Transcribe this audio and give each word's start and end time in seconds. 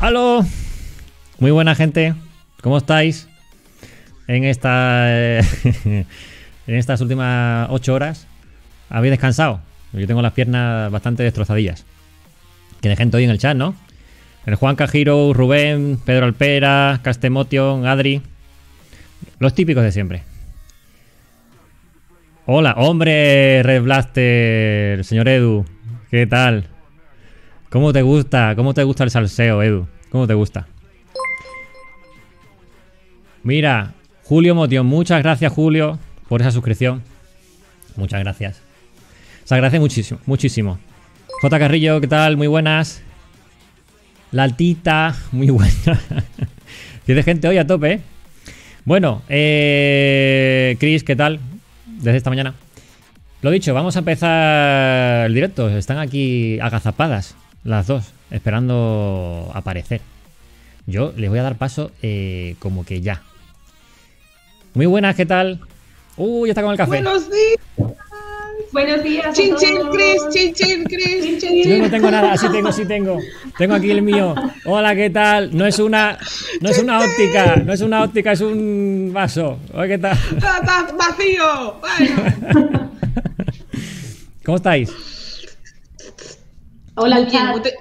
¡Aló! 0.00 0.44
Muy 1.38 1.50
buena 1.50 1.74
gente, 1.74 2.14
¿cómo 2.60 2.76
estáis? 2.76 3.28
En 4.28 4.44
esta. 4.44 5.06
eh, 5.08 5.40
en 6.66 6.74
estas 6.74 7.00
últimas 7.00 7.68
8 7.70 7.94
horas. 7.94 8.26
¿Habéis 8.90 9.12
descansado? 9.12 9.60
Yo 9.92 10.06
tengo 10.06 10.20
las 10.20 10.32
piernas 10.32 10.90
bastante 10.90 11.22
destrozadillas. 11.22 11.86
De 12.82 12.94
gente 12.94 13.16
hoy 13.16 13.24
en 13.24 13.30
el 13.30 13.38
chat, 13.38 13.56
¿no? 13.56 13.74
El 14.44 14.54
Juan 14.54 14.76
Cajiro, 14.76 15.32
Rubén, 15.32 15.98
Pedro 16.04 16.26
Alpera, 16.26 17.00
Castemotion, 17.02 17.86
Adri. 17.86 18.22
Los 19.40 19.54
típicos 19.54 19.82
de 19.82 19.90
siempre. 19.90 20.22
Hola, 22.44 22.74
hombre, 22.76 23.62
Red 23.64 23.82
Blaster, 23.82 25.04
señor 25.04 25.28
Edu. 25.28 25.64
¿Qué 26.10 26.26
tal? 26.28 26.68
¿Cómo 27.70 27.92
te 27.92 28.02
gusta? 28.02 28.54
¿Cómo 28.54 28.74
te 28.74 28.84
gusta 28.84 29.04
el 29.04 29.10
salseo, 29.10 29.62
Edu? 29.62 29.86
¿Cómo 30.10 30.26
te 30.26 30.34
gusta? 30.34 30.66
Mira, 33.42 33.94
Julio 34.24 34.54
Motion, 34.54 34.86
muchas 34.86 35.22
gracias, 35.22 35.52
Julio, 35.52 35.98
por 36.28 36.40
esa 36.40 36.52
suscripción. 36.52 37.02
Muchas 37.96 38.20
gracias. 38.20 38.60
Se 39.44 39.54
agradece 39.54 39.80
muchísimo, 39.80 40.20
muchísimo. 40.26 40.78
J. 41.40 41.58
Carrillo, 41.58 42.00
¿qué 42.00 42.08
tal? 42.08 42.36
Muy 42.36 42.46
buenas. 42.46 43.02
La 44.30 44.44
altita, 44.44 45.14
muy 45.32 45.50
buena. 45.50 46.00
Tiene 47.04 47.22
gente 47.22 47.48
hoy 47.48 47.58
a 47.58 47.66
tope, 47.66 47.92
¿eh? 47.92 48.00
Bueno, 48.84 49.22
eh, 49.28 50.76
Chris, 50.78 51.02
¿qué 51.02 51.16
tal? 51.16 51.40
Desde 51.86 52.18
esta 52.18 52.30
mañana. 52.30 52.54
Lo 53.42 53.50
dicho, 53.50 53.74
vamos 53.74 53.96
a 53.96 54.00
empezar 54.00 55.26
el 55.26 55.34
directo. 55.34 55.68
Están 55.68 55.98
aquí 55.98 56.58
agazapadas 56.60 57.36
las 57.66 57.86
dos, 57.86 58.04
esperando 58.30 59.50
aparecer. 59.52 60.00
Yo 60.86 61.12
les 61.16 61.28
voy 61.28 61.40
a 61.40 61.42
dar 61.42 61.56
paso 61.56 61.90
eh, 62.00 62.54
como 62.60 62.84
que 62.84 63.00
ya. 63.00 63.22
Muy 64.74 64.86
buenas, 64.86 65.16
¿qué 65.16 65.26
tal? 65.26 65.60
Uh, 66.16 66.46
ya 66.46 66.52
está 66.52 66.62
con 66.62 66.70
el 66.70 66.76
café. 66.76 67.02
Buenos 67.02 67.28
días. 67.28 67.96
Buenos 68.72 69.02
días. 69.02 69.26
a 69.26 69.32
Chin 69.32 69.56
chin. 69.56 69.78
Chris, 69.90 70.22
chin 70.30 70.54
chin 70.54 70.84
Chris, 70.84 71.24
chin 71.24 71.38
chin. 71.38 71.62
Yo 71.64 71.78
no 71.78 71.90
tengo 71.90 72.10
nada, 72.10 72.36
sí 72.36 72.46
tengo, 72.50 72.70
sí 72.70 72.84
tengo. 72.84 73.18
Tengo 73.58 73.74
aquí 73.74 73.90
el 73.90 74.02
mío. 74.02 74.34
Hola, 74.64 74.94
¿qué 74.94 75.10
tal? 75.10 75.56
No 75.56 75.66
es 75.66 75.78
una, 75.78 76.18
no 76.60 76.70
es 76.70 76.78
una 76.78 77.00
óptica, 77.00 77.56
no 77.56 77.72
es 77.72 77.80
una 77.80 78.02
óptica, 78.02 78.32
es 78.32 78.40
un 78.40 79.10
vaso. 79.12 79.58
Hola, 79.72 79.88
¿qué 79.88 79.98
tal? 79.98 80.16
Está 80.36 80.86
vacío. 80.96 81.80
Bueno, 81.80 82.90
¿Cómo 84.44 84.56
estáis? 84.56 85.15
Hola, 86.96 87.16
muy, 87.16 87.26
bien, 87.26 87.46
muy, 87.48 87.60
te- 87.62 87.74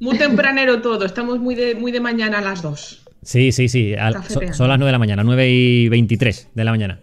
muy 0.00 0.18
tempranero 0.18 0.80
todo. 0.80 1.04
Estamos 1.04 1.38
muy 1.38 1.54
de, 1.54 1.74
muy 1.74 1.92
de 1.92 2.00
mañana 2.00 2.38
a 2.38 2.42
las 2.42 2.62
dos. 2.62 3.02
Sí, 3.22 3.52
sí, 3.52 3.68
sí. 3.68 3.94
al- 3.94 4.14
so- 4.28 4.40
son 4.52 4.68
las 4.68 4.78
9 4.78 4.86
de 4.86 4.92
la 4.92 4.98
mañana, 4.98 5.22
9 5.24 5.48
y 5.50 5.88
23 5.88 6.48
de 6.54 6.64
la 6.64 6.70
mañana. 6.70 7.00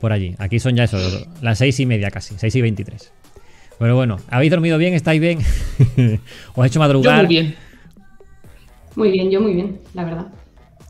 Por 0.00 0.12
allí. 0.12 0.34
Aquí 0.38 0.58
son 0.58 0.76
ya 0.76 0.84
eso, 0.84 0.98
las 1.42 1.58
6 1.58 1.78
y 1.80 1.86
media 1.86 2.10
casi, 2.10 2.34
6 2.38 2.54
y 2.54 2.62
23. 2.62 3.12
Pero 3.78 3.96
bueno, 3.96 4.18
¿habéis 4.30 4.50
dormido 4.50 4.78
bien? 4.78 4.94
¿Estáis 4.94 5.20
bien? 5.20 5.38
¿Os 6.54 6.64
he 6.64 6.68
hecho 6.68 6.74
Yo 6.74 6.80
madrugar? 6.80 7.18
muy 7.26 7.26
bien. 7.26 7.54
Muy 8.96 9.10
bien, 9.10 9.30
yo 9.30 9.40
muy 9.40 9.54
bien, 9.54 9.80
la 9.94 10.04
verdad. 10.04 10.26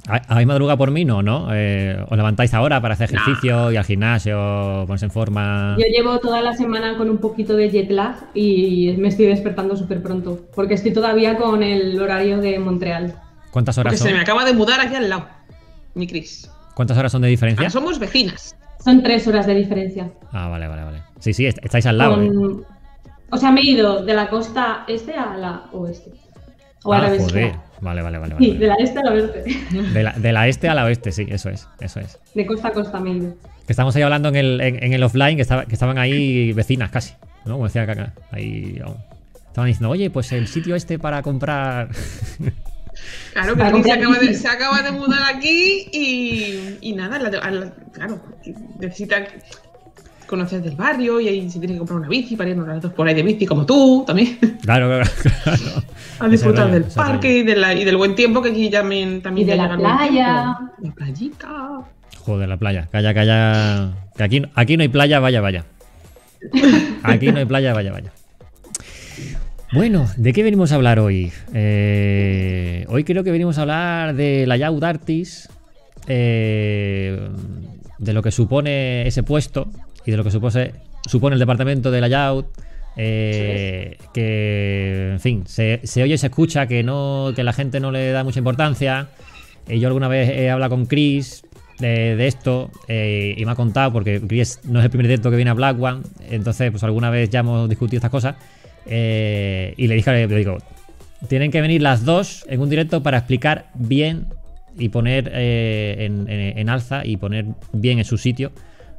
¿Ha- 0.08 0.22
¿Habéis 0.28 0.46
madrugado 0.48 0.78
por 0.78 0.90
mí? 0.90 1.04
No, 1.04 1.22
¿no? 1.22 1.48
Eh, 1.52 1.96
¿Os 2.08 2.16
levantáis 2.16 2.52
ahora 2.54 2.80
para 2.80 2.94
hacer 2.94 3.12
Nah. 3.12 3.20
ejercicio 3.20 3.70
y 3.72 3.76
al 3.76 3.84
gimnasio, 3.84 4.84
ponerse 4.86 5.04
en 5.06 5.10
forma? 5.10 5.76
Yo 5.78 5.84
llevo 5.86 6.18
toda 6.18 6.40
la 6.40 6.52
semana 6.54 6.96
con 6.96 7.10
un 7.10 7.18
poquito 7.18 7.54
de 7.54 7.70
jet 7.70 7.90
lag 7.90 8.16
y 8.34 8.94
me 8.98 9.08
estoy 9.08 9.26
despertando 9.26 9.76
súper 9.76 10.02
pronto, 10.02 10.40
porque 10.54 10.74
estoy 10.74 10.92
todavía 10.92 11.36
con 11.36 11.62
el 11.62 12.00
horario 12.00 12.38
de 12.38 12.58
Montreal. 12.58 13.14
¿Cuántas 13.50 13.76
horas 13.78 13.92
Porque 13.94 14.08
se 14.10 14.14
me 14.14 14.20
acaba 14.20 14.44
de 14.44 14.52
mudar 14.54 14.80
aquí 14.80 14.94
al 14.94 15.08
lado. 15.08 15.26
Mi 15.94 16.06
Chris. 16.06 16.50
¿Cuántas 16.74 16.96
horas 16.96 17.12
son 17.12 17.22
de 17.22 17.28
diferencia? 17.28 17.62
Ahora 17.62 17.70
somos 17.70 17.98
vecinas. 17.98 18.56
Son 18.82 19.02
tres 19.02 19.26
horas 19.28 19.46
de 19.46 19.54
diferencia. 19.54 20.10
Ah, 20.32 20.48
vale, 20.48 20.66
vale, 20.66 20.84
vale. 20.84 21.02
Sí, 21.18 21.34
sí, 21.34 21.46
est- 21.46 21.58
estáis 21.62 21.84
al 21.86 21.98
lado. 21.98 22.22
¿eh? 22.22 22.30
O 23.30 23.36
sea, 23.36 23.50
me 23.52 23.60
he 23.60 23.64
ido 23.70 24.02
de 24.04 24.14
la 24.14 24.28
costa 24.30 24.84
este 24.88 25.12
a 25.14 25.36
la 25.36 25.64
oeste. 25.72 26.12
O 26.84 26.92
al 26.94 27.02
Ah, 27.02 27.04
revés. 27.06 27.22
joder. 27.24 27.54
Vale, 27.80 28.02
vale, 28.02 28.18
vale. 28.18 28.34
vale, 28.34 28.44
Sí, 28.46 28.52
vale. 28.52 28.60
de 28.60 28.66
la 28.66 28.74
este 28.76 28.98
a 28.98 29.02
la 29.02 29.12
oeste. 29.12 29.44
De 29.94 30.02
la, 30.02 30.12
de 30.12 30.32
la 30.32 30.48
este 30.48 30.68
a 30.68 30.74
la 30.74 30.84
oeste, 30.84 31.12
sí, 31.12 31.26
eso 31.30 31.48
es, 31.50 31.66
eso 31.80 32.00
es. 32.00 32.18
De 32.34 32.44
costa 32.46 32.68
a 32.68 32.72
costa 32.72 33.00
me 33.00 33.10
he 33.10 33.14
ido. 33.14 33.34
Que 33.66 33.72
estamos 33.72 33.94
ahí 33.96 34.02
hablando 34.02 34.28
en 34.28 34.36
el, 34.36 34.60
en, 34.60 34.82
en 34.82 34.92
el 34.92 35.02
offline, 35.02 35.36
que, 35.36 35.42
estaba- 35.42 35.64
que 35.64 35.74
estaban 35.74 35.96
ahí 35.98 36.52
vecinas 36.52 36.90
casi, 36.90 37.14
¿no? 37.46 37.52
Como 37.54 37.64
decía 37.66 37.86
Kaka. 37.86 38.12
Ahí 38.32 38.80
aún. 38.84 38.96
Estaban 39.48 39.68
diciendo, 39.68 39.90
oye, 39.90 40.10
pues 40.10 40.30
el 40.32 40.46
sitio 40.48 40.74
este 40.76 40.98
para 40.98 41.22
comprar. 41.22 41.88
Claro, 43.32 43.54
Chris 43.54 43.86
se 43.86 44.34
se 44.34 44.48
acaba 44.48 44.82
de 44.82 44.90
mudar 44.92 45.20
aquí 45.34 45.88
y, 45.92 46.76
y 46.80 46.92
nada, 46.92 47.18
la- 47.18 47.38
a 47.38 47.50
la- 47.50 47.72
claro, 47.92 48.20
necesita 48.78 49.24
conocer 50.30 50.62
del 50.62 50.76
barrio 50.76 51.20
y 51.20 51.28
ahí 51.28 51.50
se 51.50 51.58
tiene 51.58 51.74
que 51.74 51.78
comprar 51.78 51.98
una 51.98 52.08
bici 52.08 52.36
para 52.36 52.48
irnos 52.50 52.66
las 52.66 52.80
dos 52.80 52.92
por 52.92 53.06
ahí 53.06 53.14
de 53.14 53.22
bici 53.22 53.44
como 53.44 53.66
tú 53.66 54.04
también. 54.06 54.38
claro, 54.62 54.88
claro, 54.88 55.04
claro. 55.44 55.82
A 56.20 56.28
disfrutar 56.28 56.68
rollo, 56.68 56.80
del 56.80 56.84
parque 56.92 57.38
y, 57.38 57.42
de 57.42 57.56
la- 57.56 57.74
y 57.74 57.84
del 57.84 57.96
buen 57.96 58.14
tiempo 58.14 58.40
que 58.40 58.50
aquí 58.50 58.70
también, 58.70 59.20
también 59.20 59.48
Y 59.48 59.50
de 59.50 59.56
la 59.56 59.76
playa. 59.76 60.56
La 60.80 60.90
playita. 60.94 61.80
Joder, 62.20 62.48
la 62.48 62.56
playa. 62.58 62.88
Calla, 62.92 63.12
calla. 63.14 63.90
Que 64.16 64.22
aquí, 64.22 64.42
aquí 64.54 64.76
no 64.76 64.82
hay 64.82 64.88
playa, 64.88 65.18
vaya, 65.20 65.40
vaya. 65.40 65.64
Aquí 67.02 67.32
no 67.32 67.38
hay 67.38 67.44
playa, 67.46 67.72
vaya, 67.74 67.92
vaya. 67.92 68.12
Bueno, 69.72 70.08
¿de 70.16 70.32
qué 70.32 70.42
venimos 70.42 70.72
a 70.72 70.74
hablar 70.76 70.98
hoy? 70.98 71.32
Eh, 71.54 72.84
hoy 72.88 73.04
creo 73.04 73.22
que 73.24 73.30
venimos 73.30 73.56
a 73.58 73.62
hablar 73.62 74.14
de 74.14 74.44
la 74.46 74.56
Yaud 74.56 74.82
Artis, 74.82 75.48
eh, 76.08 77.28
de 77.98 78.12
lo 78.12 78.22
que 78.22 78.30
supone 78.32 79.06
ese 79.06 79.22
puesto 79.22 79.68
y 80.06 80.10
de 80.10 80.16
lo 80.16 80.24
que 80.24 80.30
supone, 80.30 80.72
supone 81.06 81.34
el 81.34 81.40
departamento 81.40 81.90
de 81.90 82.00
la 82.00 82.08
Yaud. 82.08 82.44
eh, 82.96 83.96
que, 84.12 85.10
en 85.12 85.20
fin, 85.20 85.44
se, 85.46 85.80
se 85.84 86.02
oye 86.02 86.14
y 86.14 86.18
se 86.18 86.26
escucha 86.26 86.66
que, 86.66 86.82
no, 86.82 87.32
que 87.34 87.44
la 87.44 87.52
gente 87.52 87.80
no 87.80 87.90
le 87.90 88.10
da 88.10 88.24
mucha 88.24 88.38
importancia. 88.40 89.08
Eh, 89.68 89.78
yo 89.78 89.86
alguna 89.88 90.08
vez 90.08 90.28
he 90.30 90.50
hablado 90.50 90.70
con 90.70 90.86
Chris 90.86 91.42
de, 91.78 92.16
de 92.16 92.26
esto 92.26 92.70
eh, 92.88 93.34
y 93.38 93.44
me 93.44 93.52
ha 93.52 93.54
contado, 93.54 93.92
porque 93.92 94.20
Chris 94.20 94.60
no 94.64 94.80
es 94.80 94.84
el 94.84 94.90
primer 94.90 95.06
directo 95.06 95.30
que 95.30 95.36
viene 95.36 95.50
a 95.50 95.54
Black 95.54 95.80
One, 95.80 96.02
entonces 96.30 96.70
pues 96.70 96.82
alguna 96.82 97.10
vez 97.10 97.30
ya 97.30 97.40
hemos 97.40 97.68
discutido 97.68 97.98
estas 97.98 98.10
cosas. 98.10 98.34
eh, 98.86 99.72
y 99.76 99.86
le 99.86 99.94
dije, 99.94 100.26
le 100.26 100.36
digo, 100.36 100.58
tienen 101.28 101.50
que 101.50 101.60
venir 101.60 101.82
las 101.82 102.04
dos 102.04 102.44
en 102.48 102.60
un 102.60 102.68
directo 102.70 103.02
para 103.02 103.18
explicar 103.18 103.66
bien 103.74 104.26
y 104.78 104.88
poner 104.88 105.28
en, 105.34 106.28
en- 106.28 106.58
en 106.58 106.68
alza 106.68 107.04
y 107.04 107.16
poner 107.16 107.44
bien 107.72 107.98
en 107.98 108.04
su 108.04 108.16
sitio 108.18 108.52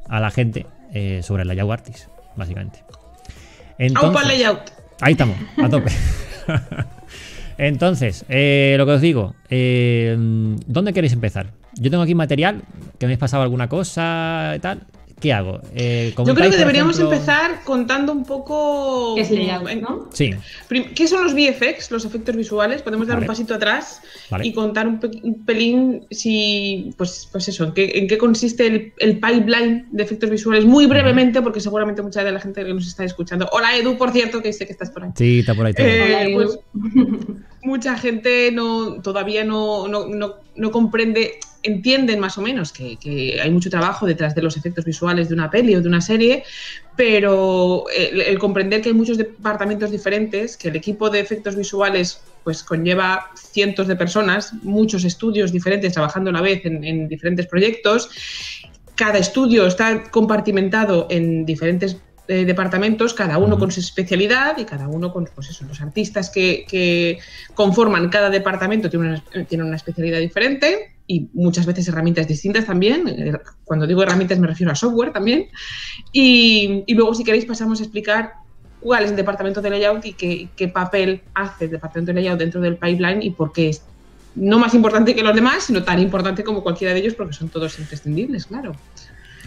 a 0.08 0.20
la 0.20 0.30
gente 0.30 0.66
eh, 0.92 1.20
sobre 1.22 1.44
la 1.44 1.54
Yahoo 1.54 1.72
Artis, 1.72 2.08
básicamente. 2.36 2.82
Aupa 3.94 4.22
layout. 4.24 4.70
Ahí 5.00 5.12
estamos, 5.12 5.36
a 5.62 5.68
tope. 5.68 5.90
Entonces, 7.58 8.24
eh, 8.28 8.74
lo 8.78 8.86
que 8.86 8.92
os 8.92 9.00
digo, 9.00 9.34
eh, 9.50 10.16
¿dónde 10.66 10.92
queréis 10.92 11.12
empezar? 11.12 11.52
Yo 11.74 11.90
tengo 11.90 12.02
aquí 12.02 12.14
material, 12.14 12.62
que 12.98 13.06
me 13.06 13.12
habéis 13.12 13.18
pasado 13.18 13.42
alguna 13.42 13.68
cosa 13.68 14.54
y 14.56 14.58
tal. 14.60 14.82
¿Qué 15.22 15.32
hago? 15.32 15.60
Eh, 15.72 16.12
Yo 16.18 16.34
creo 16.34 16.50
que 16.50 16.56
deberíamos 16.56 16.96
ejemplo- 16.96 17.14
empezar 17.14 17.60
contando 17.64 18.10
un 18.12 18.24
poco. 18.24 19.14
¿Qué 19.14 19.20
es 19.20 19.30
layout, 19.30 19.58
como 19.58 19.68
en- 19.68 19.80
no? 19.80 20.08
Sí, 20.12 20.34
¿Qué 20.96 21.06
son 21.06 21.22
los 21.22 21.32
VFX, 21.32 21.92
los 21.92 22.04
efectos 22.04 22.34
visuales? 22.34 22.82
Podemos 22.82 23.06
dar 23.06 23.18
Vale. 23.18 23.24
un 23.24 23.28
pasito 23.28 23.54
atrás 23.54 24.02
Vale. 24.30 24.44
y 24.46 24.52
contar 24.52 24.88
un, 24.88 24.98
pe- 24.98 25.20
un 25.22 25.44
pelín 25.46 26.06
si, 26.10 26.92
pues, 26.98 27.28
pues 27.30 27.46
eso, 27.46 27.62
en 27.64 27.72
qué, 27.72 27.92
en 27.94 28.08
qué 28.08 28.18
consiste 28.18 28.66
el, 28.66 28.92
el 28.98 29.20
pipeline 29.20 29.86
de 29.92 30.02
efectos 30.02 30.28
visuales, 30.28 30.64
muy 30.64 30.86
brevemente, 30.86 31.40
porque 31.40 31.60
seguramente 31.60 32.02
mucha 32.02 32.24
de 32.24 32.32
la 32.32 32.40
gente 32.40 32.64
que 32.64 32.74
nos 32.74 32.88
está 32.88 33.04
escuchando. 33.04 33.48
Hola 33.52 33.76
Edu, 33.76 33.96
por 33.96 34.10
cierto, 34.10 34.42
que 34.42 34.52
sé 34.52 34.66
que 34.66 34.72
estás 34.72 34.90
por 34.90 35.04
ahí. 35.04 35.10
sí, 35.16 35.38
está 35.38 35.54
por 35.54 35.66
ahí. 35.66 35.74
Eh, 35.76 36.02
Hola, 36.04 36.22
Edu. 36.24 36.34
pues, 36.34 36.58
mucha 37.62 37.96
gente 37.96 38.50
no, 38.52 39.00
todavía 39.02 39.44
no, 39.44 39.86
no, 39.86 40.08
no- 40.08 40.34
no 40.56 40.70
comprende, 40.72 41.38
entienden 41.62 42.20
más 42.20 42.38
o 42.38 42.42
menos 42.42 42.72
que, 42.72 42.96
que 42.96 43.40
hay 43.40 43.50
mucho 43.50 43.70
trabajo 43.70 44.06
detrás 44.06 44.34
de 44.34 44.42
los 44.42 44.56
efectos 44.56 44.84
visuales 44.84 45.28
de 45.28 45.34
una 45.34 45.50
peli 45.50 45.74
o 45.74 45.82
de 45.82 45.88
una 45.88 46.00
serie, 46.00 46.44
pero 46.96 47.84
el, 47.96 48.20
el 48.20 48.38
comprender 48.38 48.82
que 48.82 48.90
hay 48.90 48.94
muchos 48.94 49.18
departamentos 49.18 49.90
diferentes, 49.90 50.56
que 50.56 50.68
el 50.68 50.76
equipo 50.76 51.10
de 51.10 51.20
efectos 51.20 51.56
visuales 51.56 52.22
pues 52.44 52.62
conlleva 52.62 53.30
cientos 53.36 53.86
de 53.86 53.96
personas, 53.96 54.52
muchos 54.62 55.04
estudios 55.04 55.52
diferentes 55.52 55.92
trabajando 55.92 56.30
a 56.30 56.32
la 56.32 56.40
vez 56.40 56.64
en, 56.64 56.82
en 56.84 57.08
diferentes 57.08 57.46
proyectos, 57.46 58.10
cada 58.94 59.18
estudio 59.18 59.66
está 59.66 60.10
compartimentado 60.10 61.06
en 61.10 61.46
diferentes 61.46 61.96
eh, 62.28 62.44
departamentos, 62.44 63.14
cada 63.14 63.38
uno 63.38 63.58
con 63.58 63.72
su 63.72 63.80
especialidad 63.80 64.56
y 64.58 64.64
cada 64.64 64.86
uno 64.86 65.12
con 65.12 65.28
pues 65.34 65.50
eso, 65.50 65.64
los 65.64 65.80
artistas 65.80 66.30
que, 66.30 66.64
que 66.68 67.18
conforman 67.54 68.08
cada 68.10 68.30
departamento 68.30 68.88
tienen 68.88 69.20
una, 69.34 69.44
tienen 69.46 69.66
una 69.66 69.76
especialidad 69.76 70.20
diferente 70.20 70.91
y 71.06 71.28
muchas 71.32 71.66
veces 71.66 71.88
herramientas 71.88 72.28
distintas 72.28 72.66
también. 72.66 73.08
Eh, 73.08 73.32
Cuando 73.64 73.86
digo 73.86 74.02
herramientas 74.02 74.38
me 74.38 74.46
refiero 74.46 74.72
a 74.72 74.74
software 74.74 75.12
también. 75.12 75.46
Y, 76.12 76.84
y 76.86 76.94
luego 76.94 77.14
si 77.14 77.24
queréis 77.24 77.44
pasamos 77.44 77.80
a 77.80 77.84
explicar 77.84 78.34
cuál 78.80 79.04
es 79.04 79.10
el 79.10 79.16
departamento 79.16 79.62
de 79.62 79.70
layout 79.70 80.04
y 80.04 80.12
qué, 80.12 80.48
qué 80.56 80.68
papel 80.68 81.22
hace 81.34 81.66
el 81.66 81.70
departamento 81.70 82.12
de 82.12 82.20
layout 82.20 82.38
dentro 82.38 82.60
del 82.60 82.76
pipeline 82.76 83.22
y 83.22 83.30
por 83.30 83.52
qué 83.52 83.70
es 83.70 83.82
no 84.34 84.58
más 84.58 84.74
importante 84.74 85.14
que 85.14 85.22
los 85.22 85.34
demás, 85.34 85.64
sino 85.64 85.82
tan 85.84 86.00
importante 86.00 86.42
como 86.42 86.62
cualquiera 86.62 86.94
de 86.94 87.00
ellos 87.00 87.14
porque 87.14 87.34
son 87.34 87.48
todos 87.48 87.78
imprescindibles, 87.78 88.46
claro. 88.46 88.74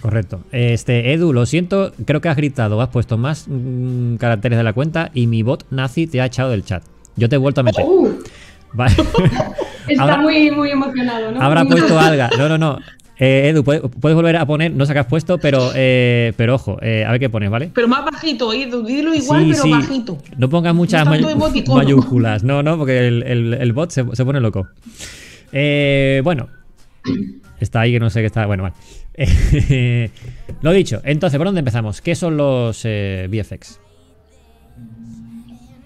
Correcto. 0.02 0.44
Este, 0.52 1.14
Edu, 1.14 1.34
lo 1.34 1.46
siento, 1.48 1.92
creo 2.06 2.22
que 2.22 2.30
has 2.30 2.38
gritado, 2.38 2.80
has 2.82 2.90
puesto 2.90 3.18
más 3.18 3.46
mm, 3.48 4.18
caracteres 4.18 4.58
de 4.58 4.64
la 4.64 4.74
cuenta 4.74 5.10
y 5.14 5.26
mi 5.26 5.42
bot 5.42 5.66
nazi 5.72 6.06
te 6.06 6.22
ha 6.22 6.28
echado 6.28 6.52
del 6.52 6.64
chat. 6.64 6.84
Yo 7.16 7.28
te 7.30 7.36
he 7.36 7.40
vuelto 7.40 7.62
a 7.62 7.64
meter. 7.64 7.84
Uh, 7.86 8.22
Vale. 8.74 8.96
está 9.88 10.04
Habrá- 10.04 10.18
muy, 10.22 10.52
muy 10.52 10.72
emocionado, 10.72 11.32
¿no? 11.32 11.42
Habrá 11.42 11.66
puesto 11.66 12.00
alga. 12.00 12.30
No, 12.38 12.50
no, 12.50 12.58
no. 12.58 12.80
Eh, 13.18 13.48
Edu, 13.50 13.64
puedes, 13.64 13.82
puedes 14.02 14.14
volver 14.16 14.36
a 14.36 14.46
poner, 14.46 14.74
no 14.74 14.86
sé 14.86 14.92
qué 14.92 15.00
has 15.00 15.06
puesto, 15.06 15.38
pero, 15.38 15.72
eh, 15.74 16.34
pero 16.36 16.56
ojo, 16.56 16.78
eh, 16.82 17.06
a 17.08 17.12
ver 17.12 17.20
qué 17.22 17.30
pones, 17.30 17.50
¿vale? 17.50 17.72
Pero 17.74 17.88
más 17.88 18.04
bajito, 18.04 18.52
Edu, 18.52 18.84
dilo 18.86 19.14
igual, 19.16 19.44
Sí, 19.46 19.52
pero 19.52 19.64
sí. 19.64 19.72
bajito. 19.72 20.18
No 20.38 20.50
pongas 20.50 20.76
muchas 20.76 21.06
No 21.06 21.12
mayúsculas. 21.76 22.44
No, 22.44 22.62
no, 22.62 22.78
porque 22.78 23.08
el, 23.08 23.24
el- 23.24 23.54
el 23.54 23.72
bot 23.74 23.92
se, 23.92 24.04
se 24.14 24.26
pone 24.26 24.42
loco. 24.42 24.68
Eh, 25.54 26.20
bueno, 26.26 26.50
está 27.62 27.82
ahí 27.82 27.94
que 27.94 28.00
no 28.02 28.10
sé 28.10 28.20
qué 28.20 28.26
está. 28.28 28.46
Bueno, 28.48 28.64
vale. 28.64 28.76
Eh, 29.18 30.10
lo 30.62 30.72
dicho, 30.74 31.00
entonces, 31.06 31.38
¿por 31.38 31.48
dónde 31.48 31.60
empezamos? 31.60 32.02
¿Qué 32.02 32.16
son 32.16 32.36
los 32.36 32.82
eh, 32.84 33.30
VFX? 33.32 33.80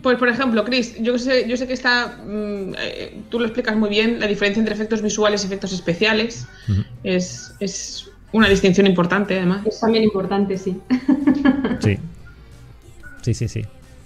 Pues, 0.09 0.17
por 0.17 0.29
ejemplo, 0.29 0.65
Chris, 0.65 0.95
yo 0.99 1.19
sé, 1.19 1.47
yo 1.47 1.55
sé 1.55 1.67
que 1.67 1.73
está. 1.73 2.17
mm, 2.25 2.73
eh, 2.79 3.21
tú 3.29 3.37
lo 3.39 3.45
explicas 3.45 3.75
muy 3.77 3.91
bien, 3.91 4.19
la 4.19 4.25
diferencia 4.25 4.59
entre 4.59 4.73
efectos 4.73 5.03
visuales 5.03 5.43
y 5.43 5.45
efectos 5.45 5.71
especiales. 5.71 6.47
Es, 7.03 7.53
es 7.59 8.09
una 8.31 8.49
distinción 8.49 8.87
importante, 8.87 9.35
además. 9.37 9.67
Es 9.67 9.79
también 9.79 10.03
importante, 10.03 10.57
sí. 10.57 10.77
Sí. 11.79 11.97
Sí, 13.21 13.33
sí, 13.35 13.47
sí. 13.47 13.61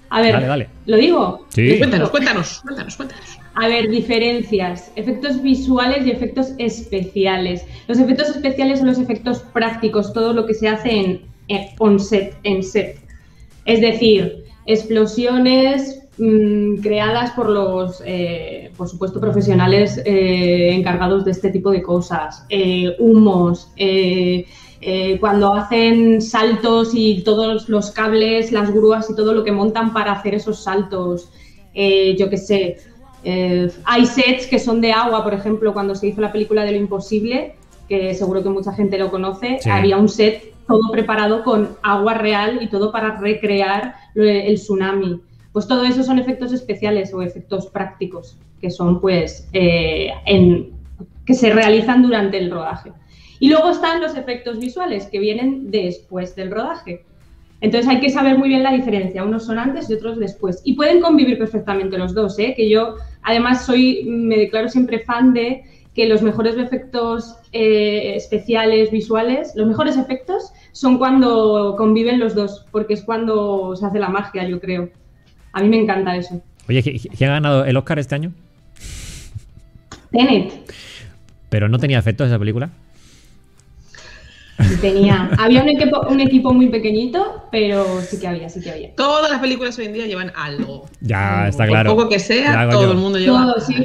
A 0.10 0.20
ver, 0.22 0.34
Dale, 0.34 0.48
dale. 0.48 0.70
¿lo 0.88 0.98
digo? 0.98 1.48
Sí. 1.56 1.78
Cuéntanos, 1.78 2.10
cuéntanos, 2.10 2.60
cuéntanos, 2.64 2.98
cuéntanos. 2.98 3.26
A 3.56 3.68
ver, 3.70 3.90
diferencias. 3.90 4.92
Efectos 4.98 5.42
visuales 5.42 6.06
y 6.06 6.12
efectos 6.12 6.50
especiales. 6.58 7.64
Los 7.88 7.98
efectos 7.98 8.28
especiales 8.28 8.80
son 8.80 8.90
los 8.90 9.00
efectos 9.00 9.40
prácticos, 9.54 10.12
todo 10.12 10.34
lo 10.34 10.46
que 10.46 10.54
se 10.54 10.68
hace 10.68 10.92
en, 10.92 11.22
en- 11.48 11.68
on 11.80 11.98
set, 11.98 12.36
en 12.44 12.62
set. 12.62 12.98
Es 13.64 13.80
decir, 13.80 14.43
explosiones 14.66 16.02
mm, 16.18 16.76
creadas 16.78 17.32
por 17.32 17.50
los, 17.50 18.02
eh, 18.06 18.72
por 18.78 18.88
supuesto, 18.88 19.20
profesionales 19.20 20.02
eh, 20.06 20.74
encargados 20.74 21.26
de 21.26 21.32
este 21.32 21.50
tipo 21.50 21.72
de 21.72 21.82
cosas. 21.82 22.46
Eh, 22.50 22.96
humos, 23.00 23.72
cuando 25.20 25.54
hacen 25.54 26.22
saltos 26.22 26.92
y 26.94 27.22
todos 27.24 27.70
los 27.70 27.92
cables, 27.92 28.52
las 28.52 28.74
grúas 28.74 29.10
y 29.10 29.16
todo 29.16 29.34
lo 29.34 29.44
que 29.44 29.52
montan 29.52 29.94
para 29.94 30.12
hacer 30.12 30.36
esos 30.36 30.62
saltos. 30.64 31.30
Yo 31.74 32.30
qué 32.30 32.38
sé, 32.38 32.78
hay 33.86 34.06
sets 34.06 34.46
que 34.46 34.60
son 34.60 34.82
de 34.82 34.92
agua, 34.92 35.24
por 35.24 35.34
ejemplo, 35.34 35.72
cuando 35.74 35.96
se 35.96 36.08
hizo 36.08 36.20
la 36.20 36.34
película 36.34 36.66
de 36.66 36.74
lo 36.74 36.78
imposible, 36.78 37.56
que 37.88 38.14
seguro 38.14 38.44
que 38.44 38.50
mucha 38.50 38.74
gente 38.74 38.98
lo 38.98 39.10
conoce, 39.10 39.60
Sí. 39.62 39.70
había 39.70 39.98
un 39.98 40.10
set 40.10 40.53
todo 40.68 40.92
preparado 40.92 41.44
con 41.44 41.78
agua 41.84 42.14
real 42.16 42.60
y 42.62 42.68
todo 42.68 42.92
para 42.92 43.18
recrear 43.20 43.96
el 44.16 44.56
tsunami. 44.56 45.22
Pues 45.52 45.68
todo 45.68 45.86
eso 45.86 46.04
son 46.04 46.20
efectos 46.20 46.52
especiales 46.52 47.14
o 47.14 47.22
efectos 47.22 47.68
prácticos, 47.68 48.38
que 48.60 48.72
son 48.72 49.00
pues 49.00 49.48
eh, 49.54 50.12
que 51.26 51.34
se 51.34 51.54
realizan 51.54 52.02
durante 52.02 52.38
el 52.38 52.50
rodaje. 52.50 52.92
Y 53.40 53.50
luego 53.50 53.70
están 53.70 54.02
los 54.02 54.16
efectos 54.16 54.60
visuales, 54.60 55.08
que 55.08 55.20
vienen 55.20 55.70
después 55.70 56.36
del 56.36 56.52
rodaje. 56.52 57.04
Entonces 57.62 57.90
hay 57.90 58.02
que 58.02 58.10
saber 58.10 58.38
muy 58.38 58.50
bien 58.50 58.64
la 58.64 58.74
diferencia, 58.74 59.24
unos 59.24 59.46
son 59.46 59.58
antes 59.58 59.90
y 59.90 59.94
otros 59.94 60.20
después. 60.20 60.62
Y 60.66 60.74
pueden 60.74 61.00
convivir 61.00 61.38
perfectamente 61.38 61.98
los 61.98 62.14
dos, 62.14 62.38
¿eh? 62.40 62.54
que 62.58 62.70
yo 62.70 62.96
además 63.22 63.66
soy, 63.66 64.04
me 64.06 64.38
declaro 64.38 64.68
siempre 64.68 65.00
fan 65.00 65.34
de 65.34 65.64
que 65.96 66.08
los 66.08 66.22
mejores 66.24 66.58
efectos 66.58 67.36
eh, 67.52 68.14
especiales, 68.16 68.90
visuales, 68.92 69.54
los 69.56 69.68
mejores 69.68 69.96
efectos 69.98 70.52
son 70.72 70.98
cuando 70.98 71.76
conviven 71.78 72.20
los 72.20 72.34
dos, 72.34 72.66
porque 72.72 72.96
es 72.96 73.04
cuando 73.04 73.76
se 73.76 73.86
hace 73.86 74.00
la 74.00 74.10
magia, 74.10 74.48
yo 74.48 74.60
creo. 74.60 74.90
A 75.52 75.62
mí 75.62 75.70
me 75.70 75.78
encanta 75.80 76.16
eso. 76.16 76.42
Oye, 76.68 76.82
¿qui- 76.84 77.10
¿quién 77.16 77.30
ha 77.30 77.34
ganado 77.34 77.66
el 77.66 77.78
Oscar 77.78 78.00
este 78.00 78.16
año? 78.16 78.32
Tenet 80.12 80.52
Pero 81.50 81.70
no 81.70 81.78
tenía 81.78 82.00
efectos 82.00 82.28
esa 82.28 82.40
película. 82.40 82.70
tenía, 84.82 85.30
había 85.38 85.62
un 85.64 85.70
equipo, 85.70 86.02
un 86.10 86.20
equipo 86.22 86.54
muy 86.54 86.70
pequeñito, 86.70 87.44
pero 87.52 88.02
sí 88.02 88.20
que 88.20 88.28
había, 88.28 88.50
sí 88.50 88.62
que 88.62 88.72
había. 88.72 88.96
Todas 88.96 89.30
las 89.30 89.40
películas 89.40 89.78
hoy 89.78 89.86
en 89.86 89.94
día 89.94 90.06
llevan 90.08 90.32
algo. 90.36 90.86
Ya, 91.02 91.48
está 91.50 91.64
Por 91.66 91.70
claro. 91.72 91.96
poco 91.96 92.10
que 92.10 92.20
sea, 92.20 92.70
todo 92.70 92.92
el 92.92 92.98
mundo 92.98 93.20
lleva. 93.20 93.44
Todo, 93.46 93.60
sí. 93.60 93.76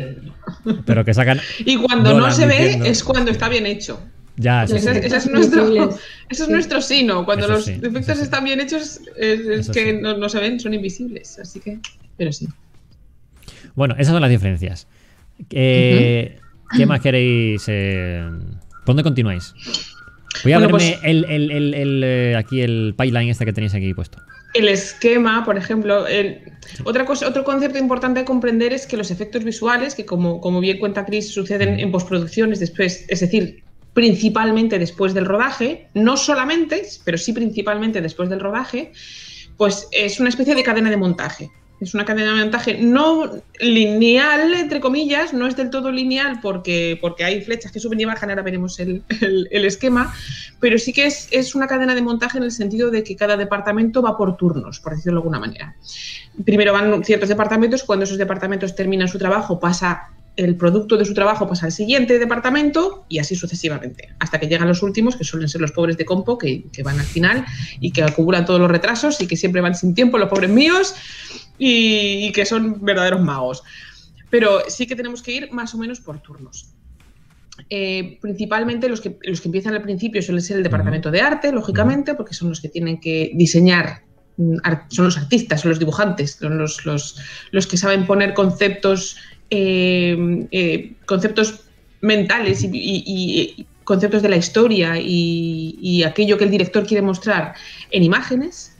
Pero 0.86 1.04
que 1.04 1.14
sacan. 1.14 1.40
Y 1.60 1.76
cuando 1.76 2.18
No 2.18 2.30
se 2.30 2.46
ve 2.46 2.80
es 2.84 3.02
cuando 3.04 3.30
está 3.30 3.48
bien 3.48 3.66
hecho. 3.66 4.00
Ya, 4.36 4.66
sí, 4.66 4.74
Los 4.74 4.82
sí. 4.82 4.88
Ese, 4.90 5.16
es 5.16 5.26
nuestro, 5.30 5.68
ese 6.30 6.42
es 6.42 6.46
Sí. 6.46 6.50
nuestro 6.52 6.80
sino. 6.80 7.24
Cuando 7.24 7.46
Eso 7.46 7.54
los 7.54 7.64
sí, 7.64 7.72
efectos 7.72 8.02
eso 8.08 8.14
sí. 8.16 8.22
están 8.22 8.44
bien 8.44 8.60
hechos, 8.60 9.00
es, 9.16 9.40
es 9.40 9.46
Eso 9.60 9.72
que 9.72 9.92
sí. 9.92 9.98
no, 10.00 10.16
no 10.16 10.28
se 10.28 10.38
ven, 10.38 10.60
son 10.60 10.74
invisibles. 10.74 11.38
Así 11.40 11.58
que, 11.60 11.78
pero 12.16 12.32
sí. 12.32 12.46
Bueno, 13.74 13.94
esas 13.98 14.12
son 14.12 14.20
las 14.20 14.30
diferencias. 14.30 14.86
Eh, 15.50 16.38
¿Qué 16.76 16.86
más 16.86 17.00
queréis? 17.00 17.64
eh, 17.68 18.28
¿Por 18.84 18.86
dónde 18.86 19.02
continuáis? 19.02 19.54
Voy 20.44 20.52
a 20.52 20.58
Bueno, 20.58 20.72
verme 20.74 20.92
pues- 20.92 21.00
el, 21.02 21.24
el- 21.28 21.50
el- 21.50 21.74
el, 21.74 22.02
eh, 22.04 22.36
aquí 22.36 22.60
el 22.60 22.94
pipeline 22.96 23.30
este 23.30 23.44
que 23.44 23.52
tenéis 23.52 23.74
aquí 23.74 23.92
puesto. 23.94 24.20
El 24.58 24.68
esquema, 24.68 25.44
por 25.44 25.56
ejemplo, 25.56 26.04
otra 26.82 27.04
cosa, 27.04 27.28
otro 27.28 27.44
concepto 27.44 27.78
importante 27.78 28.18
a 28.18 28.24
comprender 28.24 28.72
es 28.72 28.88
que 28.88 28.96
los 28.96 29.12
efectos 29.12 29.44
visuales, 29.44 29.94
que 29.94 30.04
como, 30.04 30.40
como 30.40 30.58
bien 30.58 30.80
cuenta 30.80 31.06
Chris, 31.06 31.32
suceden 31.32 31.78
en 31.78 31.92
postproducciones 31.92 32.58
después, 32.58 33.04
es 33.06 33.20
decir, 33.20 33.62
principalmente 33.94 34.80
después 34.80 35.14
del 35.14 35.26
rodaje, 35.26 35.88
no 35.94 36.16
solamente, 36.16 36.82
pero 37.04 37.18
sí 37.18 37.32
principalmente 37.32 38.00
después 38.00 38.30
del 38.30 38.40
rodaje, 38.40 38.90
pues 39.56 39.86
es 39.92 40.18
una 40.18 40.28
especie 40.28 40.56
de 40.56 40.64
cadena 40.64 40.90
de 40.90 40.96
montaje. 40.96 41.50
Es 41.80 41.94
una 41.94 42.04
cadena 42.04 42.34
de 42.34 42.40
montaje 42.40 42.78
no 42.80 43.30
lineal, 43.60 44.52
entre 44.54 44.80
comillas, 44.80 45.32
no 45.32 45.46
es 45.46 45.54
del 45.56 45.70
todo 45.70 45.92
lineal 45.92 46.40
porque, 46.40 46.98
porque 47.00 47.24
hay 47.24 47.40
flechas 47.40 47.70
que 47.70 47.78
suben 47.78 48.00
y 48.00 48.04
bajan, 48.04 48.30
ahora 48.30 48.42
veremos 48.42 48.80
el, 48.80 49.04
el- 49.20 49.64
esquema, 49.64 50.12
pero 50.60 50.78
sí 50.78 50.92
que 50.92 51.06
es, 51.06 51.28
es 51.30 51.54
una 51.54 51.66
cadena 51.68 51.94
de 51.94 52.02
montaje 52.02 52.38
en 52.38 52.44
el 52.44 52.50
sentido 52.50 52.90
de 52.90 53.04
que 53.04 53.14
cada 53.14 53.36
departamento 53.36 54.02
va 54.02 54.16
por 54.16 54.36
turnos, 54.36 54.80
por 54.80 54.94
decirlo 54.96 55.18
de 55.20 55.22
alguna 55.22 55.38
manera. 55.38 55.76
Primero 56.44 56.72
van 56.72 57.04
ciertos 57.04 57.28
departamentos, 57.28 57.84
cuando 57.84 58.04
esos 58.04 58.18
departamentos 58.18 58.74
terminan 58.74 59.06
su 59.08 59.18
trabajo, 59.18 59.60
pasa 59.60 60.08
el 60.38 60.56
producto 60.56 60.96
de 60.96 61.04
su 61.04 61.14
trabajo 61.14 61.48
pasa 61.48 61.66
al 61.66 61.72
siguiente 61.72 62.18
departamento 62.18 63.04
y 63.08 63.18
así 63.18 63.34
sucesivamente, 63.34 64.14
hasta 64.20 64.38
que 64.38 64.46
llegan 64.46 64.68
los 64.68 64.82
últimos, 64.82 65.16
que 65.16 65.24
suelen 65.24 65.48
ser 65.48 65.60
los 65.60 65.72
pobres 65.72 65.96
de 65.96 66.04
Compo, 66.04 66.38
que, 66.38 66.64
que 66.72 66.82
van 66.84 66.98
al 66.98 67.06
final 67.06 67.44
y 67.80 67.90
que 67.90 68.04
acumulan 68.04 68.46
todos 68.46 68.60
los 68.60 68.70
retrasos 68.70 69.20
y 69.20 69.26
que 69.26 69.36
siempre 69.36 69.60
van 69.60 69.74
sin 69.74 69.94
tiempo, 69.94 70.16
los 70.16 70.28
pobres 70.28 70.50
míos, 70.50 70.94
y, 71.58 72.26
y 72.26 72.32
que 72.32 72.46
son 72.46 72.84
verdaderos 72.84 73.20
magos. 73.20 73.64
Pero 74.30 74.62
sí 74.68 74.86
que 74.86 74.94
tenemos 74.94 75.22
que 75.22 75.32
ir 75.32 75.52
más 75.52 75.74
o 75.74 75.78
menos 75.78 76.00
por 76.00 76.20
turnos. 76.20 76.72
Eh, 77.68 78.18
principalmente 78.20 78.88
los 78.88 79.00
que, 79.00 79.18
los 79.22 79.40
que 79.40 79.48
empiezan 79.48 79.74
al 79.74 79.82
principio 79.82 80.22
suelen 80.22 80.42
ser 80.42 80.58
el 80.58 80.62
departamento 80.62 81.10
de 81.10 81.20
arte, 81.20 81.50
lógicamente, 81.50 82.14
porque 82.14 82.34
son 82.34 82.48
los 82.48 82.60
que 82.60 82.68
tienen 82.68 83.00
que 83.00 83.32
diseñar, 83.34 84.02
mm, 84.36 84.56
son 84.88 85.06
los 85.06 85.18
artistas, 85.18 85.62
son 85.62 85.70
los 85.70 85.78
dibujantes, 85.80 86.36
son 86.36 86.58
los, 86.58 86.86
los, 86.86 87.20
los 87.50 87.66
que 87.66 87.76
saben 87.76 88.06
poner 88.06 88.34
conceptos, 88.34 89.16
eh, 89.50 90.46
eh, 90.50 90.92
conceptos 91.06 91.64
mentales 92.00 92.62
y, 92.64 92.70
y 92.72 93.66
conceptos 93.88 94.20
de 94.20 94.28
la 94.28 94.36
historia 94.36 94.98
y, 95.00 96.02
aquello 96.04 96.36
que 96.36 96.44
el 96.44 96.50
director 96.50 96.86
quiere 96.86 97.02
mostrar 97.02 97.54
en 97.90 98.02
imágenes. 98.02 98.74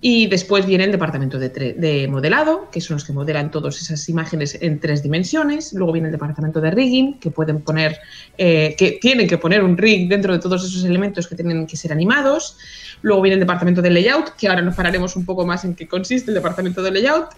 Y 0.00 0.26
después 0.28 0.64
viene 0.64 0.84
el 0.84 0.92
departamento 0.92 1.38
de, 1.38 1.48
de 1.50 2.08
modelado, 2.08 2.70
que 2.70 2.80
son 2.80 2.94
los 2.94 3.04
que 3.04 3.12
modelan 3.12 3.50
todas 3.50 3.82
esas 3.82 4.08
imágenes 4.08 4.56
en 4.62 4.78
tres 4.78 5.02
dimensiones. 5.02 5.72
Luego 5.74 5.92
viene 5.92 6.08
el 6.08 6.12
departamento 6.12 6.60
de 6.60 6.70
rigging, 6.70 7.18
que 7.18 7.30
pueden 7.30 7.60
poner, 7.60 7.98
eh, 8.38 8.74
que 8.78 8.98
tienen 9.02 9.26
que 9.26 9.36
poner 9.38 9.62
un 9.62 9.76
rig 9.76 10.08
dentro 10.08 10.32
de 10.32 10.38
todos 10.38 10.64
esos 10.64 10.84
elementos 10.84 11.26
que 11.26 11.34
tienen 11.34 11.66
que 11.66 11.76
ser 11.76 11.92
animados. 11.92 12.56
Luego 13.02 13.20
viene 13.22 13.34
el 13.34 13.40
departamento 13.40 13.82
de 13.82 13.90
layout, 13.90 14.30
que 14.36 14.48
ahora 14.48 14.62
nos 14.62 14.76
pararemos 14.76 15.14
un 15.16 15.26
poco 15.26 15.44
más 15.44 15.64
en 15.64 15.74
qué 15.74 15.86
consiste 15.88 16.30
el 16.30 16.36
departamento 16.36 16.80
de 16.80 16.92
layout, 16.92 17.34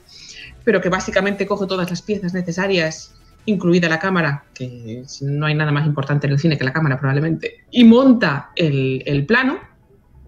pero 0.65 0.81
que 0.81 0.89
básicamente 0.89 1.47
coge 1.47 1.67
todas 1.67 1.91
las 1.91 2.03
piezas 2.03 2.35
necesarias, 2.35 3.15
incluida 3.47 3.89
la 3.89 3.99
cámara, 3.99 4.45
que 4.55 5.05
no 5.23 5.47
hay 5.47 5.55
nada 5.55 5.73
más 5.73 5.87
importante 5.87 6.27
en 6.27 6.35
el 6.35 6.39
cine 6.39 6.59
que 6.59 6.65
la 6.65 6.73
cámara 6.73 6.99
probablemente, 6.99 7.65
y 7.71 7.85
monta 7.85 8.51
el, 8.57 9.03
el 9.07 9.27
plano 9.27 9.59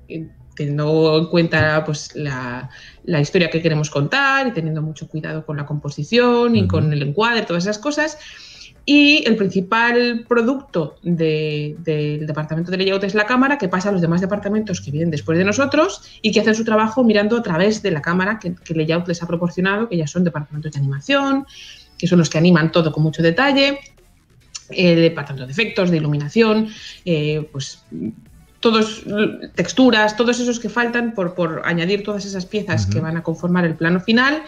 eh, 0.09 0.29
teniendo 0.55 1.19
en 1.19 1.27
cuenta 1.27 1.83
pues, 1.85 2.15
la, 2.15 2.69
la 3.05 3.21
historia 3.21 3.51
que 3.51 3.63
queremos 3.63 3.91
contar 3.91 4.47
y 4.47 4.53
teniendo 4.53 4.83
mucho 4.83 5.09
cuidado 5.09 5.47
con 5.47 5.57
la 5.57 5.67
composición 5.67 6.57
y 6.57 6.69
con 6.69 6.93
el 6.93 7.03
encuadre, 7.03 7.43
todas 7.43 7.65
esas 7.65 7.79
cosas. 7.79 8.19
Y 8.85 9.23
el 9.29 9.37
principal 9.37 10.25
producto 10.29 10.97
de- 11.03 11.77
del 11.79 12.27
departamento 12.27 12.71
de 12.73 12.79
layout 12.79 13.05
es 13.05 13.15
la 13.15 13.27
cámara 13.27 13.57
que 13.57 13.69
pasa 13.69 13.91
a 13.91 13.93
los 13.93 14.01
demás 14.01 14.21
departamentos 14.21 14.81
que 14.81 14.91
vienen 14.91 15.11
después 15.11 15.39
de 15.39 15.45
nosotros 15.45 16.03
y 16.21 16.33
que 16.33 16.41
hacen 16.41 16.55
su 16.57 16.65
trabajo 16.65 17.05
mirando 17.05 17.37
a 17.37 17.43
través 17.43 17.81
de 17.83 17.93
la 17.93 18.03
cámara 18.03 18.39
que, 18.41 18.55
que 18.57 18.75
layout 18.75 19.07
les 19.07 19.23
ha 19.23 19.27
proporcionado, 19.29 19.89
que 19.89 19.97
ya 19.97 20.07
son 20.09 20.25
departamentos 20.25 20.73
de 20.73 20.79
animación, 20.79 21.47
que 21.97 22.09
son 22.09 22.19
los 22.19 22.29
que 22.29 22.39
animan 22.39 22.73
todo 22.73 22.91
con 22.91 23.05
mucho 23.05 23.23
detalle, 23.23 23.79
el 24.71 24.97
departamento 25.01 25.47
de 25.47 25.53
efectos, 25.53 25.91
de 25.91 25.99
iluminación, 25.99 26.69
eh, 27.05 27.49
pues 27.53 27.85
todos 28.59 29.05
texturas, 29.55 30.17
todos 30.17 30.41
esos 30.41 30.59
que 30.59 30.69
faltan 30.69 31.15
por, 31.15 31.35
por 31.35 31.63
añadir 31.65 32.03
todas 32.03 32.25
esas 32.25 32.47
piezas 32.47 32.87
que 32.87 33.01
van 33.01 33.17
a 33.17 33.23
conformar 33.23 33.65
el 33.65 33.75
plano 33.77 34.01
final. 34.01 34.43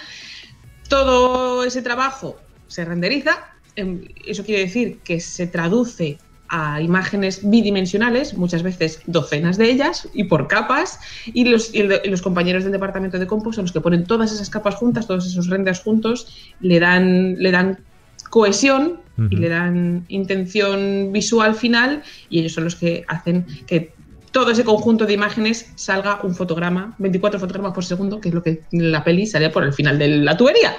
Todo 0.89 1.65
ese 1.65 1.83
trabajo 1.83 2.37
se 2.69 2.85
renderiza. 2.85 3.54
Em, 3.77 4.01
Eso 4.27 4.45
quiere 4.45 4.63
decir 4.63 5.01
que 5.05 5.21
se 5.21 5.47
traduce 5.47 6.19
a 6.49 6.81
imágenes 6.81 7.41
bidimensionales, 7.49 8.35
muchas 8.35 8.63
veces 8.63 9.01
docenas 9.07 9.57
de 9.57 9.71
ellas, 9.71 10.09
y 10.13 10.25
por 10.25 10.47
capas, 10.47 10.99
y 11.27 11.45
los, 11.47 11.75
y 11.75 11.81
y 11.81 12.09
los 12.11 12.23
compañeros 12.23 12.63
del 12.65 12.73
departamento 12.73 13.19
de 13.19 13.27
compo 13.27 13.53
son 13.53 13.65
los 13.65 13.73
que 13.73 13.81
ponen 13.81 14.05
todas 14.05 14.31
esas 14.31 14.51
capas 14.51 14.75
juntas, 14.77 15.07
todos 15.07 15.27
esos 15.27 15.49
renders 15.49 15.81
juntos, 15.81 16.27
le 16.61 16.79
dan, 16.79 17.35
le 17.39 17.51
dan 17.51 17.85
cohesión 18.31 19.01
y 19.17 19.23
Ujú. 19.23 19.37
le 19.43 19.49
dan 19.49 20.05
intención 20.09 21.13
visual 21.13 21.55
final, 21.55 22.03
y 22.29 22.41
ellos 22.41 22.53
son 22.53 22.65
los 22.65 22.77
que 22.77 23.05
hacen 23.09 23.47
que 23.67 23.95
todo 24.33 24.51
ese 24.51 24.65
conjunto 24.65 25.07
de 25.07 25.13
imágenes 25.15 25.73
salga 25.77 26.21
un 26.25 26.35
fotograma, 26.35 26.97
24 26.99 27.39
fotogramas 27.39 27.73
por 27.73 27.85
segundo, 27.85 28.21
que 28.21 28.29
es 28.29 28.35
lo 28.35 28.43
que 28.43 28.63
en 28.73 28.91
la 28.91 29.03
peli 29.03 29.27
sale 29.27 29.49
por 29.51 29.63
el 29.65 29.73
final 29.73 29.99
de 29.99 30.09
la 30.09 30.37
tubería. 30.37 30.77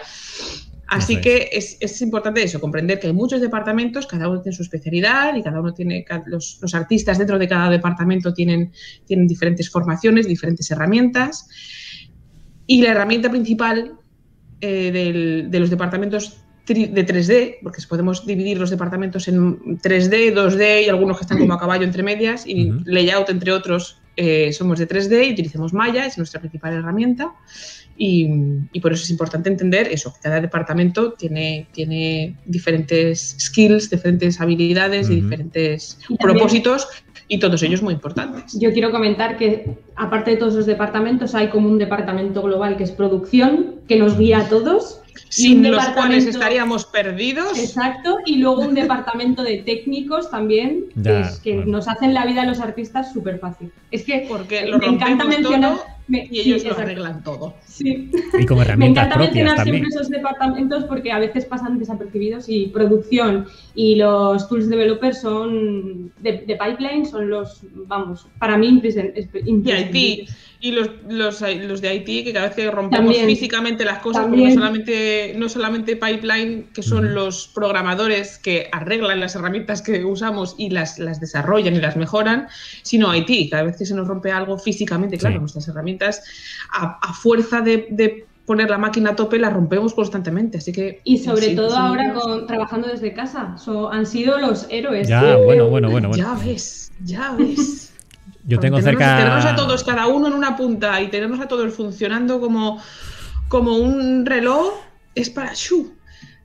Así 0.88 1.16
que 1.22 1.50
es, 1.52 1.78
es 1.80 2.02
importante 2.02 2.44
eso, 2.44 2.60
comprender 2.62 3.00
que 3.00 3.08
hay 3.08 3.14
muchos 3.14 3.42
departamentos, 3.42 4.06
cada 4.06 4.30
uno 4.30 4.42
tiene 4.42 4.56
su 4.56 4.62
especialidad 4.64 5.36
y 5.36 5.42
cada 5.42 5.60
uno 5.60 5.74
tiene, 5.74 6.06
los, 6.28 6.60
los 6.62 6.76
artistas 6.76 7.18
dentro 7.18 7.40
de 7.40 7.48
cada 7.48 7.70
departamento 7.70 8.34
tienen, 8.34 8.72
tienen 9.06 9.28
diferentes 9.28 9.70
formaciones, 9.70 10.28
diferentes 10.28 10.70
herramientas. 10.72 11.48
Y 12.68 12.82
la 12.82 12.92
herramienta 12.92 13.30
principal 13.30 13.94
eh, 14.62 14.92
del- 14.92 15.52
de 15.52 15.60
los 15.60 15.70
departamentos 15.70 16.42
de 16.68 17.06
3D, 17.06 17.58
porque 17.62 17.80
podemos 17.88 18.26
dividir 18.26 18.58
los 18.58 18.72
departamentos 18.72 19.28
en 19.28 19.60
3D, 19.82 20.34
2D 20.34 20.86
y 20.86 20.90
algunos 20.90 21.18
que 21.18 21.24
están 21.24 21.38
como 21.38 21.54
a 21.54 21.60
caballo 21.60 21.84
entre 21.84 22.02
medias, 22.02 22.48
y 22.48 22.72
layout, 22.86 23.30
entre 23.30 23.52
otros, 23.52 24.02
eh, 24.16 24.52
somos 24.52 24.80
de 24.80 24.88
3D 24.88 25.28
y 25.28 25.34
utilizamos 25.34 25.74
Maya, 25.74 26.06
es 26.08 26.18
nuestra 26.18 26.40
principal 26.40 26.74
herramienta. 26.74 27.34
Y, 27.98 28.28
y 28.74 28.80
por 28.82 28.92
eso 28.92 29.04
es 29.04 29.10
importante 29.10 29.50
entender 29.50 29.88
eso, 29.90 30.14
que 30.14 30.20
cada 30.22 30.42
departamento 30.42 31.14
tiene, 31.14 31.68
tiene 31.72 32.36
diferentes 32.46 33.38
skills, 33.40 33.90
diferentes 33.90 34.42
habilidades 34.42 35.10
y 35.10 35.16
diferentes 35.16 35.98
Y 36.10 36.18
también- 36.18 36.36
propósitos 36.38 36.88
y 37.28 37.40
todos 37.40 37.64
ellos 37.64 37.82
muy 37.82 37.94
importantes. 37.94 38.60
Yo 38.60 38.72
quiero 38.74 38.92
comentar 38.92 39.38
que, 39.38 39.78
aparte 39.96 40.32
de 40.32 40.38
todos 40.38 40.54
los 40.56 40.66
departamentos, 40.66 41.34
hay 41.36 41.48
como 41.48 41.70
un 41.70 41.78
departamento 41.78 42.42
global 42.42 42.76
que 42.78 42.84
es 42.84 42.92
producción, 42.92 43.76
que 43.88 43.96
nos 43.96 44.18
guía 44.18 44.40
a 44.40 44.50
todos. 44.50 45.00
Sin 45.30 45.70
los 45.72 45.84
cuales 45.90 46.26
estaríamos 46.26 46.86
perdidos. 46.86 47.58
Exacto, 47.58 48.18
y 48.26 48.38
luego 48.38 48.62
un 48.62 48.76
departamento 48.76 49.44
de 49.44 49.58
técnicos 49.60 50.30
también, 50.30 50.86
que, 50.96 51.02
Ya, 51.02 51.20
es- 51.22 51.40
que 51.40 51.56
bueno. 51.56 51.72
nos 51.72 51.88
hacen 51.88 52.14
la 52.14 52.26
vida 52.26 52.42
a 52.42 52.46
los 52.46 52.60
artistas 52.60 53.12
súper 53.14 53.40
fácil. 53.40 53.72
Es 53.92 54.04
que 54.04 54.26
Porque 54.28 54.68
lo 54.68 54.78
me 54.80 54.88
encanta 54.88 55.24
mencionar. 55.24 55.76
todo 55.78 55.84
me- 56.08 56.26
y 56.32 56.36
sí, 56.38 56.40
ellos 56.42 56.64
lo 56.64 56.70
exacto. 56.70 56.82
arreglan 56.82 57.24
todo. 57.24 57.54
Sí. 57.66 58.10
Y 58.40 58.46
con 58.46 58.58
Me 58.58 58.64
herramientas 58.64 59.06
encanta 59.06 59.16
propias 59.16 59.34
mencionar 59.36 59.56
también. 59.58 59.76
siempre 59.78 59.96
esos 59.96 60.10
departamentos 60.10 60.84
porque 60.86 61.12
a 61.12 61.20
veces 61.20 61.46
pasan 61.46 61.78
desapercibidos 61.80 62.48
y 62.50 62.68
producción 62.68 63.46
y 63.74 63.96
los 63.96 64.48
tools 64.48 64.70
developers 64.70 65.22
son 65.22 66.12
de, 66.20 66.32
de 66.46 66.56
pipeline, 66.58 67.06
son 67.06 67.30
los, 67.30 67.62
vamos, 67.88 68.28
para 68.40 68.58
mí 68.58 68.68
imprescindibles. 68.68 70.36
Y 70.68 70.72
los, 70.72 70.90
los, 71.08 71.42
los 71.42 71.80
de 71.82 71.94
IT, 71.96 72.26
que 72.26 72.34
cada 72.34 72.48
vez 72.48 72.56
que 72.56 72.72
rompemos 72.72 73.06
También. 73.14 73.28
físicamente 73.28 73.86
las 73.86 74.00
cosas, 74.00 74.28
no 74.28 74.52
solamente, 74.52 75.36
no 75.38 75.48
solamente 75.48 75.96
Pipeline, 75.96 76.70
que 76.74 76.82
son 76.82 77.14
los 77.14 77.48
programadores 77.54 78.40
que 78.40 78.68
arreglan 78.72 79.20
las 79.20 79.36
herramientas 79.36 79.84
que 79.84 80.04
usamos 80.04 80.56
y 80.58 80.72
las, 80.72 80.98
las 80.98 81.20
desarrollan 81.20 81.76
y 81.76 81.80
las 81.82 81.96
mejoran, 81.98 82.48
sino 82.82 83.14
IT. 83.16 83.52
Cada 83.52 83.64
vez 83.64 83.78
que 83.78 83.86
se 83.86 83.94
nos 83.94 84.08
rompe 84.08 84.32
algo 84.32 84.58
físicamente, 84.58 85.18
claro, 85.18 85.36
Sí. 85.36 85.40
nuestras 85.42 85.68
herramientas, 85.68 86.24
a, 86.74 86.98
a 87.02 87.14
fuerza 87.14 87.62
de, 87.62 87.88
de 87.92 88.26
poner 88.48 88.70
la 88.70 88.78
máquina 88.80 89.12
a 89.12 89.16
tope, 89.16 89.38
las 89.38 89.54
rompemos 89.54 89.94
constantemente. 89.94 90.58
Así 90.58 90.72
que. 90.72 91.00
Y 91.04 91.20
sobre 91.20 91.48
sí, 91.48 91.56
todo 91.56 91.70
sí, 91.70 91.76
ahora 91.78 92.14
con, 92.14 92.48
trabajando 92.48 92.88
desde 92.88 93.14
casa, 93.14 93.56
so- 93.58 93.92
han 93.92 94.06
sido 94.08 94.40
los 94.40 94.66
héroes. 94.70 95.08
Ya, 95.08 95.36
bueno, 95.38 95.68
bueno, 95.70 95.90
bueno, 95.92 96.08
bueno. 96.10 96.14
Ya 96.16 96.34
ves, 96.44 96.92
ya 97.04 97.36
ves. 97.38 97.92
Yo 98.48 98.60
tengo 98.60 98.78
tenernos, 98.78 99.02
cerca. 99.04 99.18
tenernos 99.18 99.46
a 99.46 99.56
todos, 99.56 99.84
cada 99.84 100.08
uno 100.08 100.28
en 100.28 100.34
una 100.34 100.56
punta 100.56 101.02
y 101.02 101.08
tenernos 101.08 101.40
a 101.40 101.48
todos 101.48 101.74
funcionando 101.74 102.40
como, 102.40 102.80
como 103.48 103.76
un 103.78 104.26
reloj 104.26 104.74
es 105.16 105.30
para 105.30 105.52
Shu. 105.54 105.94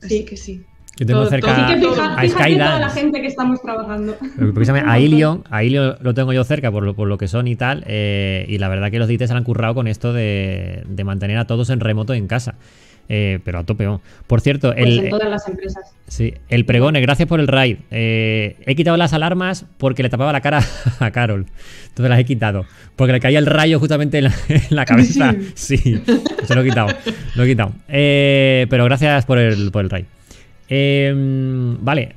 Así 0.02 0.19
Sí. 0.19 0.25
que 0.25 0.37
sí. 0.37 0.64
Yo 0.97 1.07
tengo 1.07 1.21
Todo- 1.21 1.30
cerca 1.30 1.54
todo- 1.54 1.64
Así 1.64 1.75
que 1.75 1.80
todo- 1.80 1.95
fija- 1.95 2.14
a 2.14 2.21
fíjate 2.21 2.52
toda 2.57 2.78
la 2.80 2.88
gente 2.90 3.21
que 3.23 3.26
estamos 3.26 3.62
trabajando. 3.62 4.16
Precisamente 4.54 4.90
a 4.90 4.99
Ilion, 5.00 5.45
a 5.50 5.62
Ilion 5.64 5.97
lo 6.00 6.12
tengo 6.14 6.33
yo 6.33 6.45
cerca 6.45 6.71
por 6.71 6.83
lo, 6.85 6.95
por 6.95 7.09
lo 7.09 7.16
que 7.16 7.26
son 7.28 7.49
y 7.49 7.57
tal. 7.57 7.85
eh, 7.87 8.45
y 8.49 8.59
la 8.59 8.69
verdad 8.69 8.90
que 8.90 8.99
los 8.99 9.09
DIT 9.09 9.25
se 9.26 9.33
han 9.33 9.45
currado 9.45 9.75
con 9.75 9.87
esto 9.87 10.12
de, 10.12 10.83
de 10.87 11.04
mantener 11.04 11.38
a 11.38 11.47
todos 11.47 11.71
en 11.71 11.80
remoto 11.80 12.12
en 12.12 12.26
casa. 12.26 12.57
Eh, 13.12 13.40
pero 13.45 13.59
a 13.59 13.64
tope. 13.64 13.88
Por 14.29 14.40
cierto, 14.40 14.73
Pues 14.73 14.87
el, 14.87 14.99
en 15.00 15.11
todas 15.11 15.29
las 15.29 15.49
empresas. 15.49 15.93
sí, 16.07 16.33
el 16.49 16.64
pregone, 16.64 17.00
gracias 17.00 17.29
por 17.29 17.40
el 17.40 17.49
raid. 17.49 17.79
Eh, 17.90 18.55
he 18.64 18.76
quitado 18.76 18.97
las 18.97 19.12
alarmas 19.12 19.67
porque 19.79 20.05
le 20.05 20.09
tapaba 20.11 20.31
la 20.33 20.40
cara 20.40 20.62
a 21.00 21.11
Carol. 21.11 21.47
Entonces 21.88 22.09
las 22.09 22.21
he 22.21 22.25
quitado. 22.25 22.67
Porque 22.95 23.12
le 23.12 23.19
caía 23.19 23.40
el 23.40 23.47
rayo 23.47 23.81
justamente 23.81 24.19
en 24.19 24.25
la, 24.25 24.35
en 24.49 24.76
la 24.76 24.85
cabeza. 24.85 25.35
Sí, 25.57 25.76
se 26.45 26.55
lo 26.55 26.61
he 26.61 26.64
quitado. 26.64 26.87
Lo 27.35 27.43
he 27.43 27.49
quitado. 27.49 27.73
Eh, 27.88 28.67
pero 28.71 28.85
gracias 28.85 29.26
por 29.26 29.38
el, 29.38 29.73
por 29.73 29.83
el 29.83 29.90
raid. 29.90 30.05
Eh, 30.69 31.12
vale. 31.81 32.14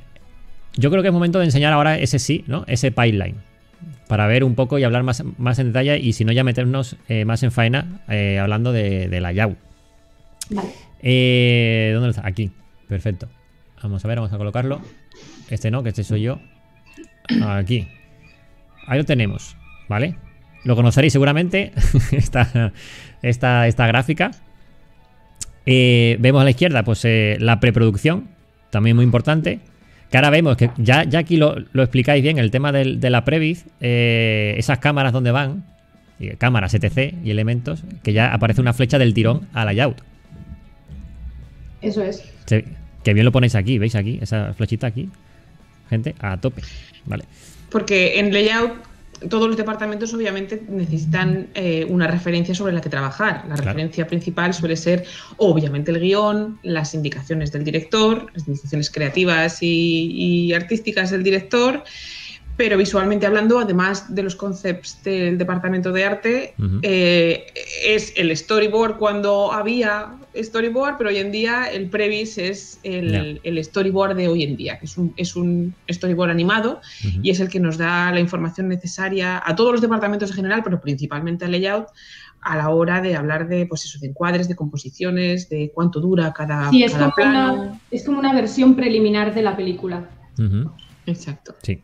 Yo 0.76 0.90
creo 0.90 1.02
que 1.02 1.08
es 1.08 1.14
momento 1.14 1.40
de 1.40 1.46
enseñar 1.46 1.72
ahora 1.72 1.98
ese 1.98 2.20
sí, 2.20 2.44
¿no? 2.46 2.64
Ese 2.68 2.92
pipeline. 2.92 3.34
Para 4.06 4.28
ver 4.28 4.44
un 4.44 4.54
poco 4.54 4.78
y 4.78 4.84
hablar 4.84 5.02
más, 5.02 5.24
más 5.38 5.58
en 5.58 5.68
detalle 5.68 5.98
y 5.98 6.12
si 6.12 6.24
no 6.24 6.30
ya 6.32 6.44
meternos 6.44 6.96
eh, 7.08 7.24
más 7.24 7.42
en 7.42 7.50
faena 7.50 8.02
eh, 8.08 8.38
hablando 8.38 8.70
de, 8.72 9.08
de 9.08 9.20
la 9.20 9.32
YAU. 9.32 9.56
Vale. 10.50 10.68
Eh, 11.06 11.90
¿Dónde 11.94 12.10
está? 12.10 12.26
Aquí. 12.26 12.50
Perfecto. 12.88 13.28
Vamos 13.82 14.02
a 14.04 14.08
ver, 14.08 14.16
vamos 14.18 14.32
a 14.32 14.38
colocarlo. 14.38 14.80
Este 15.50 15.70
no, 15.70 15.82
que 15.82 15.90
este 15.90 16.02
soy 16.02 16.22
yo. 16.22 16.40
Aquí. 17.46 17.86
Ahí 18.86 18.98
lo 18.98 19.04
tenemos, 19.04 19.56
¿vale? 19.88 20.16
Lo 20.64 20.74
conoceréis 20.76 21.12
seguramente, 21.12 21.72
esta, 22.12 22.72
esta, 23.22 23.66
esta 23.66 23.86
gráfica. 23.86 24.30
Eh, 25.66 26.16
vemos 26.20 26.40
a 26.40 26.44
la 26.44 26.50
izquierda, 26.50 26.82
pues 26.84 27.04
eh, 27.04 27.36
la 27.40 27.60
preproducción, 27.60 28.28
también 28.70 28.96
muy 28.96 29.04
importante. 29.04 29.60
Que 30.10 30.16
ahora 30.18 30.30
vemos 30.30 30.56
que 30.56 30.70
ya, 30.78 31.04
ya 31.04 31.18
aquí 31.18 31.36
lo, 31.36 31.56
lo 31.72 31.82
explicáis 31.82 32.22
bien, 32.22 32.38
el 32.38 32.50
tema 32.50 32.72
del- 32.72 33.00
de 33.00 33.10
la 33.10 33.24
Previs, 33.24 33.66
eh, 33.80 34.54
esas 34.56 34.78
cámaras 34.78 35.12
donde 35.12 35.30
van, 35.32 35.64
cámaras 36.38 36.72
ETC 36.74 37.14
y 37.24 37.30
elementos, 37.30 37.84
que 38.02 38.12
ya 38.14 38.32
aparece 38.32 38.60
una 38.60 38.72
flecha 38.72 38.98
del 38.98 39.12
tirón 39.12 39.48
a 39.52 39.60
la 39.60 39.72
layout. 39.72 40.00
Eso 41.84 42.02
es. 42.02 42.22
Se- 42.46 42.64
que 43.02 43.12
bien 43.14 43.24
lo 43.26 43.32
ponéis 43.32 43.54
aquí, 43.54 43.78
¿veis 43.78 43.94
aquí? 43.94 44.18
Esa 44.22 44.54
flechita 44.54 44.86
aquí. 44.86 45.08
Gente, 45.90 46.14
a 46.20 46.40
tope. 46.40 46.62
Vale. 47.04 47.24
Porque 47.70 48.18
en 48.18 48.32
layout 48.32 48.72
todos 49.28 49.46
los 49.48 49.56
departamentos 49.56 50.12
obviamente 50.12 50.62
necesitan 50.68 51.48
eh, 51.54 51.86
una 51.88 52.06
referencia 52.06 52.54
sobre 52.54 52.72
la 52.72 52.80
que 52.80 52.88
trabajar. 52.88 53.44
La 53.48 53.54
Claro. 53.54 53.64
referencia 53.64 54.06
principal 54.06 54.52
suele 54.54 54.76
ser 54.76 55.04
obviamente 55.36 55.90
el 55.92 56.00
guion, 56.00 56.58
las 56.62 56.94
indicaciones 56.94 57.52
del 57.52 57.64
director, 57.64 58.26
las 58.34 58.46
indicaciones 58.48 58.90
creativas 58.90 59.62
y, 59.62 60.46
y 60.48 60.52
artísticas 60.54 61.10
del 61.10 61.22
director. 61.22 61.84
Pero 62.56 62.78
visualmente 62.78 63.26
hablando, 63.26 63.58
además 63.58 64.14
de 64.14 64.22
los 64.22 64.36
concepts 64.36 65.02
del 65.02 65.38
departamento 65.38 65.90
de 65.90 66.04
arte, 66.04 66.54
eh, 66.82 67.46
es 67.84 68.12
el 68.16 68.36
storyboard 68.36 68.96
cuando 68.96 69.52
había 69.52 70.14
storyboard, 70.36 70.96
pero 70.96 71.10
hoy 71.10 71.18
en 71.18 71.32
día 71.32 71.64
el 71.64 71.88
previs 71.90 72.38
es 72.38 72.78
el, 72.82 73.40
storyboard 73.64 74.16
de 74.16 74.28
hoy 74.28 74.44
en 74.44 74.56
día, 74.56 74.78
que 74.78 74.86
es 74.86 74.96
un, 74.96 75.12
es 75.16 75.34
un 75.34 75.74
storyboard 75.90 76.30
animado 76.30 76.80
y 77.22 77.30
es 77.30 77.40
el 77.40 77.48
que 77.48 77.58
nos 77.58 77.76
da 77.76 78.12
la 78.12 78.20
información 78.20 78.68
necesaria 78.68 79.42
a 79.44 79.56
todos 79.56 79.72
los 79.72 79.80
departamentos 79.80 80.30
en 80.30 80.36
general, 80.36 80.62
pero 80.62 80.80
principalmente 80.80 81.44
al 81.44 81.52
layout, 81.52 81.88
a 82.40 82.56
la 82.56 82.68
hora 82.68 83.00
de 83.00 83.16
hablar 83.16 83.48
de, 83.48 83.66
pues 83.66 83.84
eso, 83.84 83.98
de 83.98 84.08
encuadres, 84.08 84.48
de 84.48 84.54
composiciones, 84.54 85.48
de 85.48 85.72
cuánto 85.74 85.98
dura 86.00 86.32
cada, 86.32 86.70
Sí, 86.70 86.84
es 86.84 86.92
cada 86.92 87.06
como, 87.06 87.14
plano. 87.14 87.54
una, 87.54 87.80
es 87.90 88.04
como 88.04 88.18
una 88.18 88.32
versión 88.34 88.76
preliminar 88.76 89.34
de 89.34 89.42
la 89.42 89.56
película. 89.56 90.08
Exacto. 91.06 91.54
Sí. 91.62 91.82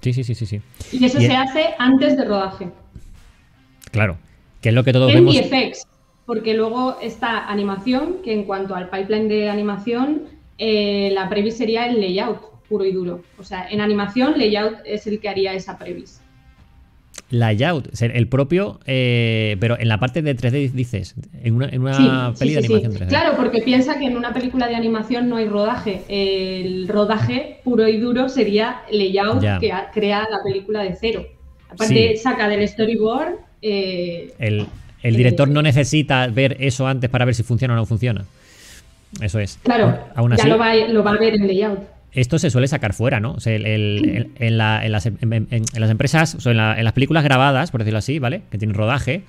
Sí, 0.00 0.12
sí, 0.12 0.22
sí, 0.24 0.34
sí, 0.34 0.46
sí. 0.46 0.60
Y 0.92 1.04
eso 1.04 1.20
Y- 1.20 1.26
se 1.26 1.34
hace 1.36 1.74
antes 1.78 2.16
de 2.16 2.24
rodaje. 2.24 2.68
Claro. 3.90 4.16
Que 4.60 4.70
es 4.70 4.74
lo 4.74 4.84
que 4.84 4.92
todos 4.92 5.10
En 5.12 5.24
vemos. 5.24 5.34
VFX, 5.36 5.86
porque 6.26 6.54
luego 6.54 6.98
está 7.00 7.48
animación, 7.48 8.16
que 8.24 8.32
en 8.32 8.44
cuanto 8.44 8.74
al 8.74 8.90
pipeline 8.90 9.28
de 9.28 9.48
animación, 9.50 10.22
eh, 10.58 11.10
la 11.12 11.28
previs 11.28 11.56
sería 11.56 11.86
el 11.86 12.00
layout 12.00 12.40
puro 12.68 12.84
y 12.84 12.92
duro. 12.92 13.22
O 13.38 13.44
sea, 13.44 13.68
en 13.68 13.80
animación, 13.80 14.36
layout 14.38 14.78
es 14.84 15.06
el 15.06 15.20
que 15.20 15.28
haría 15.28 15.52
esa 15.54 15.78
previs. 15.78 16.20
Layout, 17.30 17.88
o 17.92 17.96
sea, 17.96 18.08
el 18.08 18.26
propio, 18.28 18.80
eh, 18.86 19.56
pero 19.60 19.78
en 19.78 19.88
la 19.88 19.98
parte 19.98 20.22
de 20.22 20.36
3D 20.36 20.70
dices, 20.72 21.14
en 21.42 21.54
una, 21.56 21.68
en 21.68 21.82
una 21.82 21.94
Sí, 21.94 22.38
peli 22.38 22.50
sí, 22.50 22.54
de 22.54 22.58
animación 22.66 22.92
sí. 22.92 22.98
3D. 23.00 23.08
Claro, 23.08 23.36
porque 23.36 23.60
piensa 23.62 23.98
que 23.98 24.06
en 24.06 24.16
una 24.16 24.32
película 24.32 24.66
de 24.66 24.74
animación 24.76 25.28
no 25.28 25.36
hay 25.36 25.46
rodaje. 25.46 26.02
El 26.08 26.88
rodaje 26.88 27.60
puro 27.64 27.86
y 27.88 27.98
duro 27.98 28.28
sería 28.28 28.82
layout 28.90 29.42
Ya. 29.42 29.58
que 29.58 29.70
crea 29.92 30.20
la 30.30 30.38
película 30.44 30.82
de 30.82 30.96
cero. 30.98 31.26
Aparte, 31.70 32.16
saca 32.16 32.48
del 32.48 32.66
storyboard. 32.66 33.34
eh, 33.62 34.32
El, 34.38 34.66
el 35.02 35.16
director 35.16 35.48
no 35.48 35.60
necesita 35.62 36.26
ver 36.28 36.56
eso 36.60 36.86
antes 36.86 37.10
para 37.10 37.24
ver 37.24 37.34
si 37.34 37.42
funciona 37.42 37.74
o 37.74 37.76
no 37.76 37.84
funciona. 37.86 38.24
Eso 39.20 39.38
es. 39.38 39.58
claro, 39.62 39.98
Aún 40.14 40.30
ya 40.30 40.36
así, 40.36 40.48
lo 40.48 40.58
va, 40.58 40.74
lo 40.74 41.02
va 41.02 41.12
a 41.12 41.18
ver 41.18 41.34
en 41.34 41.46
layout. 41.46 41.80
Esto 42.12 42.38
se 42.38 42.50
suele 42.50 42.68
sacar 42.68 42.94
fuera, 42.94 43.20
¿no? 43.20 43.32
O 43.32 43.40
sea, 43.40 43.54
el- 43.54 43.66
el- 43.66 44.08
el- 44.16 44.30
en, 44.38 44.58
la- 44.58 44.84
en 44.84 44.92
las, 44.92 45.06
en- 45.06 45.18
en- 45.20 45.64
las 45.76 45.90
empresas, 45.90 46.34
o 46.34 46.40
sea, 46.40 46.52
en, 46.52 46.58
la- 46.58 46.78
en 46.78 46.84
las 46.84 46.92
películas 46.94 47.22
grabadas, 47.24 47.70
por 47.70 47.80
decirlo 47.80 47.98
así, 47.98 48.18
¿vale? 48.18 48.42
Que 48.50 48.58
tienen 48.58 48.74
rodaje, 48.74 49.22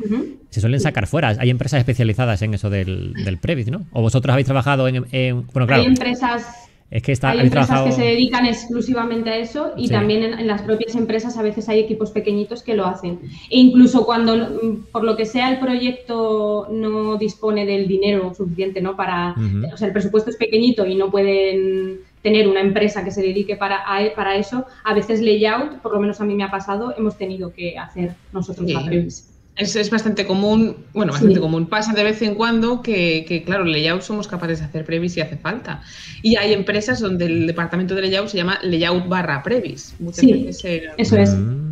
se 0.49 0.61
suelen 0.61 0.79
sacar 0.79 1.05
fuera. 1.07 1.35
Hay 1.39 1.49
empresas 1.49 1.79
especializadas 1.79 2.41
en 2.41 2.53
eso 2.53 2.69
del, 2.69 3.13
del 3.25 3.37
Previs, 3.37 3.69
¿no? 3.69 3.85
O 3.91 4.01
vosotros 4.01 4.31
habéis 4.31 4.45
trabajado 4.47 4.87
en. 4.87 5.05
en- 5.11 5.45
bueno, 5.47 5.67
claro. 5.67 5.81
Hay 5.81 5.87
empresas 5.87 6.45
Es 6.91 7.03
que 7.03 7.11
está, 7.11 7.29
Hay 7.29 7.41
empresas 7.41 7.67
trabajado. 7.67 7.95
que 7.95 8.01
se 8.01 8.07
dedican 8.09 8.47
exclusivamente 8.47 9.29
a 9.29 9.37
eso 9.37 9.73
y 9.77 9.89
Sí. 9.89 9.93
también 9.93 10.23
en, 10.23 10.47
las 10.47 10.63
propias 10.63 10.95
empresas 10.95 11.37
a 11.37 11.43
veces 11.43 11.69
hay 11.69 11.77
equipos 11.81 12.09
pequeñitos 12.09 12.63
que 12.63 12.73
lo 12.73 12.87
hacen. 12.87 13.19
E 13.51 13.59
incluso 13.59 14.07
cuando, 14.07 14.35
mm, 14.35 14.85
por 14.91 15.03
lo 15.03 15.15
que 15.15 15.25
sea, 15.27 15.51
el 15.51 15.59
proyecto 15.59 16.67
no 16.71 17.17
dispone 17.17 17.67
del 17.67 17.87
dinero 17.87 18.33
suficiente, 18.35 18.81
¿no? 18.81 18.95
Para, 18.95 19.35
o 19.71 19.77
sea, 19.77 19.85
el 19.87 19.93
presupuesto 19.93 20.31
es 20.31 20.37
pequeñito 20.37 20.83
y 20.87 20.95
no 20.95 21.11
pueden 21.11 21.99
tener 22.21 22.47
una 22.47 22.61
empresa 22.61 23.03
que 23.03 23.11
se 23.11 23.21
dedique 23.21 23.55
para, 23.55 23.77
a- 23.77 24.13
para 24.15 24.35
eso, 24.35 24.65
a 24.83 24.93
veces 24.93 25.21
layout, 25.21 25.79
por 25.81 25.93
lo 25.93 25.99
menos 25.99 26.19
a 26.21 26.25
mí 26.25 26.35
me 26.35 26.43
ha 26.43 26.51
pasado, 26.51 26.93
hemos 26.97 27.17
tenido 27.17 27.53
que 27.53 27.77
hacer 27.77 28.15
nosotros 28.33 28.67
Sí. 28.67 28.73
la 28.73 28.85
previs. 28.85 29.25
Es, 29.55 29.75
es 29.75 29.89
bastante 29.89 30.25
común, 30.25 30.77
bueno, 30.93 31.11
bastante 31.11 31.35
Sí. 31.35 31.41
común. 31.41 31.65
Pasa 31.67 31.91
de 31.93 32.03
vez 32.03 32.21
en 32.21 32.35
cuando 32.35 32.81
que, 32.81 33.25
que, 33.27 33.43
claro, 33.43 33.65
layout 33.65 34.01
somos 34.01 34.25
capaces 34.27 34.59
de 34.59 34.65
hacer 34.65 34.85
previs 34.85 35.13
si 35.13 35.19
hace 35.21 35.35
falta. 35.35 35.81
Y 36.21 36.37
hay 36.37 36.53
empresas 36.53 37.01
donde 37.01 37.25
el 37.25 37.45
departamento 37.47 37.93
de 37.93 38.03
layout 38.03 38.29
se 38.29 38.37
llama 38.37 38.57
layout 38.63 39.09
barra 39.09 39.43
previs. 39.43 39.95
Muchas 39.99 40.21
Sí. 40.21 40.31
veces 40.31 40.59
se, 40.59 40.83
Eso 40.97 41.17
es. 41.17 41.31
Mm, 41.35 41.68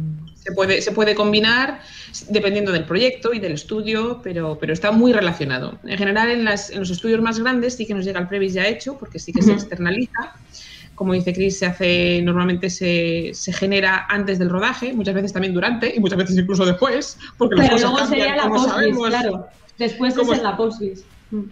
se 0.47 0.53
puede, 0.53 0.81
se 0.81 0.91
puede 0.91 1.13
combinar 1.15 1.81
dependiendo 2.29 2.71
del 2.71 2.85
proyecto 2.85 3.33
y 3.33 3.39
del 3.39 3.51
estudio, 3.53 4.21
pero, 4.23 4.57
pero 4.59 4.73
está 4.73 4.91
muy 4.91 5.11
relacionado. 5.13 5.79
En 5.83 5.97
general, 5.97 6.29
en, 6.29 6.45
las, 6.45 6.69
en 6.69 6.79
los 6.79 6.89
estudios 6.89 7.21
más 7.21 7.39
grandes 7.39 7.75
sí 7.75 7.85
que 7.85 7.93
nos 7.93 8.05
llega 8.05 8.19
el 8.19 8.27
previs 8.27 8.53
ya 8.53 8.65
hecho, 8.67 8.97
porque 8.97 9.19
sí 9.19 9.33
que 9.33 9.41
se 9.41 9.51
Ujú. 9.51 9.59
externaliza. 9.59 10.35
Como 10.95 11.13
dice 11.13 11.31
Chris, 11.33 11.59
se 11.59 11.65
hace, 11.67 12.21
normalmente 12.23 12.69
se, 12.69 13.29
se 13.33 13.53
genera 13.53 14.05
antes 14.09 14.39
del 14.39 14.49
rodaje, 14.49 14.93
muchas 14.93 15.13
veces 15.13 15.31
también 15.33 15.53
durante 15.53 15.93
y 15.95 15.99
muchas 15.99 16.17
veces 16.17 16.37
incluso 16.37 16.65
después, 16.65 17.17
porque 17.37 17.55
las 17.55 17.65
Pero 17.67 17.75
cosas 17.75 17.91
luego 17.91 17.97
cambian, 18.07 18.27
sería 18.29 18.35
la 18.43 18.49
como 18.49 18.63
sabemos. 18.67 19.07
claro. 19.09 19.47
Después 19.77 20.15
Como- 20.15 20.31
es 20.33 20.39
en 20.39 20.43
la 20.43 20.57
postvis. 20.57 21.03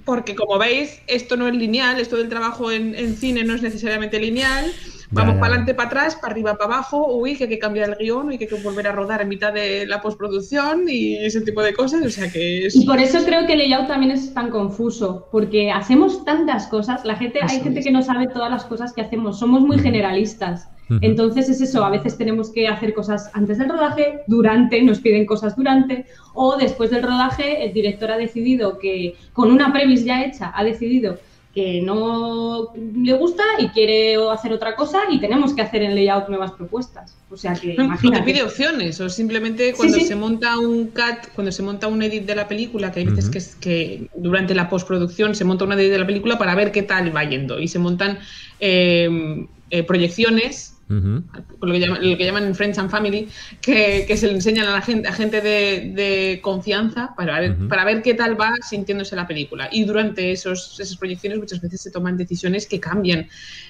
Porque 0.06 0.36
como 0.36 0.58
veis, 0.58 1.02
esto 1.06 1.36
no 1.36 1.50
es 1.50 1.54
lineal, 1.54 2.00
esto 2.00 2.16
del 2.16 2.30
trabajo 2.30 2.72
en, 2.72 2.96
en 2.96 3.18
cine 3.18 3.44
no 3.44 3.54
es 3.56 3.62
necesariamente 3.62 4.20
lineal. 4.22 4.72
Vamos 5.12 5.36
para 5.36 5.48
adelante, 5.48 5.74
para 5.74 5.88
atrás, 5.88 6.16
para 6.16 6.34
arriba, 6.34 6.58
para 6.58 6.76
abajo, 6.76 7.16
uy, 7.16 7.36
que 7.36 7.44
hay 7.44 7.50
que 7.50 7.60
cambiar 7.60 7.90
el 7.90 7.96
guion, 7.98 8.28
uy, 8.28 8.38
que 8.38 8.46
hay 8.46 8.50
que 8.50 8.56
volver 8.56 8.88
a 8.88 8.92
rodar 8.92 9.22
en 9.22 9.30
mitad 9.30 9.54
de 9.54 9.86
la 9.86 10.02
postproducción 10.02 10.86
y 10.88 11.18
ese 11.18 11.42
tipo 11.42 11.62
de 11.62 11.74
cosas. 11.74 12.06
O 12.06 12.10
sea 12.10 12.32
que 12.32 12.66
es... 12.66 12.76
Y 12.76 12.86
por 12.86 13.00
eso 13.00 13.24
creo 13.24 13.46
que 13.46 13.54
el 13.54 13.60
layout 13.60 13.88
también 13.88 14.12
es 14.12 14.34
tan 14.34 14.50
confuso, 14.50 15.28
porque 15.32 15.72
hacemos 15.72 16.26
tantas 16.26 16.68
cosas, 16.68 17.06
la 17.06 17.16
gente, 17.16 17.40
hay 17.42 17.60
gente 17.60 17.80
es. 17.80 17.86
que 17.86 17.92
no 17.92 18.02
sabe 18.02 18.28
todas 18.28 18.50
las 18.50 18.66
cosas 18.66 18.94
que 18.94 19.02
hacemos, 19.02 19.40
somos 19.40 19.62
muy 19.62 19.80
generalistas. 19.80 20.70
Entonces 21.02 21.50
es 21.50 21.62
eso, 21.62 21.84
a 21.84 21.90
veces 21.90 22.16
tenemos 22.16 22.52
que 22.52 22.68
hacer 22.68 22.94
cosas 22.94 23.32
antes 23.34 23.58
del 23.58 23.70
rodaje, 23.70 24.22
durante, 24.28 24.82
nos 24.84 25.00
piden 25.00 25.26
cosas 25.26 25.56
durante, 25.56 26.06
o 26.36 26.58
después 26.58 26.92
del 26.92 27.02
rodaje 27.02 27.66
el 27.66 27.74
director 27.74 28.12
ha 28.12 28.18
decidido 28.18 28.78
que, 28.78 29.16
con 29.34 29.52
una 29.52 29.74
previs 29.74 30.06
ya 30.06 30.24
hecha, 30.24 30.52
ha 30.56 30.63
decidido 30.63 31.18
que 31.56 31.82
no 31.82 32.74
le 32.76 33.13
gusta 33.13 33.44
y 33.60 33.70
quiere 33.70 34.18
hacer 34.30 34.52
otra 34.52 34.76
cosa 34.76 35.04
y 35.10 35.22
tenemos 35.22 35.54
que 35.54 35.62
hacer 35.62 35.84
en 35.84 35.96
layout 35.96 36.28
nuevas 36.28 36.52
propuestas. 36.52 37.15
O 37.32 37.38
sea 37.38 37.54
que, 37.54 37.76
No, 37.76 37.88
no 37.88 38.12
te 38.12 38.22
pide 38.24 38.44
opciones, 38.44 39.00
o 39.00 39.10
simplemente 39.10 39.74
cuando 39.74 39.98
sí. 39.98 40.04
se 40.04 40.18
monta 40.18 40.60
un 40.60 40.88
cut, 40.88 41.30
cuando 41.34 41.54
se 41.54 41.63
monta 41.63 41.88
un 41.88 42.04
edit 42.04 42.26
de 42.26 42.36
la 42.36 42.50
película, 42.50 42.91
que 42.91 43.00
hay 43.00 43.06
veces 43.06 43.30
que, 43.30 43.38
es 43.38 43.56
que 43.56 44.10
durante 44.18 44.54
la 44.54 44.70
postproducción 44.70 45.34
se 45.34 45.46
monta 45.46 45.63
un 45.63 45.72
edit 45.72 45.91
de 45.91 46.00
la 46.00 46.06
película 46.06 46.38
para 46.38 46.56
ver 46.56 46.74
qué 46.74 46.84
tal 46.84 47.15
va 47.15 47.24
yendo 47.24 47.58
y 47.58 47.70
se 47.70 47.80
montan 47.80 48.20
eh, 48.60 49.48
eh, 49.70 49.84
proyecciones 49.84 50.75
lo 50.88 51.71
que, 51.74 51.80
llaman, 51.80 52.10
lo 52.12 52.17
que 52.17 52.26
llaman 52.26 52.54
Friends 52.54 52.78
and 52.78 52.89
Family, 52.91 53.28
que, 53.62 54.06
que 54.08 54.17
se 54.17 54.28
le 54.28 54.34
enseñan 54.34 54.67
a 54.67 54.74
la 54.74 54.82
gente, 54.82 55.08
a 55.08 55.13
gente 55.13 55.41
de, 55.41 55.91
de 55.95 56.39
confianza 56.41 57.13
para 57.17 57.39
ver, 57.39 57.56
para 57.67 57.86
ver 57.86 58.02
qué 58.04 58.13
tal 58.13 58.39
va 58.39 58.54
sintiéndose 58.62 59.15
la 59.15 59.26
película. 59.26 59.67
Y 59.71 59.84
durante 59.86 60.32
esos, 60.32 60.80
esas 60.80 60.95
proyecciones 60.98 61.39
muchas 61.39 61.60
veces 61.62 61.82
se 61.82 61.91
toman 61.91 62.17
decisiones 62.17 62.67
que 62.67 62.80
cambian 62.80 63.28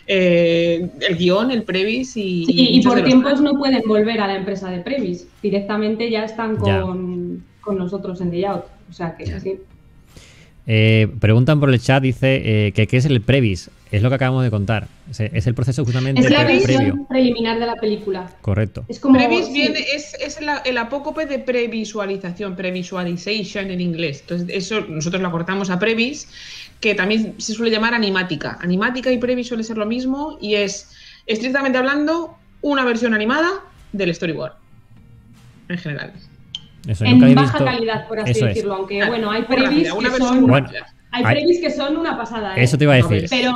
eh, 0.08 0.89
el 1.08 1.17
guion, 1.17 1.51
el 1.51 1.63
previs 1.63 2.17
y... 2.17 2.45
Sí, 2.45 2.54
y 2.71 2.82
por 2.82 3.01
tiempos 3.01 3.39
no 3.41 3.58
pueden 3.58 3.82
volver 3.88 4.19
a 4.19 4.28
la 4.28 4.36
empresa 4.36 4.69
de 4.69 4.80
Previs. 4.80 5.28
Directamente 5.41 6.10
ya 6.10 6.25
están 6.25 6.58
Ya. 6.65 6.82
con, 6.82 7.43
con 7.62 7.78
nosotros 7.78 8.19
en 8.21 8.32
layout. 8.32 8.65
O 8.89 8.93
sea 8.93 9.15
que 9.15 9.39
sí. 9.39 9.56
Eh, 10.67 11.08
preguntan 11.19 11.60
por 11.60 11.69
el 11.71 11.80
chat, 11.80 12.01
dice 12.01 12.67
eh, 12.67 12.71
que 12.71 12.88
qué 12.88 12.97
es 12.97 13.06
el 13.06 13.21
previs. 13.21 13.69
Es 13.95 14.01
lo 14.01 14.10
que 14.10 14.15
acabamos 14.15 14.43
de 14.43 14.51
contar. 14.51 14.88
Es, 15.10 15.19
es 15.21 15.47
el 15.47 15.53
proceso 15.55 15.86
justamente 15.86 16.19
Es 16.21 16.29
la 16.29 16.43
pre- 16.45 16.55
visión 16.55 16.77
previo. 16.77 17.05
preliminar 17.08 17.60
de 17.60 17.65
la 17.65 17.75
película. 17.75 18.29
Correcto. 18.41 18.84
Es 18.88 18.99
como. 18.99 19.17
Previs 19.17 19.45
sí. 19.47 19.53
viene, 19.53 19.79
es, 19.93 20.13
es 20.15 20.38
el, 20.39 20.49
el 20.65 20.77
apócope 20.77 21.25
de 21.25 21.39
previsualización, 21.39 22.55
previsualization 22.55 23.71
en 23.71 23.79
inglés. 23.81 24.21
Entonces, 24.21 24.47
eso 24.51 24.81
nosotros 24.81 25.21
lo 25.21 25.27
acortamos 25.29 25.69
a 25.69 25.79
previs, 25.79 26.27
que 26.81 26.93
también 26.95 27.36
se 27.38 27.53
suele 27.53 27.71
llamar 27.71 27.93
animática. 27.93 28.58
Animática 28.62 29.12
y 29.12 29.17
previs 29.17 29.47
suele 29.47 29.63
ser 29.63 29.77
lo 29.77 29.86
mismo 29.86 30.38
y 30.41 30.55
es, 30.55 30.91
estrictamente 31.25 31.77
hablando, 31.77 32.38
una 32.62 32.84
versión 32.84 33.13
animada 33.13 33.49
del 33.93 34.13
storyboard. 34.13 34.53
En 35.69 35.77
general. 35.77 36.13
Eso, 36.88 37.05
En 37.05 37.19
baja 37.34 37.41
visto- 37.60 37.65
calidad, 37.65 38.08
por 38.08 38.19
así 38.19 38.31
Eso 38.31 38.45
es. 38.47 38.55
decirlo. 38.55 38.75
Aunque 38.75 38.97
Claro, 38.97 39.12
bueno, 39.13 39.31
hay 39.31 39.43
previs 39.43 39.91
una 39.91 40.10
que 40.10 40.19
versión 40.19 40.27
son. 40.41 40.47
Bueno. 40.47 40.69
Hay 41.15 41.23
Hay- 41.23 41.36
previs 41.36 41.62
que 41.62 41.71
son 41.71 41.95
una 41.95 42.17
pasada. 42.17 42.58
¿eh? 42.58 42.63
Eso 42.63 42.78
te 42.78 42.84
iba 42.84 42.93
a 42.93 42.99
No, 42.99 43.08
decir. 43.08 43.30
Pero, 43.30 43.54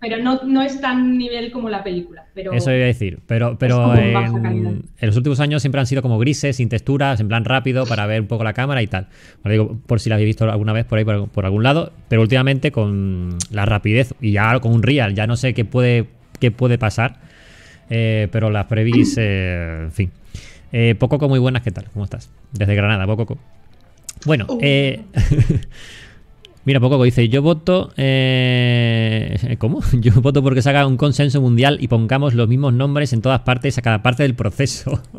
pero 0.00 0.22
no, 0.22 0.40
no 0.44 0.60
es 0.62 0.80
tan 0.80 1.16
nivel 1.16 1.52
como 1.52 1.68
la 1.68 1.84
película. 1.84 2.26
Pero 2.34 2.52
Eso 2.52 2.70
iba 2.72 2.82
a 2.82 2.86
decir. 2.86 3.20
Pero, 3.28 3.56
pero 3.58 3.94
en 3.94 4.82
los 5.00 5.16
últimos 5.16 5.38
años 5.38 5.62
siempre 5.62 5.80
han 5.80 5.86
sido 5.86 6.02
como 6.02 6.18
grises, 6.18 6.56
sin 6.56 6.68
texturas, 6.68 7.20
en 7.20 7.28
plan 7.28 7.44
rápido, 7.44 7.86
para 7.86 8.06
ver 8.06 8.20
un 8.22 8.26
poco 8.26 8.42
la 8.42 8.52
cámara 8.54 8.82
y 8.82 8.88
tal. 8.88 9.06
Lo 9.44 9.50
digo 9.52 9.78
por 9.86 10.00
si 10.00 10.08
la 10.08 10.16
habéis 10.16 10.26
visto 10.30 10.50
alguna 10.50 10.72
vez 10.72 10.84
por 10.84 10.98
ahí, 10.98 11.04
por, 11.04 11.28
por 11.28 11.44
algún 11.44 11.62
lado. 11.62 11.92
Pero 12.08 12.22
últimamente 12.22 12.72
con 12.72 13.38
la 13.50 13.64
rapidez 13.66 14.12
y 14.20 14.32
ya 14.32 14.58
con 14.58 14.72
un 14.72 14.82
real, 14.82 15.14
ya 15.14 15.28
no 15.28 15.36
sé 15.36 15.54
qué 15.54 15.64
puede, 15.64 16.06
qué 16.40 16.50
puede 16.50 16.76
pasar. 16.76 17.20
Eh, 17.88 18.26
pero 18.32 18.50
las 18.50 18.64
previs, 18.66 19.14
eh, 19.18 19.82
en 19.84 19.92
fin. 19.92 20.10
Eh, 20.72 20.96
Pococo, 20.98 21.28
muy 21.28 21.38
buenas, 21.38 21.62
¿qué 21.62 21.70
tal? 21.70 21.84
¿Cómo 21.92 22.04
estás? 22.04 22.30
Desde 22.52 22.74
Granada, 22.74 23.06
Pococo. 23.06 23.38
Bueno, 24.24 24.46
Uh. 24.48 24.58
Mira, 26.66 26.80
Pococo 26.80 27.04
dice, 27.04 27.28
yo 27.28 27.42
voto... 27.42 27.92
eh, 27.96 29.56
¿Cómo? 29.60 29.80
Yo 29.92 30.20
voto 30.20 30.42
porque 30.42 30.62
se 30.62 30.70
haga 30.70 30.84
un 30.84 30.96
consenso 30.96 31.40
mundial 31.40 31.78
y 31.80 31.86
pongamos 31.86 32.34
los 32.34 32.48
mismos 32.48 32.74
nombres 32.74 33.12
en 33.12 33.22
todas 33.22 33.40
partes 33.42 33.78
a 33.78 33.82
cada 33.82 34.02
parte 34.02 34.24
del 34.24 34.34
proceso. 34.34 35.00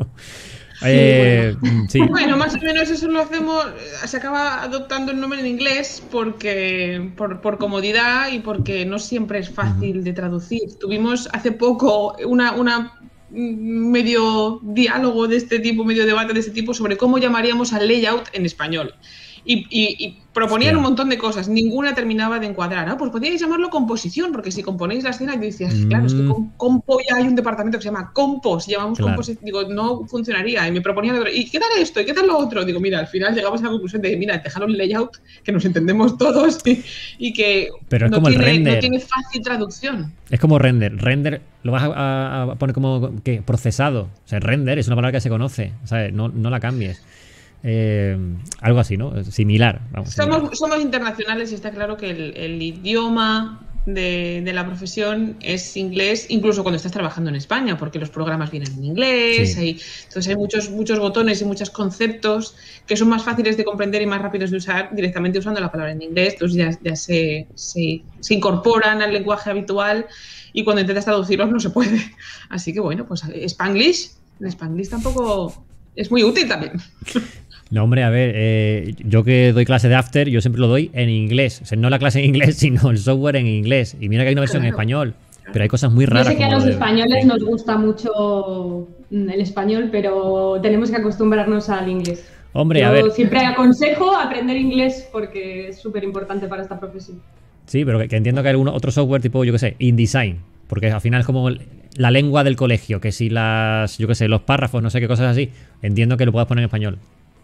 Eh, 0.86 1.56
sí. 1.88 1.98
Bueno, 2.08 2.36
más 2.36 2.54
o 2.54 2.58
menos 2.58 2.88
eso 2.88 3.08
lo 3.08 3.20
hacemos, 3.22 3.66
eh, 3.66 4.06
se 4.06 4.16
acaba 4.16 4.62
adoptando 4.62 5.10
el 5.10 5.20
nombre 5.20 5.40
en 5.40 5.48
inglés 5.48 6.00
porque 6.08 7.10
por, 7.16 7.40
por 7.40 7.58
comodidad 7.58 8.30
y 8.30 8.38
porque 8.38 8.86
no 8.86 9.00
siempre 9.00 9.40
es 9.40 9.50
fácil 9.50 10.04
de 10.04 10.12
traducir. 10.12 10.78
Tuvimos 10.78 11.28
hace 11.32 11.50
poco 11.50 12.14
una, 12.24 12.52
una 12.52 12.92
mm, 13.30 13.90
medio 13.90 14.60
diálogo 14.62 15.26
de 15.26 15.38
este 15.38 15.58
tipo, 15.58 15.84
medio 15.84 16.06
debate 16.06 16.32
de 16.32 16.38
este 16.38 16.52
tipo 16.52 16.72
sobre 16.72 16.96
cómo 16.96 17.18
llamaríamos 17.18 17.72
al 17.72 17.88
layout 17.88 18.28
en 18.32 18.46
español. 18.46 18.94
Y, 19.50 19.66
y- 19.70 19.96
y 20.04 20.18
proponían 20.34 20.74
Hostia. 20.74 20.76
un 20.76 20.82
montón 20.82 21.08
de 21.08 21.16
cosas, 21.16 21.48
ninguna 21.48 21.94
terminaba 21.94 22.38
de 22.38 22.46
encuadrar. 22.46 22.94
Pues 22.98 23.10
podríais 23.10 23.40
llamarlo 23.40 23.70
composición, 23.70 24.30
porque 24.30 24.52
si 24.52 24.62
componéis 24.62 25.02
la 25.04 25.10
escena, 25.10 25.34
y 25.34 25.38
decías, 25.38 25.74
claro, 25.88 26.04
es 26.04 26.12
que 26.12 26.20
Mm. 26.22 26.28
con 26.28 26.48
compo 26.50 26.98
ya 27.08 27.16
hay 27.16 27.26
un 27.26 27.34
departamento 27.34 27.78
que 27.78 27.82
se 27.82 27.88
llama 27.88 28.12
compos, 28.12 28.66
llamamos 28.66 28.98
Claro. 28.98 29.14
composición, 29.14 29.42
digo, 29.46 29.62
no 29.64 30.04
funcionaría. 30.06 30.68
Y 30.68 30.72
me 30.72 30.82
proponían, 30.82 31.16
otro, 31.16 31.30
¿y 31.32 31.48
qué 31.50 31.58
tal 31.58 31.70
esto? 31.80 31.98
¿Y 32.00 32.04
qué 32.04 32.12
tal 32.12 32.26
lo 32.26 32.36
otro? 32.36 32.62
Digo, 32.66 32.78
mira, 32.78 32.98
al 32.98 33.06
final 33.06 33.34
llegamos 33.34 33.60
a 33.62 33.64
la 33.64 33.70
conclusión 33.70 34.02
de, 34.02 34.14
mira, 34.18 34.36
dejar 34.36 34.64
un 34.64 34.76
layout 34.76 35.16
que 35.42 35.50
nos 35.50 35.64
entendemos 35.64 36.18
todos 36.18 36.58
y, 36.66 36.84
y 37.18 37.32
que 37.32 37.70
Pero 37.88 38.04
es 38.06 38.10
no, 38.12 38.18
como 38.18 38.28
el 38.28 38.34
tiene, 38.34 38.52
render. 38.52 38.74
no 38.74 38.80
tiene 38.80 39.00
fácil 39.00 39.40
traducción. 39.42 40.12
Es 40.28 40.38
como 40.38 40.58
render. 40.58 40.94
Render 40.98 41.40
lo 41.62 41.72
vas 41.72 41.84
a, 41.84 41.86
a- 41.86 42.42
a 42.42 42.54
poner 42.56 42.74
como 42.74 43.12
¿qué? 43.24 43.40
procesado. 43.42 44.02
O 44.24 44.28
sea, 44.28 44.40
render 44.40 44.78
es 44.78 44.86
una 44.88 44.96
palabra 44.96 45.12
que 45.16 45.22
se 45.22 45.30
conoce. 45.30 45.72
¿sabes? 45.84 46.12
No, 46.12 46.28
no 46.28 46.50
la 46.50 46.60
cambies. 46.60 47.02
Eh, 47.62 48.16
algo 48.60 48.78
así, 48.80 48.96
¿no? 48.96 49.24
Similar. 49.24 49.80
Vamos, 49.90 50.10
similar. 50.10 50.40
Somos, 50.40 50.58
somos 50.58 50.80
internacionales 50.80 51.50
y 51.52 51.54
está 51.54 51.70
claro 51.70 51.96
que 51.96 52.10
el, 52.10 52.36
el 52.36 52.62
idioma 52.62 53.60
de, 53.86 54.42
de 54.44 54.52
la 54.52 54.66
profesión 54.66 55.36
es 55.40 55.76
inglés, 55.76 56.26
incluso 56.28 56.62
cuando 56.62 56.76
estás 56.76 56.92
trabajando 56.92 57.30
en 57.30 57.36
España, 57.36 57.78
porque 57.78 57.98
los 57.98 58.10
programas 58.10 58.50
vienen 58.50 58.70
en 58.74 58.84
inglés, 58.84 59.54
Sí. 59.54 59.60
hay, 59.60 59.80
entonces 60.04 60.28
hay 60.28 60.36
muchos, 60.36 60.70
muchos 60.70 60.98
botones 60.98 61.40
y 61.40 61.46
muchos 61.46 61.70
conceptos 61.70 62.54
que 62.86 62.96
son 62.96 63.08
más 63.08 63.24
fáciles 63.24 63.56
de 63.56 63.64
comprender 63.64 64.02
y 64.02 64.06
más 64.06 64.20
rápidos 64.20 64.50
de 64.50 64.58
usar 64.58 64.94
directamente 64.94 65.38
usando 65.38 65.58
la 65.60 65.70
palabra 65.72 65.92
en 65.92 66.02
inglés, 66.02 66.34
entonces 66.34 66.56
ya, 66.58 66.78
ya 66.90 66.96
se, 66.96 67.46
se, 67.54 68.02
se 68.20 68.34
incorporan 68.34 69.00
al 69.00 69.12
lenguaje 69.12 69.48
habitual 69.50 70.06
y 70.52 70.64
cuando 70.64 70.82
intentas 70.82 71.06
traducirlos 71.06 71.50
no 71.50 71.58
se 71.58 71.70
puede. 71.70 71.98
Así 72.50 72.72
que 72.74 72.80
bueno, 72.80 73.06
pues 73.06 73.22
Spanglish, 73.24 74.10
el 74.40 74.46
Spanglish 74.48 74.90
tampoco 74.90 75.64
es 75.96 76.10
muy 76.10 76.22
útil 76.24 76.46
también. 76.46 76.72
No, 77.70 77.84
hombre, 77.84 78.02
a 78.02 78.08
ver, 78.10 78.32
eh, 78.34 78.94
yo 79.04 79.24
que 79.24 79.52
doy 79.52 79.64
clase 79.66 79.88
de 79.88 79.94
After, 79.94 80.28
yo 80.28 80.40
siempre 80.40 80.60
lo 80.60 80.68
doy 80.68 80.90
en 80.94 81.10
inglés. 81.10 81.60
O 81.62 81.66
sea, 81.66 81.76
no 81.78 81.90
la 81.90 81.98
clase 81.98 82.18
en 82.20 82.24
inglés, 82.26 82.56
sino 82.58 82.90
el 82.90 82.98
software 82.98 83.36
en 83.36 83.46
inglés. 83.46 83.96
Y 84.00 84.08
mira 84.08 84.22
que 84.22 84.28
hay 84.28 84.32
una 84.34 84.40
versión 84.42 84.62
en 84.62 84.70
español, 84.70 85.14
pero 85.52 85.62
hay 85.64 85.68
cosas 85.68 85.92
muy 85.92 86.06
Yo 86.06 86.10
raras. 86.12 86.28
sé 86.28 86.36
que 86.36 86.44
a 86.44 86.50
los 86.50 86.64
de- 86.64 86.70
españoles 86.72 87.26
nos 87.26 87.42
gusta 87.44 87.76
mucho 87.76 88.88
mm, 89.10 89.28
el 89.30 89.40
español, 89.42 89.88
pero 89.92 90.58
tenemos 90.62 90.90
que 90.90 90.96
acostumbrarnos 90.96 91.68
al 91.68 91.88
inglés. 91.90 92.26
Hombre, 92.54 92.80
Yo 92.80 92.86
a 92.86 92.90
ver, 92.90 93.10
siempre 93.10 93.44
aconsejo 93.44 94.16
aprender 94.16 94.56
inglés 94.56 95.06
porque 95.12 95.68
es 95.68 95.78
súper 95.78 96.02
importante 96.04 96.48
para 96.48 96.62
esta 96.62 96.80
profesión. 96.80 97.20
sí, 97.66 97.84
pero 97.84 97.98
que, 97.98 98.08
que 98.08 98.16
entiendo 98.16 98.40
que 98.42 98.48
hay 98.48 98.52
algún 98.52 98.68
otro 98.68 98.90
software 98.90 99.20
tipo, 99.20 99.44
yo 99.44 99.52
qué 99.52 99.58
sé, 99.58 99.76
InDesign. 99.78 100.38
Porque 100.68 100.90
al 100.90 101.00
final 101.02 101.20
es 101.20 101.26
como 101.26 101.48
el- 101.50 101.60
la 101.96 102.10
lengua 102.10 102.44
del 102.44 102.56
colegio, 102.56 103.00
que 103.00 103.12
si 103.12 103.28
las, 103.28 103.98
yo 103.98 104.08
qué 104.08 104.14
sé, 104.14 104.26
los 104.28 104.40
párrafos, 104.40 104.82
no 104.82 104.88
sé 104.88 105.00
qué 105.00 105.08
cosas 105.08 105.26
así, 105.26 105.50
entiendo 105.82 106.16
que 106.16 106.24
lo 106.24 106.32
puedas 106.32 106.48
poner 106.48 106.62
en 106.62 106.66
español. 106.66 106.98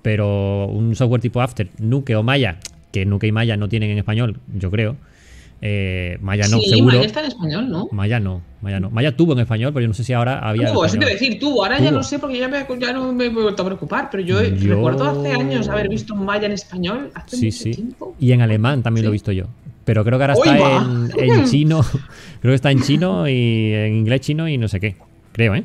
Pero 0.05 0.67
un 0.67 0.95
software 0.95 1.23
tipo 1.23 1.41
After, 1.41 1.67
Nuke 1.79 2.15
o 2.15 2.23
Maya, 2.23 2.59
que 2.93 3.07
Nuke 3.07 3.27
y 3.27 3.33
Maya 3.33 3.57
no 3.57 3.71
tienen 3.71 3.89
en 3.89 3.97
español, 3.97 4.37
yo 4.55 4.71
creo. 4.71 4.97
Eh, 5.63 6.19
Maya 6.21 6.47
no, 6.49 6.59
sí, 6.59 6.69
seguro. 6.69 6.97
Maya 6.99 7.07
está 7.07 7.21
en 7.21 7.27
español, 7.27 7.71
¿no? 7.71 7.89
Maya 7.91 8.21
no, 8.21 8.43
Maya 8.61 8.81
no. 8.81 8.91
Maya 8.91 9.17
tuvo 9.17 9.33
en 9.33 9.39
español, 9.39 9.73
pero 9.73 9.81
yo 9.85 9.89
no 9.89 9.95
sé 9.95 10.05
si 10.05 10.13
ahora 10.13 10.41
había. 10.41 10.71
Tuvo, 10.71 10.85
eso 10.85 10.99
te 10.99 11.07
decir, 11.07 11.39
tuvo. 11.39 11.65
Ahora 11.65 11.79
ya 11.81 11.91
no 11.91 12.03
sé 12.03 12.19
porque 12.19 12.39
ya, 12.39 12.49
me, 12.49 12.67
ya 12.79 12.93
no 12.93 13.15
me 13.15 13.25
he 13.25 13.29
vuelto 13.31 13.63
a 13.63 13.65
preocupar, 13.65 14.11
pero 14.11 14.23
yo, 14.23 14.43
Yo- 14.43 14.75
recuerdo 14.75 15.05
hace 15.05 15.33
años 15.33 15.67
haber 15.69 15.89
visto 15.89 16.15
Maya 16.15 16.45
en 16.45 16.53
español, 16.53 17.11
hace 17.15 17.39
Sí, 17.39 17.47
mucho 17.47 17.59
sí. 17.63 17.71
tiempo. 17.71 18.15
Y 18.21 18.33
en 18.33 18.43
alemán 18.43 18.83
también 18.83 19.05
lo 19.07 19.09
he 19.11 19.13
visto 19.13 19.33
yo. 19.33 19.47
Pero 19.87 20.05
creo 20.05 20.19
que 20.19 20.25
ahora 20.25 20.35
¡Uy, 20.37 20.49
está 20.49 20.77
en, 20.77 21.11
en 21.41 21.45
chino. 21.47 21.81
Creo 22.43 22.53
que 22.53 22.57
está 22.57 22.71
en 22.71 22.83
chino 22.83 23.27
y 23.27 23.73
en 23.73 23.95
inglés 23.97 24.21
chino 24.21 24.47
y 24.49 24.59
no 24.59 24.69
sé 24.69 24.81
qué. 24.81 24.97
Creo, 25.33 25.55
¿eh? 25.55 25.65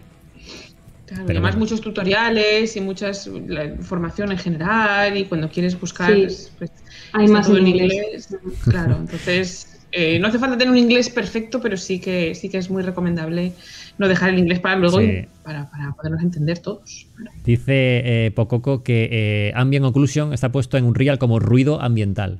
Claro, 1.09 1.23
Pero 1.25 1.33
y 1.33 1.37
además 1.37 1.55
bueno. 1.55 1.65
muchos 1.65 1.81
tutoriales 1.81 2.75
y 2.77 2.81
muchas 2.81 3.27
la 3.47 3.65
información 3.65 4.31
en 4.31 4.37
general 4.37 5.17
y 5.17 5.25
cuando 5.25 5.49
quieres 5.49 5.79
buscar 5.79 6.13
Sí. 6.13 6.21
pues, 6.21 6.51
pues, 6.59 6.71
Hay 7.13 7.27
más 7.27 7.49
en 7.49 7.57
en 7.57 7.67
inglés. 7.67 8.29
Claro, 8.65 8.95
entonces 8.99 9.79
eh, 9.91 10.19
no 10.19 10.27
hace 10.27 10.37
falta 10.37 10.55
tener 10.55 10.71
un 10.71 10.77
inglés 10.77 11.09
perfecto, 11.09 11.59
pero 11.59 11.75
sí 11.77 11.99
que 11.99 12.35
sí 12.35 12.47
que 12.49 12.59
es 12.59 12.69
muy 12.69 12.83
recomendable 12.83 13.53
no 13.97 14.07
dejar 14.07 14.29
el 14.29 14.37
inglés 14.39 14.59
para 14.59 14.75
luego 14.75 14.99
Sí. 14.99 15.05
y 15.05 15.27
para, 15.43 15.69
para 15.71 15.91
podernos 15.93 16.21
entender 16.21 16.59
todos. 16.59 17.07
Dice 17.43 18.25
eh, 18.27 18.31
Pococo 18.35 18.83
que 18.83 19.09
eh, 19.11 19.51
Ambient 19.55 19.85
Occlusion 19.85 20.31
está 20.33 20.51
puesto 20.51 20.77
en 20.77 20.85
un 20.85 20.93
real 20.93 21.17
como 21.17 21.39
ruido 21.39 21.81
ambiental. 21.81 22.39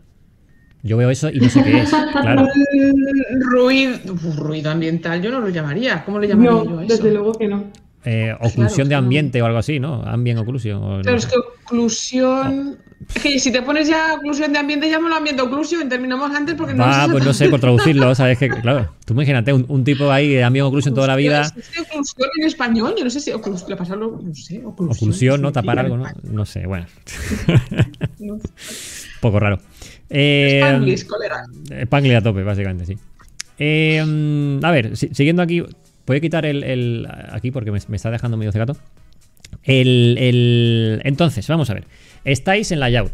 Yo 0.84 0.96
veo 0.96 1.10
eso 1.10 1.30
y 1.30 1.40
no 1.40 1.50
sé 1.50 1.64
qué 1.64 1.80
es. 1.82 1.90
Claro. 2.22 2.48
Ruido, 3.52 3.98
uf, 4.14 4.36
ruido 4.38 4.72
ambiental, 4.72 5.22
yo 5.22 5.32
no 5.32 5.40
lo 5.40 5.50
llamaría. 5.50 6.04
¿Cómo 6.06 6.20
le 6.20 6.28
llamaría 6.28 6.52
yo 6.52 6.64
No, 6.64 6.82
eso? 6.82 6.96
desde 6.96 7.12
luego 7.14 7.34
que 7.34 7.48
no. 7.48 7.66
Eh, 8.12 8.36
oclusión 8.40 8.90
de 8.90 8.96
ambiente 8.96 9.40
o 9.40 9.46
algo 9.46 9.60
así, 9.60 9.80
¿no? 9.80 10.02
Ambient 10.04 10.40
Occlusion. 10.40 10.82
o 10.82 10.98
no 10.98 11.02
Claro, 11.04 11.18
es 11.20 11.28
que 11.28 11.36
oclusión. 11.38 12.80
Es 13.16 13.22
que 13.22 13.40
si 13.40 13.52
te 13.52 13.62
pones 13.62 13.88
ya 13.88 14.16
oclusión 14.16 14.52
de 14.52 14.58
ambiente, 14.58 14.90
llámalo 14.90 15.16
ambiente 15.16 15.44
oclusión, 15.44 15.88
terminamos 15.90 16.32
antes 16.36 16.56
porque 16.56 16.74
no 16.74 16.92
sé 16.92 17.12
pues 17.12 17.24
no 17.24 17.34
sé, 17.34 17.50
por 17.50 17.60
traducirlo, 17.60 18.14
¿sabes? 18.16 18.40
Que, 18.40 18.50
claro, 18.50 18.96
tú 19.06 19.14
imagínate, 19.14 19.54
un, 19.54 19.64
un 19.68 19.84
tipo 19.84 20.12
ahí 20.12 20.28
de 20.30 20.44
Ambient 20.44 20.68
Occlusion 20.68 20.96
toda 20.96 21.06
la 21.08 21.16
vida. 21.16 21.42
¿Existe 21.42 21.82
oclusión 21.82 22.30
en 22.40 22.48
español? 22.48 22.96
Yo 22.98 23.04
no 23.04 23.10
sé 23.12 23.20
si 23.20 23.32
oclusión, 23.32 23.78
pasarlo, 23.78 24.20
no 24.24 24.34
sé, 24.34 24.62
oclusión. 24.66 24.90
Oclusión, 25.10 25.42
¿no? 25.44 25.52
Tapar 25.52 25.78
algo, 25.78 25.98
¿no? 25.98 26.06
No 26.24 26.46
sé, 26.48 26.66
bueno. 26.66 26.88
no 28.20 28.40
sé. 28.40 28.50
Poco 29.22 29.40
raro. 29.40 29.60
Eh, 30.10 30.62
Spanglish, 30.64 31.06
colega. 31.06 31.44
Spanglish 31.84 32.16
a 32.16 32.22
tope, 32.22 32.44
básicamente, 32.44 32.86
sí. 32.88 32.98
Eh, 33.60 34.60
a 34.64 34.72
ver, 34.72 34.98
si- 34.98 35.10
siguiendo 35.14 35.42
aquí. 35.44 35.64
Voy 36.10 36.18
a 36.18 36.22
quitar 36.22 36.44
el, 36.48 36.64
el- 36.64 37.08
aquí 37.30 37.52
porque 37.52 37.70
me, 37.72 37.78
está 37.78 38.10
dejando 38.10 38.36
medio 38.36 38.52
cegato. 38.52 38.76
El, 39.62 40.18
el- 40.20 41.02
entonces, 41.04 41.48
vamos 41.48 41.70
a 41.70 41.76
ver. 41.76 41.84
Estáis 42.26 42.72
en 42.72 42.80
layout. 42.80 43.12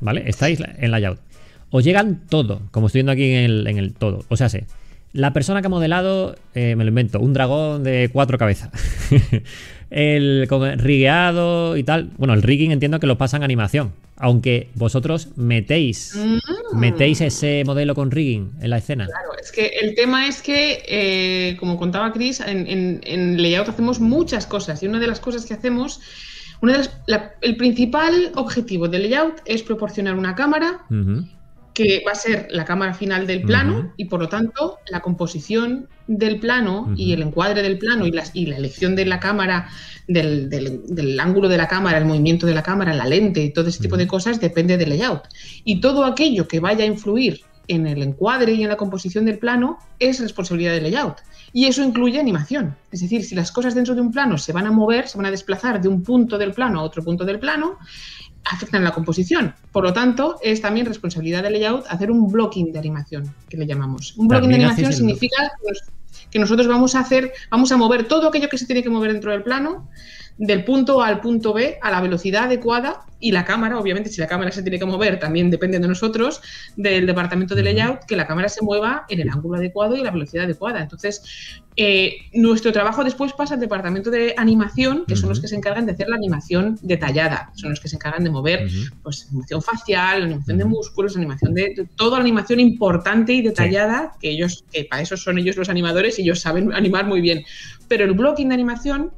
¿Vale? 0.00 0.24
Estáis 0.26 0.60
en 0.60 0.90
layout. 0.90 1.18
Os 1.70 1.84
llegan 1.84 2.20
todo, 2.28 2.60
como 2.70 2.88
estoy 2.88 2.98
viendo 2.98 3.12
aquí 3.12 3.24
en 3.32 3.44
el, 3.44 3.66
en 3.66 3.78
el 3.78 3.94
todo. 3.94 4.26
O 4.28 4.36
sea, 4.36 4.50
sé. 4.50 4.66
La 5.14 5.32
persona 5.32 5.62
que 5.62 5.68
ha 5.68 5.70
modelado, 5.70 6.36
eh, 6.54 6.76
me 6.76 6.84
lo 6.84 6.88
invento, 6.90 7.18
un 7.18 7.32
dragón 7.32 7.82
de 7.82 8.10
cuatro 8.12 8.36
cabezas. 8.36 8.68
el 9.90 10.46
con 10.48 10.66
el 10.68 10.78
rigueado 10.78 11.76
y 11.76 11.82
tal. 11.84 12.10
Bueno, 12.18 12.34
el 12.34 12.42
rigging 12.42 12.72
entiendo 12.72 12.98
que 13.00 13.06
lo 13.06 13.16
pasan 13.18 13.42
a 13.42 13.44
animación. 13.44 13.92
Aunque 14.18 14.68
vosotros 14.74 15.28
metéis, 15.36 16.14
Mm. 16.16 16.78
metéis 16.78 17.20
ese 17.20 17.62
modelo 17.66 17.94
con 17.94 18.10
rigging 18.10 18.50
en 18.62 18.70
la 18.70 18.78
escena. 18.78 19.04
Claro, 19.06 19.28
es 19.40 19.52
que 19.52 19.66
el 19.82 19.94
tema 19.94 20.26
es 20.26 20.40
que, 20.40 20.82
eh, 20.88 21.56
como 21.60 21.76
contaba 21.76 22.12
Chris, 22.14 22.40
en, 22.40 22.66
en- 22.66 23.00
en 23.04 23.42
Layout 23.42 23.68
hacemos 23.68 24.00
muchas 24.00 24.46
cosas 24.46 24.82
y 24.82 24.86
una 24.86 24.98
de 25.00 25.06
las 25.06 25.20
cosas 25.20 25.44
que 25.44 25.52
hacemos, 25.52 26.00
una 26.62 26.72
de 26.72 26.78
las- 26.78 26.98
la- 27.06 27.32
el 27.42 27.56
principal 27.56 28.32
objetivo 28.36 28.88
del 28.88 29.02
Layout 29.02 29.42
es 29.44 29.62
proporcionar 29.62 30.14
una 30.16 30.34
cámara. 30.34 30.80
Que 31.76 32.02
va 32.06 32.12
a 32.12 32.14
ser 32.14 32.48
la 32.50 32.64
cámara 32.64 32.94
final 32.94 33.26
del 33.26 33.42
plano 33.42 33.92
y 33.98 34.06
por 34.06 34.18
lo 34.20 34.30
tanto 34.30 34.78
la 34.88 35.00
composición 35.00 35.88
del 36.06 36.40
plano 36.40 36.94
y 36.96 37.12
el 37.12 37.20
encuadre 37.20 37.62
del 37.62 37.76
plano 37.78 38.06
y, 38.06 38.12
las- 38.12 38.30
y 38.34 38.46
la 38.46 38.56
elección 38.56 38.96
de 38.96 39.04
la 39.04 39.20
cámara, 39.20 39.68
del, 40.08 40.48
del- 40.48 40.80
del 40.86 41.20
ángulo 41.20 41.48
de 41.50 41.58
la 41.58 41.68
cámara, 41.68 41.98
el 41.98 42.06
movimiento 42.06 42.46
de 42.46 42.54
la 42.54 42.62
cámara, 42.62 42.94
la 42.94 43.04
lente 43.04 43.42
y 43.42 43.52
todo 43.52 43.68
ese 43.68 43.80
tipo 43.82 43.98
de 43.98 44.06
cosas 44.06 44.40
depende 44.40 44.78
del 44.78 44.88
layout. 44.88 45.24
Y 45.64 45.80
todo 45.82 46.06
aquello 46.06 46.48
que 46.48 46.60
vaya 46.60 46.84
a 46.84 46.86
influir 46.86 47.42
en 47.68 47.86
el 47.86 48.00
encuadre 48.02 48.52
y 48.52 48.62
en 48.62 48.68
la 48.68 48.76
composición 48.76 49.26
del 49.26 49.38
plano 49.38 49.76
es 49.98 50.20
responsabilidad 50.20 50.72
del 50.72 50.84
layout. 50.84 51.16
Y 51.52 51.66
eso 51.66 51.82
incluye 51.82 52.18
animación. 52.18 52.74
Es 52.90 53.00
decir, 53.00 53.22
si 53.24 53.34
las 53.34 53.52
cosas 53.52 53.74
dentro 53.74 53.94
de 53.94 54.00
un 54.00 54.12
plano 54.12 54.38
se 54.38 54.52
van 54.52 54.66
a 54.66 54.70
mover, 54.70 55.08
se 55.08 55.18
van 55.18 55.26
a 55.26 55.30
desplazar 55.30 55.80
de 55.82 55.88
un 55.88 56.02
punto 56.02 56.38
del 56.38 56.52
plano 56.52 56.80
a 56.80 56.82
otro 56.84 57.02
punto 57.02 57.24
del 57.24 57.38
plano, 57.38 57.76
afectan 58.50 58.84
la 58.84 58.92
composición. 58.92 59.54
Por 59.72 59.84
lo 59.84 59.92
tanto, 59.92 60.38
es 60.42 60.60
también 60.60 60.86
responsabilidad 60.86 61.42
del 61.42 61.54
layout 61.54 61.84
hacer 61.88 62.10
un 62.10 62.30
blocking 62.30 62.72
de 62.72 62.78
animación, 62.78 63.34
que 63.48 63.56
le 63.56 63.66
llamamos. 63.66 64.14
Un 64.16 64.28
blocking 64.28 64.50
de 64.50 64.56
animación 64.56 64.92
significa 64.92 65.52
que 66.30 66.38
nosotros 66.38 66.66
vamos 66.66 66.94
a 66.94 67.00
hacer, 67.00 67.32
vamos 67.50 67.72
a 67.72 67.76
mover 67.76 68.08
todo 68.08 68.28
aquello 68.28 68.48
que 68.48 68.58
se 68.58 68.66
tiene 68.66 68.82
que 68.82 68.90
mover 68.90 69.12
dentro 69.12 69.30
del 69.30 69.42
plano, 69.42 69.88
del 70.38 70.64
punto 70.64 71.02
A 71.02 71.08
al 71.08 71.20
punto 71.20 71.52
B 71.52 71.78
a 71.80 71.90
la 71.90 72.00
velocidad 72.00 72.44
adecuada 72.44 73.06
y 73.18 73.32
la 73.32 73.44
cámara, 73.44 73.78
obviamente 73.78 74.10
si 74.10 74.20
la 74.20 74.26
cámara 74.26 74.52
se 74.52 74.62
tiene 74.62 74.78
que 74.78 74.84
mover, 74.84 75.18
también 75.18 75.50
depende 75.50 75.78
de 75.78 75.88
nosotros, 75.88 76.42
del 76.76 77.06
departamento 77.06 77.54
de 77.54 77.62
layout, 77.62 78.04
que 78.04 78.14
la 78.14 78.26
cámara 78.26 78.48
se 78.48 78.62
mueva 78.62 79.06
en 79.08 79.20
el 79.20 79.30
ángulo 79.30 79.56
adecuado 79.56 79.96
y 79.96 80.02
la 80.02 80.10
velocidad 80.10 80.44
adecuada. 80.44 80.82
Entonces, 80.82 81.62
eh, 81.76 82.16
nuestro 82.34 82.72
trabajo 82.72 83.04
después 83.04 83.32
pasa 83.32 83.54
al 83.54 83.60
departamento 83.60 84.10
de 84.10 84.34
animación, 84.36 85.04
que 85.06 85.16
son 85.16 85.30
los 85.30 85.40
que 85.40 85.48
se 85.48 85.56
encargan 85.56 85.86
de 85.86 85.92
hacer 85.92 86.08
la 86.08 86.16
animación 86.16 86.78
detallada, 86.82 87.52
son 87.54 87.70
los 87.70 87.80
que 87.80 87.88
se 87.88 87.96
encargan 87.96 88.22
de 88.22 88.30
mover 88.30 88.68
pues 89.02 89.28
animación 89.30 89.62
facial, 89.62 90.22
animación 90.22 90.58
de 90.58 90.64
músculos, 90.66 91.16
animación 91.16 91.54
de, 91.54 91.74
de 91.74 91.88
toda 91.96 92.18
la 92.18 92.22
animación 92.22 92.60
importante 92.60 93.32
y 93.32 93.40
detallada, 93.40 94.12
que 94.20 94.30
ellos, 94.30 94.64
que 94.70 94.84
para 94.84 95.00
eso 95.00 95.16
son 95.16 95.38
ellos 95.38 95.56
los 95.56 95.70
animadores 95.70 96.18
y 96.18 96.22
ellos 96.22 96.40
saben 96.40 96.72
animar 96.74 97.06
muy 97.06 97.22
bien. 97.22 97.44
Pero 97.88 98.04
el 98.04 98.12
blocking 98.12 98.48
de 98.48 98.54
animación 98.54 99.12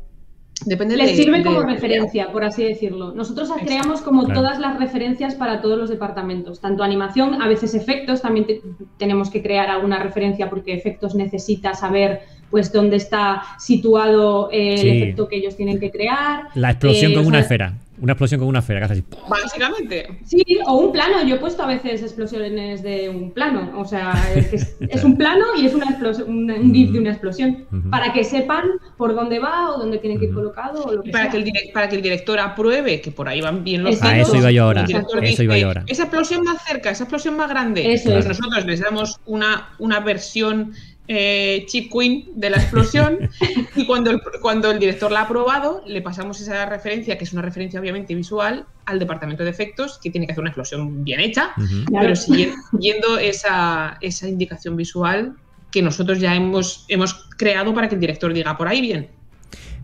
depende 0.67 0.97
Les 0.97 1.17
de- 1.17 1.17
sirve 1.23 1.39
de- 1.39 1.45
como 1.45 1.63
referencia, 1.63 2.33
por 2.33 2.45
así 2.45 2.65
decirlo. 2.65 3.13
Nosotros 3.15 3.49
Exacto. 3.49 3.67
creamos 3.67 4.01
como 4.01 4.25
Claro. 4.25 4.41
todas 4.41 4.59
las 4.59 4.79
referencias 4.79 5.35
para 5.35 5.61
todos 5.63 5.79
los 5.79 5.89
departamentos, 5.91 6.61
tanto 6.61 6.83
animación, 6.83 7.41
a 7.41 7.49
veces 7.49 7.75
efectos, 7.75 8.23
también 8.23 8.47
te- 8.47 8.61
tenemos 8.99 9.31
que 9.31 9.43
crear 9.43 9.69
alguna 9.71 9.99
referencia 9.99 10.49
porque 10.51 10.73
efectos 10.75 11.15
necesita 11.15 11.75
saber 11.75 12.21
pues 12.51 12.73
dónde 12.73 12.97
está 12.97 13.43
situado 13.59 14.49
eh, 14.51 14.75
el 14.81 14.89
efecto 14.89 15.29
que 15.29 15.37
ellos 15.37 15.55
tienen 15.57 15.79
que 15.79 15.91
crear. 15.91 16.45
La 16.55 16.71
explosión 16.71 17.13
Eh, 17.13 17.15
con 17.15 17.27
una 17.27 17.37
sea, 17.37 17.43
esfera. 17.43 17.75
Una 18.01 18.13
explosión 18.13 18.39
con 18.41 18.49
una 18.49 18.61
esfera 18.61 18.87
así. 18.87 19.03
Básicamente. 19.29 20.21
Sí, 20.25 20.43
o 20.67 20.75
un 20.79 20.93
plano. 20.93 21.23
Yo 21.27 21.37
he 21.37 21.39
puesto 21.39 21.63
a 21.63 21.67
veces 21.67 22.03
explosiones 22.03 22.83
de 22.83 23.09
un 23.09 23.33
plano. 23.33 23.73
O 23.77 23.85
sea, 23.85 24.13
es, 24.35 24.49
que 24.49 24.57
es- 24.57 24.77
es 24.81 25.05
un 25.05 25.17
plano 25.17 25.45
y 25.57 25.67
es 25.67 25.75
una 25.75 25.87
explosión, 25.87 26.29
un, 26.29 26.51
un 26.51 26.73
GIF 26.75 26.93
de 26.93 26.99
una 27.01 27.11
explosión. 27.11 27.67
Para 27.91 28.13
que 28.13 28.25
sepan 28.25 28.65
por 28.97 29.15
dónde 29.15 29.39
va 29.39 29.71
o 29.75 29.79
dónde 29.79 29.99
tiene 29.99 30.19
que 30.19 30.27
ir 30.27 30.35
colocado 30.35 30.85
o 30.85 30.93
lo 30.93 31.03
que 31.03 31.09
Y 31.09 31.13
para 31.13 31.31
sea. 31.31 31.43
que, 31.43 31.49
el 31.51 31.73
para 31.73 31.89
que 31.89 31.97
el 31.97 32.03
director 32.03 32.39
apruebe 32.39 33.01
que 33.01 33.11
por 33.11 33.29
ahí 33.29 33.41
van 33.41 33.65
bien 33.65 33.83
los 33.83 33.95
Exacto. 33.95 34.11
A 34.11 34.15
tiros, 34.15 34.29
eso 34.29 34.37
iba 34.39 34.51
yo 34.51 34.65
ahora. 34.65 34.85
iba 34.89 35.59
yo. 35.59 35.71
Esa 35.87 36.03
explosión 36.05 36.45
más 36.45 36.65
cerca, 36.65 36.91
esa 36.91 37.05
explosión 37.05 37.37
más 37.37 37.49
grande. 37.49 37.93
Eso 37.93 38.11
pues 38.11 38.25
es. 38.25 38.39
nosotros 38.39 38.65
les 38.65 38.81
damos 38.81 39.21
una, 39.27 39.71
una 39.79 40.01
versión 40.01 40.73
eh, 41.09 41.65
chip 41.67 41.91
queen 41.91 42.29
de 42.35 42.51
la 42.51 42.59
explosión. 42.59 43.19
Y 43.77 43.87
cuando 43.87 44.11
el, 44.11 44.21
cuando 44.43 44.71
el 44.71 44.79
director 44.79 45.13
la 45.13 45.21
ha 45.21 45.23
aprobado, 45.25 45.83
le 45.87 46.03
pasamos 46.03 46.41
esa 46.41 46.67
referencia, 46.67 47.17
que 47.17 47.25
es 47.25 47.33
una 47.33 47.43
referencia 47.43 47.79
obviamente 47.79 48.15
visual, 48.15 48.67
al 48.87 48.99
departamento 48.99 49.45
de 49.45 49.51
efectos, 49.51 49.99
que 50.03 50.11
tiene 50.11 50.27
que 50.27 50.33
hacer 50.33 50.43
una 50.43 50.51
explosión 50.51 51.05
bien 51.05 51.21
hecha, 51.21 51.53
pero 51.93 52.17
siguiendo 52.17 53.19
esa, 53.19 53.99
esa 54.01 54.29
indicación 54.29 54.77
visual 54.77 55.37
que 55.71 55.83
nosotros 55.83 56.19
ya 56.19 56.35
hemos, 56.35 56.85
hemos 56.89 57.15
creado 57.37 57.73
para 57.73 57.89
que 57.89 57.95
el 57.95 58.01
director 58.01 58.33
diga 58.33 58.57
por 58.57 58.67
ahí 58.69 58.81
bien. 58.81 59.09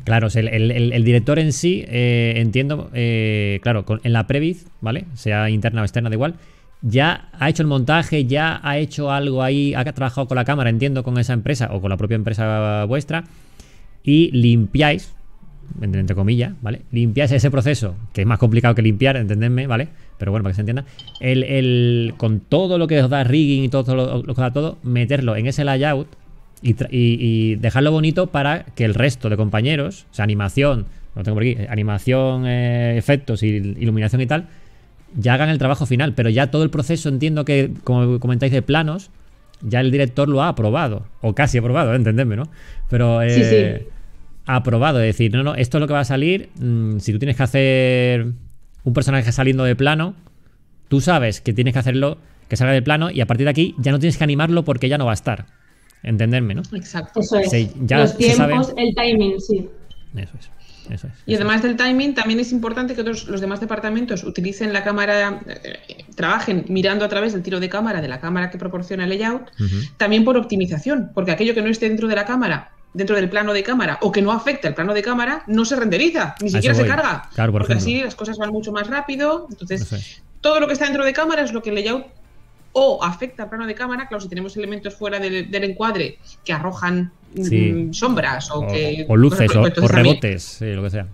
Claro, 0.05 0.29
el, 0.35 1.05
director 1.05 1.39
en 1.39 1.53
sí, 1.53 1.85
eh, 1.89 2.35
entiendo, 2.37 2.91
eh, 2.93 3.59
claro, 3.63 3.87
en 4.03 4.13
la 4.13 4.27
Previs, 4.27 4.67
¿vale? 4.83 5.07
Sea 5.15 5.49
interna 5.49 5.81
o 5.81 5.85
externa, 5.85 6.11
da 6.11 6.15
igual, 6.15 6.35
ya 6.85 7.29
ha 7.33 7.49
hecho 7.49 7.63
el 7.63 7.69
montaje, 7.69 8.27
ya 8.27 8.61
ha 8.63 8.77
hecho 8.79 9.11
algo 9.11 9.43
ahí, 9.43 9.75
ha 9.75 9.85
trabajado 9.85 10.29
con 10.29 10.37
la 10.37 10.45
cámara, 10.45 10.69
entiendo, 10.69 11.03
con 11.03 11.19
esa 11.19 11.33
empresa 11.33 11.71
o 11.73 11.81
con 11.81 11.89
la 11.89 11.97
propia 11.97 12.15
empresa 12.15 12.85
vuestra, 12.85 13.25
y 14.05 14.31
limpiáis, 14.33 15.15
entre, 15.81 16.15
comillas, 16.15 16.53
¿vale? 16.61 16.83
Limpiáis 16.93 17.33
ese 17.33 17.51
proceso, 17.51 17.95
que 18.13 18.21
es 18.21 18.27
más 18.27 18.39
complicado 18.39 18.75
que 18.75 18.83
limpiar, 18.83 19.17
entendedme, 19.17 19.67
¿vale? 19.67 19.89
Pero 20.19 20.31
bueno, 20.31 20.43
para 20.43 20.53
que 20.53 20.57
se 20.57 20.61
entienda, 20.61 20.85
el, 21.21 22.15
con 22.19 22.41
todo 22.41 22.77
lo 22.77 22.87
que 22.87 23.03
os 23.03 23.09
da 23.09 23.25
rigging 23.25 23.65
y 23.65 23.69
todo 23.71 23.95
lo, 23.95 24.23
que 24.23 24.31
os 24.31 24.37
da 24.37 24.53
todo, 24.53 24.79
meterlo 24.83 25.37
en 25.37 25.47
ese 25.47 25.65
layout 25.65 26.09
y, 26.61 27.55
dejarlo 27.57 27.93
bonito 27.93 28.27
para 28.27 28.67
que 28.75 28.85
el 28.85 28.93
resto 28.93 29.31
de 29.31 29.39
compañeros, 29.39 30.07
o 30.11 30.15
sea, 30.15 30.25
animación, 30.25 30.85
lo 31.17 31.23
tengo 31.23 31.37
por 31.37 31.45
aquí, 31.45 31.57
animación, 31.67 32.47
eh, 32.47 32.99
efectos, 32.99 33.43
y 33.43 33.47
iluminación 33.47 34.21
y 34.21 34.27
tal, 34.27 34.49
ya 35.17 35.35
hagan 35.35 35.49
el 35.49 35.59
trabajo 35.59 35.87
final. 35.87 36.15
Pero 36.15 36.31
ya 36.31 36.51
todo 36.51 36.63
el 36.63 36.71
proceso, 36.71 37.09
entiendo 37.09 37.45
que, 37.45 37.73
como 37.85 38.19
comentáis 38.21 38.53
de 38.53 38.63
planos, 38.63 39.11
ya 39.63 39.81
el 39.81 39.91
director 39.91 40.29
lo 40.29 40.43
ha 40.43 40.49
aprobado, 40.49 41.07
o 41.21 41.35
casi 41.35 41.59
aprobado, 41.59 41.93
¿eh? 41.93 41.97
entendedme, 41.97 42.37
¿no? 42.37 42.45
Pero 42.91 43.23
eh, 43.23 43.89
ha 44.47 44.57
aprobado, 44.57 45.01
es 45.01 45.07
decir, 45.07 45.33
no, 45.33 45.43
no, 45.43 45.55
esto 45.55 45.79
es 45.79 45.81
lo 45.81 45.87
que 45.87 45.95
va 45.95 46.01
a 46.01 46.05
salir. 46.05 46.51
Mm, 46.61 46.99
si 46.99 47.13
tú 47.13 47.19
tienes 47.19 47.37
que 47.37 47.43
hacer 47.43 48.27
un 48.85 48.93
personaje 48.93 49.33
saliendo 49.33 49.65
de 49.65 49.75
plano, 49.75 50.15
tú 50.89 51.01
sabes 51.01 51.41
que 51.41 51.53
tienes 51.53 51.73
que 51.73 51.79
hacerlo 51.79 52.19
que 52.49 52.57
salga 52.57 52.75
de 52.75 52.83
plano 52.83 53.11
y 53.11 53.23
a 53.23 53.27
partir 53.27 53.47
de 53.47 53.51
aquí 53.51 53.75
ya 53.79 53.91
no 53.91 53.99
tienes 53.99 54.19
que 54.19 54.25
animarlo 54.25 54.65
porque 54.65 54.89
ya 54.89 54.99
no 54.99 55.07
va 55.07 55.13
a 55.13 55.15
estar 55.15 55.47
entenderme, 56.03 56.55
¿no? 56.55 56.63
Exacto. 56.75 57.21
Eso 57.21 57.39
es. 57.39 57.75
Los 57.91 58.17
tiempos, 58.19 58.75
el 58.77 58.95
timing, 58.95 59.41
sí. 59.41 59.67
Eso 60.15 60.37
es. 60.39 60.51
Eso 60.91 61.07
es, 61.07 61.13
y 61.27 61.35
además 61.35 61.63
del 61.63 61.77
timing, 61.77 62.15
también 62.15 62.41
es 62.41 62.53
importante 62.53 62.95
que 62.95 63.03
los 63.03 63.41
demás 63.41 63.61
departamentos 63.61 64.25
utilicen 64.25 64.73
la 64.73 64.85
cámara, 64.85 65.41
eh, 65.47 66.05
trabajen 66.15 66.65
mirando 66.69 67.05
a 67.05 67.09
través 67.09 67.33
del 67.33 67.43
tiro 67.43 67.61
de 67.61 67.69
cámara 67.69 68.01
de 68.01 68.09
la 68.09 68.21
cámara 68.21 68.51
que 68.51 68.59
proporciona 68.59 69.05
el 69.05 69.11
layout, 69.11 69.51
también 69.97 70.25
por 70.25 70.37
optimización, 70.37 71.11
porque 71.15 71.33
aquello 71.33 71.55
que 71.55 71.63
no 71.63 71.69
esté 71.69 71.89
dentro 71.89 72.09
de 72.09 72.17
la 72.17 72.25
cámara, 72.25 72.73
dentro 72.93 73.17
del 73.17 73.29
plano 73.29 73.53
de 73.53 73.63
cámara, 73.63 73.99
o 74.03 74.13
que 74.13 74.23
no 74.23 74.33
afecta 74.33 74.69
el 74.69 74.75
plano 74.75 74.95
de 74.95 75.03
cámara, 75.03 75.43
no 75.47 75.65
se 75.65 75.77
renderiza, 75.77 76.35
ni 76.41 76.51
siquiera 76.51 76.75
se 76.75 76.87
carga. 76.87 77.29
Claro, 77.35 77.53
por 77.53 77.63
porque 77.63 77.75
así 77.75 78.03
las 78.03 78.15
cosas 78.15 78.39
van 78.39 78.51
mucho 78.51 78.73
más 78.73 78.87
rápido. 78.89 79.49
Entonces, 79.51 80.23
todo 80.41 80.61
lo 80.61 80.67
que 80.67 80.75
está 80.75 80.85
dentro 80.85 81.05
de 81.05 81.13
cámara 81.13 81.43
es 81.43 81.53
lo 81.53 81.63
que 81.63 81.71
el 81.71 81.77
layout 81.77 82.07
o 82.75 83.03
afecta 83.03 83.45
al 83.45 83.49
plano 83.49 83.67
de 83.67 83.75
cámara, 83.75 84.09
claro, 84.09 84.21
si 84.21 84.29
tenemos 84.29 84.57
elementos 84.57 84.95
fuera 84.95 85.19
del, 85.19 85.55
encuadre 85.55 86.19
que 86.45 86.53
arrojan 86.53 87.13
mm, 87.35 87.93
sombras 87.93 88.51
o, 88.51 88.67
que... 88.67 89.07
O 89.09 89.17
luces 89.17 89.51
o, 89.55 89.89
rebotes, 89.89 90.59
lo 90.61 90.83
que 90.83 90.91
sea. 90.91 91.07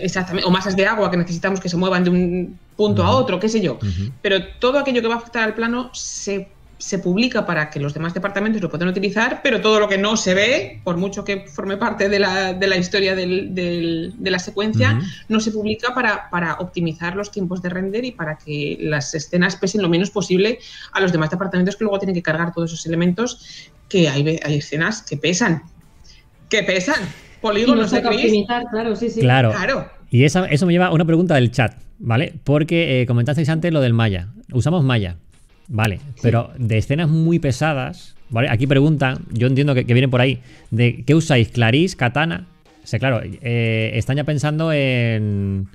Exactamente, 0.00 0.46
o 0.46 0.50
masas 0.50 0.76
de 0.76 0.86
agua 0.86 1.10
que 1.10 1.16
necesitamos 1.16 1.60
que 1.60 1.68
se 1.68 1.76
muevan 1.76 2.04
de 2.04 2.10
un 2.10 2.58
punto 2.76 3.02
a 3.02 3.10
otro, 3.10 3.38
qué 3.38 3.48
sé 3.48 3.60
yo. 3.60 3.78
Pero 4.22 4.44
todo 4.58 4.78
aquello 4.78 5.02
que 5.02 5.08
va 5.08 5.14
a 5.14 5.18
afectar 5.18 5.44
al 5.44 5.54
plano 5.54 5.90
se 5.92 6.48
se 6.84 6.98
publica 6.98 7.46
para 7.46 7.70
que 7.70 7.80
los 7.80 7.94
demás 7.94 8.12
departamentos 8.12 8.60
lo 8.60 8.68
puedan 8.68 8.88
utilizar, 8.88 9.40
pero 9.42 9.62
todo 9.62 9.80
lo 9.80 9.88
que 9.88 9.96
no 9.96 10.18
se 10.18 10.34
ve, 10.34 10.80
por 10.84 10.98
mucho 10.98 11.24
que 11.24 11.46
forme 11.48 11.78
parte 11.78 12.10
de 12.10 12.18
la, 12.18 12.52
de 12.52 12.66
la 12.66 12.76
historia 12.76 13.14
del, 13.14 13.54
de 13.54 14.30
la 14.30 14.38
secuencia, 14.38 15.00
no 15.28 15.40
se 15.40 15.50
publica 15.50 15.94
para, 15.94 16.28
para, 16.28 16.54
optimizar 16.54 17.16
los 17.16 17.30
tiempos 17.30 17.62
de 17.62 17.70
render 17.70 18.04
y 18.04 18.12
para 18.12 18.36
que 18.36 18.76
las 18.80 19.14
escenas 19.14 19.56
pesen 19.56 19.80
lo 19.80 19.88
menos 19.88 20.10
posible 20.10 20.58
a 20.92 21.00
los 21.00 21.10
demás 21.10 21.30
departamentos 21.30 21.76
que 21.76 21.84
luego 21.84 21.98
tienen 21.98 22.14
que 22.14 22.22
cargar 22.22 22.52
todos 22.52 22.72
esos 22.72 22.84
elementos, 22.86 23.70
que 23.88 24.08
hay, 24.08 24.38
hay 24.42 24.56
escenas 24.56 25.02
que 25.02 25.16
pesan, 25.16 25.62
que 26.48 26.62
pesan. 26.62 27.00
Polígonos 27.40 27.90
de 27.90 27.98
optimizar, 27.98 28.64
claro, 28.70 28.96
sí, 28.96 29.10
sí. 29.10 29.20
Claro. 29.20 29.52
Y 30.10 30.24
eso 30.24 30.46
me 30.66 30.72
lleva 30.72 30.86
a 30.86 30.92
una 30.92 31.04
pregunta 31.04 31.34
del 31.34 31.50
chat, 31.50 31.74
¿vale? 31.98 32.34
Porque 32.44 33.02
eh, 33.02 33.06
comentasteis 33.06 33.48
antes 33.48 33.72
lo 33.72 33.80
del 33.80 33.92
Maya. 33.92 34.28
Usamos 34.52 34.84
Maya. 34.84 35.16
Vale, 35.68 36.00
pero 36.22 36.50
de 36.58 36.78
escenas 36.78 37.08
muy 37.08 37.38
pesadas, 37.38 38.14
¿vale? 38.28 38.48
Aquí 38.50 38.66
preguntan, 38.66 39.18
yo 39.32 39.46
entiendo 39.46 39.74
que, 39.74 39.82
vienen 39.84 40.10
por 40.10 40.20
ahí, 40.20 40.40
de 40.70 41.02
¿qué 41.06 41.14
usáis? 41.14 41.48
¿Clarís? 41.48 41.96
¿Katana? 41.96 42.46
O 42.82 42.86
sea, 42.86 42.98
claro, 42.98 43.22
eh, 43.22 43.92
están 43.94 44.16
ya 44.16 44.24
pensando 44.24 44.72
en 44.72 45.68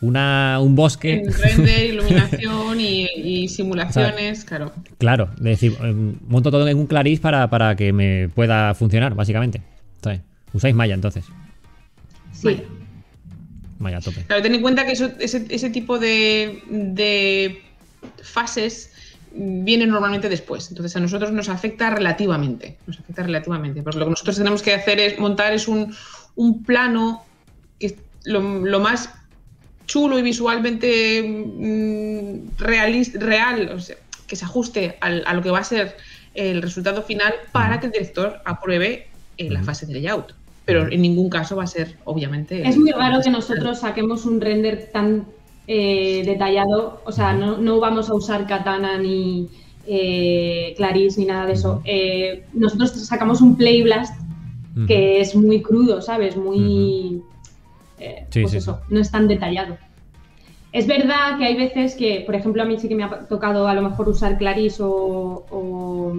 una, 0.00 0.58
un 0.60 0.74
bosque. 0.74 1.14
En 1.14 1.32
render, 1.32 1.86
iluminación 1.90 2.80
y, 2.80 3.48
simulaciones, 3.48 4.44
claro. 4.44 4.72
Claro, 4.98 5.30
es 5.36 5.42
decir, 5.44 5.76
em, 5.82 6.16
monto 6.28 6.50
todo 6.50 6.66
en 6.68 6.78
un 6.78 6.86
clarís 6.86 7.20
para, 7.20 7.48
para 7.48 7.76
que 7.76 7.92
me 7.92 8.28
pueda 8.28 8.74
funcionar, 8.74 9.14
básicamente. 9.14 9.62
Usáis 10.52 10.74
Maya 10.74 10.94
entonces. 10.94 11.24
Sí. 12.32 12.62
Maya, 13.78 14.00
tope. 14.00 14.24
Claro, 14.26 14.42
ten 14.42 14.54
en 14.54 14.62
cuenta 14.62 14.86
que 14.86 14.92
ese, 14.92 15.14
ese, 15.18 15.70
tipo 15.70 15.98
de, 15.98 16.62
de 16.70 17.62
fases 18.22 18.92
viene 19.32 19.86
normalmente 19.86 20.28
después. 20.28 20.70
Entonces 20.70 20.96
a 20.96 21.00
nosotros 21.00 21.30
nos 21.32 21.48
afecta 21.48 21.90
relativamente. 21.90 22.78
Nos 22.86 22.98
afecta 22.98 23.22
relativamente. 23.24 23.82
Pues 23.82 23.96
lo 23.96 24.06
que 24.06 24.10
nosotros 24.10 24.36
tenemos 24.36 24.62
que 24.62 24.74
hacer 24.74 24.98
es 24.98 25.18
montar 25.18 25.52
es 25.52 25.68
un, 25.68 25.94
plano 26.64 27.24
que 27.78 27.96
lo, 28.24 28.80
más 28.80 29.10
chulo 29.86 30.18
y 30.18 30.22
visualmente 30.22 31.22
mm, 31.22 32.58
real, 32.58 33.70
o 33.74 33.80
sea, 33.80 33.96
que 34.26 34.36
se 34.36 34.44
ajuste 34.44 34.96
a 35.00 35.34
lo 35.34 35.42
que 35.42 35.50
va 35.50 35.60
a 35.60 35.64
ser 35.64 35.96
el 36.34 36.62
resultado 36.62 37.02
final 37.02 37.34
para 37.52 37.80
que 37.80 37.86
el 37.86 37.92
director 37.92 38.40
apruebe 38.44 39.08
en 39.38 39.54
la 39.54 39.62
fase 39.62 39.86
de 39.86 39.94
layout. 39.94 40.34
Pero 40.64 40.90
en 40.90 41.00
ningún 41.00 41.30
caso 41.30 41.56
va 41.56 41.64
a 41.64 41.68
ser, 41.68 41.96
obviamente. 42.04 42.66
Es 42.68 42.76
muy 42.76 42.90
raro 42.90 43.20
que 43.22 43.30
nosotros 43.30 43.80
saquemos 43.80 44.24
un 44.24 44.40
render 44.40 44.90
tan 44.92 45.26
eh, 45.68 46.22
detallado, 46.24 47.00
o 47.04 47.12
sea, 47.12 47.32
no, 47.32 47.80
vamos 47.80 48.10
a 48.10 48.14
usar 48.14 48.46
katana 48.46 48.98
ni 48.98 49.48
eh, 49.86 50.74
Clarice 50.76 51.20
ni 51.20 51.26
nada 51.26 51.46
de 51.46 51.52
eso. 51.52 51.82
Eh, 51.84 52.44
nosotros 52.52 52.90
sacamos 52.92 53.40
un 53.40 53.56
Play 53.56 53.82
Blast 53.82 54.20
que 54.86 55.22
es 55.22 55.34
muy 55.34 55.62
crudo, 55.62 56.02
¿sabes? 56.02 56.36
Muy... 56.36 57.22
Eh, 57.98 58.26
pues 58.32 58.54
eso, 58.54 58.80
no 58.90 59.00
es 59.00 59.10
tan 59.10 59.28
detallado. 59.28 59.78
Es 60.72 60.86
verdad 60.86 61.38
que 61.38 61.46
hay 61.46 61.56
veces 61.56 61.94
que, 61.94 62.22
por 62.26 62.34
ejemplo, 62.34 62.62
a 62.62 62.66
mí 62.66 62.78
sí 62.78 62.88
que 62.88 62.94
me 62.94 63.04
ha 63.04 63.08
tocado 63.28 63.66
a 63.66 63.74
lo 63.74 63.82
mejor 63.82 64.08
usar 64.08 64.36
Clarice 64.36 64.82
o 64.82 66.12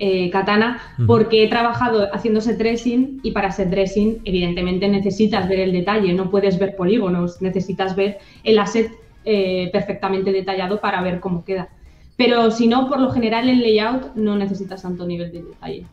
eh, 0.00 0.28
katana 0.28 0.82
porque 1.06 1.44
he 1.44 1.48
trabajado 1.48 2.12
haciendo 2.12 2.40
set 2.40 2.58
dressing 2.58 3.20
y 3.22 3.30
para 3.30 3.52
set 3.52 3.70
dressing 3.70 4.18
evidentemente 4.24 4.88
necesitas 4.88 5.48
ver 5.48 5.60
el 5.60 5.72
detalle, 5.72 6.12
no 6.12 6.30
puedes 6.30 6.58
ver 6.58 6.74
polígonos, 6.74 7.40
necesitas 7.40 7.94
ver 7.94 8.18
el 8.42 8.58
asset 8.58 8.90
eh, 9.24 9.70
perfectamente 9.72 10.32
detallado 10.32 10.80
para 10.80 11.00
ver 11.00 11.20
cómo 11.20 11.44
queda. 11.44 11.68
Pero 12.16 12.50
si 12.50 12.66
no, 12.66 12.88
por 12.88 12.98
lo 13.00 13.12
general 13.12 13.48
en 13.48 13.62
layout 13.62 14.16
no 14.16 14.36
necesitas 14.36 14.82
tanto 14.82 15.06
nivel 15.06 15.30
de 15.30 15.42
detalle. 15.44 15.84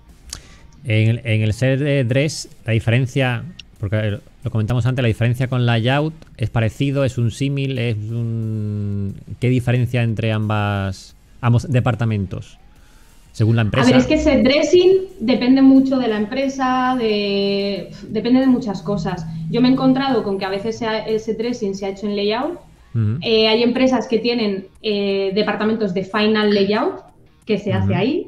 En 0.84 1.10
el, 1.10 1.21
en 1.23 1.43
el 1.43 1.54
set 1.54 1.80
dress, 2.08 2.49
la 2.65 2.73
diferencia, 2.73 3.43
porque 3.82 4.20
lo 4.44 4.52
comentamos 4.52 4.86
antes, 4.86 5.02
la 5.02 5.08
diferencia 5.08 5.48
con 5.48 5.65
layout 5.65 6.13
es 6.38 6.52
parecido, 6.52 7.04
es 7.04 7.17
un 7.17 7.32
símil, 7.32 7.80
es 7.80 7.98
un... 7.98 9.15
¿Qué 9.39 9.50
diferencia 9.50 10.04
entre 10.04 10.32
ambas, 10.32 11.15
ambos 11.41 11.70
departamentos? 11.70 12.60
según 13.34 13.56
la 13.56 13.62
empresa. 13.62 13.88
A 13.88 13.91
ver, 13.91 14.02
es 14.02 14.08
que 14.08 14.15
ese 14.15 14.44
dressing 14.44 14.91
depende 15.22 15.62
mucho 15.62 15.98
de 15.98 16.10
la 16.10 16.17
empresa, 16.17 16.98
de, 17.00 17.89
depende 18.10 18.41
de 18.41 18.48
muchas 18.48 18.82
cosas. 18.82 19.26
Yo 19.50 19.62
me 19.62 19.70
he 19.70 19.72
encontrado 19.72 20.22
con 20.22 20.38
que 20.38 20.44
a 20.44 20.50
veces 20.50 20.82
ese 21.08 21.34
dressing 21.36 21.74
se 21.74 21.86
ha 21.86 21.89
hecho 21.89 22.08
en 22.08 22.17
layout. 22.17 22.60
Eh, 23.22 23.48
hay 23.48 23.63
empresas 23.63 24.06
que 24.06 24.20
tienen 24.20 24.67
eh, 24.82 25.32
departamentos 25.34 25.94
de 25.94 26.04
final 26.04 26.54
layout, 26.54 27.04
que 27.46 27.58
se 27.58 27.72
hace 27.72 27.96
ahí, 27.96 28.28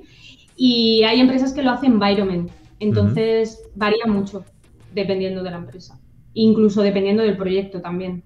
y 0.56 1.04
hay 1.04 1.20
empresas 1.20 1.52
que 1.52 1.64
lo 1.64 1.72
hacen 1.72 1.92
environment. 1.92 2.50
Entonces 2.80 3.62
varía 3.76 4.06
mucho 4.08 4.46
dependiendo 4.94 5.44
de 5.44 5.52
la 5.52 5.58
empresa, 5.58 6.00
incluso 6.34 6.82
dependiendo 6.82 7.24
del 7.24 7.38
proyecto 7.38 7.82
también. 7.82 8.24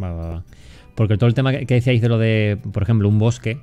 Va, 0.00 0.12
va, 0.12 0.28
va. 0.28 0.44
Porque 0.94 1.16
todo 1.16 1.28
el 1.28 1.34
tema 1.34 1.52
que 1.52 1.74
decíais 1.74 2.00
de 2.00 2.08
lo 2.08 2.18
de, 2.18 2.58
por 2.72 2.82
ejemplo, 2.82 3.08
un 3.08 3.18
bosque, 3.18 3.58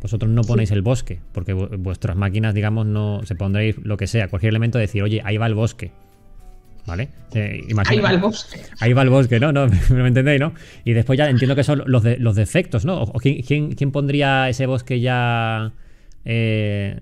vosotros 0.00 0.30
no 0.30 0.42
ponéis 0.42 0.70
el 0.70 0.82
bosque, 0.82 1.18
porque 1.32 1.52
vuestras 1.52 2.16
máquinas, 2.16 2.54
digamos, 2.54 2.86
no 2.86 3.20
se 3.24 3.34
pondréis 3.34 3.76
lo 3.78 3.96
que 3.96 4.06
sea, 4.06 4.28
cualquier 4.28 4.50
elemento, 4.50 4.78
decir, 4.78 5.02
oye, 5.02 5.20
ahí 5.24 5.36
va 5.36 5.46
el 5.46 5.54
bosque. 5.54 5.92
¿Vale? 6.86 7.08
ahí 7.34 7.98
va 7.98 8.10
el 8.12 8.18
bosque. 8.18 8.60
Ahí 8.78 8.92
va 8.92 9.02
el 9.02 9.10
bosque, 9.10 9.40
¿no? 9.40 9.50
¿no? 9.50 9.66
¿Me 9.90 10.06
entendéis, 10.06 10.38
no? 10.38 10.52
Y 10.84 10.92
después 10.92 11.18
ya 11.18 11.28
entiendo 11.28 11.56
que 11.56 11.64
son 11.64 11.82
los, 11.84 12.04
los 12.20 12.36
defectos, 12.36 12.84
¿no? 12.84 13.12
quién, 13.20 13.72
quién, 13.72 13.90
pondría 13.90 14.48
ese 14.48 14.66
bosque 14.66 15.00
ya 15.00 15.72
eh, 16.24 17.00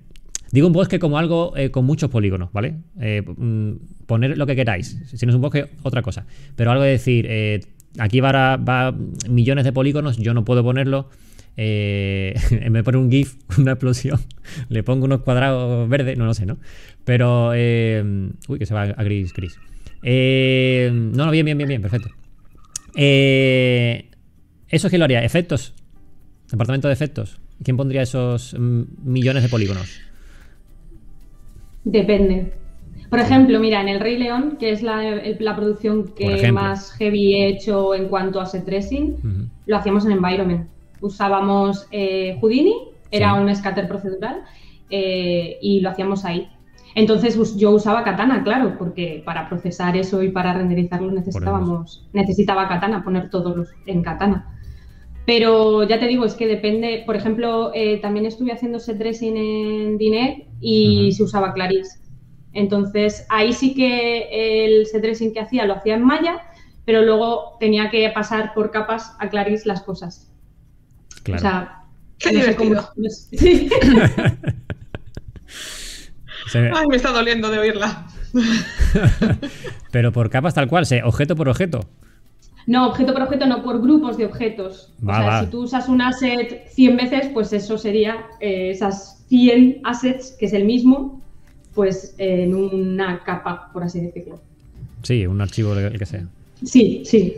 Digo 0.54 0.68
un 0.68 0.72
bosque 0.72 1.00
como 1.00 1.18
algo 1.18 1.52
eh, 1.56 1.72
con 1.72 1.84
muchos 1.84 2.08
polígonos, 2.10 2.52
¿vale? 2.52 2.76
Eh, 3.00 3.22
mm, 3.26 3.72
poner 4.06 4.38
lo 4.38 4.46
que 4.46 4.54
queráis. 4.54 4.96
Si 5.12 5.26
no 5.26 5.30
es 5.30 5.34
un 5.34 5.42
bosque, 5.42 5.70
otra 5.82 6.00
cosa. 6.00 6.26
Pero 6.54 6.70
algo 6.70 6.84
de 6.84 6.90
decir, 6.90 7.26
eh, 7.28 7.58
aquí 7.98 8.20
va, 8.20 8.56
va 8.56 8.94
millones 9.28 9.64
de 9.64 9.72
polígonos, 9.72 10.16
yo 10.16 10.32
no 10.32 10.44
puedo 10.44 10.62
ponerlo. 10.62 11.10
De 11.56 12.82
poner 12.84 13.00
un 13.00 13.10
GIF, 13.10 13.34
una 13.58 13.72
explosión, 13.72 14.20
le 14.68 14.84
pongo 14.84 15.06
unos 15.06 15.22
cuadrados 15.22 15.88
verdes, 15.88 16.16
no 16.16 16.24
lo 16.24 16.34
sé, 16.34 16.46
¿no? 16.46 16.58
Pero. 17.04 17.50
uy, 17.50 18.58
que 18.58 18.66
se 18.66 18.74
va 18.74 18.82
a 18.82 19.02
gris, 19.02 19.32
gris. 19.32 19.58
No, 20.04 21.26
no, 21.26 21.32
bien, 21.32 21.44
bien, 21.46 21.58
bien, 21.58 21.68
bien, 21.68 21.82
perfecto. 21.82 22.10
¿Eso 22.94 24.88
qué 24.88 24.98
lo 24.98 25.04
haría? 25.04 25.24
¿Efectos? 25.24 25.74
Departamento 26.48 26.86
de 26.86 26.94
efectos. 26.94 27.40
¿Quién 27.64 27.76
pondría 27.76 28.02
esos 28.02 28.54
mm, 28.56 28.82
millones 29.02 29.42
de 29.42 29.48
polígonos? 29.48 30.13
Depende. 31.84 32.52
Por 33.10 33.20
ejemplo, 33.20 33.60
mira, 33.60 33.80
en 33.80 33.88
El 33.88 34.00
Rey 34.00 34.18
León, 34.18 34.56
que 34.58 34.70
es 34.72 34.82
la, 34.82 35.54
producción 35.54 36.14
que 36.16 36.50
más 36.50 36.92
heavy 36.92 37.34
he 37.34 37.48
hecho 37.48 37.94
en 37.94 38.08
cuanto 38.08 38.40
a 38.40 38.46
set 38.46 38.64
dressing, 38.64 39.50
lo 39.66 39.76
hacíamos 39.76 40.04
en 40.06 40.12
Environment. 40.12 40.68
Usábamos 41.00 41.86
eh, 41.92 42.38
Houdini, 42.40 42.74
era 43.10 43.34
Sí. 43.34 43.40
un 43.40 43.54
scatter 43.54 43.86
procedural, 43.86 44.42
eh, 44.90 45.58
y 45.60 45.80
lo 45.80 45.90
hacíamos 45.90 46.24
ahí. 46.24 46.48
Entonces 46.94 47.56
yo 47.56 47.70
usaba 47.70 48.04
Katana, 48.04 48.42
claro, 48.42 48.76
porque 48.78 49.22
para 49.24 49.48
procesar 49.48 49.96
eso 49.96 50.22
y 50.22 50.30
para 50.30 50.54
renderizarlo 50.54 51.10
necesitábamos, 51.10 52.08
necesitaba 52.12 52.68
Katana, 52.68 53.04
poner 53.04 53.30
todos 53.30 53.56
los 53.56 53.68
en 53.86 54.02
Katana. 54.02 54.58
Pero 55.26 55.84
ya 55.84 55.98
te 55.98 56.06
digo, 56.06 56.24
es 56.24 56.34
que 56.34 56.46
depende, 56.46 57.02
por 57.06 57.16
ejemplo, 57.16 57.72
eh, 57.74 57.98
también 57.98 58.26
estuve 58.26 58.52
haciendo 58.52 58.78
set 58.78 58.98
dressing 58.98 59.36
en 59.36 59.98
Dinet 59.98 60.46
y 60.64 61.12
se 61.12 61.22
usaba 61.22 61.52
Claris. 61.52 62.00
Entonces 62.54 63.26
ahí 63.28 63.52
sí 63.52 63.74
que 63.74 64.64
el 64.64 64.86
set 64.86 65.02
dressing 65.02 65.34
que 65.34 65.40
hacía 65.40 65.66
lo 65.66 65.74
hacía 65.74 65.94
en 65.94 66.04
Maya, 66.04 66.40
pero 66.84 67.02
luego 67.02 67.56
tenía 67.60 67.90
que 67.90 68.08
pasar 68.10 68.54
por 68.54 68.70
capas 68.70 69.14
a 69.18 69.28
Claris 69.28 69.66
las 69.66 69.82
cosas. 69.82 70.32
Claro. 71.22 71.38
O 71.38 71.42
sea, 71.42 71.80
Qué 72.18 72.32
no 72.32 72.42
sé 72.42 72.56
cómo- 72.56 72.80
sí. 73.32 73.68
Ay, 76.54 76.86
me 76.88 76.96
está 76.96 77.10
doliendo 77.10 77.50
de 77.50 77.58
oírla. 77.58 78.06
pero 79.90 80.12
por 80.12 80.30
capas 80.30 80.54
tal 80.54 80.68
cual, 80.68 80.86
se, 80.86 81.02
objeto 81.02 81.36
por 81.36 81.48
objeto. 81.48 81.80
No, 82.66 82.88
objeto 82.88 83.12
por 83.12 83.22
objeto, 83.22 83.46
no 83.46 83.62
por 83.62 83.82
grupos 83.82 84.16
de 84.16 84.26
objetos. 84.26 84.94
Va, 85.06 85.18
o 85.18 85.20
sea, 85.20 85.26
va. 85.26 85.40
si 85.40 85.46
tú 85.48 85.62
usas 85.62 85.88
un 85.88 86.00
asset 86.00 86.68
100 86.68 86.96
veces, 86.96 87.28
pues 87.34 87.52
eso 87.52 87.76
sería 87.76 88.26
eh, 88.40 88.70
esas 88.70 89.13
100 89.28 89.80
assets, 89.84 90.36
que 90.38 90.46
es 90.46 90.52
el 90.52 90.64
mismo, 90.64 91.22
pues 91.74 92.14
en 92.18 92.54
una 92.54 93.22
capa, 93.24 93.70
por 93.72 93.82
así 93.82 94.00
decirlo. 94.00 94.40
Sí, 95.02 95.26
un 95.26 95.40
archivo, 95.40 95.74
el 95.74 95.98
que 95.98 96.06
sea. 96.06 96.26
Sí, 96.62 97.02
sí. 97.04 97.34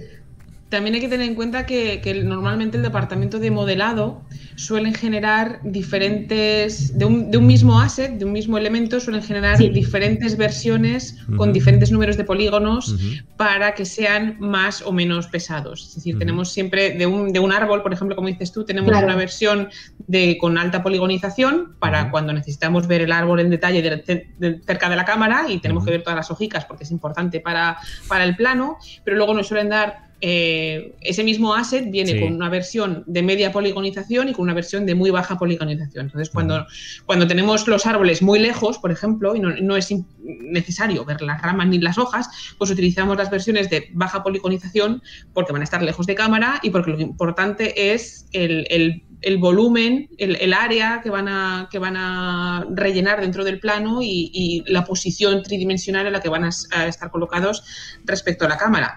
También 0.68 0.94
hay 0.96 1.00
que 1.00 1.08
tener 1.08 1.28
en 1.28 1.36
cuenta 1.36 1.64
que, 1.64 2.00
que 2.00 2.12
normalmente 2.24 2.76
el 2.76 2.82
departamento 2.82 3.38
de 3.38 3.52
modelado 3.52 4.22
suelen 4.56 4.94
generar 4.94 5.60
diferentes, 5.62 6.98
de 6.98 7.04
un, 7.04 7.30
de 7.30 7.38
un 7.38 7.46
mismo 7.46 7.80
asset, 7.80 8.12
de 8.18 8.24
un 8.24 8.32
mismo 8.32 8.58
elemento, 8.58 8.98
suelen 8.98 9.22
generar 9.22 9.58
Sí. 9.58 9.68
diferentes 9.68 10.36
versiones 10.36 11.18
con 11.36 11.52
diferentes 11.52 11.92
números 11.92 12.16
de 12.16 12.24
polígonos 12.24 12.96
para 13.36 13.74
que 13.74 13.84
sean 13.84 14.36
más 14.40 14.82
o 14.82 14.92
menos 14.92 15.28
pesados. 15.28 15.86
Es 15.88 15.94
decir, 15.96 16.18
tenemos 16.18 16.52
siempre 16.52 16.90
de 16.96 17.06
un, 17.06 17.32
de 17.32 17.38
un 17.38 17.52
árbol, 17.52 17.82
por 17.82 17.92
ejemplo, 17.92 18.16
como 18.16 18.26
dices 18.28 18.50
tú, 18.52 18.64
tenemos 18.64 18.90
Claro. 18.90 19.06
una 19.06 19.16
versión 19.16 19.68
de, 20.08 20.36
con 20.38 20.58
alta 20.58 20.82
poligonización 20.82 21.76
para 21.78 22.10
cuando 22.10 22.32
necesitamos 22.32 22.88
ver 22.88 23.02
el 23.02 23.12
árbol 23.12 23.38
en 23.40 23.50
detalle 23.50 23.82
de- 23.82 24.24
de- 24.38 24.60
cerca 24.66 24.88
de 24.88 24.96
la 24.96 25.04
cámara 25.04 25.44
y 25.48 25.58
tenemos 25.58 25.84
que 25.84 25.90
ver 25.92 26.02
todas 26.02 26.16
las 26.16 26.30
hojicas 26.30 26.64
porque 26.64 26.82
es 26.84 26.90
importante 26.90 27.38
para, 27.40 27.76
para 28.08 28.24
el 28.24 28.34
plano, 28.34 28.78
pero 29.04 29.16
luego 29.16 29.32
nos 29.32 29.46
suelen 29.46 29.68
dar 29.68 30.05
eh, 30.20 30.94
ese 31.02 31.22
mismo 31.24 31.54
asset 31.54 31.90
viene 31.90 32.12
Sí. 32.12 32.20
con 32.20 32.32
una 32.34 32.48
versión 32.48 33.04
de 33.06 33.22
media 33.22 33.52
poligonización 33.52 34.28
y 34.28 34.32
con 34.32 34.44
una 34.44 34.54
versión 34.54 34.86
de 34.86 34.94
muy 34.94 35.10
baja 35.10 35.36
poligonización. 35.38 36.06
Entonces, 36.06 36.30
cuando, 36.30 36.66
cuando 37.04 37.26
tenemos 37.26 37.66
los 37.68 37.84
árboles 37.86 38.22
muy 38.22 38.38
lejos, 38.38 38.78
por 38.78 38.90
ejemplo, 38.90 39.36
y 39.36 39.40
no, 39.40 39.50
no 39.60 39.76
es 39.76 39.92
necesario 40.22 41.04
ver 41.04 41.20
las 41.22 41.42
ramas 41.42 41.68
ni 41.68 41.78
las 41.78 41.98
hojas, 41.98 42.28
pues 42.58 42.70
utilizamos 42.70 43.16
las 43.16 43.30
versiones 43.30 43.68
de 43.68 43.88
baja 43.92 44.22
poligonización 44.22 45.02
porque 45.34 45.52
van 45.52 45.60
a 45.60 45.64
estar 45.64 45.82
lejos 45.82 46.06
de 46.06 46.14
cámara 46.14 46.60
y 46.62 46.70
porque 46.70 46.92
lo 46.92 47.00
importante 47.00 47.92
es 47.92 48.26
el, 48.32 48.66
el- 48.70 49.02
el 49.22 49.38
volumen, 49.38 50.10
el, 50.18 50.36
el 50.36 50.52
área 50.52 51.00
que 51.02 51.08
van, 51.08 51.26
a, 51.26 51.68
que 51.72 51.78
van 51.78 51.96
a 51.96 52.66
rellenar 52.70 53.22
dentro 53.22 53.44
del 53.44 53.58
plano 53.58 54.02
y, 54.02 54.30
y 54.32 54.62
la 54.70 54.84
posición 54.84 55.42
tridimensional 55.42 56.06
en 56.06 56.12
la 56.12 56.20
que 56.20 56.28
van 56.28 56.44
a 56.44 56.50
estar 56.86 57.10
colocados 57.10 57.64
respecto 58.04 58.44
a 58.44 58.48
la 58.48 58.58
cámara. 58.58 58.94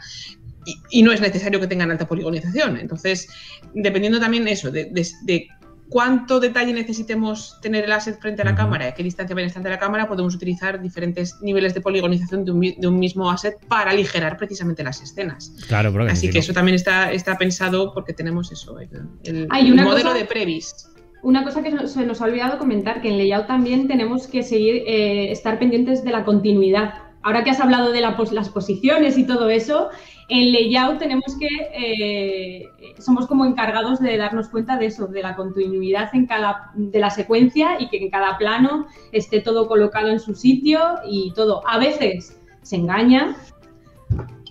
Y, 0.66 0.76
y 1.00 1.04
no 1.04 1.12
es 1.12 1.22
necesario 1.22 1.60
que 1.60 1.68
tengan 1.68 1.90
alta 1.92 2.08
poligonización. 2.08 2.78
Entonces, 2.78 3.28
dependiendo 3.74 4.20
también 4.20 4.48
eso, 4.48 4.70
de, 4.72 4.86
de- 4.86 5.08
de 5.24 5.48
cuánto 5.88 6.40
detalle 6.40 6.72
necesitemos 6.72 7.58
tener 7.64 7.84
el 7.86 7.92
asset 7.92 8.20
frente 8.20 8.44
a 8.44 8.46
la 8.46 8.52
Ujú. 8.52 8.58
cámara 8.60 8.86
y 8.86 8.88
a 8.90 8.94
qué 8.94 9.02
distancia 9.02 9.36
va 9.36 9.42
a 9.42 9.46
estar 9.46 9.64
de 9.64 9.70
la 9.72 9.80
cámara, 9.80 10.08
podemos 10.08 10.36
utilizar 10.36 10.80
diferentes 10.82 11.36
niveles 11.42 11.74
de 11.74 11.82
poligonización 11.82 12.46
de 12.46 12.52
un, 12.52 12.62
de 12.78 12.88
un 12.88 13.00
mismo 13.00 13.32
asset 13.32 13.56
para 13.68 13.90
aligerar 13.92 14.38
precisamente 14.38 14.84
las 14.84 15.02
escenas. 15.02 15.52
Claro, 15.68 15.92
porque 15.92 16.12
Así 16.12 16.28
que 16.28 16.34
no- 16.34 16.40
eso 16.42 16.54
también 16.54 16.76
está, 16.76 17.12
está 17.12 17.38
pensado 17.40 17.92
porque 17.94 18.14
tenemos 18.14 18.52
eso, 18.52 18.80
el, 18.80 18.90
el- 19.24 19.48
Hay 19.50 19.72
una 19.72 19.82
el 19.82 19.88
modelo 19.88 20.10
cosa- 20.10 20.20
de 20.20 20.26
Previs. 20.26 20.76
Una 21.24 21.44
cosa 21.44 21.62
que 21.64 21.72
se 21.88 22.06
nos 22.06 22.22
ha 22.22 22.26
olvidado 22.26 22.58
comentar, 22.60 23.02
que 23.02 23.10
en 23.10 23.18
layout 23.18 23.48
también 23.48 23.88
tenemos 23.90 24.28
que 24.28 24.42
seguir, 24.44 24.84
eh, 24.88 25.32
estar 25.32 25.58
pendientes 25.60 26.04
de 26.04 26.12
la 26.12 26.24
continuidad. 26.24 26.94
Ahora 27.22 27.44
que 27.44 27.50
has 27.50 27.60
hablado 27.60 27.92
de 27.92 28.02
las 28.02 28.50
posiciones 28.50 29.18
y 29.18 29.26
todo 29.26 29.50
eso, 29.50 29.90
en 30.30 30.54
layout 30.54 31.00
tenemos 31.00 31.36
que, 31.38 31.48
eh, 31.74 32.70
somos 33.00 33.28
como 33.28 33.46
encargados 33.46 34.00
de 34.00 34.16
darnos 34.16 34.48
cuenta 34.48 34.78
de 34.78 34.86
eso, 34.86 35.08
de 35.08 35.24
la 35.24 35.36
continuidad 35.36 36.10
en 36.14 36.28
cada, 36.28 36.72
de 36.76 37.00
la 37.00 37.10
secuencia 37.10 37.78
y 37.80 37.90
que 37.90 37.98
en 37.98 38.10
cada 38.10 38.38
plano 38.38 38.86
esté 39.12 39.42
todo 39.42 39.68
colocado 39.68 40.08
en 40.10 40.20
su 40.20 40.36
sitio 40.36 40.80
y 41.10 41.34
todo. 41.34 41.68
A 41.68 41.80
veces 41.80 42.40
se 42.62 42.76
engaña, 42.76 43.36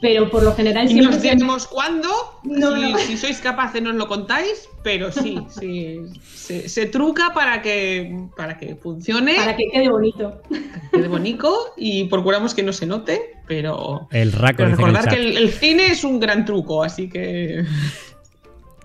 pero 0.01 0.31
por 0.31 0.43
lo 0.43 0.55
general 0.55 0.85
Y 0.87 0.89
siempre 0.89 1.07
nos 1.07 1.17
se- 1.17 1.23
diremos 1.31 1.67
cuándo, 1.67 2.09
No, 2.45 2.75
si, 2.77 2.93
no. 2.93 2.99
si 2.99 3.17
sois 3.17 3.39
capaces 3.39 3.83
nos 3.83 3.95
lo 3.95 4.07
contáis, 4.09 4.69
pero 4.83 5.11
sí, 5.13 5.39
sí 5.59 5.99
se, 6.35 6.69
se 6.69 6.87
truca 6.87 7.33
para 7.35 7.61
que, 7.63 8.17
para 8.37 8.57
que 8.59 8.77
funcione, 8.77 9.35
para 9.37 9.57
que 9.57 9.65
quede 9.73 9.89
bonito. 9.89 10.41
que 10.51 10.61
quede 10.99 11.09
bonito 11.09 11.57
y 11.77 12.05
procuramos 12.05 12.55
que 12.55 12.63
no 12.63 12.73
se 12.73 12.87
note, 12.87 13.37
pero, 13.47 14.07
el 14.13 14.33
raco 14.33 14.59
pero 14.59 14.69
el 14.71 14.77
recordar 14.77 15.09
que 15.09 15.17
el, 15.17 15.37
el 15.37 15.51
cine 15.51 15.87
es 15.89 16.05
un 16.05 16.21
gran 16.21 16.45
truco, 16.45 16.83
así 16.85 17.09
que... 17.09 17.65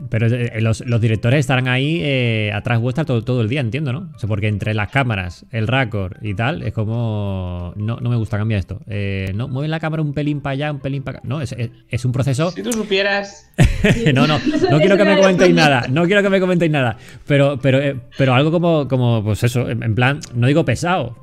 Pero 0.09 0.27
eh, 0.27 0.59
los, 0.61 0.85
los 0.85 0.99
directores 1.01 1.39
estarán 1.39 1.67
ahí 1.67 1.99
eh, 2.03 2.51
atrás 2.53 2.79
vuestra 2.79 3.05
todo, 3.05 3.23
todo 3.23 3.41
el 3.41 3.49
día, 3.49 3.61
entiendo, 3.61 3.93
¿no? 3.93 4.09
O 4.15 4.19
sea, 4.19 4.27
porque 4.27 4.47
entre 4.47 4.73
las 4.73 4.89
cámaras, 4.89 5.45
el 5.51 5.67
raccord 5.67 6.17
y 6.21 6.33
tal, 6.33 6.63
es 6.63 6.73
como. 6.73 7.73
No, 7.75 7.97
no 8.01 8.09
me 8.09 8.15
gusta, 8.15 8.37
cambia 8.37 8.57
esto. 8.57 8.79
Eh, 8.87 9.31
no, 9.35 9.47
mueve 9.47 9.67
la 9.67 9.79
cámara 9.79 10.01
un 10.01 10.13
pelín 10.13 10.41
para 10.41 10.53
allá, 10.53 10.71
un 10.71 10.79
pelín 10.79 11.03
para 11.03 11.19
acá. 11.19 11.27
No, 11.27 11.41
es, 11.41 11.51
es- 11.53 11.69
es 11.89 12.05
un 12.05 12.11
proceso. 12.11 12.51
Si 12.51 12.63
tú 12.63 12.71
supieras... 12.73 13.49
no, 14.13 14.27
no, 14.27 14.39
no 14.69 14.77
quiero 14.79 14.97
que 14.97 15.05
me 15.05 15.15
comentéis 15.17 15.53
nada. 15.55 15.85
No 15.89 16.05
quiero 16.05 16.21
que 16.23 16.29
me 16.29 16.39
comentéis 16.39 16.71
nada. 16.71 16.97
Pero, 17.27 17.59
pero, 17.61 17.79
eh, 17.81 17.95
pero 18.17 18.33
algo 18.33 18.51
como, 18.51 18.87
como, 18.87 19.23
pues 19.23 19.43
eso, 19.43 19.69
en, 19.69 19.83
en 19.83 19.95
plan, 19.95 20.19
no 20.35 20.47
digo 20.47 20.65
pesado. 20.65 21.17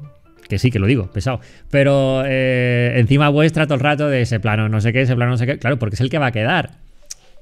Que 0.49 0.59
sí, 0.59 0.71
que 0.71 0.79
lo 0.81 0.87
digo, 0.89 1.09
pesado. 1.13 1.41
Pero 1.71 2.23
eh, 2.27 2.95
encima 2.97 3.29
vuestra 3.29 3.67
todo 3.67 3.75
el 3.77 3.81
rato 3.81 4.09
de 4.09 4.23
ese 4.23 4.41
plano, 4.41 4.69
no 4.69 4.81
sé 4.81 4.93
qué, 4.93 5.03
ese 5.03 5.15
plano, 5.15 5.31
no 5.33 5.37
sé 5.39 5.47
qué. 5.47 5.59
Claro, 5.59 5.79
porque 5.79 5.95
es 5.95 6.01
el 6.01 6.11
que 6.11 6.19
va 6.19 6.27
a 6.27 6.33
quedar. 6.33 6.71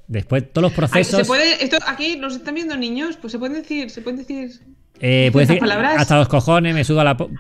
Después, 0.08 0.50
todos 0.52 0.62
los 0.64 0.72
procesos. 0.72 1.20
¿Se 1.20 1.24
puede, 1.26 1.62
esto 1.62 1.76
aquí 1.86 2.16
nos 2.16 2.34
están 2.34 2.54
viendo 2.54 2.76
niños, 2.76 3.16
pues 3.20 3.30
se 3.30 3.38
pueden 3.38 3.54
decir, 3.60 3.90
se 3.90 4.00
pueden 4.00 4.18
decir 4.18 4.50
Eh, 5.00 5.28
puedes 5.32 5.48
decir, 5.48 5.62
hasta 5.62 6.16
los 6.16 6.28
cojones, 6.28 6.74
me 6.74 6.82
sudo 6.82 7.00
a 7.00 7.04
la... 7.04 7.16
po- 7.16 7.30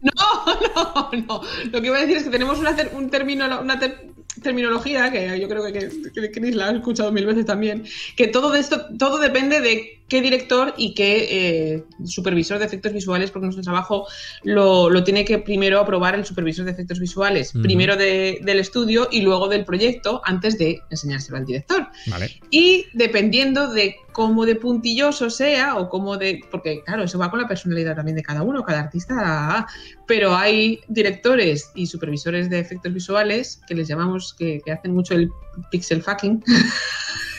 No, 0.00 0.12
no, 0.74 1.10
no. 1.26 1.40
Lo 1.72 1.80
que 1.80 1.86
iba 1.88 1.96
a 1.98 2.00
decir 2.00 2.16
es 2.18 2.22
que 2.24 2.30
tenemos 2.30 2.58
una, 2.60 2.74
ter- 2.76 2.92
un 2.94 3.10
término, 3.10 3.60
una 3.60 3.78
ter- 3.78 4.06
terminología 4.40 5.10
que 5.10 5.38
yo 5.40 5.48
creo 5.48 5.64
que, 5.66 5.72
que, 5.72 5.90
que 6.14 6.30
Chris 6.30 6.54
la 6.54 6.68
ha 6.68 6.72
escuchado 6.72 7.10
mil 7.12 7.26
veces 7.26 7.44
también, 7.44 7.84
que 8.16 8.28
todo 8.28 8.50
de 8.50 8.60
esto, 8.60 8.86
todo 8.98 9.18
depende 9.18 9.60
de 9.60 10.00
qué 10.12 10.20
director 10.20 10.74
y 10.76 10.92
qué 10.92 11.10
eh, 11.30 11.84
supervisor 12.04 12.58
de 12.58 12.66
efectos 12.66 12.92
visuales, 12.92 13.30
porque 13.30 13.46
nuestro 13.46 13.62
trabajo 13.64 14.06
lo, 14.42 14.90
lo 14.90 15.02
tiene 15.04 15.24
que 15.24 15.38
primero 15.38 15.80
aprobar 15.80 16.14
el 16.14 16.26
supervisor 16.26 16.66
de 16.66 16.72
efectos 16.72 16.98
visuales, 17.00 17.52
primero 17.62 17.96
de- 17.96 18.38
del 18.42 18.58
estudio 18.58 19.08
y 19.10 19.22
luego 19.22 19.48
del 19.48 19.64
proyecto, 19.64 20.20
antes 20.26 20.58
de 20.58 20.80
enseñárselo 20.90 21.38
al 21.38 21.46
director. 21.46 21.86
Vale. 22.08 22.38
Y 22.50 22.84
dependiendo 22.92 23.72
de 23.72 23.96
cómo 24.12 24.44
de 24.44 24.56
puntilloso 24.56 25.30
sea 25.30 25.76
o 25.76 25.88
cómo 25.88 26.18
de... 26.18 26.40
Porque 26.50 26.82
claro, 26.84 27.04
eso 27.04 27.18
va 27.18 27.30
con 27.30 27.40
la 27.40 27.48
personalidad 27.48 27.96
también 27.96 28.14
de 28.16 28.22
cada 28.22 28.42
uno, 28.42 28.62
cada 28.62 28.80
artista. 28.80 29.66
Pero 30.06 30.36
hay 30.36 30.80
directores 30.88 31.70
y 31.74 31.86
supervisores 31.86 32.50
de 32.50 32.58
efectos 32.58 32.92
visuales 32.92 33.62
que 33.66 33.74
les 33.74 33.88
llamamos, 33.88 34.34
que, 34.38 34.60
que 34.62 34.72
hacen 34.72 34.92
mucho 34.92 35.14
el 35.14 35.30
pixel 35.70 36.02
fucking. 36.02 36.44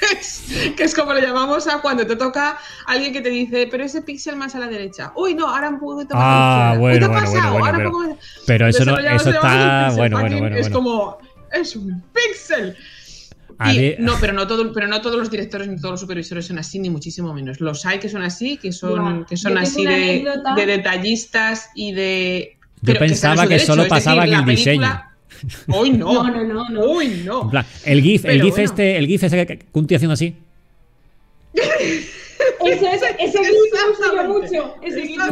que 0.77 0.83
es 0.83 0.95
como 0.95 1.13
le 1.13 1.21
llamamos 1.21 1.67
a 1.67 1.81
cuando 1.81 2.05
te 2.05 2.15
toca 2.15 2.57
alguien 2.85 3.13
que 3.13 3.21
te 3.21 3.29
dice, 3.29 3.67
pero 3.69 3.83
ese 3.83 4.01
píxel 4.01 4.35
más 4.35 4.55
a 4.55 4.59
la 4.59 4.67
derecha. 4.67 5.13
Uy, 5.15 5.35
no, 5.35 5.47
ahora 5.47 5.69
un 5.69 5.79
poco 5.79 6.03
de 6.03 6.07
Ah, 6.11 6.75
bueno, 6.77 7.09
bueno, 7.09 7.59
bueno, 7.59 7.91
bueno, 7.91 8.17
pero, 8.45 8.67
eso, 8.67 8.85
no, 8.85 8.97
eso 8.97 9.29
está, 9.29 9.91
bueno, 9.95 10.19
bueno, 10.19 10.39
bueno. 10.39 10.55
Es 10.55 10.69
como, 10.69 11.17
es 11.51 11.75
un 11.75 12.03
píxel. 12.13 12.75
no, 13.99 14.13
pero 14.19 14.33
no, 14.33 14.47
todo, 14.47 14.71
pero 14.73 14.87
no 14.87 15.01
todos 15.01 15.17
los 15.17 15.29
directores 15.29 15.67
ni 15.67 15.77
todos 15.77 15.91
los 15.91 15.99
supervisores 15.99 16.47
son 16.47 16.59
así, 16.59 16.79
ni 16.79 16.89
muchísimo 16.89 17.33
menos. 17.33 17.59
Los 17.59 17.85
hay 17.85 17.99
que 17.99 18.09
son 18.09 18.23
así, 18.23 18.57
que 18.57 18.71
son, 18.71 19.25
que 19.25 19.37
son 19.37 19.57
así 19.57 19.85
de, 19.85 20.25
de, 20.55 20.65
detallistas 20.65 21.69
y 21.75 21.93
de. 21.93 22.57
Yo 22.81 22.95
pensaba 22.95 23.47
que, 23.47 23.59
solo 23.59 23.87
pasaba 23.87 24.25
en 24.25 24.33
el 24.33 24.45
diseño. 24.45 25.12
Hoy 25.67 25.91
no. 25.91 26.13
No, 26.13 26.31
no, 26.31 26.43
no. 26.43 26.69
no. 26.69 26.81
Hoy 26.81 27.23
no. 27.25 27.51
el 27.85 28.01
GIF, 28.01 28.25
el 28.25 28.41
GIF 28.41 28.57
este, 28.59 28.97
el 28.97 29.07
GIF 29.07 29.23
ese 29.23 29.45
que 29.45 29.59
Kunti 29.71 29.95
haciendo 29.95 30.13
así. 30.13 30.35
Eso, 32.65 32.85
ese 33.19 33.39
mucho. 34.27 34.75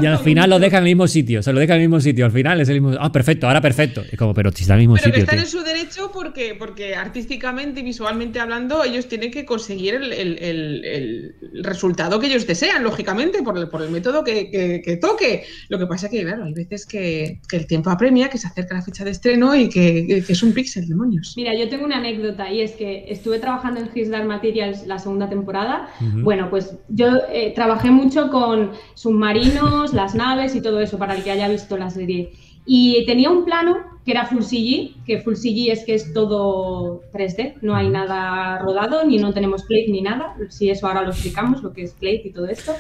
y 0.02 0.06
al 0.06 0.20
final 0.20 0.50
lo 0.50 0.60
deja 0.60 0.78
en 0.78 0.84
el 0.84 0.90
mismo 0.90 1.08
sitio. 1.08 1.42
Se 1.44 1.54
lo 1.54 1.60
deja 1.60 1.76
en 1.76 1.82
el 1.82 1.88
mismo 1.88 2.00
sitio. 2.02 2.26
Al 2.26 2.32
final 2.32 2.62
es 2.62 2.70
el 2.70 2.82
mismo. 2.82 2.98
Ah, 3.00 3.12
perfecto, 3.12 3.48
ahora 3.48 3.62
perfecto. 3.62 4.04
Es 4.10 4.18
como, 4.18 4.34
pero 4.34 4.52
si 4.52 4.64
está 4.64 4.74
en 4.74 4.82
el 4.82 4.88
mismo 4.88 4.98
sitio. 4.98 5.12
Pero 5.14 5.26
que 5.26 5.32
están 5.32 5.40
en 5.40 5.48
su 5.48 5.64
derecho 5.64 6.12
porque, 6.14 6.56
porque 6.58 6.96
artísticamente 6.96 7.82
y 7.82 7.84
visualmente 7.84 8.40
hablando, 8.40 8.84
ellos 8.84 9.08
tienen 9.08 9.32
que 9.32 9.46
conseguir 9.46 9.96
el, 9.96 11.36
resultado 11.64 12.20
que 12.20 12.28
ellos 12.28 12.48
desean, 12.48 12.84
lógicamente, 12.84 13.42
por 13.44 13.58
el, 13.58 13.70
por 13.70 13.82
el 13.82 13.90
método 13.90 14.24
que, 14.24 15.00
toque. 15.02 15.44
Lo 15.70 15.80
que 15.80 15.88
pasa 15.88 16.08
es 16.08 16.12
que, 16.12 16.24
claro, 16.24 16.46
hay 16.46 16.54
veces 16.54 16.86
que, 16.86 17.40
el 17.52 17.68
tiempo 17.68 17.90
apremia, 17.90 18.30
que 18.30 18.38
se 18.38 18.48
acerca 18.48 18.76
la 18.76 18.82
fecha 18.82 19.04
de 19.04 19.12
estreno 19.12 19.56
y 19.56 19.70
que, 19.70 20.24
es 20.28 20.44
un 20.44 20.54
píxel, 20.54 20.88
demonios. 20.88 21.34
Mira, 21.36 21.54
yo 21.56 21.70
tengo 21.70 21.86
una 21.86 21.98
anécdota 21.98 22.52
y 22.52 22.62
es 22.62 22.72
que 22.72 23.06
estuve 23.08 23.40
trabajando 23.40 23.80
en 23.80 23.90
His 23.94 24.10
Dark 24.10 24.26
Materials 24.26 24.86
la 24.88 25.00
segunda 25.00 25.30
temporada. 25.30 25.90
Bueno, 26.00 26.50
pues 26.50 26.76
yo 26.90 27.21
eh, 27.32 27.52
trabajé 27.54 27.92
mucho 27.92 28.30
con 28.30 28.72
submarinos, 28.96 29.94
las 29.94 30.16
naves 30.16 30.56
y 30.56 30.62
todo 30.62 30.80
eso, 30.80 30.98
para 30.98 31.16
el 31.16 31.24
que 31.24 31.32
haya 31.32 31.48
visto 31.48 31.78
la 31.78 31.90
serie. 31.90 32.32
Y 32.66 33.06
tenía 33.06 33.30
un 33.30 33.46
plano 33.46 33.78
que 34.06 34.12
era 34.12 34.26
Full 34.26 34.42
CG, 34.42 35.04
que 35.06 35.20
Full 35.20 35.36
CG 35.36 35.72
es 35.72 35.84
que 35.86 35.94
es 35.94 36.14
todo 36.14 37.02
3D, 37.14 37.56
no 37.62 37.76
hay 37.76 37.90
nada 37.90 38.60
rodado, 38.60 39.04
ni 39.04 39.18
no 39.18 39.34
tenemos 39.34 39.64
plate 39.64 39.88
ni 39.90 40.02
nada. 40.02 40.36
Si 40.50 40.70
eso 40.70 40.88
ahora 40.88 41.04
lo 41.04 41.12
explicamos, 41.12 41.62
lo 41.62 41.74
que 41.74 41.84
es 41.84 41.94
plate 41.94 42.22
y 42.26 42.32
todo 42.32 42.48
esto. 42.48 42.74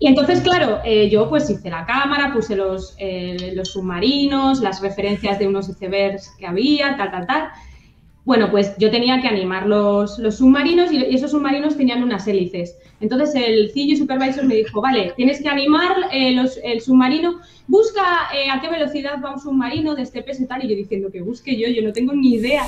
Y 0.00 0.06
entonces, 0.06 0.40
claro, 0.40 0.78
eh, 0.84 1.10
yo 1.10 1.28
pues 1.28 1.50
hice 1.50 1.70
la 1.70 1.84
cámara, 1.84 2.32
puse 2.32 2.54
los, 2.54 2.94
eh, 2.98 3.52
los 3.54 3.72
submarinos, 3.72 4.60
las 4.60 4.80
referencias 4.80 5.38
de 5.38 5.48
unos 5.48 5.68
icebergs 5.68 6.30
que 6.38 6.46
había, 6.46 6.96
tal, 6.96 7.10
tal, 7.10 7.26
tal. 7.26 7.48
Bueno, 8.28 8.50
pues 8.50 8.76
yo 8.76 8.90
tenía 8.90 9.22
que 9.22 9.26
animar 9.26 9.66
los, 9.66 10.16
submarinos 10.16 10.92
y 10.92 11.02
esos 11.14 11.30
submarinos 11.30 11.78
tenían 11.78 12.02
unas 12.02 12.28
hélices. 12.28 12.76
Entonces 13.00 13.34
el 13.34 13.70
CG 13.70 13.96
Supervisor 13.96 14.44
me 14.44 14.56
dijo, 14.56 14.82
vale, 14.82 15.14
tienes 15.16 15.40
que 15.40 15.48
animar 15.48 15.96
eh, 16.12 16.36
el 16.62 16.80
submarino, 16.82 17.40
busca 17.68 18.28
eh, 18.34 18.50
a 18.50 18.60
qué 18.60 18.68
velocidad 18.68 19.22
va 19.24 19.32
un 19.32 19.40
submarino 19.40 19.94
de 19.94 20.02
este 20.02 20.20
peso 20.20 20.42
y 20.42 20.46
tal. 20.46 20.62
Y 20.62 20.68
yo 20.68 20.76
diciendo 20.76 21.10
que 21.10 21.22
busque 21.22 21.56
yo, 21.56 21.68
yo 21.68 21.80
no 21.80 21.90
tengo 21.94 22.12
ni 22.12 22.34
idea. 22.34 22.66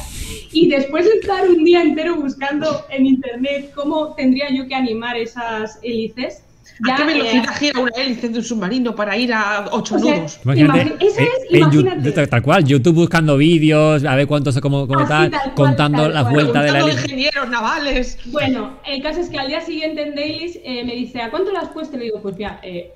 Y 0.51 0.67
después 0.71 1.05
de 1.05 1.17
estar 1.21 1.47
un 1.47 1.63
día 1.63 1.83
entero 1.83 2.17
buscando 2.17 2.87
en 2.89 3.05
internet 3.05 3.71
cómo 3.75 4.15
tendría 4.15 4.49
yo 4.51 4.67
que 4.67 4.75
animar 4.75 5.19
esas 5.19 5.79
hélices, 5.83 6.43
¿A 6.89 6.97
qué 6.97 7.05
velocidad 7.05 7.57
gira 7.57 7.81
una 7.81 7.91
hélice 7.97 8.29
de 8.29 8.39
un 8.39 8.45
submarino 8.45 8.95
para 8.95 9.17
ir 9.17 9.33
a 9.33 9.67
8 9.71 9.99
nudos? 9.99 10.41
Imagínate, 10.45 10.97
eso 11.01 11.21
es, 11.21 11.29
imagínate. 11.51 12.27
tal 12.27 12.43
cual, 12.43 12.65
YouTube 12.65 12.95
buscando 12.95 13.37
vídeos, 13.37 14.05
a 14.05 14.15
ver 14.15 14.27
cuántos, 14.27 14.59
como, 14.61 14.87
como 14.87 15.07
tal, 15.07 15.31
contando 15.55 16.09
las 16.09 16.31
vueltas 16.31 16.65
de 16.65 16.73
la 16.73 16.81
hélice. 16.81 17.03
ingenieros 17.03 17.49
navales. 17.49 18.19
Bueno, 18.27 18.79
el 18.87 19.03
caso 19.03 19.21
es 19.21 19.29
que 19.29 19.39
al 19.39 19.49
día 19.49 19.61
siguiente 19.61 20.03
en 20.03 20.15
Dailies 20.15 20.59
eh, 20.65 20.85
me 20.85 20.95
dice, 20.95 21.21
¿a 21.21 21.31
cuánto 21.31 21.53
lo 21.53 21.59
has 21.59 21.69
puesto? 21.69 21.97
Le 21.97 22.05
digo, 22.05 22.21
pues 22.23 22.37
mira, 22.37 22.61
eh, 22.63 22.93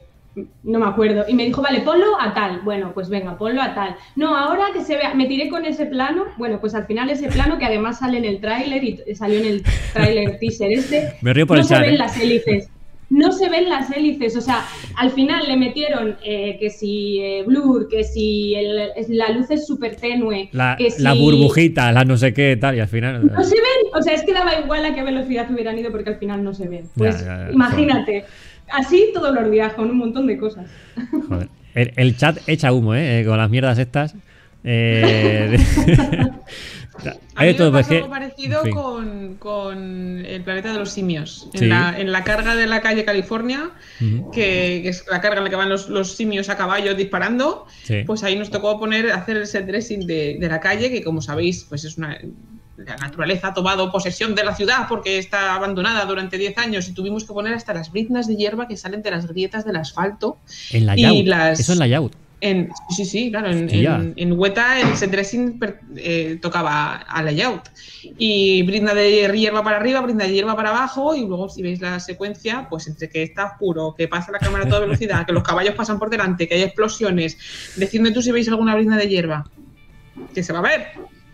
no 0.63 0.79
me 0.79 0.87
acuerdo. 0.87 1.25
Y 1.29 1.35
me 1.35 1.45
dijo, 1.45 1.63
vale, 1.63 1.81
ponlo 1.81 2.21
a 2.21 2.35
tal. 2.35 2.61
Bueno, 2.61 2.93
pues 2.93 3.09
venga, 3.09 3.37
ponlo 3.37 3.63
a 3.63 3.75
tal. 3.75 3.97
No, 4.17 4.37
ahora 4.37 4.67
que 4.73 4.83
se 4.83 4.97
vea, 4.97 5.15
me 5.15 5.27
tiré 5.27 5.49
con 5.49 5.65
ese 5.65 5.87
plano. 5.87 6.25
Bueno, 6.39 6.61
pues 6.61 6.75
al 6.75 6.87
final 6.87 7.11
ese 7.11 7.29
plano 7.29 7.59
que 7.59 7.65
además 7.65 7.99
sale 7.99 8.19
en 8.19 8.25
el 8.25 8.41
tráiler 8.41 8.83
y 8.83 9.15
salió 9.15 9.39
en 9.39 9.47
el 9.47 9.65
tráiler 9.93 10.39
teaser 10.39 10.73
este. 10.73 11.17
Me 11.21 11.33
río 11.33 11.47
por 11.47 11.57
no 11.57 11.63
el 11.63 11.69
se 11.69 11.79
ven 11.79 11.95
¿eh? 11.95 11.99
las 11.99 12.19
hélices 12.19 12.69
no 13.15 13.33
se 13.33 13.49
ven 13.49 13.69
las 13.69 13.91
hélices. 13.91 14.37
O 14.37 14.41
sea, 14.41 14.65
al 14.97 15.11
final 15.13 15.45
le 15.47 15.57
metieron 15.57 16.17
eh, 16.25 16.57
que 16.59 16.69
si 16.69 17.21
eh, 17.21 17.45
blur, 17.47 17.89
que 17.89 18.05
si 18.05 18.55
la 19.09 19.31
luz 19.31 19.51
es 19.51 19.67
súper 19.67 19.97
tenue, 19.97 20.49
la, 20.53 20.75
que 20.77 20.91
si... 20.91 21.03
la 21.03 21.15
burbujita, 21.15 21.93
la 21.93 22.05
no 22.05 22.17
sé 22.17 22.35
qué, 22.35 22.57
tal, 22.61 22.77
y 22.77 22.81
al 22.81 22.89
final. 22.89 23.27
No 23.27 23.45
se 23.45 23.55
ven. 23.55 23.93
O 23.95 24.03
sea, 24.03 24.15
es 24.15 24.23
que 24.23 24.33
daba 24.33 24.59
igual 24.59 24.85
a 24.85 24.95
qué 24.95 25.03
velocidad 25.03 25.51
hubieran 25.51 25.79
ido 25.79 25.91
porque 25.91 26.11
al 26.11 26.19
final 26.19 26.43
no 26.43 26.53
se 26.53 26.69
ven. 26.69 26.89
Pues 26.97 27.25
imagínate. 27.53 28.25
Así 28.73 29.11
todos 29.15 29.35
los 29.35 29.51
días, 29.51 29.75
con 29.75 29.91
un 29.91 29.99
montón 29.99 30.27
de 30.27 30.39
cosas. 30.39 30.67
Joder. 31.29 31.49
El, 31.75 32.17
chat 32.17 32.39
echa 32.47 32.73
humo, 32.73 32.95
¿eh? 32.95 33.25
Con 33.27 33.37
las 33.37 33.51
mierdas 33.51 33.79
estas. 33.79 34.15
Eh... 34.63 35.57
A 37.35 37.45
mí 37.45 37.55
me 37.59 37.81
algo 37.81 38.09
parecido 38.09 38.63
con, 39.39 40.25
el 40.25 40.43
planeta 40.43 40.73
de 40.73 40.79
los 40.79 40.91
simios. 40.91 41.49
En, 41.53 41.69
la, 41.69 42.25
carga 42.25 42.55
de 42.55 42.67
la 42.67 42.81
calle 42.81 43.05
California, 43.05 43.71
que, 44.33 44.89
es 44.89 45.05
la 45.11 45.21
carga 45.21 45.39
en 45.39 45.45
la 45.45 45.51
que 45.51 45.57
van 45.57 45.69
los, 45.69 46.13
simios 46.15 46.49
a 46.49 46.57
caballo 46.57 46.95
disparando, 46.95 47.67
pues 48.07 48.23
ahí 48.23 48.37
nos 48.37 48.51
tocó 48.51 48.79
poner, 48.79 49.11
hacer 49.11 49.37
el 49.37 49.47
set 49.47 49.67
dressing 49.67 50.07
de, 50.07 50.39
la 50.41 50.61
calle, 50.61 50.91
que 50.91 51.03
como 51.03 51.21
sabéis, 51.21 51.67
pues 51.69 51.85
es 51.85 51.99
una. 51.99 52.19
La 52.77 52.97
naturaleza 52.97 53.49
ha 53.49 53.55
tomado 53.55 53.93
posesión 53.93 54.35
de 54.35 54.43
la 54.43 54.53
ciudad 54.57 54.87
porque 54.89 55.19
está 55.19 55.55
abandonada 55.55 56.07
durante 56.07 56.39
10 56.39 56.59
años 56.59 56.89
y 56.89 56.93
tuvimos 56.93 57.23
que 57.23 57.33
poner 57.33 57.55
hasta 57.55 57.73
las 57.73 57.93
briznas 57.93 58.27
de 58.27 58.35
hierba 58.35 58.67
que 58.67 58.77
salen 58.77 59.01
de 59.01 59.13
las 59.13 59.29
grietas 59.29 59.65
del 59.65 59.77
asfalto. 59.77 60.39
En 60.73 60.87
la 60.87 60.99
y 60.99 61.31
Eso 61.53 61.73
en 61.73 61.79
la 61.79 61.87
yaut 61.87 62.17
sí, 62.91 63.05
sí, 63.05 63.31
claro. 63.31 63.51
En, 63.51 64.15
en, 64.17 64.33
Weta 64.39 64.81
el 64.81 64.97
set 64.97 65.11
dressing 65.11 65.59
eh, 65.97 66.39
tocaba 66.41 66.97
a 66.97 67.23
layout. 67.23 67.71
Y 68.19 68.63
brinda 68.63 68.95
de 68.95 69.31
hierba 69.33 69.63
para 69.63 69.77
arriba, 69.77 70.01
brinda 70.01 70.27
de 70.27 70.33
hierba 70.33 70.55
para 70.55 70.71
abajo. 70.71 71.15
Y 71.15 71.27
luego, 71.27 71.49
si 71.49 71.63
veis 71.63 71.81
la 71.81 72.01
secuencia, 72.01 72.67
pues 72.69 72.87
entre 72.87 73.09
que 73.09 73.23
está 73.23 73.47
oscuro, 73.47 73.95
que 73.97 74.09
pasa 74.09 74.33
la 74.33 74.39
cámara 74.39 74.65
a 74.65 74.69
toda 74.69 74.81
velocidad, 74.81 75.27
que 75.27 75.33
los 75.33 75.43
caballos 75.43 75.75
pasan 75.75 75.99
por 75.99 76.11
delante, 76.11 76.47
que 76.47 76.55
hay 76.55 76.63
explosiones. 76.63 77.39
Decidme 77.77 78.11
tú 78.11 78.21
si 78.21 78.31
veis 78.31 78.49
alguna 78.49 78.75
brinda 78.75 78.97
de 78.97 79.09
hierba. 79.09 79.51
Que 80.35 80.43
se 80.43 80.53
va 80.53 80.59
a 80.59 80.63
ver. 80.63 80.87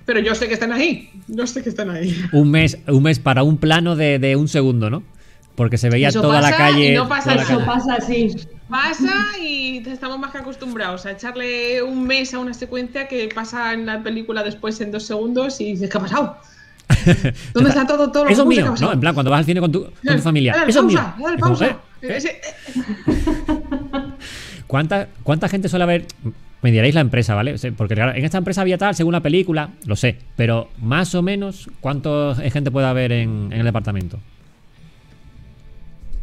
Pero 0.05 0.21
yo 0.21 0.35
sé 0.35 0.49
que 0.49 0.55
están 0.55 0.73
ahí. 0.73 1.11
Yo 1.29 1.47
sé 1.47 1.63
que 1.63 1.69
están 1.69 1.91
ahí. 1.91 2.17
Un 2.33 2.51
mes, 2.51 2.79
un 2.87 3.03
mes 3.03 3.19
para 3.19 3.43
un 3.43 3.59
plano 3.59 3.97
de, 3.97 4.37
un 4.37 4.49
segundo, 4.49 4.91
¿no? 4.91 5.03
Porque 5.55 5.77
se 5.77 5.91
veía 5.91 6.11
toda 6.11 6.41
la 6.41 6.57
calle. 6.57 6.93
Y 6.93 6.95
no 6.95 7.09
pasa 7.09 7.35
eso, 7.35 7.65
pasa 7.65 7.95
así. 7.95 8.35
Pasa 8.71 9.37
y 9.43 9.79
estamos 9.89 10.19
más 10.21 10.31
que 10.31 10.39
acostumbrados 10.39 11.05
a 11.05 11.11
echarle 11.11 11.83
un 11.83 12.07
mes 12.07 12.33
a 12.35 12.39
una 12.39 12.55
secuencia 12.55 13.09
que 13.09 13.29
pasa 13.35 13.73
en 13.73 13.85
la 13.85 14.01
película 14.01 14.45
después 14.45 14.81
en 14.81 14.93
dos 14.93 15.03
segundos 15.03 15.61
y 15.61 15.73
dices, 15.73 15.91
¿qué 15.91 15.99
ha 15.99 16.01
pasado? 16.01 16.37
¿Dónde 17.53 17.71
está 17.71 17.85
todo? 17.85 18.13
todo 18.13 18.29
Eso 18.29 18.43
es 18.43 18.49
mío, 18.49 18.73
¿no? 18.81 18.93
En 18.93 19.01
plan, 19.01 19.13
cuando 19.13 19.31
vas 19.31 19.41
al 19.41 19.45
cine 19.45 19.61
con 19.61 19.73
tu, 19.73 19.83
con 19.83 20.17
tu 20.17 20.23
familia. 20.23 20.55
Eso 20.69 20.81
es 20.81 20.87
mío. 20.87 21.01
Dale, 21.19 21.39
pausa. 21.39 21.79
¿Cuánta, 24.69 25.09
¿Cuánta 25.25 25.49
gente 25.49 25.69
suele 25.69 25.83
haber? 25.83 26.07
Me 26.63 26.71
diréis 26.71 26.95
la 26.95 27.01
empresa, 27.01 27.35
¿vale? 27.35 27.57
Porque 27.77 27.95
en 27.95 28.25
esta 28.25 28.39
empresa 28.39 28.61
había 28.61 28.79
tal, 28.79 28.95
según 28.95 29.13
la 29.13 29.21
película, 29.21 29.71
lo 29.85 29.97
sé. 29.97 30.17
Pero 30.37 30.69
más 30.79 31.15
o 31.17 31.23
menos, 31.23 31.69
¿cuánta 31.81 32.37
gente 32.53 32.71
puede 32.71 32.87
haber 32.87 33.11
en, 33.11 33.49
en 33.51 33.59
el 33.59 33.65
departamento? 33.65 34.21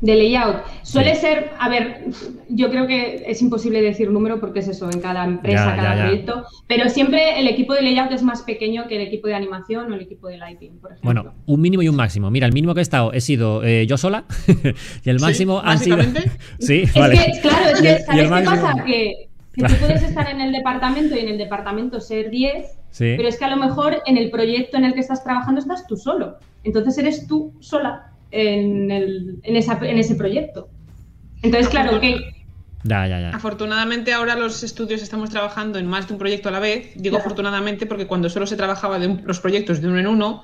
De 0.01 0.15
layout. 0.15 0.57
Suele 0.83 1.15
ser, 1.15 1.51
a 1.59 1.69
ver, 1.69 2.05
yo 2.49 2.69
creo 2.69 2.85
que 2.85 3.23
es 3.25 3.41
imposible 3.41 3.81
decir 3.81 4.11
número 4.11 4.39
porque 4.39 4.59
es 4.59 4.67
eso, 4.67 4.89
en 4.91 4.99
cada 4.99 5.25
empresa, 5.25 5.75
cada 5.75 6.03
proyecto, 6.03 6.45
pero 6.67 6.89
siempre 6.89 7.39
el 7.39 7.47
equipo 7.47 7.73
de 7.73 7.81
layout 7.81 8.11
es 8.11 8.21
más 8.21 8.43
pequeño 8.43 8.87
que 8.87 8.95
el 8.95 9.01
equipo 9.01 9.27
de 9.27 9.35
animación 9.35 9.91
o 9.91 9.95
el 9.95 10.01
equipo 10.01 10.27
de 10.27 10.37
lighting, 10.37 10.79
por 10.79 10.91
ejemplo. 10.91 11.23
Bueno, 11.23 11.33
un 11.45 11.61
mínimo 11.61 11.81
y 11.81 11.89
un 11.89 11.95
máximo. 11.95 12.29
Mira, 12.29 12.45
el 12.45 12.53
mínimo 12.53 12.73
que 12.73 12.81
he 12.81 12.83
estado 12.83 13.11
he 13.13 13.21
sido 13.21 13.63
eh, 13.63 13.87
yo 13.87 13.97
sola 13.97 14.25
y 15.03 15.09
el 15.09 15.19
máximo 15.19 15.61
han 15.63 15.79
sido... 15.79 15.97
sí, 16.59 16.83
es 16.83 16.93
vale. 16.93 17.15
que, 17.15 17.41
claro, 17.41 17.69
es 17.69 17.81
que, 17.81 17.99
¿sabes 17.99 18.23
qué 18.23 18.45
pasa? 18.45 18.83
Que, 18.85 19.29
tú 19.55 19.73
puedes 19.79 20.03
estar 20.03 20.29
en 20.31 20.41
el 20.41 20.51
departamento 20.51 21.15
y 21.15 21.19
en 21.19 21.29
el 21.29 21.37
departamento 21.39 21.99
ser 21.99 22.29
10, 22.29 22.67
pero 22.99 23.27
es 23.27 23.37
que 23.37 23.45
a 23.45 23.49
lo 23.49 23.57
mejor 23.57 24.03
en 24.05 24.17
el 24.17 24.29
proyecto 24.29 24.77
en 24.77 24.85
el 24.85 24.93
que 24.93 24.99
estás 24.99 25.23
trabajando 25.23 25.59
estás 25.59 25.87
tú 25.87 25.97
solo. 25.97 26.37
Entonces 26.63 26.97
eres 26.99 27.25
tú 27.27 27.53
sola 27.59 28.11
en, 28.31 28.91
el, 28.91 29.39
en, 29.43 29.55
esa, 29.55 29.79
en 29.81 29.97
ese 29.97 30.15
proyecto. 30.15 30.69
Entonces, 31.41 31.69
claro, 31.69 31.99
que 31.99 32.36
Ya, 32.87 33.07
ya, 33.07 33.19
ya. 33.19 33.29
Afortunadamente 33.31 34.13
ahora 34.13 34.35
los 34.35 34.63
estudios 34.63 35.01
estamos 35.01 35.29
trabajando 35.29 35.77
en 35.79 35.87
más 35.87 36.07
de 36.07 36.13
un 36.13 36.19
proyecto 36.19 36.49
a 36.49 36.51
la 36.51 36.59
vez. 36.59 36.91
Digo 36.95 37.17
afortunadamente 37.17 37.85
porque 37.85 38.07
cuando 38.07 38.29
solo 38.29 38.47
se 38.47 38.55
trabajaba 38.55 38.97
de 38.99 39.07
un- 39.07 39.21
los 39.25 39.39
proyectos 39.39 39.81
de 39.81 39.87
uno 39.87 39.99
en 39.99 40.07
uno 40.07 40.43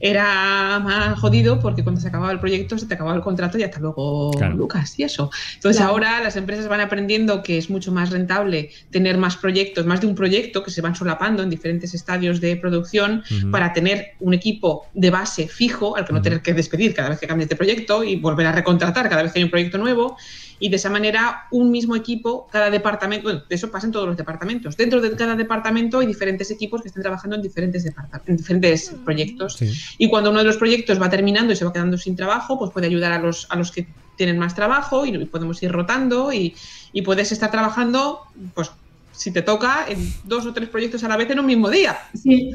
era 0.00 0.78
más 0.80 1.18
jodido 1.18 1.60
porque 1.60 1.82
cuando 1.82 2.00
se 2.00 2.08
acababa 2.08 2.32
el 2.32 2.40
proyecto 2.40 2.78
se 2.78 2.86
te 2.86 2.94
acababa 2.94 3.16
el 3.16 3.22
contrato 3.22 3.58
y 3.58 3.62
hasta 3.62 3.78
luego 3.80 4.30
Claro. 4.32 4.56
Lucas 4.56 4.98
y 4.98 5.02
eso. 5.04 5.30
Entonces 5.54 5.78
Claro. 5.78 5.92
ahora 5.92 6.20
las 6.22 6.36
empresas 6.36 6.68
van 6.68 6.80
aprendiendo 6.80 7.42
que 7.42 7.58
es 7.58 7.70
mucho 7.70 7.92
más 7.92 8.10
rentable 8.10 8.70
tener 8.90 9.18
más 9.18 9.36
proyectos, 9.36 9.86
más 9.86 10.00
de 10.00 10.06
un 10.06 10.14
proyecto 10.14 10.62
que 10.62 10.70
se 10.70 10.80
van 10.80 10.94
solapando 10.94 11.42
en 11.42 11.50
diferentes 11.50 11.94
estadios 11.94 12.40
de 12.40 12.56
producción 12.56 13.22
para 13.50 13.72
tener 13.72 14.12
un 14.20 14.34
equipo 14.34 14.86
de 14.94 15.10
base 15.10 15.48
fijo 15.48 15.96
al 15.96 16.04
que 16.04 16.12
no 16.12 16.22
tener 16.22 16.42
que 16.42 16.54
despedir 16.54 16.94
cada 16.94 17.10
vez 17.10 17.18
que 17.18 17.26
cambies 17.26 17.48
de 17.48 17.56
proyecto 17.56 18.04
y 18.04 18.16
volver 18.16 18.46
a 18.46 18.52
recontratar 18.52 19.08
cada 19.08 19.22
vez 19.22 19.32
que 19.32 19.38
hay 19.38 19.44
un 19.44 19.50
proyecto 19.50 19.78
nuevo 19.78 20.16
y 20.62 20.68
de 20.68 20.76
esa 20.76 20.90
manera 20.90 21.48
un 21.50 21.72
mismo 21.72 21.96
equipo, 21.96 22.46
cada 22.48 22.70
departamento, 22.70 23.24
bueno, 23.24 23.42
eso 23.48 23.68
pasa 23.72 23.88
en 23.88 23.92
todos 23.92 24.06
los 24.06 24.16
departamentos. 24.16 24.76
Dentro 24.76 25.00
de 25.00 25.16
cada 25.16 25.34
departamento 25.34 25.98
hay 25.98 26.06
diferentes 26.06 26.52
equipos 26.52 26.82
que 26.82 26.86
están 26.86 27.02
trabajando 27.02 27.34
en 27.34 27.42
diferentes, 27.42 27.84
en 27.84 28.36
diferentes 28.36 28.94
proyectos. 29.04 29.56
Sí. 29.56 29.72
Y 29.98 30.08
cuando 30.08 30.30
uno 30.30 30.38
de 30.38 30.44
los 30.44 30.58
proyectos 30.58 31.02
va 31.02 31.10
terminando 31.10 31.52
y 31.52 31.56
se 31.56 31.64
va 31.64 31.72
quedando 31.72 31.98
sin 31.98 32.14
trabajo, 32.14 32.60
pues 32.60 32.70
puede 32.70 32.86
ayudar 32.86 33.10
a 33.10 33.18
los, 33.18 33.48
a 33.50 33.56
los 33.56 33.72
que 33.72 33.88
tienen 34.14 34.38
más 34.38 34.54
trabajo 34.54 35.04
y 35.04 35.24
podemos 35.24 35.60
ir 35.64 35.72
rotando 35.72 36.32
y, 36.32 36.54
y 36.92 37.02
puedes 37.02 37.32
estar 37.32 37.50
trabajando, 37.50 38.20
pues 38.54 38.70
si 39.22 39.30
te 39.32 39.42
toca, 39.42 39.86
en 39.88 40.12
dos 40.24 40.44
o 40.46 40.52
tres 40.52 40.68
proyectos 40.68 41.02
a 41.04 41.08
la 41.08 41.16
vez 41.16 41.30
en 41.30 41.38
un 41.40 41.46
mismo 41.46 41.70
día. 41.70 41.96
Sí. 42.14 42.50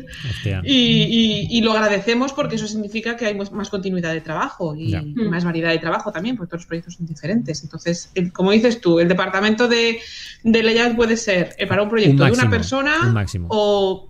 Y, 0.64 0.72
y- 0.74 1.48
y 1.50 1.62
lo 1.62 1.72
agradecemos 1.74 2.34
porque 2.34 2.56
eso 2.56 2.68
significa 2.68 3.16
que 3.16 3.26
hay 3.26 3.36
más- 3.36 3.70
continuidad 3.70 4.14
de 4.14 4.22
trabajo 4.22 4.76
y 4.76 4.92
Ya. 4.92 5.04
más 5.16 5.44
variedad 5.44 5.72
de 5.72 5.80
trabajo 5.80 6.12
también, 6.12 6.36
porque 6.38 6.50
todos 6.52 6.62
los 6.64 6.68
proyectos 6.68 6.96
son 6.96 7.06
diferentes. 7.06 7.64
Entonces, 7.64 8.12
el- 8.16 8.32
como 8.32 8.52
dices 8.52 8.80
tú, 8.82 9.00
el 9.00 9.08
departamento 9.08 9.68
de, 9.68 10.00
de 10.44 10.64
layout 10.64 10.96
puede 10.96 11.18
ser 11.18 11.56
eh, 11.58 11.66
para 11.68 11.82
un 11.84 11.90
proyecto 11.90 12.24
Un 12.24 12.32
de 12.32 12.38
una 12.38 12.50
persona 12.50 12.96
un 13.08 13.14
máximo. 13.14 13.48
o, 13.50 14.10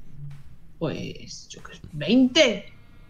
pues, 0.79 1.47
yo 1.49 1.61
creo 1.61 1.79
que 1.81 1.87
20, 1.93 2.65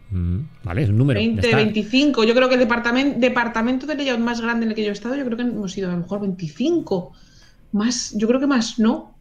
Mm, 0.10 0.40
Vale, 0.64 0.84
es 0.84 0.90
un 0.90 0.98
número. 0.98 1.20
ya 1.20 1.26
20, 1.26 1.46
está. 1.48 1.58
25. 1.58 2.24
Yo 2.24 2.34
creo 2.34 2.48
que 2.48 2.54
el 2.54 2.62
departamento, 2.62 3.20
departamento 3.20 3.86
de 3.86 3.96
layout 3.96 4.22
más 4.22 4.40
grande 4.40 4.64
en 4.64 4.70
el 4.70 4.76
que 4.76 4.84
yo 4.84 4.90
he 4.92 4.94
estado, 4.94 5.16
yo 5.18 5.26
creo 5.26 5.36
que 5.36 5.44
hemos 5.44 5.74
sido 5.74 5.90
a 5.90 5.92
lo 5.92 5.98
mejor 5.98 6.22
25. 6.22 7.12
Más, 7.72 8.14
yo 8.16 8.28
creo 8.28 8.40
que 8.40 8.48
más, 8.48 8.80
¿no? 8.80 9.16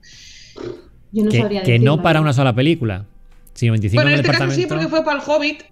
yo 1.12 1.24
no 1.24 1.30
que, 1.30 1.38
sabría 1.38 1.62
que 1.62 1.78
no 1.78 2.02
para 2.02 2.20
una 2.20 2.32
sola 2.32 2.54
película. 2.54 3.06
sino 3.54 3.72
25 3.72 4.02
Bueno, 4.02 4.10
en 4.10 4.24
este 4.24 4.38
caso 4.38 4.50
sí, 4.50 4.66
porque 4.66 4.88
fue 4.88 5.04
para 5.04 5.20
el 5.20 5.22
Hobbit. 5.26 5.62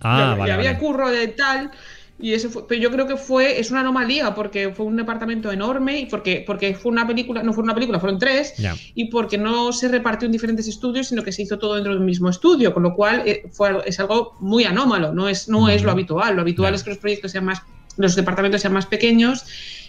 Ah, 0.00 0.34
y, 0.34 0.38
vale, 0.38 0.50
y 0.50 0.54
había 0.54 0.72
vale. 0.72 0.84
curro 0.84 1.10
de 1.10 1.28
tal. 1.28 1.70
Y 2.18 2.32
eso 2.32 2.48
fue, 2.48 2.66
pero 2.68 2.80
yo 2.80 2.92
creo 2.92 3.08
que 3.08 3.16
fue, 3.16 3.58
es 3.58 3.72
una 3.72 3.80
anomalía, 3.80 4.34
porque 4.36 4.70
fue 4.70 4.86
un 4.86 4.96
departamento 4.96 5.50
enorme 5.50 5.98
y 5.98 6.06
porque, 6.06 6.44
porque 6.46 6.74
fue 6.74 6.92
una 6.92 7.06
película, 7.06 7.42
no 7.42 7.52
fue 7.52 7.64
una 7.64 7.74
película, 7.74 7.98
fueron 7.98 8.20
tres, 8.20 8.54
y 8.94 9.06
porque 9.06 9.36
no 9.36 9.72
se 9.72 9.88
repartió 9.88 10.26
en 10.26 10.32
diferentes 10.32 10.68
estudios, 10.68 11.08
sino 11.08 11.24
que 11.24 11.32
se 11.32 11.42
hizo 11.42 11.58
todo 11.58 11.74
dentro 11.74 11.92
del 11.92 12.04
mismo 12.04 12.30
estudio, 12.30 12.72
con 12.72 12.84
lo 12.84 12.94
cual 12.94 13.24
eh, 13.26 13.42
fue, 13.50 13.82
es 13.84 13.98
algo 13.98 14.36
muy 14.38 14.62
anómalo, 14.64 15.12
no 15.12 15.28
es, 15.28 15.48
no 15.48 15.68
es 15.68 15.82
lo 15.82 15.90
habitual. 15.90 16.36
Lo 16.36 16.42
habitual 16.42 16.72
es 16.74 16.84
que 16.84 16.90
los 16.90 16.98
proyectos 17.00 17.32
sean 17.32 17.46
más, 17.46 17.62
los 17.96 18.14
departamentos 18.14 18.60
sean 18.60 18.74
más 18.74 18.86
pequeños 18.86 19.44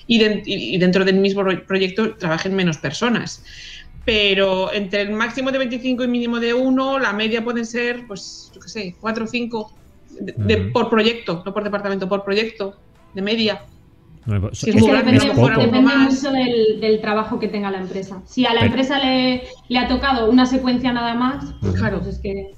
y, 0.07 0.19
den- 0.19 0.43
y- 0.45 0.77
dentro 0.77 1.03
del 1.05 1.17
mismo 1.17 1.43
ro- 1.43 1.65
proyecto 1.65 2.15
trabajen 2.15 2.55
menos 2.55 2.77
personas. 2.77 3.43
Pero 4.05 4.71
entre 4.71 5.01
el 5.01 5.11
máximo 5.11 5.51
de 5.51 5.57
25 5.57 6.03
y 6.03 6.07
mínimo 6.07 6.39
de 6.39 6.53
1, 6.53 6.99
la 6.99 7.11
media 7.13 7.43
pueden 7.43 7.65
ser, 7.65 8.05
pues, 8.07 8.51
yo 8.53 8.61
qué 8.61 8.69
sé, 8.69 8.95
4 9.01 9.23
o 9.25 9.27
5 9.27 9.71
de- 10.19 10.33
de- 10.37 10.57
por 10.71 10.89
proyecto, 10.89 11.41
no 11.45 11.53
por 11.53 11.63
departamento, 11.63 12.07
por 12.07 12.23
proyecto, 12.23 12.75
de 13.15 13.21
media. 13.21 13.61
No, 14.27 14.49
Sí, 14.53 14.69
es, 14.71 14.75
es 14.75 14.81
que 14.83 14.87
grande, 14.91 15.11
depende, 15.13 15.49
depende 15.61 15.81
mucho 15.81 16.31
del, 16.31 16.79
del 16.81 16.99
trabajo 17.01 17.39
que 17.39 17.47
tenga 17.47 17.69
la 17.71 17.79
empresa. 17.79 18.21
Si 18.25 18.45
a 18.45 18.49
la 18.53 18.61
Pero- 18.61 18.65
empresa 18.73 18.99
le, 18.99 19.43
le 19.69 19.79
ha 19.79 19.87
tocado 19.87 20.29
una 20.29 20.45
secuencia 20.45 20.91
nada 20.93 21.13
más, 21.15 21.45
Claro. 21.75 21.99
pues 21.99 22.15
es 22.15 22.21
que 22.21 22.51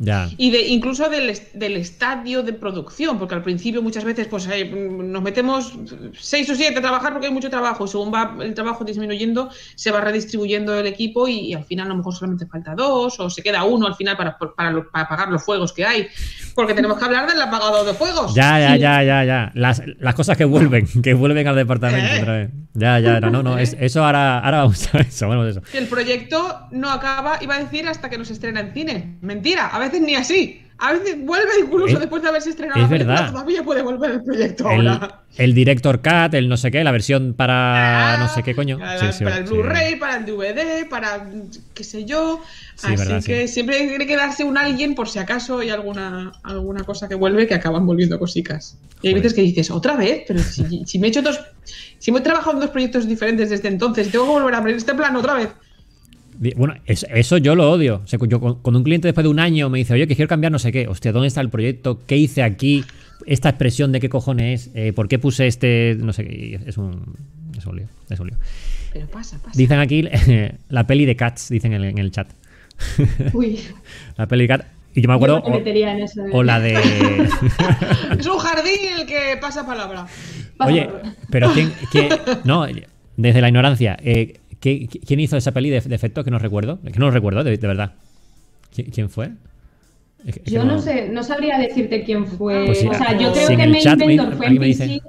Ya. 0.00 0.28
Y 0.36 0.50
de 0.52 0.66
incluso 0.68 1.08
del, 1.08 1.36
del 1.54 1.76
estadio 1.76 2.42
de 2.44 2.52
producción, 2.52 3.18
porque 3.18 3.34
al 3.34 3.42
principio 3.42 3.82
muchas 3.82 4.04
veces 4.04 4.28
pues 4.28 4.46
eh, 4.50 4.64
nos 4.64 5.22
metemos 5.22 5.72
seis 6.18 6.48
o 6.50 6.54
siete 6.54 6.78
a 6.78 6.80
trabajar 6.82 7.12
porque 7.12 7.26
hay 7.26 7.32
mucho 7.32 7.50
trabajo, 7.50 7.84
y 7.84 7.88
según 7.88 8.14
va 8.14 8.36
el 8.40 8.54
trabajo 8.54 8.84
disminuyendo, 8.84 9.50
se 9.74 9.90
va 9.90 10.00
redistribuyendo 10.00 10.78
el 10.78 10.86
equipo 10.86 11.26
y, 11.26 11.38
y 11.40 11.54
al 11.54 11.64
final 11.64 11.86
a 11.86 11.88
lo 11.90 11.96
mejor 11.96 12.14
solamente 12.14 12.46
falta 12.46 12.74
dos 12.76 13.18
o 13.18 13.28
se 13.28 13.42
queda 13.42 13.64
uno 13.64 13.86
al 13.88 13.96
final 13.96 14.16
para, 14.16 14.38
para, 14.38 14.54
para 14.56 15.04
apagar 15.04 15.28
los 15.30 15.42
fuegos 15.44 15.72
que 15.72 15.84
hay, 15.84 16.06
porque 16.54 16.74
tenemos 16.74 16.96
que 16.98 17.04
hablar 17.04 17.28
del 17.28 17.40
apagado 17.40 17.84
de 17.84 17.94
fuegos. 17.94 18.34
Ya, 18.34 18.58
ya, 18.60 18.74
Sí. 18.74 18.80
ya, 18.80 19.02
ya, 19.02 19.24
ya. 19.24 19.50
Las, 19.54 19.82
las 19.98 20.14
cosas 20.14 20.36
que 20.36 20.44
vuelven, 20.44 20.86
que 21.02 21.14
vuelven 21.14 21.46
al 21.48 21.56
departamento 21.56 22.14
Eh. 22.14 22.20
otra 22.20 22.32
vez. 22.36 22.50
Ya, 22.74 23.00
ya, 23.00 23.18
no, 23.18 23.30
no, 23.30 23.42
no. 23.42 23.58
es- 23.58 23.76
eso 23.80 24.04
ahora, 24.04 24.38
ahora 24.38 24.58
vamos 24.58 24.94
a 24.94 24.98
eso, 25.00 25.26
vamos 25.28 25.46
a 25.46 25.50
eso. 25.50 25.62
El 25.76 25.86
proyecto 25.88 26.60
no 26.70 26.90
acaba, 26.90 27.38
iba 27.40 27.56
a 27.56 27.58
decir, 27.64 27.88
hasta 27.88 28.08
que 28.08 28.16
nos 28.18 28.30
estrena 28.30 28.60
en 28.60 28.72
cine. 28.72 29.18
Mentira, 29.20 29.66
a 29.66 29.78
veces 29.88 30.00
ni 30.00 30.14
así. 30.14 30.62
A 30.80 30.92
veces 30.92 31.16
vuelve 31.26 31.50
incluso 31.60 31.94
Es- 31.94 31.98
después 31.98 32.22
de 32.22 32.28
haberse 32.28 32.50
estrenado 32.50 32.78
es 32.78 32.84
la 32.84 32.88
película, 32.88 33.14
verdad. 33.16 33.32
todavía 33.32 33.64
puede 33.64 33.82
volver 33.82 34.12
el 34.12 34.22
proyecto 34.22 34.70
El, 34.70 34.86
ahora. 34.86 35.22
el 35.36 35.52
director 35.52 36.00
cut, 36.00 36.34
el 36.34 36.48
no 36.48 36.56
sé 36.56 36.70
qué, 36.70 36.84
la 36.84 36.92
versión 36.92 37.34
para 37.34 38.16
no 38.20 38.28
sé 38.28 38.44
qué 38.44 38.54
coño. 38.54 38.78
Para, 38.78 39.00
Sí, 39.12 39.18
sí, 39.18 39.24
para 39.24 39.38
el 39.38 39.48
sí. 39.48 39.54
Blu-ray, 39.54 39.96
para 39.96 40.18
el 40.18 40.24
DVD, 40.26 40.88
para 40.88 41.28
qué 41.74 41.82
sé 41.82 42.04
yo. 42.04 42.40
Sí, 42.76 42.86
Así 42.92 42.96
verdad, 42.96 43.24
que 43.24 43.48
siempre 43.48 43.76
tiene 43.88 44.06
que 44.06 44.16
darse 44.16 44.44
un 44.44 44.56
alguien 44.56 44.94
por 44.94 45.08
si 45.08 45.18
acaso 45.18 45.58
hay 45.58 45.70
alguna, 45.70 46.30
alguna 46.44 46.84
cosa 46.84 47.08
que 47.08 47.16
vuelve 47.16 47.48
que 47.48 47.54
acaban 47.54 47.84
volviendo 47.84 48.16
cosicas. 48.20 48.78
Y 49.02 49.08
hay 49.08 49.14
Joder. 49.14 49.22
veces 49.24 49.34
que 49.34 49.42
dices, 49.42 49.72
otra 49.72 49.96
vez, 49.96 50.22
pero 50.28 50.38
si, 50.38 50.84
si 50.86 50.98
me 51.00 51.08
he 51.08 51.10
hecho 51.10 51.22
dos. 51.22 51.40
Si 51.98 52.12
me 52.12 52.20
he 52.20 52.22
trabajado 52.22 52.52
en 52.52 52.60
dos 52.60 52.70
proyectos 52.70 53.08
diferentes 53.08 53.50
desde 53.50 53.66
entonces 53.66 54.12
tengo 54.12 54.26
que 54.26 54.30
volver 54.30 54.54
a 54.54 54.58
abrir 54.58 54.76
este 54.76 54.94
plano 54.94 55.18
otra 55.18 55.34
vez. 55.34 55.48
Bueno, 56.56 56.74
es- 56.86 57.06
eso 57.12 57.36
yo 57.38 57.54
lo 57.54 57.70
odio. 57.70 58.02
O 58.04 58.06
sea, 58.06 58.18
yo, 58.28 58.38
cuando 58.40 58.78
un 58.78 58.84
cliente 58.84 59.08
después 59.08 59.24
de 59.24 59.28
un 59.28 59.40
año 59.40 59.68
me 59.70 59.78
dice, 59.78 59.94
oye, 59.94 60.06
que 60.06 60.14
quiero 60.16 60.28
cambiar 60.28 60.52
no 60.52 60.58
sé 60.58 60.70
qué, 60.72 60.86
hostia, 60.86 61.12
¿dónde 61.12 61.28
está 61.28 61.40
el 61.40 61.50
proyecto? 61.50 61.98
¿Qué 62.06 62.16
hice 62.16 62.42
aquí? 62.42 62.84
Esta 63.26 63.48
expresión 63.48 63.90
de 63.92 64.00
qué 64.00 64.08
cojones 64.08 64.68
es, 64.68 64.70
Eh, 64.74 64.92
¿por 64.92 65.08
qué 65.08 65.18
puse 65.18 65.46
este? 65.46 65.96
No 65.98 66.12
sé 66.12 66.24
qué. 66.24 66.60
Es 66.66 66.78
un, 66.78 67.16
es 67.58 67.66
un 67.66 67.76
lío. 67.76 67.86
Es 68.08 68.20
un 68.20 68.28
lío. 68.28 68.36
Pero 68.92 69.06
pasa, 69.08 69.38
pasa. 69.42 69.52
Dicen 69.58 69.78
aquí 69.80 70.08
la 70.68 70.86
peli 70.86 71.04
de 71.04 71.16
Cats, 71.16 71.48
dicen 71.48 71.72
en 71.72 71.82
el, 71.82 71.90
en 71.90 71.98
el 71.98 72.10
chat. 72.12 72.28
uy, 73.32 73.58
La 74.16 74.26
peli 74.26 74.44
de 74.44 74.48
Cats. 74.48 74.64
Y 74.94 75.02
yo 75.02 75.08
me 75.08 75.12
yo 75.14 75.16
acuerdo. 75.16 75.42
me 75.50 75.58
metería 75.58 75.92
en 75.92 76.00
eso. 76.04 76.24
¿eh? 76.24 76.30
o, 76.32 76.38
o 76.38 76.42
la 76.42 76.58
de. 76.60 76.74
Es 78.18 78.26
un 78.26 78.38
jardín 78.38 78.80
el 79.00 79.06
que 79.06 79.36
pasa 79.40 79.66
palabra. 79.66 80.06
Oye, 80.60 80.88
pero 81.30 81.52
¿quién, 81.52 81.72
quién- 81.92 82.08
No, 82.44 82.66
desde 83.16 83.40
la 83.40 83.48
ignorancia. 83.48 83.96
eh, 84.02 84.38
¿qué- 84.60 84.88
¿Quién 85.06 85.20
hizo 85.20 85.36
esa 85.36 85.52
peli 85.52 85.70
de, 85.70 85.80
de 85.80 85.94
efectos 85.94 86.24
que 86.24 86.30
no 86.30 86.38
recuerdo? 86.38 86.80
Que 86.82 86.98
no 86.98 87.06
lo 87.06 87.10
recuerdo, 87.10 87.44
de, 87.44 87.56
de 87.56 87.66
verdad. 87.66 87.92
¿Qui- 88.74 88.90
¿Quién 88.92 89.08
fue? 89.10 89.30
Es 90.26 90.34
que- 90.34 90.40
es 90.40 90.44
que 90.46 90.50
Yo 90.50 90.64
no 90.64 90.80
sé, 90.80 91.08
no 91.08 91.22
sabría 91.22 91.58
decirte 91.58 92.02
quién 92.04 92.26
fue. 92.26 92.66
Pues 92.66 92.78
sí, 92.80 92.88
o 92.88 92.94
sea, 92.94 93.16
yo 93.18 93.28
ah, 93.28 93.32
creo 93.32 93.46
si 93.48 93.56
que 93.56 93.62
el 93.62 93.68
el 93.68 93.70
main 93.70 93.82
chat 93.82 93.98
me- 93.98 94.06
vendor 94.06 94.34
fue 94.34 94.46
en 94.46 94.58
PC. 94.58 95.02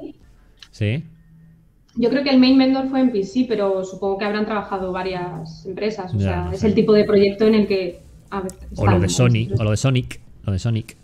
Sí. 0.72 1.04
Yo 1.96 2.10
creo 2.10 2.24
que 2.24 2.30
el 2.30 2.40
main 2.40 2.58
vendor 2.58 2.88
fue 2.90 3.02
en 3.02 3.12
PC, 3.12 3.46
pero 3.50 3.84
supongo 3.84 4.18
que 4.20 4.26
habrán 4.26 4.46
trabajado 4.46 4.92
varias 4.92 5.66
empresas. 5.66 6.14
O 6.14 6.18
Ya, 6.18 6.24
sea, 6.24 6.42
no 6.46 6.52
es 6.52 6.64
el 6.64 6.74
tipo 6.74 6.94
de 6.94 7.04
proyecto 7.04 7.46
en 7.48 7.56
el 7.56 7.68
que. 7.68 8.00
a 8.30 8.42
ver, 8.42 8.52
O 8.76 8.86
lo 8.88 9.00
de 9.00 9.10
Sony, 9.10 9.50
o 9.58 9.64
lo 9.64 9.72
de 9.72 9.78
Sonic. 9.78 10.20
Lo 10.46 10.54
de 10.54 10.60
Sonic. 10.60 10.96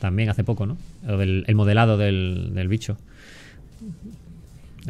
También 0.00 0.30
hace 0.30 0.42
poco, 0.42 0.64
¿no? 0.66 0.78
Lo 1.06 1.18
del 1.18 1.44
el 1.46 1.54
modelado 1.54 1.98
del, 1.98 2.52
del 2.54 2.68
bicho. 2.68 2.96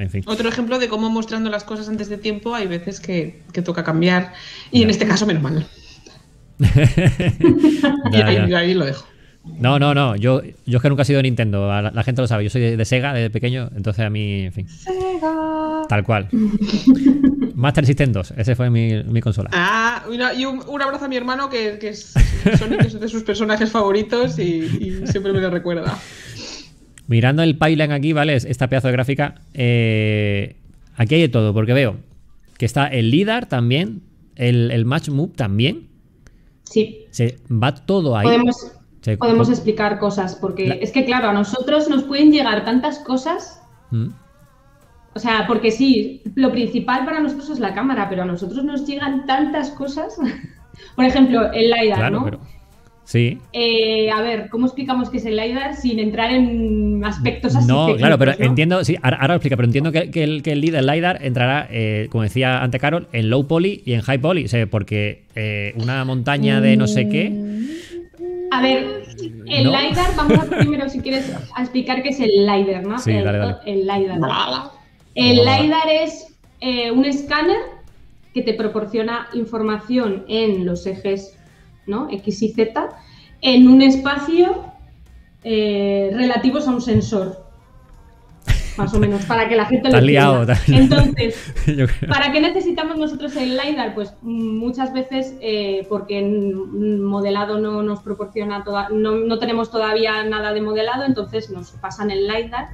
En 0.01 0.11
fin. 0.11 0.23
Otro 0.27 0.49
ejemplo 0.49 0.79
de 0.79 0.89
cómo 0.89 1.11
mostrando 1.11 1.51
las 1.51 1.65
cosas 1.65 1.89
antes 1.89 2.09
de 2.09 2.17
tiempo 2.17 2.55
hay 2.55 2.67
veces 2.67 3.01
que, 3.01 3.43
que 3.53 3.63
toca 3.63 3.85
cambiar. 3.85 4.33
Y 4.73 4.83
en 4.83 4.91
este 4.91 5.07
caso, 5.07 5.27
menos 5.27 5.43
mal. 5.43 5.67
y 6.61 8.17
ahí, 8.17 8.35
ya. 8.35 8.47
yo 8.47 8.57
ahí 8.59 8.75
lo 8.75 8.85
dejo. 8.85 9.07
No, 9.59 9.79
no, 9.79 9.95
no. 9.95 10.17
Yo, 10.17 10.43
yo 10.67 10.77
es 10.77 10.83
que 10.83 10.89
nunca 10.91 11.03
he 11.03 11.05
sido 11.07 11.17
de 11.19 11.23
Nintendo. 11.25 11.67
La, 11.67 11.91
la 11.91 12.03
gente 12.03 12.21
lo 12.21 12.29
sabe. 12.29 12.45
Yo 12.45 12.51
soy 12.51 12.61
de, 12.61 12.77
de 12.77 12.85
Sega 12.85 13.15
desde 13.15 13.31
pequeño. 13.31 13.71
Entonces 13.75 14.05
a 14.05 14.11
mí, 14.11 14.43
en 14.45 14.53
fin. 14.53 14.67
Tal 15.89 16.05
cual. 16.05 16.29
Master 17.55 17.87
System 17.87 18.13
2. 18.13 18.35
Ese 18.37 18.55
fue 18.55 18.69
mi, 18.71 19.03
mi 19.05 19.21
consola. 19.21 19.51
Ah, 19.53 20.05
una- 20.11 20.35
y 20.35 20.45
un, 20.45 20.63
un 20.67 20.83
abrazo 20.83 21.07
a 21.07 21.09
mi 21.09 21.17
hermano 21.17 21.49
que, 21.49 21.79
que 21.79 21.89
es 21.91 22.13
Sonic 22.59 22.83
es 22.85 23.01
de 23.01 23.09
sus 23.09 23.23
personajes 23.23 23.71
favoritos 23.71 24.39
y, 24.39 24.43
y 24.43 25.07
siempre 25.07 25.33
me 25.33 25.41
lo 25.41 25.51
recuerda. 25.51 25.99
Mirando 27.11 27.43
el 27.43 27.59
pipeline 27.59 27.91
aquí, 27.93 28.13
¿vale? 28.13 28.37
Es- 28.37 28.45
Esta 28.45 28.69
pedazo 28.69 28.87
de 28.87 28.93
gráfica. 28.93 29.35
eh, 29.53 30.57
aquí 30.97 31.17
hay 31.17 31.23
de 31.23 31.29
todo, 31.29 31.53
porque 31.53 31.73
veo 31.73 31.97
que 32.57 32.65
está 32.67 32.87
el 32.87 33.11
LIDAR 33.11 33.47
también, 33.49 34.03
el, 34.37 34.71
el 34.71 34.85
Match 34.85 35.09
Move 35.09 35.33
también. 35.35 35.89
Sí, 36.63 37.07
Se 37.11 37.39
va 37.51 37.75
todo 37.75 38.17
ahí. 38.17 38.27
podemos, 38.27 38.73
Se- 39.01 39.17
podemos 39.17 39.49
explicar 39.49 39.99
cosas, 39.99 40.37
porque 40.37 40.69
La- 40.69 40.75
es 40.77 40.93
que, 40.93 41.05
claro, 41.05 41.31
a 41.31 41.33
nosotros 41.33 41.89
nos 41.89 42.05
pueden 42.05 42.31
llegar 42.31 42.65
tantas 42.65 42.99
cosas. 43.01 43.61
Mm, 43.91 44.09
O 45.15 45.19
sea, 45.19 45.47
porque 45.49 45.73
sí, 45.73 46.23
lo 46.37 46.53
principal 46.53 47.05
para 47.05 47.19
nosotros 47.19 47.51
es 47.51 47.59
la 47.59 47.75
cámara, 47.75 48.09
pero 48.09 48.23
a 48.23 48.27
nosotros 48.27 48.63
nos 48.63 48.87
llegan 48.87 49.27
tantas 49.27 49.71
cosas. 49.71 50.17
Por 50.95 51.05
ejemplo, 51.05 51.51
el 51.53 51.71
LiDAR, 51.73 51.99
Claro, 51.99 52.19
¿no? 52.21 52.25
pero. 52.25 52.41
Sí. 53.11 53.39
Eh, 53.53 54.09
a 54.09 54.21
ver, 54.23 54.49
¿cómo 54.51 54.67
explicamos 54.67 55.11
qué 55.11 55.17
es 55.17 55.27
el 55.27 55.37
LiDAR 55.37 55.75
sin 55.75 55.99
entrar 55.99 56.31
en 56.31 57.05
aspectos 57.05 57.57
así? 57.57 57.67
No, 57.67 57.97
claro, 57.97 58.17
pero 58.17 58.35
¿no? 58.39 58.45
entiendo, 58.45 58.85
sí, 58.85 58.97
ahora, 59.03 59.17
ahora 59.17 59.35
lo 59.35 59.39
explica, 59.39 59.57
pero 59.57 59.67
entiendo 59.67 59.91
que, 59.91 60.13
que 60.13 60.23
el, 60.23 60.45
que 60.45 60.53
el 60.53 60.61
líder 60.61 60.85
LiDAR 60.85 61.19
entrará, 61.25 61.67
eh, 61.73 62.07
como 62.13 62.23
decía 62.23 62.63
ante 62.63 62.79
Carol, 62.79 63.09
en 63.13 63.29
low 63.29 63.49
poly 63.49 63.83
y 63.85 63.95
en 63.95 64.03
high 64.03 64.19
poly, 64.19 64.45
o 64.45 64.49
sea, 64.49 64.65
porque 64.69 65.25
eh, 65.35 65.75
una 65.75 66.05
montaña 66.05 66.61
de 66.61 66.77
no 66.77 66.87
sé 66.87 67.09
qué. 67.09 67.33
A 68.53 68.63
ver, 68.63 69.03
el 69.49 69.65
No. 69.65 69.73
LiDAR, 69.73 70.15
vamos 70.17 70.39
a 70.39 70.45
primero, 70.45 70.89
si 70.89 71.01
quieres, 71.01 71.35
a 71.57 71.63
explicar 71.63 72.05
qué 72.05 72.11
es 72.11 72.21
el 72.21 72.31
LiDAR, 72.47 72.85
¿no? 72.87 72.97
Sí, 73.01 73.11
el, 73.11 73.25
dale, 73.25 73.39
dale. 73.39 73.57
el 73.67 73.81
LiDAR. 73.89 74.21
El. 75.17 75.37
LiDAR 75.39 75.89
es 76.05 76.29
eh, 76.61 76.93
un 76.93 77.05
escáner 77.05 77.59
que 78.33 78.43
te 78.43 78.55
proporciona 78.55 79.27
información 79.35 80.25
en 80.29 80.65
los 80.65 80.87
ejes 80.87 81.37
¿no? 81.87 82.09
X 82.11 82.43
y 82.43 82.53
Z 82.53 82.89
en 83.43 83.69
un 83.69 83.83
espacio 83.83 84.65
eh, 85.45 86.11
relativos 86.15 86.69
a 86.69 86.71
un 86.71 86.81
sensor. 86.81 87.49
Más 88.77 88.95
o 88.95 89.01
menos, 89.01 89.25
para 89.27 89.49
que 89.49 89.57
la 89.57 89.67
gente 89.67 89.91
Te 89.91 89.97
lo 89.97 90.01
liado. 90.01 90.47
Entonces. 90.69 91.53
¿Para 92.09 92.33
qué 92.33 92.41
necesitamos 92.41 92.97
nosotros 92.97 93.37
el 93.37 93.57
LiDAR? 93.57 93.95
Pues 93.95 94.15
muchas 94.23 94.93
veces 94.93 95.35
eh, 95.41 95.87
porque 95.89 96.19
en 96.19 97.03
modelado 97.03 97.59
no 97.59 97.83
nos 97.83 98.01
proporciona, 98.01 98.65
toda, 98.65 98.89
no, 98.91 99.17
no 99.17 99.39
tenemos 99.39 99.71
todavía 99.71 100.23
nada 100.25 100.55
de 100.55 100.63
modelado, 100.63 101.05
entonces 101.05 101.51
nos 101.51 101.73
pasan 101.73 102.11
el 102.11 102.27
LiDAR 102.27 102.69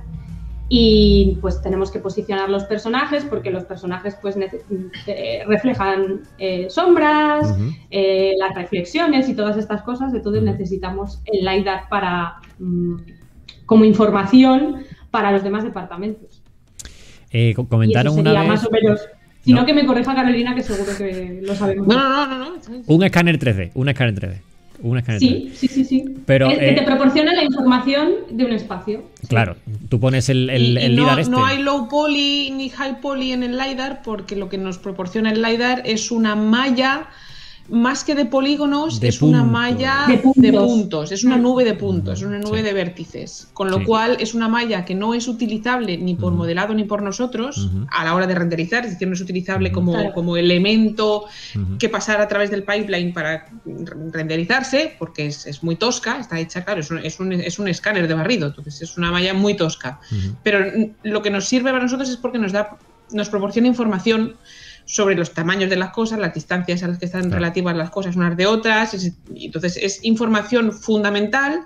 y 0.69 1.39
pues 1.41 1.63
tenemos 1.63 1.91
que 1.93 2.01
posicionar 2.01 2.51
los 2.51 2.65
personajes 2.65 3.25
porque 3.25 3.51
los 3.51 3.65
personajes 3.65 4.17
pues 4.21 4.37
nece- 4.37 4.63
eh, 5.07 5.45
reflejan 5.47 6.23
eh, 6.39 6.67
sombras, 6.71 7.55
eh, 7.91 8.33
las 8.39 8.55
reflexiones 8.55 9.29
y 9.29 9.35
todas 9.35 9.57
estas 9.57 9.83
cosas, 9.83 10.13
entonces 10.13 10.43
necesitamos 10.43 11.21
el 11.27 11.45
LiDAR 11.47 11.89
para, 11.89 12.37
mm, 12.59 12.97
como 13.65 13.85
información 13.85 14.85
para 15.11 15.31
los 15.33 15.45
demás 15.45 15.63
departamentos. 15.65 16.43
Eh, 17.31 17.53
co- 17.55 17.63
Y 17.63 17.65
eso 17.65 17.69
comentaron 17.69 18.15
sería 18.15 18.31
una 18.33 18.41
vez 18.41 18.49
más 18.51 18.67
o 18.67 18.71
menos. 18.71 19.01
Si 19.43 19.53
no. 19.53 19.61
No. 19.61 19.67
que 19.67 19.75
me 19.75 19.87
corrija 19.87 20.15
Carolina, 20.15 20.55
que 20.57 20.63
seguro 20.63 20.91
que 20.99 21.41
lo 21.43 21.55
sabemos. 21.55 21.87
No, 21.87 21.95
no, 21.95 22.27
no, 22.27 22.39
no. 22.39 22.51
no. 22.57 22.83
un 22.89 23.03
escáner 23.05 23.39
3D, 23.39 23.71
un 23.75 23.89
escáner 23.89 24.15
3D. 24.15 24.41
Un 24.83 24.99
escáner 24.99 25.21
3D. 25.21 25.27
Sí, 25.27 25.53
sí, 25.55 25.69
sí, 25.69 25.85
sí. 25.85 26.05
Pero, 26.27 26.51
es 26.51 26.59
que 26.59 26.71
eh, 26.71 26.75
te 26.75 26.83
proporciona 26.83 27.33
la 27.33 27.45
información 27.45 28.11
de 28.31 28.45
un 28.45 28.53
espacio. 28.53 29.05
Sí. 29.21 29.27
Claro, 29.29 29.57
tú 29.89 29.99
pones 30.01 30.29
el, 30.29 30.51
el, 30.51 30.63
Y- 30.63 30.73
y 30.73 30.85
el 30.85 30.97
no, 30.97 31.03
LiDAR 31.03 31.19
este. 31.21 31.31
no 31.33 31.45
hay 31.45 31.63
low 31.63 31.89
poly 31.89 32.51
ni 32.51 32.69
high 32.69 33.01
poly 33.01 33.33
en 33.33 33.43
el 33.43 33.57
LiDAR 33.57 34.03
porque 34.03 34.37
lo 34.37 34.49
que 34.49 34.59
nos 34.59 34.79
proporciona 34.79 35.31
el 35.33 35.43
LiDAR 35.43 35.83
es 35.85 36.11
una 36.11 36.35
malla, 36.37 37.09
más 37.69 38.05
que 38.05 38.15
de 38.15 38.27
polígonos, 38.27 39.01
De 39.01 39.09
es 39.09 39.23
una 39.23 39.43
malla 39.45 40.05
De 40.07 40.17
de 40.37 40.53
puntos. 40.53 41.13
es 41.13 41.25
una 41.25 41.37
nube 41.37 41.65
de 41.65 41.75
puntos, 41.75 42.21
es 42.21 42.27
una 42.27 42.39
nube 42.39 42.59
Sí. 42.59 42.65
de 42.65 42.73
vértices. 42.73 43.49
Con 43.53 43.71
lo 43.71 43.79
Sí. 43.79 43.85
cual 43.85 44.17
es 44.21 44.35
una 44.35 44.49
malla 44.49 44.85
que 44.85 44.95
no 44.95 45.15
es 45.15 45.27
utilizable 45.29 45.97
ni 45.99 46.15
por 46.15 46.33
modelado 46.33 46.75
ni 46.75 46.85
por 46.85 47.03
nosotros 47.03 47.69
a 47.91 48.05
la 48.05 48.15
hora 48.15 48.27
de 48.27 48.35
renderizar, 48.35 48.85
es 48.85 48.93
decir, 48.93 49.09
no 49.09 49.15
es 49.15 49.21
utilizable 49.21 49.73
como, 49.73 49.93
Claro. 49.93 50.13
como 50.13 50.37
elemento 50.37 51.25
que 51.79 51.89
pasar 51.89 52.21
a 52.21 52.29
través 52.29 52.51
del 52.51 52.63
pipeline 52.63 53.13
para 53.13 53.47
renderizarse, 54.13 54.95
porque 54.99 55.27
es, 55.27 55.47
es 55.47 55.63
muy 55.63 55.77
tosca, 55.77 56.19
está 56.21 56.39
hecha, 56.39 56.65
claro, 56.65 56.81
es 56.81 56.91
un, 56.91 56.99
es, 56.99 57.21
un, 57.21 57.33
es 57.33 57.59
un 57.59 57.69
escáner 57.69 58.09
de 58.09 58.15
barrido, 58.15 58.49
entonces 58.49 58.83
es 58.83 58.97
una 58.97 59.11
malla 59.11 59.35
muy 59.35 59.55
tosca. 59.55 60.01
Pero 60.43 60.65
lo 61.03 61.23
que 61.23 61.31
nos 61.31 61.47
sirve 61.47 61.71
para 61.71 61.83
nosotros 61.83 62.09
es 62.09 62.17
porque 62.17 62.39
nos 62.39 62.53
da, 62.53 62.77
nos 63.13 63.29
proporciona 63.29 63.69
información 63.69 64.35
sobre 64.87 65.15
los 65.17 65.35
tamaños 65.35 65.69
de 65.69 65.77
las 65.77 65.91
cosas, 65.91 66.19
las 66.19 66.33
distancias 66.33 66.83
a 66.83 66.89
las 66.89 66.99
que 66.99 67.05
están 67.07 67.23
Claro. 67.23 67.37
relativas 67.37 67.77
las 67.77 67.91
cosas 67.91 68.17
unas 68.17 68.37
de 68.37 68.47
otras. 68.47 68.95
es- 68.95 69.13
entonces 69.35 69.77
es 69.77 70.03
información 70.05 70.73
fundamental, 70.73 71.61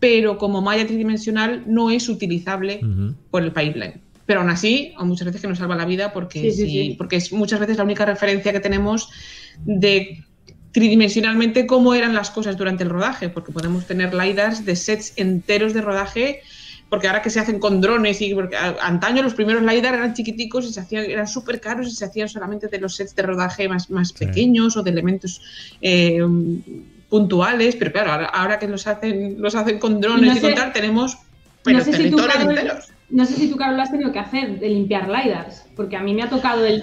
pero 0.00 0.36
como 0.38 0.60
malla 0.62 0.86
tridimensional 0.86 1.62
no 1.66 1.90
es 1.90 2.08
utilizable 2.08 2.80
por 3.30 3.42
el 3.42 3.52
pipeline. 3.52 4.00
Pero 4.26 4.40
aún 4.40 4.50
así, 4.50 4.92
hay 4.98 5.06
muchas 5.06 5.26
veces 5.26 5.40
que 5.40 5.46
nos 5.48 5.58
salva 5.58 5.76
la 5.76 5.84
vida 5.84 6.12
porque, 6.12 6.40
Sí, 6.40 6.50
sí, 6.50 6.56
sí- 6.56 6.68
sí. 6.90 6.94
porque 6.98 7.16
es 7.16 7.32
muchas 7.32 7.60
veces 7.60 7.76
la 7.76 7.84
única 7.84 8.04
referencia 8.04 8.52
que 8.52 8.60
tenemos 8.60 9.08
de 9.64 10.24
tridimensionalmente 10.72 11.66
cómo 11.66 11.94
eran 11.94 12.14
las 12.14 12.30
cosas 12.30 12.56
durante 12.56 12.84
el 12.84 12.90
rodaje, 12.90 13.28
porque 13.30 13.52
podemos 13.52 13.86
tener 13.86 14.12
LiDARs 14.12 14.64
de 14.66 14.76
sets 14.76 15.12
enteros 15.16 15.72
de 15.72 15.80
rodaje, 15.80 16.40
porque 16.96 17.08
ahora 17.08 17.20
que 17.20 17.28
se 17.28 17.38
hacen 17.38 17.58
con 17.58 17.82
drones 17.82 18.22
y 18.22 18.34
porque 18.34 18.56
antaño 18.56 19.22
los 19.22 19.34
primeros 19.34 19.62
LiDAR 19.62 19.96
eran 19.96 20.14
chiquiticos 20.14 20.64
y 20.64 20.72
se 20.72 20.80
hacían, 20.80 21.04
eran 21.04 21.28
súper 21.28 21.60
caros 21.60 21.88
y 21.88 21.90
se 21.90 22.06
hacían 22.06 22.26
solamente 22.26 22.68
de 22.68 22.78
los 22.80 22.94
sets 22.96 23.14
de 23.14 23.22
rodaje 23.22 23.68
más, 23.68 23.90
más 23.90 24.14
Sí. 24.16 24.24
pequeños 24.24 24.78
o 24.78 24.82
de 24.82 24.92
elementos 24.92 25.42
eh, 25.82 26.20
puntuales, 27.10 27.76
pero 27.76 27.92
claro, 27.92 28.12
ahora, 28.12 28.26
ahora 28.28 28.58
que 28.58 28.66
los 28.66 28.86
hacen, 28.86 29.36
los 29.38 29.54
hacen 29.54 29.78
con 29.78 30.00
drones 30.00 30.32
no 30.32 30.38
y 30.38 30.40
con 30.40 30.54
tal, 30.54 30.72
tenemos 30.72 31.18
pero 31.62 31.80
no 31.80 31.84
sé 31.84 31.92
si 31.92 32.10
tú, 32.10 32.16
Carol, 32.16 32.48
enteros. 32.56 32.88
no 33.10 33.26
sé 33.26 33.34
si 33.34 33.50
tú, 33.50 33.56
Carol, 33.56 33.76
lo 33.76 33.82
has 33.82 33.90
tenido 33.90 34.10
que 34.10 34.18
hacer 34.18 34.58
de 34.58 34.68
limpiar 34.70 35.10
LiDARs, 35.10 35.66
porque 35.76 35.96
a 35.96 36.00
mí 36.00 36.14
me 36.14 36.22
ha 36.22 36.30
tocado 36.30 36.64
el... 36.64 36.82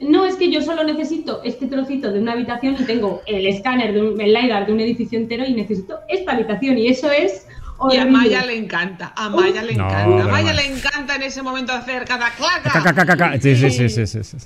No, 0.00 0.24
es 0.24 0.36
que 0.36 0.50
yo 0.50 0.62
solo 0.62 0.84
necesito 0.84 1.42
este 1.44 1.66
trocito 1.66 2.10
de 2.10 2.20
una 2.20 2.32
habitación 2.32 2.76
y 2.80 2.84
tengo 2.84 3.20
el 3.26 3.46
escáner, 3.46 3.92
de 3.92 4.00
un, 4.00 4.18
el 4.22 4.32
LiDAR 4.32 4.64
de 4.66 4.72
un 4.72 4.80
edificio 4.80 5.18
entero 5.18 5.44
y 5.44 5.52
necesito 5.52 5.98
esta 6.08 6.32
habitación 6.32 6.78
y 6.78 6.86
eso 6.86 7.10
es... 7.10 7.46
Y 7.88 7.96
a. 7.96 8.04
Maya 8.06 8.44
le 8.44 8.56
encanta, 8.58 9.12
a 9.16 9.28
Maya 9.30 9.62
le 9.62 9.74
No, 9.74 9.86
encanta. 9.88 10.24
A 10.24 10.28
Maya 10.28 10.52
le 10.52 10.66
encanta 10.66 11.14
en 11.16 11.22
ese 11.22 11.40
momento 11.42 11.72
hacer 11.72 12.04
cada 12.04 12.30
Ca, 12.30 12.60
ca, 12.62 12.82
claca. 12.92 13.06
ca, 13.06 13.16
ca. 13.16 13.40
Sí, 13.40 13.56
sí, 13.56 13.70
sí, 13.70 13.88
sí, 13.88 14.06
sí, 14.06 14.22
sí. 14.22 14.36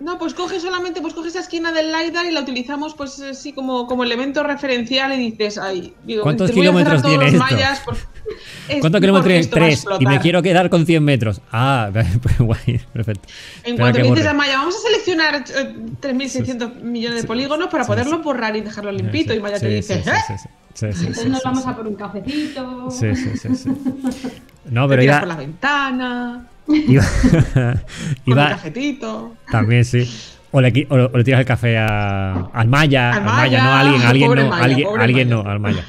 No, 0.00 0.18
pues 0.18 0.34
coge 0.34 0.58
solamente, 0.60 1.00
pues 1.00 1.14
coge 1.14 1.28
esa 1.28 1.38
esquina 1.40 1.70
del 1.72 1.92
LiDAR 1.92 2.26
y 2.26 2.32
la 2.32 2.40
utilizamos 2.40 2.94
pues 2.94 3.20
así 3.20 3.52
como, 3.52 3.86
como 3.86 4.02
elemento 4.04 4.42
referencial 4.42 5.12
y 5.12 5.30
dices, 5.30 5.56
ay, 5.56 5.94
digo, 6.04 6.22
¿Cuántos 6.24 6.50
te 6.50 6.56
voy 6.56 6.66
a 6.66 6.72
cerrar 6.72 6.96
kilómetros 6.98 7.02
todos 7.02 7.12
tiene 7.18 7.24
los 7.24 7.34
esto? 7.34 7.54
mallas 7.56 7.80
por- 7.80 7.96
es 8.68 8.80
¿Cuántos 8.80 9.00
kilómetros 9.00 9.50
Tres. 9.50 9.84
Y 10.00 10.06
me 10.06 10.18
quiero 10.18 10.42
quedar 10.42 10.68
con 10.68 10.84
100 10.84 11.02
metros. 11.04 11.40
Ah, 11.52 11.90
pues 12.22 12.38
guay, 12.38 12.80
perfecto. 12.92 13.28
En 13.62 13.74
Espera 13.74 13.76
cuanto 13.76 13.98
le 14.00 14.04
dices 14.10 14.26
a 14.26 14.34
Maya, 14.34 14.58
vamos 14.58 14.74
a 14.76 14.78
seleccionar 14.80 15.36
eh, 15.36 15.76
3.600 16.00 16.74
millones 16.82 17.22
de 17.22 17.28
polígonos 17.28 17.68
para 17.68 17.84
Sí, 17.84 17.88
poderlo 17.88 18.16
sí. 18.16 18.22
borrar 18.22 18.56
y 18.56 18.62
dejarlo 18.62 18.90
limpito. 18.92 19.32
Sí, 19.32 19.38
Y 19.38 19.42
Maya 19.42 19.58
sí, 19.58 19.66
te 19.66 19.68
dice, 19.74 20.02
sí, 20.02 20.10
¿eh? 20.10 20.12
sí, 20.26 20.34
sí, 20.36 20.44
sí, 20.46 20.48
sí, 20.74 20.86
Entonces 21.06 21.22
sí, 21.24 21.28
nos 21.30 21.42
vamos 21.44 21.62
sí. 21.64 21.70
a 21.70 21.76
por 21.76 21.86
un 21.86 21.94
cafecito. 21.94 22.90
Sí, 22.90 23.14
sí, 23.14 23.30
sí, 23.40 23.54
sí. 23.54 23.70
No, 24.70 24.88
pero 24.88 25.02
iba, 25.02 25.18
por 25.20 25.28
la 25.28 25.36
ventana, 25.36 26.46
iba, 26.68 27.02
con 27.54 27.80
iba- 28.26 28.44
un 28.44 28.48
cafetito. 28.50 29.34
también 29.50 29.84
sí. 29.84 30.08
O 30.50 30.60
le, 30.60 30.72
qui- 30.72 30.86
o 30.88 30.96
le- 30.96 31.04
o 31.04 31.16
le 31.18 31.24
tiras 31.24 31.40
el 31.40 31.46
café 31.46 31.76
a, 31.78 32.32
al 32.52 32.68
Maya, 32.68 33.10
Al 33.12 33.18
al 33.18 33.24
Maya, 33.24 33.62
no 33.64 33.70
a 33.70 33.80
alguien, 33.80 34.02
a 34.02 34.08
alguien 34.10 34.28
no, 34.34 34.48
Maya, 34.48 34.86
alguien, 35.00 35.28
no, 35.28 35.40
al 35.42 35.58
Maya. 35.60 35.84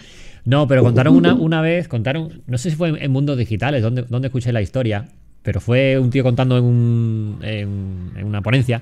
No, 0.45 0.67
pero 0.67 0.84
contaron 0.84 1.15
una, 1.15 1.34
una 1.34 1.61
vez, 1.61 1.88
contaron, 1.88 2.41
no 2.47 2.57
sé 2.57 2.69
si 2.71 2.76
fue 2.76 2.89
en, 2.89 2.97
en 3.01 3.11
Mundos 3.11 3.38
Digitales, 3.38 3.82
donde, 3.82 4.03
donde 4.03 4.28
escuché 4.28 4.51
la 4.51 4.61
historia, 4.61 5.05
pero 5.43 5.59
fue 5.59 5.97
un 5.99 6.09
tío 6.09 6.23
contando 6.23 6.57
en, 6.57 6.63
un, 6.63 7.39
en, 7.41 8.11
en 8.15 8.26
una 8.26 8.41
ponencia. 8.41 8.82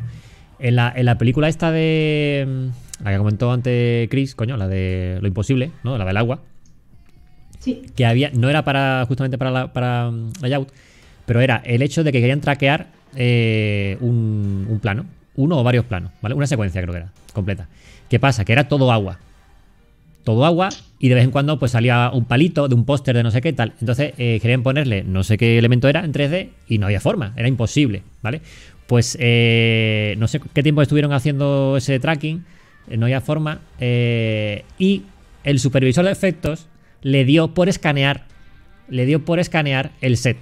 En 0.60 0.76
la, 0.78 0.94
en 0.96 1.06
la 1.06 1.18
película 1.18 1.50
esta 1.50 1.72
de. 1.72 2.70
La 3.04 3.12
que 3.12 3.18
comentó 3.18 3.52
antes 3.52 4.08
Chris, 4.10 4.36
coño, 4.36 4.56
la 4.56 4.70
de 4.70 5.18
Lo 5.22 5.28
Imposible, 5.28 5.72
¿no? 5.84 5.98
La 5.98 6.06
del 6.06 6.16
agua. 6.16 6.40
Sí. 7.60 7.82
que 7.96 8.06
había, 8.06 8.30
no 8.34 8.50
era 8.50 8.64
para 8.64 9.06
justamente 9.08 9.38
para, 9.38 9.52
la, 9.52 9.74
para 9.74 10.12
mm, 10.12 10.32
layout, 10.42 10.70
pero 11.26 11.42
era 11.42 11.62
el 11.66 11.82
hecho 11.82 12.04
de 12.04 12.12
que 12.12 12.20
querían 12.20 12.42
traquear 12.42 12.88
eh, 13.16 13.98
un, 14.02 14.80
plano, 14.82 15.06
uno 15.36 15.60
o 15.60 15.64
varios 15.64 15.86
planos, 15.86 16.12
¿vale? 16.22 16.36
Una 16.36 16.48
secuencia 16.48 16.82
creo 16.82 16.94
que 16.94 17.00
era, 17.00 17.12
completa. 17.34 17.68
¿Qué 18.10 18.20
pasa? 18.20 18.46
Que 18.46 18.54
era 18.54 18.68
todo 18.68 18.92
agua. 18.92 19.20
Todo 20.24 20.46
agua 20.46 20.70
y 21.00 21.10
de 21.10 21.16
vez 21.16 21.26
en 21.26 21.32
cuando 21.32 21.60
pues 21.60 21.72
salía 21.72 22.10
un 22.14 22.26
palito 22.26 22.70
de 22.70 22.76
un 22.76 22.86
póster 22.86 23.16
de 23.16 23.24
no 23.24 23.32
sé 23.32 23.42
qué 23.42 23.52
tal. 23.54 23.74
Entonces 23.82 24.14
eh, 24.18 24.40
querían 24.42 24.64
ponerle 24.64 25.04
no 25.04 25.24
sé 25.24 25.38
qué 25.38 25.58
elemento 25.58 25.90
era 25.90 26.04
en 26.04 26.14
3D 26.14 26.50
y 26.68 26.78
no 26.78 26.86
había 26.86 27.02
forma, 27.02 27.34
era 27.36 27.48
imposible, 27.48 28.04
¿vale? 28.22 28.42
Pues 28.88 29.18
eh, 29.20 30.16
no 30.18 30.28
sé 30.28 30.40
qué 30.54 30.64
tiempo 30.64 30.82
estuvieron 30.82 31.12
haciendo 31.12 31.76
ese 31.78 32.00
tracking, 32.00 32.46
eh, 32.90 32.98
no 32.98 33.06
había 33.06 33.22
forma. 33.22 33.60
y 33.80 35.04
el 35.44 35.60
supervisor 35.60 36.06
de 36.06 36.12
efectos 36.12 36.68
le 37.02 37.26
dio 37.26 37.54
por 37.54 37.68
escanear, 37.68 38.24
le 38.88 39.06
dio 39.06 39.26
por 39.26 39.40
escanear 39.40 39.92
el 40.00 40.16
set. 40.16 40.38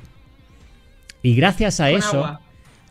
Y 1.24 1.36
gracias 1.36 1.80
a 1.80 1.90
Con 1.90 2.00
eso, 2.00 2.18
agua. 2.26 2.42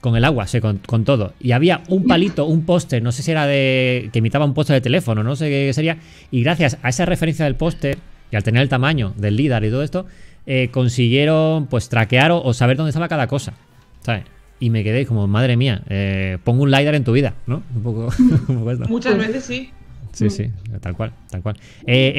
con 0.01 0.16
el 0.16 0.24
agua, 0.24 0.47
sí, 0.47 0.61
con, 0.61 0.78
con 0.78 1.05
todo. 1.05 1.33
Y 1.41 1.53
había 1.53 1.83
un 1.89 2.05
palito, 2.07 2.45
un 2.47 2.64
póster, 2.64 3.03
no 3.03 3.12
sé 3.12 3.22
si 3.22 3.31
era 3.31 3.47
de. 3.47 4.11
que 4.12 4.18
imitaba 4.20 4.45
un 4.45 4.55
póster 4.55 4.74
de 4.74 4.81
teléfono, 4.81 5.22
no 5.22 5.37
sé 5.37 5.49
qué 5.49 5.72
sería. 5.72 5.99
Y 6.31 6.43
gracias 6.43 6.78
a 6.83 6.89
esa 6.89 7.07
referencia 7.07 7.45
del 7.45 7.57
póster 7.57 7.99
y 8.31 8.37
al 8.37 8.43
tener 8.45 8.62
el 8.62 8.68
tamaño 8.68 9.12
del 9.16 9.37
LIDAR 9.37 9.64
y 9.64 9.70
todo 9.70 9.83
esto, 9.83 10.07
eh, 10.47 10.68
consiguieron 10.70 11.66
pues 11.66 11.89
traquear 11.89 12.31
o, 12.31 12.43
o 12.43 12.55
saber 12.55 12.76
dónde 12.76 12.91
estaba 12.91 13.09
cada 13.09 13.26
cosa. 13.26 13.55
¿Sabes? 14.03 14.24
Y 14.61 14.70
me 14.70 14.85
quedé 14.85 15.07
como, 15.07 15.26
madre 15.26 15.57
mía, 15.57 15.83
eh, 15.89 16.39
pongo 16.45 16.62
un 16.62 16.70
LIDAR 16.70 16.95
en 16.95 17.03
tu 17.05 17.12
vida, 17.12 17.35
¿no? 17.47 17.62
Un 17.74 17.83
poco, 17.83 18.09
un 18.49 18.59
poco 18.59 18.70
esto. 18.70 18.85
Muchas 18.89 19.14
Pues- 19.14 19.26
veces 19.28 19.45
sí. 19.45 19.70
Sí, 20.12 20.28
sí, 20.28 20.50
tal 20.80 20.96
cual, 20.96 21.12
tal 21.30 21.42
cual. 21.42 21.56
Eh, 21.86 22.12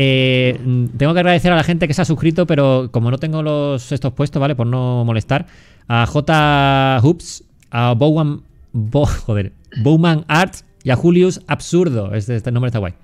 eh, 0.58 0.60
mm, 0.64 0.86
tengo 0.98 1.14
que 1.14 1.20
agradecer 1.20 1.52
a 1.52 1.56
la 1.56 1.64
gente 1.64 1.88
que 1.88 1.94
se 1.94 2.02
ha 2.02 2.06
suscrito, 2.06 2.48
pero 2.48 2.90
como 2.92 3.12
no 3.12 3.18
tengo 3.18 3.44
los 3.44 3.92
estos 3.92 4.14
puestos, 4.14 4.40
¿vale? 4.40 4.56
Por 4.56 4.68
no 4.68 5.04
molestar. 5.06 5.46
A 5.88 6.06
J. 6.06 7.00
Hoops, 7.04 7.44
a 7.70 7.94
Bowman, 7.94 8.42
Bo- 8.72 9.06
joder, 9.26 9.52
Bowman 9.84 10.24
Art 10.28 10.56
y 10.84 10.90
a 10.90 10.96
Julius 10.96 11.42
Absurdo. 11.48 12.14
Este, 12.14 12.36
este 12.38 12.52
nombre 12.52 12.68
está 12.70 12.80
guay. 12.80 12.94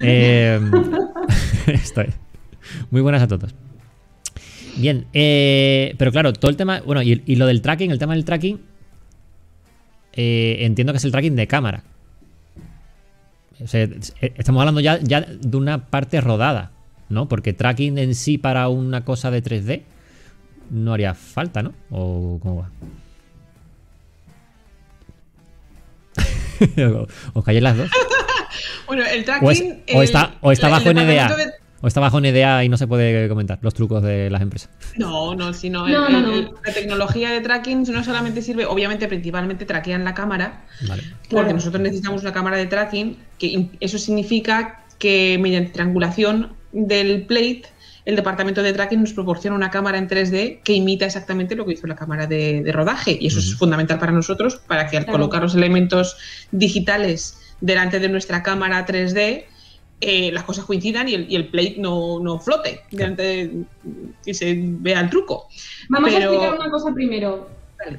Eh, 0.00 0.60
estoy. 1.66 2.06
Muy 2.92 3.00
buenas 3.00 3.20
a 3.22 3.26
todos. 3.28 3.52
Bien, 4.76 5.06
eh, 5.12 5.94
pero 5.98 6.12
claro, 6.12 6.32
todo 6.32 6.50
el 6.52 6.56
tema. 6.56 6.80
Bueno, 6.86 7.02
y, 7.02 7.20
y 7.26 7.34
lo 7.34 7.46
del 7.46 7.60
tracking, 7.62 7.90
el 7.90 7.98
tema 7.98 8.14
del 8.14 8.24
tracking. 8.24 8.60
eh, 10.12 10.58
entiendo 10.60 10.92
que 10.92 10.98
es 10.98 11.04
el 11.04 11.10
tracking 11.12 11.36
de 11.36 11.46
cámara. 11.48 11.82
O 13.62 13.66
sea, 13.66 13.82
es- 13.84 14.14
eh, 14.20 14.32
estamos 14.36 14.60
hablando 14.60 14.80
ya, 14.80 14.98
ya 15.00 15.20
de 15.22 15.56
una 15.56 15.86
parte 15.90 16.20
rodada, 16.20 16.70
¿no? 17.08 17.28
Porque 17.28 17.52
tracking 17.52 17.98
en 17.98 18.14
sí 18.14 18.38
para 18.38 18.68
una 18.68 19.04
cosa 19.04 19.30
de 19.30 19.42
3D 19.42 19.82
no 20.70 20.92
haría 20.92 21.14
falta, 21.14 21.62
¿no? 21.62 21.72
¿O 21.90 22.38
cómo 22.42 22.56
va? 22.62 22.70
¿Os 27.34 27.44
calláis 27.44 27.62
las 27.62 27.76
dos? 27.76 27.90
Bueno, 28.86 29.04
el 29.04 29.20
O, 29.20 29.24
tracking. 29.24 29.50
es- 29.86 29.94
o 29.94 29.98
el- 29.98 30.04
está, 30.04 30.34
o 30.40 30.50
está 30.50 30.66
el 30.68 30.72
bajo 30.72 30.90
NDA. 30.90 31.36
de- 31.36 31.52
O 31.80 31.86
está 31.86 32.00
bajo 32.00 32.20
NDA 32.20 32.64
y 32.64 32.68
no 32.68 32.76
se 32.76 32.86
puede 32.88 33.28
comentar 33.28 33.58
los 33.62 33.72
trucos 33.72 34.02
de 34.02 34.30
las 34.30 34.42
empresas. 34.42 34.68
No, 34.96 35.34
no, 35.36 35.52
sino 35.52 35.86
No, 35.86 36.06
el- 36.06 36.12
no, 36.12 36.18
el- 36.18 36.22
no. 36.26 36.34
el- 36.34 36.50
la 36.66 36.72
tecnología 36.72 37.30
de 37.30 37.40
tracking 37.40 37.84
no 37.92 38.02
solamente 38.02 38.42
sirve, 38.42 38.66
obviamente, 38.66 39.06
principalmente 39.06 39.64
traquean 39.64 40.02
la 40.04 40.12
cámara, 40.14 40.64
Vale. 40.88 41.02
porque 41.02 41.28
Claro. 41.28 41.52
nosotros 41.52 41.80
necesitamos 41.82 42.22
una 42.22 42.32
cámara 42.32 42.56
de 42.56 42.66
tracking, 42.66 43.16
que 43.38 43.68
eso 43.78 43.98
significa 43.98 44.84
que 44.98 45.38
mediante 45.40 45.70
triangulación 45.72 46.52
del 46.72 47.22
plate, 47.26 47.62
el 48.04 48.16
departamento 48.16 48.62
de 48.62 48.72
tracking 48.72 49.00
nos 49.02 49.12
proporciona 49.12 49.54
una 49.54 49.70
cámara 49.70 49.98
en 49.98 50.08
3D 50.08 50.60
que 50.64 50.72
imita 50.72 51.04
exactamente 51.06 51.54
lo 51.54 51.64
que 51.66 51.74
hizo 51.74 51.86
la 51.86 51.94
cámara 51.94 52.26
de, 52.26 52.62
de 52.62 52.72
rodaje. 52.72 53.16
Y 53.20 53.26
eso 53.28 53.38
es 53.38 53.54
fundamental 53.54 53.98
para 54.00 54.10
nosotros, 54.12 54.56
para 54.66 54.88
que 54.88 54.96
al 54.96 55.04
Claro. 55.04 55.18
colocar 55.18 55.42
los 55.42 55.54
elementos 55.54 56.16
digitales 56.50 57.38
delante 57.60 58.00
de 58.00 58.08
nuestra 58.08 58.42
cámara 58.42 58.84
3D, 58.86 59.44
eh, 60.00 60.30
las 60.32 60.44
cosas 60.44 60.64
coincidan 60.64 61.08
y 61.08 61.14
el, 61.14 61.26
y 61.32 61.36
el 61.36 61.48
plate 61.48 61.76
no, 61.78 62.20
no 62.20 62.38
flote 62.38 62.80
delante 62.90 63.22
de- 63.22 63.64
y 64.26 64.34
se 64.34 64.54
vea 64.58 65.00
el 65.00 65.10
truco. 65.10 65.48
Vamos 65.88 66.10
Pero- 66.12 66.30
a 66.30 66.34
explicar 66.34 66.58
una 66.60 66.70
cosa 66.70 66.92
primero. 66.94 67.48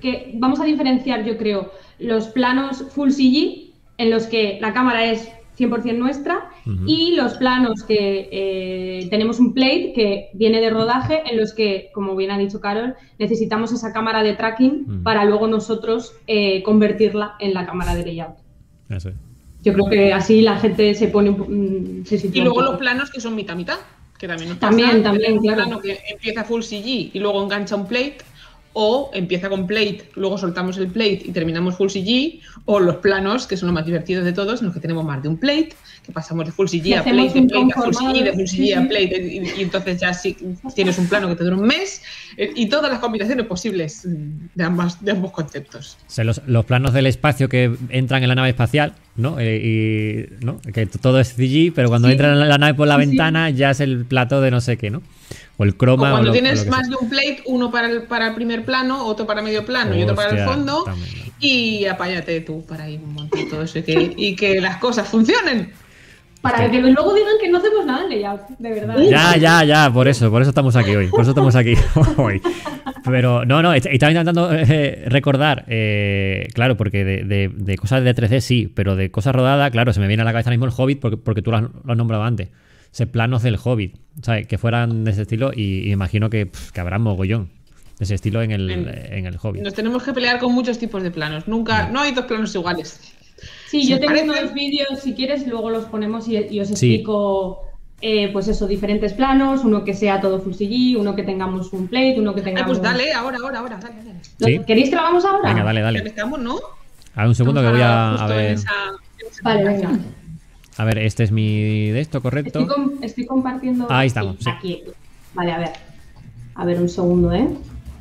Que 0.01 0.31
vamos 0.35 0.59
a 0.59 0.65
diferenciar, 0.65 1.23
yo 1.23 1.37
creo, 1.37 1.71
los 1.99 2.27
planos 2.27 2.83
full 2.89 3.11
CG, 3.11 3.71
en 3.97 4.09
los 4.11 4.27
que 4.27 4.57
la 4.61 4.73
cámara 4.73 5.05
es 5.09 5.29
100% 5.57 5.97
nuestra, 5.97 6.49
y 6.85 7.15
los 7.15 7.33
planos 7.35 7.83
que 7.83 8.29
eh, 8.31 9.07
tenemos 9.09 9.39
un 9.39 9.53
plate 9.53 9.91
que 9.95 10.29
viene 10.33 10.61
de 10.61 10.69
rodaje, 10.69 11.23
en 11.29 11.37
los 11.37 11.53
que, 11.53 11.89
como 11.93 12.15
bien 12.15 12.29
ha 12.31 12.37
dicho 12.37 12.59
Carol, 12.61 12.95
necesitamos 13.17 13.71
esa 13.71 13.91
cámara 13.91 14.21
de 14.21 14.35
tracking 14.35 15.01
para 15.03 15.25
luego 15.25 15.47
nosotros 15.47 16.13
eh, 16.27 16.61
convertirla 16.63 17.35
en 17.39 17.53
la 17.53 17.65
cámara 17.65 17.95
de 17.95 18.05
layout. 18.05 18.35
Eso 18.89 19.09
es. 19.09 19.15
Yo 19.63 19.73
creo 19.73 19.89
que 19.89 20.13
así 20.13 20.41
la 20.41 20.57
gente 20.57 20.93
se 20.93 21.07
pone 21.09 21.29
un 21.31 22.01
mm, 22.01 22.05
se 22.05 22.17
sitúa 22.17 22.37
Y 22.37 22.39
un 22.39 22.45
luego 22.45 22.59
poco. 22.61 22.71
los 22.71 22.79
planos 22.79 23.09
que 23.09 23.19
son 23.19 23.35
mitad 23.35 23.55
mitad, 23.55 23.77
que 24.17 24.27
también 24.27 24.49
nos 24.49 24.59
También, 24.59 24.89
pasa, 24.89 25.03
también, 25.03 25.23
tenemos 25.25 25.41
un 25.43 25.47
claro. 25.53 25.63
plano 25.63 25.81
que 25.81 25.99
empieza 26.09 26.43
full 26.43 26.61
CG 26.61 27.11
y 27.13 27.19
luego 27.19 27.43
engancha 27.43 27.75
un 27.75 27.87
plate, 27.87 28.17
o 28.73 29.09
empieza 29.13 29.49
con 29.49 29.65
plate, 29.67 30.09
luego 30.15 30.37
soltamos 30.37 30.77
el 30.77 30.87
plate 30.87 31.21
y 31.25 31.31
terminamos 31.31 31.75
full 31.75 31.89
CG, 31.89 32.39
o 32.65 32.79
los 32.79 32.97
planos, 32.97 33.47
que 33.47 33.57
son 33.57 33.67
los 33.67 33.73
más 33.73 33.85
divertidos 33.85 34.23
de 34.23 34.31
todos, 34.31 34.61
en 34.61 34.67
los 34.67 34.73
que 34.75 34.79
tenemos 34.79 35.03
más 35.03 35.21
de 35.23 35.29
un 35.29 35.37
plate, 35.37 35.71
que 36.09 36.13
pasamos 36.13 36.45
de 36.45 36.51
full 36.51 36.67
CG 36.67 36.95
a 36.97 37.03
plate, 37.03 37.39
de 37.39 37.47
plate 37.47 37.73
a 37.75 37.81
full 37.81 37.93
CG, 37.93 38.23
de 38.25 38.33
full 38.33 38.45
sí, 38.47 38.57
CG 38.67 38.77
a 38.77 38.81
sí. 38.81 38.87
plate, 38.87 39.27
y, 39.55 39.59
y 39.59 39.63
entonces 39.63 39.99
ya 40.01 40.13
sí 40.13 40.35
tienes 40.75 40.97
un 40.97 41.07
plano 41.07 41.27
que 41.29 41.35
te 41.35 41.43
dura 41.43 41.55
un 41.55 41.65
mes, 41.67 42.01
eh, 42.37 42.51
y 42.55 42.67
todas 42.67 42.91
las 42.91 42.99
combinaciones 42.99 43.45
posibles 43.45 44.01
de, 44.05 44.63
ambas, 44.63 45.03
de 45.03 45.11
ambos 45.11 45.31
conceptos. 45.31 45.97
O 46.07 46.11
sea, 46.11 46.23
los, 46.23 46.41
los 46.47 46.65
planos 46.65 46.93
del 46.93 47.05
espacio 47.05 47.47
que 47.49 47.71
entran 47.89 48.23
en 48.23 48.29
la 48.29 48.35
nave 48.35 48.49
espacial, 48.49 48.93
¿no? 49.15 49.39
Eh, 49.39 50.27
y, 50.41 50.43
¿no? 50.45 50.59
Que 50.73 50.85
todo 50.85 51.19
es 51.19 51.33
CG, 51.35 51.71
pero 51.73 51.89
cuando 51.89 52.07
Sí. 52.07 52.13
entran 52.13 52.33
en 52.41 52.49
la 52.49 52.57
nave 52.57 52.73
por 52.73 52.87
la 52.87 52.95
Sí, 52.95 53.01
sí. 53.03 53.07
ventana 53.09 53.49
ya 53.49 53.71
es 53.71 53.79
el 53.79 54.05
plato 54.05 54.41
de 54.41 54.51
no 54.51 54.61
sé 54.61 54.77
qué, 54.77 54.89
¿no? 54.89 55.01
O 55.57 55.63
el 55.65 55.71
O 55.71 55.77
croma. 55.77 56.09
cuando 56.11 56.27
lo- 56.27 56.33
tienes 56.33 56.59
lo 56.59 56.63
que 56.65 56.69
más 56.71 56.87
sea. 56.87 56.89
de 56.97 57.03
un 57.03 57.09
plate, 57.09 57.43
uno 57.45 57.69
para 57.69 57.89
el, 57.89 58.03
para 58.03 58.29
el 58.29 58.33
primer 58.35 58.63
plano, 58.65 59.05
otro 59.05 59.27
para 59.27 59.41
medio 59.41 59.65
plano 59.65 59.95
y 59.97 60.03
otro 60.03 60.15
para 60.15 60.31
el 60.31 60.45
fondo. 60.45 60.83
también, 60.85 61.09
¿no? 61.25 61.29
Y 61.41 61.85
apáñate 61.85 62.41
tú 62.41 62.65
para 62.65 62.89
ir 62.89 62.99
montar 62.99 63.41
todo 63.49 63.63
eso 63.63 63.79
y 63.79 63.83
que, 63.83 64.13
y 64.17 64.35
que 64.35 64.59
las 64.61 64.77
cosas 64.77 65.07
funcionen. 65.07 65.71
Para 66.41 66.71
que 66.71 66.79
luego 66.81 67.13
digan 67.13 67.33
que 67.41 67.49
no 67.49 67.57
hacemos 67.57 67.85
nada 67.85 68.03
en 68.03 68.09
layout, 68.09 68.41
de 68.57 68.69
verdad. 68.69 68.97
Ya, 69.09 69.35
ya, 69.37 69.63
ya, 69.65 69.91
por 69.91 70.07
eso, 70.07 70.29
por 70.31 70.41
eso 70.41 70.49
estamos 70.49 70.75
aquí 70.75 70.91
hoy. 70.95 71.07
Por 71.07 71.21
eso 71.21 71.31
estamos 71.31 71.55
aquí 71.55 71.73
hoy. 72.17 72.41
Pero 73.03 73.43
no, 73.45 73.61
no, 73.61 73.73
est- 73.73 73.87
estaba 73.87 74.11
intentando 74.11 74.49
eh, 74.53 75.03
recordar, 75.07 75.65
eh, 75.67 76.47
claro, 76.53 76.77
porque 76.77 77.03
de, 77.03 77.23
de- 77.23 77.51
de 77.53 77.77
cosas 77.77 78.03
de 78.03 78.15
3D 78.15 78.39
sí, 78.39 78.71
pero 78.73 78.95
de 78.95 79.11
cosas 79.11 79.35
rodadas, 79.35 79.69
claro, 79.71 79.91
se 79.93 79.99
me 79.99 80.07
viene 80.07 80.21
a 80.21 80.25
la 80.25 80.31
cabeza 80.31 80.49
ahora 80.49 80.57
mismo 80.57 80.65
el 80.65 80.73
Hobbit 80.75 80.99
porque, 80.99 81.17
porque 81.17 81.41
tú 81.41 81.51
lo 81.51 81.57
has, 81.57 81.63
lo 81.63 81.91
has 81.91 81.97
nombrado 81.97 82.23
antes. 82.23 82.49
Ese 82.91 83.05
planos 83.05 83.43
del 83.43 83.57
Hobbit, 83.61 83.95
¿sabes? 84.21 84.47
Que 84.47 84.57
fueran 84.57 85.03
de 85.03 85.11
ese 85.11 85.23
estilo 85.23 85.51
y, 85.53 85.87
y 85.87 85.91
imagino 85.91 86.29
que, 86.29 86.45
pf, 86.45 86.71
que 86.71 86.79
habrá 86.79 86.97
mogollón 86.99 87.49
de 87.99 88.05
ese 88.05 88.15
estilo 88.15 88.41
en 88.41 88.51
el, 88.51 88.69
En- 88.69 89.13
en 89.13 89.25
el 89.25 89.37
Hobbit. 89.41 89.61
Nos 89.61 89.73
tenemos 89.73 90.03
que 90.03 90.13
pelear 90.13 90.39
con 90.39 90.53
muchos 90.53 90.79
tipos 90.79 91.03
de 91.03 91.11
planos. 91.11 91.47
Nunca, 91.47 91.89
no 91.89 91.99
hay 92.01 92.13
dos 92.13 92.25
planos 92.25 92.53
iguales. 92.55 93.13
Sí, 93.69 93.83
¿Se 93.83 93.89
yo 93.89 93.99
tengo 93.99 94.07
parecen? 94.15 94.29
unos 94.31 94.53
vídeos, 94.53 94.99
si 95.01 95.13
quieres, 95.13 95.45
luego 95.47 95.69
los 95.69 95.85
ponemos 95.85 96.27
y, 96.27 96.37
y 96.37 96.59
os 96.59 96.67
Sí. 96.67 96.73
explico, 96.73 97.61
eh, 98.01 98.29
pues 98.33 98.47
eso, 98.47 98.67
diferentes 98.67 99.13
planos, 99.13 99.63
uno 99.63 99.83
que 99.83 99.93
sea 99.93 100.19
todo 100.21 100.39
full 100.41 100.53
CG, 100.53 100.97
uno 100.97 101.15
que 101.15 101.23
tengamos 101.23 101.71
un 101.73 101.87
plate, 101.87 102.15
uno 102.17 102.33
que 102.33 102.39
Ay, 102.41 102.45
tengamos... 102.45 102.69
pues 102.79 102.81
dale, 102.81 103.13
ahora, 103.13 103.37
ahora, 103.43 103.59
ahora, 103.59 103.77
dale, 103.81 103.95
dale. 103.97 104.19
¿Lo- 104.39 104.47
Sí. 104.47 104.61
¿Queréis 104.65 104.89
que 104.89 104.95
lo 104.95 105.01
hagamos 105.01 105.25
ahora? 105.25 105.49
Venga, 105.49 105.63
dale, 105.63 105.81
dale. 105.81 105.99
estamos, 105.99 106.39
¿no? 106.39 106.55
A 107.15 107.21
ver, 107.21 107.27
un 107.29 107.35
segundo 107.35 107.61
que 107.61 107.69
voy 107.69 107.81
a, 107.81 108.15
a 108.15 108.27
ver. 108.27 108.51
esa- 108.53 108.71
Vale, 109.43 109.63
venga. 109.65 109.99
A 110.77 110.85
ver, 110.85 110.97
este 110.99 111.23
es 111.25 111.31
mi 111.31 111.89
de 111.89 111.99
esto, 111.99 112.21
correcto. 112.21 112.59
Estoy, 112.61 112.73
com- 112.75 112.93
estoy 113.03 113.25
compartiendo... 113.25 113.85
Ahí 113.89 114.07
estamos, 114.07 114.37
sí. 114.39 114.49
Aquí. 114.49 114.83
Vale, 115.33 115.51
a 115.51 115.57
ver. 115.57 115.69
A 116.55 116.65
ver, 116.65 116.79
un 116.79 116.87
segundo, 116.89 117.33
¿eh? 117.33 117.47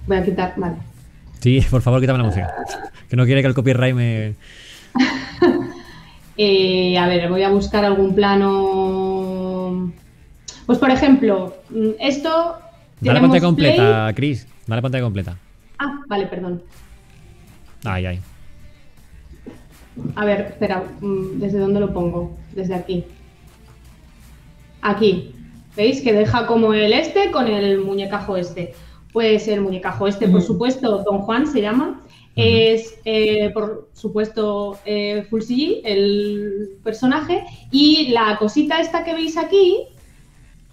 Voy 0.07 0.17
a 0.17 0.25
quitar... 0.25 0.55
Vale. 0.57 0.77
Sí, 1.41 1.61
por 1.71 1.83
favor, 1.83 2.01
quítame 2.01 2.19
la 2.19 2.25
música. 2.25 2.55
Que 3.09 3.17
no 3.17 3.25
quiere 3.27 3.41
que 3.43 3.49
el 3.49 3.55
copyright 3.55 3.95
me. 3.97 4.35
Eh, 6.41 6.97
a 6.97 7.09
ver, 7.09 7.29
voy 7.29 7.43
a 7.43 7.49
buscar 7.51 7.85
algún 7.85 8.15
plano... 8.15 9.93
Pues, 10.67 10.79
por 10.79 10.89
ejemplo, 10.89 11.57
mm, 11.69 11.89
esto... 11.99 12.55
Dale 13.01 13.19
pantalla 13.21 13.41
play- 13.41 13.41
completa, 13.41 14.13
Chris. 14.15 14.47
Dale 14.65 14.81
pantalla 14.81 15.03
completa. 15.03 15.37
Ah, 15.81 15.99
vale, 16.07 16.27
perdón. 16.29 16.63
Ay, 17.85 18.07
ay. 18.07 18.21
A 20.15 20.25
ver, 20.25 20.43
espera, 20.53 20.85
mm, 21.01 21.41
¿desde 21.41 21.59
dónde 21.59 21.81
lo 21.81 21.93
pongo? 21.93 22.37
Desde 22.55 22.77
aquí. 22.77 23.05
Aquí. 24.83 25.35
¿Veis? 25.77 26.01
Que 26.03 26.13
deja 26.13 26.47
como 26.47 26.73
el 26.73 26.93
este 26.93 27.33
con 27.33 27.49
el 27.49 27.81
muñecajo 27.81 28.37
este. 28.37 28.75
Pues 29.13 29.49
el 29.49 29.61
muñecajo 29.61 30.07
este, 30.07 30.29
por 30.29 30.43
supuesto, 30.43 31.03
Don 31.03 31.19
Juan 31.23 31.47
se 31.49 31.63
llama. 31.63 32.01
Es, 32.39 33.01
eh, 33.05 33.51
por 33.53 33.89
supuesto, 33.95 34.79
eh, 34.85 35.27
Full 35.29 35.43
CG, 35.43 35.81
el 35.85 36.79
personaje. 36.85 37.45
Y 37.73 38.09
la 38.09 38.37
cosita 38.39 38.81
esta 38.81 39.03
que 39.03 39.13
veis 39.13 39.37
aquí 39.37 39.79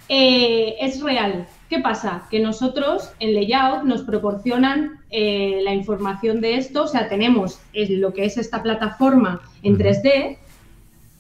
eh, 0.08 0.76
es 0.80 1.02
real. 1.02 1.48
¿Qué 1.68 1.80
pasa? 1.80 2.28
Que 2.30 2.40
nosotros 2.40 3.12
en 3.20 3.34
Layout 3.34 3.84
nos 3.84 4.04
proporcionan 4.04 5.00
la 5.12 5.74
información 5.74 6.42
de 6.42 6.58
esto, 6.58 6.84
o 6.84 6.88
sea, 6.88 7.08
tenemos 7.08 7.62
lo 7.74 8.14
que 8.14 8.26
es 8.26 8.38
esta 8.38 8.62
plataforma 8.62 9.42
en 9.64 9.76
Ujú. 9.76 9.84
3D, 9.84 10.38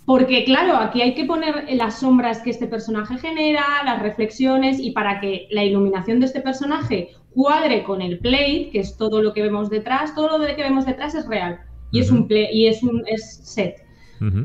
porque 0.06 0.44
claro, 0.44 0.78
aquí 0.78 1.02
hay 1.02 1.16
que 1.16 1.26
poner 1.26 1.66
las 1.74 2.02
sombras 2.02 2.40
que 2.40 2.52
este 2.52 2.68
personaje 2.68 3.18
genera, 3.18 3.64
las 3.86 4.02
reflexiones, 4.02 4.80
y 4.80 4.92
para 4.92 5.20
que 5.22 5.48
la 5.50 5.64
iluminación 5.64 6.20
de 6.20 6.26
este 6.28 6.42
personaje 6.42 7.10
cuadre 7.36 7.84
con 7.84 8.02
el 8.02 8.18
plate, 8.20 8.70
que 8.72 8.80
es 8.80 8.98
todo 8.98 9.22
lo 9.22 9.34
que 9.34 9.44
vemos 9.44 9.70
detrás, 9.70 10.16
todo 10.16 10.38
lo 10.38 10.46
que 10.46 10.64
vemos 10.64 10.86
detrás 10.86 11.14
es 11.14 11.28
real, 11.28 11.60
y 11.92 12.00
es 12.00 12.10
un 12.10 12.28
play, 12.28 12.48
y 12.52 12.68
es 12.68 12.82
un 12.82 13.04
es 13.06 13.42
set. 13.44 13.84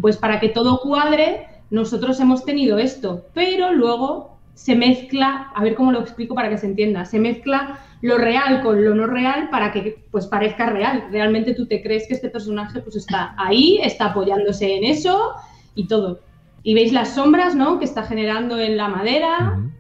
Pues 0.02 0.18
para 0.18 0.40
que 0.40 0.50
todo 0.50 0.80
cuadre, 0.80 1.46
nosotros 1.70 2.20
hemos 2.20 2.44
tenido 2.44 2.78
esto, 2.78 3.24
pero 3.32 3.72
luego 3.72 4.36
se 4.54 4.74
mezcla, 4.74 5.50
a 5.54 5.62
ver 5.62 5.74
cómo 5.74 5.92
lo 5.92 6.00
explico 6.00 6.34
para 6.34 6.50
que 6.50 6.58
se 6.58 6.66
entienda, 6.66 7.06
se 7.06 7.18
mezcla 7.18 7.78
lo 8.02 8.18
real 8.18 8.60
con 8.62 8.84
lo 8.84 8.94
no 8.94 9.06
real 9.06 9.48
para 9.50 9.72
que 9.72 10.04
pues 10.10 10.26
parezca 10.26 10.66
real. 10.66 11.08
Realmente 11.10 11.54
tú 11.54 11.66
te 11.66 11.82
crees 11.82 12.06
que 12.06 12.14
este 12.14 12.28
personaje 12.28 12.80
pues 12.80 12.96
está 12.96 13.34
ahí, 13.38 13.78
está 13.82 14.06
apoyándose 14.06 14.76
en 14.76 14.84
eso 14.84 15.32
y 15.74 15.86
todo. 15.86 16.20
Y 16.62 16.74
veis 16.74 16.92
las 16.92 17.14
sombras, 17.14 17.54
¿no? 17.54 17.78
Que 17.78 17.86
está 17.86 18.02
generando 18.02 18.58
en 18.58 18.76
la 18.76 18.88
madera, 18.88 19.54
Ujú. 19.56 19.70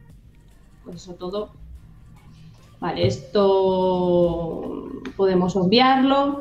pues 0.84 0.96
eso 0.96 1.14
todo. 1.14 1.59
Vale, 2.80 3.06
esto 3.06 4.90
podemos 5.16 5.54
obviarlo. 5.54 6.40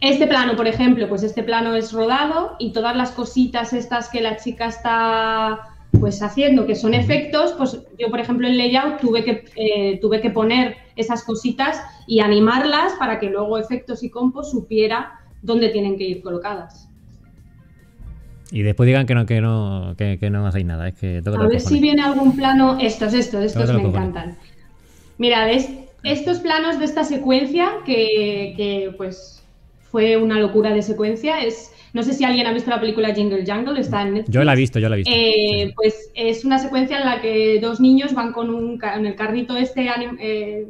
Este 0.00 0.26
plano, 0.26 0.54
por 0.56 0.66
ejemplo, 0.66 1.08
pues 1.08 1.22
este 1.22 1.42
plano 1.42 1.74
es 1.74 1.92
rodado 1.92 2.56
y 2.58 2.72
todas 2.72 2.94
las 2.94 3.12
cositas 3.12 3.72
estas 3.72 4.10
que 4.10 4.20
la 4.20 4.36
chica 4.36 4.66
está 4.66 5.74
pues 5.98 6.22
haciendo, 6.22 6.66
que 6.66 6.74
son 6.74 6.92
efectos, 6.92 7.54
pues 7.56 7.80
yo, 7.98 8.10
por 8.10 8.20
ejemplo, 8.20 8.46
en 8.46 8.58
layout 8.58 9.00
tuve 9.00 9.24
que, 9.24 9.44
eh, 9.56 9.98
tuve 10.00 10.20
que 10.20 10.28
poner 10.28 10.76
esas 10.96 11.22
cositas 11.22 11.80
y 12.06 12.20
animarlas 12.20 12.92
para 12.98 13.18
que 13.18 13.30
luego 13.30 13.56
efectos 13.58 14.02
y 14.02 14.10
compo 14.10 14.42
supiera 14.42 15.20
dónde 15.40 15.70
tienen 15.70 15.96
que 15.96 16.04
ir 16.04 16.22
colocadas. 16.22 16.90
Y 18.50 18.62
después 18.62 18.86
digan 18.86 19.06
que 19.06 19.14
no, 19.14 19.24
que 19.24 19.40
no, 19.40 19.94
que, 19.96 20.18
que 20.18 20.30
no 20.30 20.46
hacéis 20.46 20.66
nada. 20.66 20.88
Es 20.88 20.94
que 20.98 21.22
A 21.24 21.46
ver 21.46 21.60
si 21.60 21.80
viene 21.80 22.02
algún 22.02 22.36
plano. 22.36 22.78
Estos, 22.80 23.14
estos, 23.14 23.42
estos 23.42 23.72
me 23.72 23.82
encantan. 23.82 24.36
Mira. 25.18 25.50
Estos 26.04 26.40
planos 26.40 26.78
de 26.78 26.84
esta 26.84 27.02
secuencia, 27.02 27.78
que, 27.86 28.52
que, 28.56 28.92
pues 28.96 29.42
fue 29.90 30.18
una 30.18 30.38
locura 30.38 30.72
de 30.74 30.82
secuencia, 30.82 31.40
es. 31.40 31.70
No 31.94 32.02
sé 32.02 32.12
si 32.12 32.24
alguien 32.24 32.46
ha 32.48 32.52
visto 32.52 32.70
la 32.70 32.80
película 32.80 33.14
Jingle 33.14 33.44
Jungle, 33.46 33.80
está 33.80 34.02
en 34.02 34.14
Netflix. 34.14 34.34
Yo 34.34 34.42
la 34.42 34.52
he 34.52 34.56
visto, 34.56 34.80
yo 34.80 34.88
la 34.88 34.96
he 34.96 34.98
visto. 34.98 35.14
Eh, 35.14 35.66
Sí. 35.68 35.72
Pues 35.76 36.10
es 36.14 36.44
una 36.44 36.58
secuencia 36.58 36.98
en 36.98 37.04
la 37.06 37.20
que 37.20 37.60
dos 37.60 37.80
niños 37.80 38.12
van 38.12 38.32
con 38.32 38.50
un 38.50 38.80
en 38.82 39.06
el 39.06 39.14
carrito 39.14 39.56
este 39.56 39.88
eh, 40.20 40.66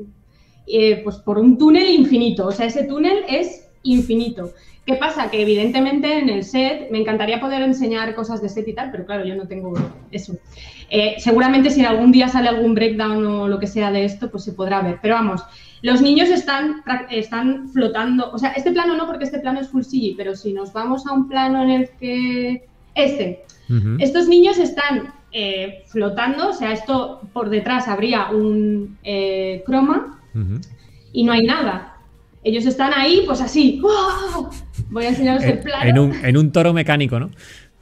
eh, 0.66 1.00
pues 1.02 1.16
por 1.16 1.38
un 1.38 1.56
túnel 1.56 1.88
infinito. 1.88 2.46
O 2.46 2.52
sea, 2.52 2.66
ese 2.66 2.84
túnel 2.84 3.24
es 3.26 3.66
infinito. 3.82 4.52
¿Qué 4.86 4.94
pasa? 4.94 5.30
Que 5.30 5.40
evidentemente 5.40 6.18
en 6.18 6.28
el 6.28 6.44
set 6.44 6.90
me 6.90 6.98
encantaría 6.98 7.40
poder 7.40 7.62
enseñar 7.62 8.14
cosas 8.14 8.42
de 8.42 8.50
set 8.50 8.68
y 8.68 8.74
tal, 8.74 8.90
pero 8.90 9.06
claro, 9.06 9.24
yo 9.24 9.34
no 9.34 9.48
tengo 9.48 9.72
eso. 10.10 10.36
Eh, 10.90 11.14
seguramente 11.18 11.70
si 11.70 11.84
algún 11.84 12.12
día 12.12 12.28
sale 12.28 12.48
algún 12.48 12.74
breakdown 12.74 13.26
o 13.26 13.48
lo 13.48 13.58
que 13.58 13.66
sea 13.66 13.90
de 13.90 14.04
esto, 14.04 14.30
pues 14.30 14.44
se 14.44 14.52
podrá 14.52 14.82
ver. 14.82 14.98
Pero 15.00 15.14
vamos, 15.14 15.42
los 15.80 16.02
niños 16.02 16.28
están, 16.28 16.82
están 17.10 17.68
flotando. 17.70 18.30
O 18.32 18.38
sea, 18.38 18.50
este 18.52 18.72
plano 18.72 18.96
no, 18.96 19.06
porque 19.06 19.24
este 19.24 19.38
plano 19.38 19.60
es 19.60 19.68
full 19.68 19.82
CG, 19.82 20.16
pero 20.16 20.36
si 20.36 20.52
nos 20.52 20.72
vamos 20.72 21.06
a 21.06 21.12
un 21.12 21.28
plano 21.28 21.62
en 21.62 21.70
el 21.70 21.90
que. 21.98 22.66
Este, 22.94 23.44
estos 23.98 24.28
niños 24.28 24.58
están 24.58 25.14
eh, 25.32 25.82
flotando, 25.88 26.50
o 26.50 26.52
sea, 26.52 26.72
esto 26.72 27.22
por 27.32 27.50
detrás 27.50 27.88
habría 27.88 28.30
un 28.30 28.98
eh, 29.02 29.64
croma 29.66 30.20
y 31.12 31.24
no 31.24 31.32
hay 31.32 31.44
nada. 31.44 31.96
Ellos 32.44 32.66
están 32.66 32.92
ahí, 32.94 33.22
pues 33.26 33.40
así. 33.40 33.80
¡guau! 33.80 34.50
Voy 34.94 35.06
a 35.06 35.08
enseñaros 35.08 35.42
el 35.42 35.58
plano. 35.58 35.90
en 35.90 35.98
un, 35.98 36.24
en 36.24 36.36
un 36.36 36.52
toro 36.52 36.72
mecánico, 36.72 37.18
¿no? 37.18 37.32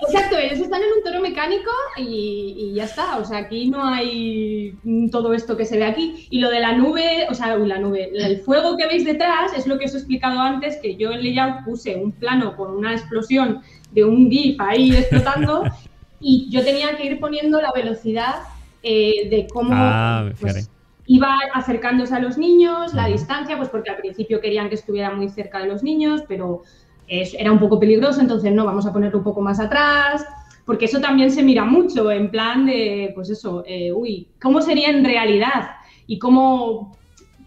Exacto, 0.00 0.38
ellos 0.38 0.60
están 0.60 0.80
en 0.80 0.88
un 0.96 1.04
toro 1.04 1.20
mecánico 1.20 1.70
y, 1.98 2.54
y 2.56 2.74
ya 2.74 2.84
está. 2.84 3.18
O 3.18 3.24
sea, 3.26 3.36
aquí 3.38 3.68
no 3.68 3.84
hay 3.84 4.74
todo 5.10 5.34
esto 5.34 5.54
que 5.54 5.66
se 5.66 5.76
ve 5.76 5.84
aquí. 5.84 6.26
Y 6.30 6.40
lo 6.40 6.50
de 6.50 6.60
la 6.60 6.72
nube, 6.72 7.26
o 7.28 7.34
sea, 7.34 7.58
uy, 7.58 7.68
la 7.68 7.78
nube, 7.78 8.10
el 8.14 8.38
fuego 8.38 8.78
que 8.78 8.86
veis 8.86 9.04
detrás 9.04 9.52
es 9.54 9.66
lo 9.66 9.78
que 9.78 9.84
os 9.84 9.94
he 9.94 9.98
explicado 9.98 10.40
antes, 10.40 10.78
que 10.78 10.96
yo 10.96 11.12
en 11.12 11.22
layout 11.22 11.64
puse 11.66 11.96
un 11.96 12.12
plano 12.12 12.56
con 12.56 12.74
una 12.74 12.92
explosión 12.92 13.60
de 13.90 14.04
un 14.04 14.30
GIF 14.30 14.58
ahí 14.58 14.96
explotando 14.96 15.64
y 16.20 16.48
yo 16.50 16.64
tenía 16.64 16.96
que 16.96 17.04
ir 17.04 17.20
poniendo 17.20 17.60
la 17.60 17.72
velocidad 17.72 18.36
eh, 18.82 19.28
de 19.28 19.46
cómo 19.52 19.70
Ah, 19.74 20.30
pues, 20.40 20.70
iba 21.06 21.36
acercándose 21.52 22.14
a 22.14 22.20
los 22.20 22.38
niños, 22.38 22.94
la 22.94 23.06
distancia, 23.06 23.56
pues 23.56 23.68
porque 23.68 23.90
al 23.90 23.96
principio 23.98 24.40
querían 24.40 24.68
que 24.68 24.76
estuviera 24.76 25.10
muy 25.10 25.28
cerca 25.28 25.58
de 25.58 25.66
los 25.66 25.82
niños, 25.82 26.22
pero 26.26 26.62
es- 27.08 27.34
era 27.34 27.52
un 27.52 27.58
poco 27.58 27.78
peligroso, 27.78 28.20
entonces 28.20 28.52
no, 28.52 28.64
vamos 28.64 28.86
a 28.86 28.92
ponerlo 28.92 29.18
un 29.18 29.24
poco 29.24 29.40
más 29.40 29.60
atrás, 29.60 30.24
porque 30.64 30.84
eso 30.86 31.00
también 31.00 31.30
se 31.30 31.42
mira 31.42 31.64
mucho, 31.64 32.10
en 32.10 32.30
plan 32.30 32.66
de, 32.66 33.10
pues 33.14 33.30
eso, 33.30 33.64
eh, 33.66 33.92
uy, 33.92 34.28
¿cómo 34.40 34.60
sería 34.62 34.90
en 34.90 35.04
realidad? 35.04 35.70
Y 36.06 36.18
cómo, 36.18 36.96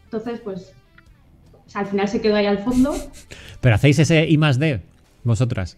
entonces, 0.04 0.40
pues, 0.44 0.74
o 1.66 1.70
sea, 1.70 1.82
al 1.82 1.88
final 1.88 2.08
se 2.08 2.22
quedó 2.22 2.36
ahí 2.36 2.46
al 2.46 2.60
fondo. 2.60 2.94
Pero 3.62 3.76
hacéis 3.76 4.00
ese 4.00 4.28
I 4.30 4.38
más 4.38 4.60
D, 4.60 4.82
vosotras. 5.24 5.78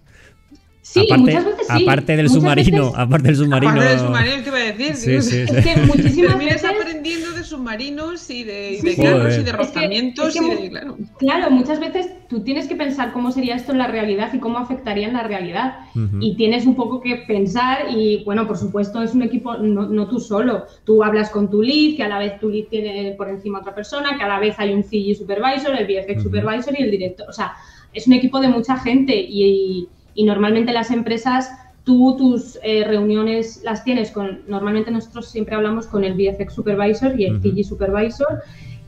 Sí, 0.82 1.01
aparte, 1.01 1.21
muchas 1.34 1.45
veces 1.45 1.67
sí. 1.67 1.84
aparte 1.84 2.15
del 2.15 2.25
Muchas 2.28 2.41
submarino, 2.41 2.84
veces- 2.86 2.99
aparte 2.99 3.28
del 3.28 3.36
submarino. 3.36 3.71
Aparte 3.71 3.89
del 3.89 3.99
submarino, 3.99 4.36
¿qué 4.43 4.47
iba 4.49 4.57
a 4.57 4.61
decir? 4.61 4.95
Sí, 4.95 5.09
Digo, 5.09 5.21
sí, 5.21 5.47
sí. 5.47 5.55
Es 5.57 5.65
que 5.65 5.82
muchísimas 5.82 6.38
veces... 6.38 6.63
aprendiendo 6.65 7.32
submarinos 7.50 8.30
y 8.30 8.43
de, 8.43 8.72
y 8.74 8.76
Sí, 8.78 8.88
de 8.88 8.95
sí. 8.95 9.02
carros 9.02 9.22
Joder. 9.24 9.39
y 9.39 9.43
de 9.43 9.50
Es 9.50 9.52
que- 9.52 9.58
rozamientos 9.58 10.36
es 10.36 10.41
que 10.41 10.45
y 10.48 10.50
de. 10.64 10.70
Claro. 10.70 10.98
Claro, 11.18 11.52
muchas 11.52 11.80
veces 11.80 12.10
tú 12.28 12.41
tienes 12.41 12.68
que 12.68 12.76
pensar 12.76 13.14
cómo 13.14 13.32
sería 13.32 13.56
esto 13.56 13.72
en 13.72 13.78
la 13.78 13.88
realidad 13.88 14.34
y 14.34 14.39
cómo 14.39 14.58
afectaría 14.58 15.08
en 15.08 15.14
la 15.14 15.24
realidad. 15.24 15.80
Ujú. 15.95 16.18
Y 16.20 16.36
tienes 16.36 16.66
un 16.66 16.76
poco 16.76 17.02
que 17.02 17.16
pensar 17.28 17.88
y, 17.89 18.24
bueno, 18.26 18.48
por 18.48 18.58
supuesto 18.58 19.02
es 19.02 19.14
un 19.14 19.22
equipo, 19.24 19.56
no, 19.58 19.88
no 19.88 20.08
tú 20.08 20.20
solo. 20.20 20.66
Tú 20.86 21.04
hablas 21.04 21.30
con 21.30 21.50
tu 21.50 21.62
lead, 21.62 21.95
que 21.95 22.04
a 22.04 22.10
la 22.10 22.20
vez 22.20 22.39
tu 22.39 22.50
lead 22.50 22.66
tiene 22.70 23.14
por 23.18 23.30
encima 23.30 23.60
otra 23.60 23.74
persona, 23.74 24.18
que 24.18 24.24
a 24.24 24.28
la 24.28 24.39
vez 24.39 24.56
hay 24.60 24.74
un 24.74 24.84
CG 24.84 25.16
supervisor, 25.18 25.76
el 25.76 25.86
VFX 25.86 26.20
Ujú. 26.20 26.24
supervisor 26.30 26.74
y 26.78 26.84
el 26.84 26.91
director. 26.91 27.28
O 27.30 27.34
sea, 27.34 27.54
es 27.93 28.06
un 28.08 28.14
equipo 28.14 28.39
de 28.39 28.50
mucha 28.50 28.78
gente 28.78 29.16
y, 29.16 29.88
y 30.14 30.24
normalmente 30.26 30.72
las 30.74 30.91
empresas, 30.91 31.50
tú 31.88 32.16
tus 32.18 32.60
eh, 32.64 32.84
reuniones 32.84 33.62
las 33.64 33.84
tienes 33.86 34.12
con, 34.12 34.42
normalmente 34.48 34.92
nosotros 34.92 35.30
siempre 35.30 35.56
hablamos 35.56 35.88
con 35.88 36.04
el 36.04 36.14
VFX 36.16 36.54
supervisor 36.54 37.20
y 37.20 37.30
el. 37.30 37.42
CG 37.42 37.64
supervisor 37.64 38.44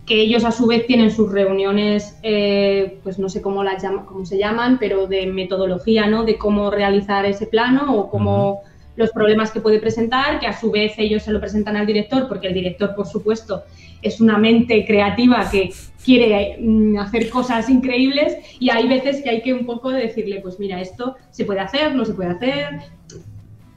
que 0.05 0.19
ellos 0.21 0.43
a 0.43 0.51
su 0.51 0.65
vez 0.67 0.85
tienen 0.85 1.09
sus 1.11 1.31
reuniones, 1.31 2.17
eh, 2.23 2.99
pues 3.03 3.17
no 3.19 3.29
sé 3.29 3.41
cómo, 3.41 3.63
las 3.63 3.81
llama- 3.81 4.05
cómo 4.05 4.25
se 4.25 4.37
llaman, 4.37 4.77
pero 4.79 5.07
de 5.07 5.27
metodología, 5.27 6.07
¿no? 6.07 6.25
De 6.25 6.37
cómo 6.37 6.71
realizar 6.71 7.25
ese 7.25 7.45
plano 7.47 7.95
o 7.95 8.09
cómo 8.09 8.61
los 8.99 9.11
problemas 9.11 9.49
que 9.51 9.61
puede 9.61 9.79
presentar, 9.79 10.41
que 10.41 10.47
a 10.47 10.51
su 10.51 10.71
vez 10.71 10.93
ellos 10.97 11.23
se 11.23 11.31
lo 11.31 11.39
presentan 11.39 11.77
al 11.77 11.85
director, 11.85 12.27
porque 12.27 12.47
el 12.47 12.53
director, 12.53 12.93
por 12.95 13.07
supuesto, 13.07 13.63
es 14.01 14.19
una 14.19 14.37
mente 14.37 14.85
creativa 14.85 15.49
que 15.49 15.69
quiere 16.03 16.57
mm, 16.59 16.97
hacer 16.97 17.29
cosas 17.29 17.69
increíbles 17.69 18.35
y 18.59 18.69
hay 18.69 18.89
veces 18.89 19.21
que 19.21 19.29
hay 19.29 19.41
que 19.41 19.53
un 19.53 19.65
poco 19.65 19.89
decirle, 19.89 20.41
pues 20.41 20.59
mira, 20.59 20.81
esto 20.81 21.15
se 21.31 21.45
puede 21.45 21.61
hacer, 21.61 21.95
no 21.95 22.03
se 22.03 22.13
puede 22.13 22.31
hacer. 22.31 22.79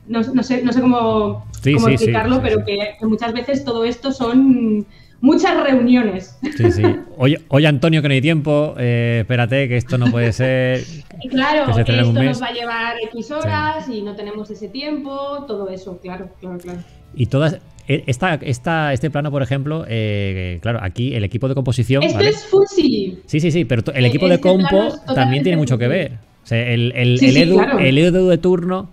No, 0.08 0.20
no 0.22 0.42
sé, 0.42 0.62
no 0.62 0.72
sé 0.72 0.80
cómo, 0.80 1.46
Sí, 1.62 1.74
cómo 1.74 1.86
sí, 1.86 1.90
sí, 1.90 1.94
explicarlo, 1.94 2.36
sí, 2.36 2.40
pero 2.42 2.64
que 2.64 2.96
muchas 3.02 3.32
veces 3.32 3.64
todo 3.64 3.84
esto 3.84 4.10
son 4.10 4.84
muchas 5.22 5.56
reuniones. 5.64 6.36
Sí, 6.56 6.70
sí. 6.70 6.82
Oye, 7.16 7.40
oye, 7.48 7.66
Antonio, 7.66 8.02
que 8.02 8.08
no 8.08 8.14
hay 8.14 8.20
tiempo. 8.20 8.74
eh, 8.78 9.20
espérate, 9.22 9.68
que 9.68 9.78
esto 9.78 9.96
no 9.96 10.10
puede 10.10 10.32
ser. 10.34 10.82
Y 11.22 11.28
claro, 11.28 11.64
Que 11.66 11.72
se 11.72 11.80
esto 11.80 11.92
nos 12.12 12.42
va 12.42 12.46
a 12.48 12.52
llevar 12.52 12.96
X 13.10 13.30
horas 13.30 13.88
y 13.88 14.02
no 14.02 14.14
tenemos 14.14 14.50
ese 14.50 14.68
tiempo, 14.68 15.44
todo 15.48 15.70
eso, 15.70 15.98
claro, 16.02 16.28
claro, 16.40 16.58
claro. 16.58 16.80
Y 17.14 17.26
todas. 17.26 17.58
eh, 17.88 18.04
Esta, 18.06 18.34
esta, 18.34 18.92
este 18.92 19.10
plano, 19.10 19.30
por 19.30 19.42
ejemplo, 19.42 19.84
eh, 19.88 20.58
claro, 20.62 20.80
aquí 20.82 21.14
el 21.14 21.24
equipo 21.24 21.48
de 21.48 21.54
composición. 21.54 22.02
Esto 22.02 22.16
¿vale? 22.18 22.30
es 22.30 22.36
CG. 22.74 23.18
Sí, 23.26 23.40
sí, 23.40 23.50
sí, 23.50 23.64
pero 23.64 23.82
el 23.94 24.04
Eh, 24.04 24.08
equipo 24.08 24.26
de 24.28 24.34
este 24.34 24.48
compo 24.48 24.88
también 25.14 25.42
tiene 25.42 25.56
mucho 25.56 25.78
que 25.78 25.88
ver. 25.88 26.12
O 26.42 26.46
sea, 26.46 26.66
el, 26.68 26.92
el, 26.96 27.18
Sí, 27.18 27.26
el 27.26 27.32
sí, 27.34 27.42
Edu, 27.42 27.56
claro. 27.58 27.78
el 27.78 27.98
Edu 27.98 28.28
de 28.28 28.38
turno. 28.38 28.90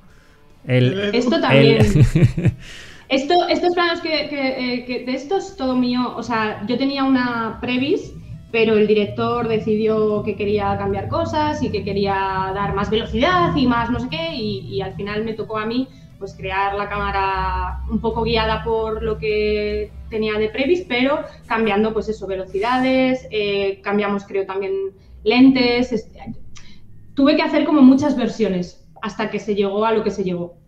El, 0.67 1.15
Esto 1.15 1.39
también. 1.41 1.77
Esto, 3.09 3.33
estos 3.49 3.73
planos 3.73 4.01
que, 4.01 4.25
eh, 4.25 5.03
de 5.05 5.13
esto 5.13 5.37
es 5.37 5.55
todo 5.57 5.75
mío. 5.75 6.13
O 6.15 6.21
sea, 6.21 6.63
yo 6.67 6.77
tenía 6.77 7.03
una 7.03 7.57
previs, 7.59 8.13
pero 8.51 8.77
el 8.77 8.85
director 8.85 9.47
decidió 9.47 10.21
que 10.23 10.35
quería 10.35 10.77
cambiar 10.77 11.07
cosas 11.09 11.61
y 11.63 11.71
que 11.71 11.83
quería 11.83 12.51
dar 12.53 12.75
más 12.75 12.89
velocidad 12.91 13.55
y 13.55 13.65
más 13.65 13.89
no 13.89 13.99
sé 13.99 14.09
qué. 14.09 14.35
Y, 14.35 14.81
al 14.81 14.93
final 14.93 15.23
me 15.25 15.33
tocó 15.33 15.57
a 15.57 15.65
mí 15.65 15.87
pues 16.19 16.35
crear 16.35 16.75
la 16.75 16.87
cámara 16.89 17.79
un 17.89 17.99
poco 18.01 18.23
guiada 18.23 18.63
por 18.63 19.01
lo 19.01 19.17
que 19.17 19.91
tenía 20.09 20.37
de 20.37 20.49
previs, 20.49 20.85
pero 20.87 21.19
cambiando 21.47 21.93
pues 21.93 22.09
eso, 22.09 22.27
velocidades, 22.27 23.25
eh, 23.31 23.79
cambiamos 23.81 24.25
creo 24.25 24.45
también 24.45 24.73
lentes. 25.23 25.91
es- 25.93 26.11
tuve 27.15 27.35
que 27.35 27.41
hacer 27.41 27.65
como 27.65 27.81
muchas 27.81 28.15
versiones 28.17 28.85
hasta 29.01 29.29
que 29.29 29.39
se 29.39 29.55
llegó 29.55 29.85
a 29.85 29.93
lo 29.93 30.03
que 30.03 30.11
se 30.11 30.23
llegó. 30.23 30.58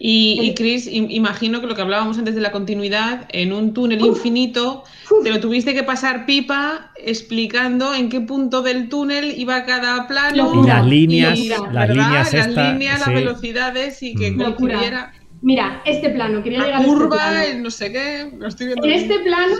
Y, 0.00 0.38
y 0.42 0.54
Chris, 0.54 0.86
im- 0.86 1.08
imagino 1.10 1.60
que 1.60 1.66
lo 1.66 1.74
que 1.74 1.82
hablábamos 1.82 2.18
antes 2.18 2.34
de 2.36 2.40
la 2.40 2.52
continuidad, 2.52 3.26
en 3.30 3.52
un 3.52 3.74
túnel 3.74 4.00
infinito, 4.00 4.84
te 5.24 5.30
lo 5.30 5.40
tuviste 5.40 5.74
que 5.74 5.82
pasar 5.82 6.24
pipa 6.24 6.92
explicando 7.04 7.92
en 7.94 8.08
qué 8.08 8.20
punto 8.20 8.62
del 8.62 8.88
túnel 8.88 9.34
iba 9.36 9.64
cada 9.64 10.06
plano. 10.06 10.36
Locura. 10.44 10.78
Las 10.78 10.86
líneas, 10.86 11.38
y- 11.38 11.48
las 11.48 11.62
¿verdad? 11.62 11.88
líneas 11.88 12.32
las 12.32 12.46
esta, 12.46 12.72
líneas, 12.72 13.02
sí. 13.02 13.10
las 13.10 13.14
velocidades 13.14 14.02
y 14.02 14.14
que 14.14 14.30
Mm. 14.30 14.36
Coincidiera 14.54 15.12
Mira, 15.40 15.82
este 15.84 16.10
plano, 16.10 16.42
quería 16.42 16.58
llegar 16.64 16.72
la 16.72 16.78
a 16.78 16.80
este 16.82 16.92
curva, 16.94 17.16
plano. 17.16 17.60
no 17.60 17.70
sé 17.70 17.92
qué, 17.92 18.30
lo 18.36 18.48
estoy 18.48 18.66
viendo. 18.66 18.84
En 18.86 18.92
este 18.92 19.18
plano 19.20 19.54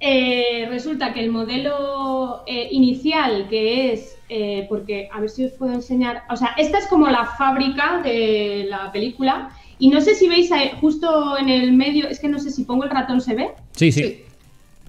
eh, 0.00 0.66
resulta 0.68 1.14
que 1.14 1.20
el 1.20 1.30
modelo 1.30 2.42
eh, 2.46 2.68
inicial, 2.70 3.46
que 3.48 3.92
es, 3.92 4.16
eh, 4.28 4.66
porque 4.68 5.08
a 5.12 5.20
ver 5.20 5.30
si 5.30 5.44
os 5.44 5.52
puedo 5.52 5.72
enseñar, 5.72 6.24
o 6.28 6.36
sea, 6.36 6.50
esta 6.58 6.78
es 6.78 6.86
como 6.86 7.06
la 7.08 7.24
fábrica 7.38 8.00
de 8.02 8.66
la 8.68 8.90
película 8.92 9.50
y 9.82 9.88
no 9.88 10.00
sé 10.00 10.14
si 10.14 10.28
veis 10.28 10.48
justo 10.80 11.36
en 11.36 11.48
el 11.48 11.72
medio, 11.72 12.06
es 12.06 12.20
que 12.20 12.28
no 12.28 12.38
sé 12.38 12.52
si 12.52 12.62
pongo 12.62 12.84
el 12.84 12.90
ratón, 12.90 13.20
¿se 13.20 13.34
ve? 13.34 13.50
Sí, 13.72 13.90
sí. 13.90 14.02
Sí. 14.04 14.24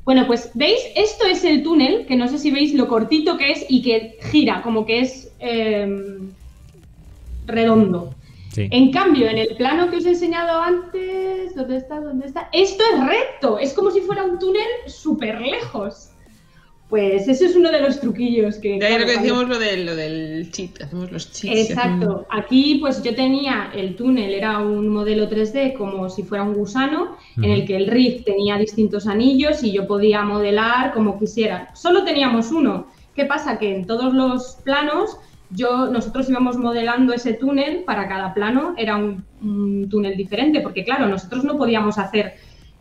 Bueno, 0.06 0.28
pues 0.28 0.52
veis, 0.54 0.80
esto 0.96 1.26
es 1.26 1.44
el 1.44 1.64
túnel, 1.64 2.06
que 2.06 2.16
no 2.16 2.28
sé 2.28 2.38
si 2.38 2.52
veis 2.52 2.76
lo 2.76 2.88
cortito 2.88 3.36
que 3.36 3.54
es 3.54 3.66
y 3.68 3.82
que 3.82 4.20
gira, 4.32 4.62
como 4.62 4.86
que 4.86 5.00
es 5.00 5.32
em, 5.40 6.30
redondo. 7.48 8.14
sí. 8.52 8.68
En 8.70 8.92
cambio, 8.92 9.28
en 9.28 9.40
el 9.40 9.56
plano 9.56 9.90
que 9.90 9.98
os 9.98 10.06
he 10.06 10.10
enseñado 10.10 10.62
antes, 10.62 11.56
¿dónde 11.56 11.78
está? 11.78 12.00
¿Dónde 12.00 12.28
está? 12.28 12.50
Esto 12.54 12.84
es 12.94 13.04
recto, 13.04 13.58
es 13.58 13.74
como 13.74 13.90
si 13.90 14.02
fuera 14.02 14.24
un 14.24 14.38
túnel 14.38 14.70
súper 14.86 15.42
lejos. 15.42 16.10
Pues 16.94 17.28
eso 17.28 17.46
es 17.46 17.56
uno 17.56 17.72
de 17.72 17.82
los 17.82 18.00
truquillos 18.00 18.58
que... 18.58 18.78
De 18.78 18.86
ahí 18.86 19.00
lo 19.00 19.00
claro, 19.00 19.06
que 19.08 19.14
cuando- 19.14 19.22
decíamos 19.24 19.50
lo 19.50 19.58
del, 19.58 19.86
lo 19.88 19.96
del 19.96 20.52
cheat, 20.52 20.80
hacemos 20.80 21.12
los 21.12 21.32
cheats. 21.32 21.72
Exacto. 21.72 22.28
Aquí 22.30 22.78
pues 22.80 23.02
yo 23.02 23.16
tenía 23.16 23.72
el 23.74 23.96
túnel, 23.96 24.32
era 24.32 24.60
un 24.60 24.90
modelo 24.90 25.28
3D 25.28 25.74
como 25.74 26.08
si 26.08 26.22
fuera 26.22 26.44
un 26.44 26.54
gusano, 26.54 27.18
en 27.38 27.46
el 27.50 27.66
que 27.66 27.78
el 27.78 27.88
riff 27.88 28.24
tenía 28.26 28.60
distintos 28.60 29.08
anillos 29.08 29.64
y 29.64 29.72
yo 29.72 29.88
podía 29.88 30.22
modelar 30.22 30.94
como 30.94 31.18
quisiera. 31.18 31.74
Solo 31.74 32.04
teníamos 32.04 32.52
uno. 32.52 32.86
¿Qué 33.16 33.26
pasa? 33.26 33.58
Que 33.58 33.76
en 33.76 33.88
todos 33.88 34.14
los 34.14 34.60
planos 34.64 35.18
yo, 35.50 35.88
nosotros 35.88 36.30
íbamos 36.30 36.58
modelando 36.58 37.12
ese 37.12 37.34
túnel 37.34 37.86
para 37.88 38.08
cada 38.08 38.36
plano, 38.36 38.76
era 38.78 38.98
un, 38.98 39.26
un 39.42 39.90
túnel 39.90 40.16
diferente, 40.16 40.62
porque 40.62 40.84
claro, 40.84 41.08
nosotros 41.08 41.44
no 41.44 41.58
podíamos 41.58 41.98
hacer 41.98 42.36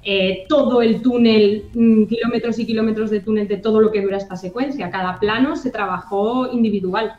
eh, 0.05 0.44
todo 0.48 0.82
el 0.82 1.00
túnel, 1.00 1.64
mm, 1.74 2.05
kilómetros 2.05 2.59
y 2.59 2.66
kilómetros 2.66 3.11
de 3.11 3.20
túnel 3.20 3.48
de 3.48 3.59
todo 3.59 3.80
lo 3.80 3.92
que 3.92 4.03
dura 4.03 4.16
esta 4.16 4.36
secuencia. 4.36 4.90
Cada 4.90 5.18
plano 5.20 5.57
se 5.57 5.70
trabajó 5.70 6.50
individual. 6.53 7.14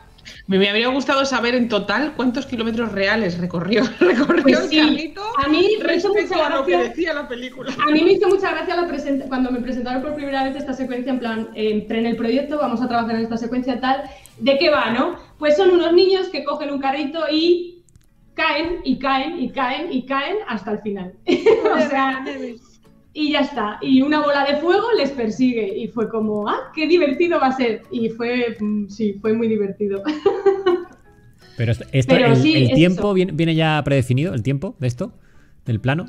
Me, 0.46 0.68
habría 0.68 0.88
gustado 0.88 1.24
saber 1.24 1.54
en 1.54 1.68
total 1.68 2.14
cuántos 2.16 2.46
kilómetros 2.46 2.92
reales 2.92 3.38
recorrió, 3.38 3.84
recorrió 4.00 4.42
Pues 4.42 4.68
sí, 4.68 4.78
el 4.78 4.88
carrito 4.88 5.22
a 5.36 5.48
mí 5.48 5.76
me 5.82 5.94
hizo 5.96 6.12
respecto 6.12 6.34
mucha 6.34 6.46
a 6.46 6.56
lo 6.56 6.64
que 6.64 6.72
gracia- 6.72 6.88
decía 6.88 7.14
la 7.14 7.28
película. 7.28 7.72
A 7.86 7.90
mí 7.90 8.02
me 8.02 8.12
hizo 8.12 8.28
mucha 8.28 8.50
gracia 8.50 8.76
la 8.76 9.28
cuando 9.28 9.50
me 9.50 9.60
presentaron 9.60 10.02
por 10.02 10.14
primera 10.14 10.44
vez 10.44 10.56
esta 10.56 10.72
secuencia, 10.72 11.12
en 11.12 11.18
plan, 11.18 11.48
eh, 11.54 11.70
entré 11.72 11.98
en 11.98 12.06
el 12.06 12.16
proyecto, 12.16 12.58
vamos 12.58 12.80
a 12.80 12.88
trabajar 12.88 13.16
en 13.16 13.22
esta 13.22 13.36
secuencia 13.36 13.80
tal. 13.80 14.02
¿De 14.38 14.58
qué 14.58 14.70
va, 14.70 14.90
no? 14.90 15.16
Pues 15.38 15.56
son 15.56 15.70
unos 15.70 15.92
niños 15.92 16.28
que 16.28 16.44
cogen 16.44 16.70
un 16.70 16.80
carrito 16.80 17.24
y 17.30 17.82
caen, 18.34 18.80
y 18.84 18.98
caen, 18.98 19.40
y 19.40 19.50
caen, 19.50 19.92
y 19.92 20.06
caen 20.06 20.36
hasta 20.48 20.72
el 20.72 20.78
final. 20.80 21.14
o 21.26 21.88
sea, 21.88 22.24
y 23.14 23.30
ya 23.32 23.40
está. 23.40 23.78
Y 23.80 24.02
una 24.02 24.20
bola 24.20 24.44
de 24.44 24.56
fuego 24.56 24.88
les 24.98 25.10
persigue. 25.12 25.72
Y 25.78 25.88
fue 25.88 26.08
como, 26.10 26.46
ah, 26.48 26.70
qué 26.74 26.86
divertido 26.86 27.40
va 27.40 27.46
a 27.46 27.52
ser. 27.56 27.82
Y 27.90 28.10
fue, 28.10 28.56
mm, 28.60 28.88
sí, 28.88 29.14
fue 29.20 29.32
muy 29.32 29.48
divertido. 29.48 30.02
Pero 31.56 31.72
esto, 31.72 31.84
esto- 31.92 32.14
Pero 32.14 32.26
el, 32.26 32.36
sí, 32.36 32.54
el 32.56 32.62
es 32.64 32.74
tiempo 32.74 33.14
viene, 33.14 33.32
viene 33.32 33.54
ya 33.54 33.80
predefinido, 33.84 34.34
el 34.34 34.42
tiempo 34.42 34.74
de 34.80 34.88
esto, 34.88 35.12
del 35.64 35.80
plano. 35.80 36.06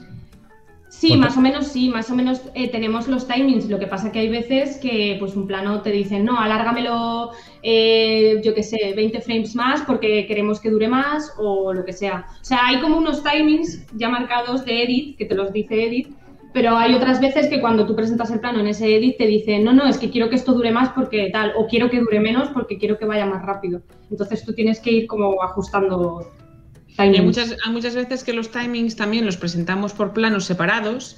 Sí, 0.89 1.17
más 1.17 1.35
o 1.35 1.41
menos 1.41 1.67
sí, 1.67 1.89
más 1.89 2.09
o 2.09 2.15
menos 2.15 2.41
eh, 2.55 2.69
tenemos 2.69 3.07
los 3.07 3.27
timings. 3.27 3.67
Lo 3.69 3.77
que 3.77 3.85
pasa 3.85 4.11
que 4.13 4.19
hay 4.19 4.29
veces 4.29 4.77
que 4.77 5.17
pues 5.19 5.35
un 5.35 5.45
plano 5.45 5.81
te 5.81 5.91
dicen, 5.91 6.23
no, 6.23 6.39
alárgamelo, 6.39 7.31
eh, 7.63 8.41
yo 8.43 8.55
qué 8.55 8.63
sé, 8.63 8.93
20 8.95 9.19
frames 9.21 9.55
más 9.55 9.81
porque 9.81 10.25
queremos 10.25 10.59
que 10.61 10.69
dure 10.71 10.87
más 10.87 11.33
o 11.37 11.73
lo 11.73 11.83
que 11.83 11.91
sea. 11.91 12.25
O 12.41 12.45
sea, 12.45 12.65
hay 12.65 12.79
como 12.79 12.97
unos 12.97 13.21
timings 13.23 13.85
ya 13.97 14.07
marcados 14.09 14.63
de 14.65 14.83
edit, 14.83 15.17
que 15.17 15.25
te 15.25 15.35
los 15.35 15.51
dice 15.51 15.85
edit, 15.85 16.15
pero 16.55 16.77
hay 16.77 16.95
otras 16.95 17.19
veces 17.19 17.47
que 17.47 17.59
cuando 17.59 17.85
tú 17.85 17.95
presentas 17.97 18.31
el 18.31 18.39
plano 18.39 18.61
en 18.61 18.67
ese 18.67 18.95
edit 18.95 19.17
te 19.17 19.27
dicen, 19.27 19.65
no, 19.65 19.73
no, 19.73 19.85
es 19.87 19.97
que 19.97 20.09
quiero 20.09 20.29
que 20.29 20.37
esto 20.37 20.53
dure 20.53 20.71
más 20.71 20.89
porque 20.95 21.29
tal, 21.31 21.51
o 21.57 21.67
quiero 21.67 21.89
que 21.89 21.99
dure 21.99 22.21
menos 22.21 22.47
porque 22.53 22.77
quiero 22.77 22.97
que 22.97 23.05
vaya 23.05 23.25
más 23.25 23.43
rápido. 23.45 23.81
Entonces 24.09 24.43
tú 24.45 24.53
tienes 24.53 24.79
que 24.79 24.89
ir 24.91 25.05
como 25.07 25.43
ajustando 25.43 26.31
timings. 26.95 27.19
Hay 27.19 27.25
muchas, 27.25 27.55
hay 27.65 27.71
muchas 27.73 27.93
veces 27.93 28.23
que 28.23 28.31
los 28.31 28.49
timings 28.51 28.95
también 28.95 29.25
los 29.25 29.35
presentamos 29.35 29.91
por 29.91 30.13
planos 30.13 30.45
separados, 30.45 31.17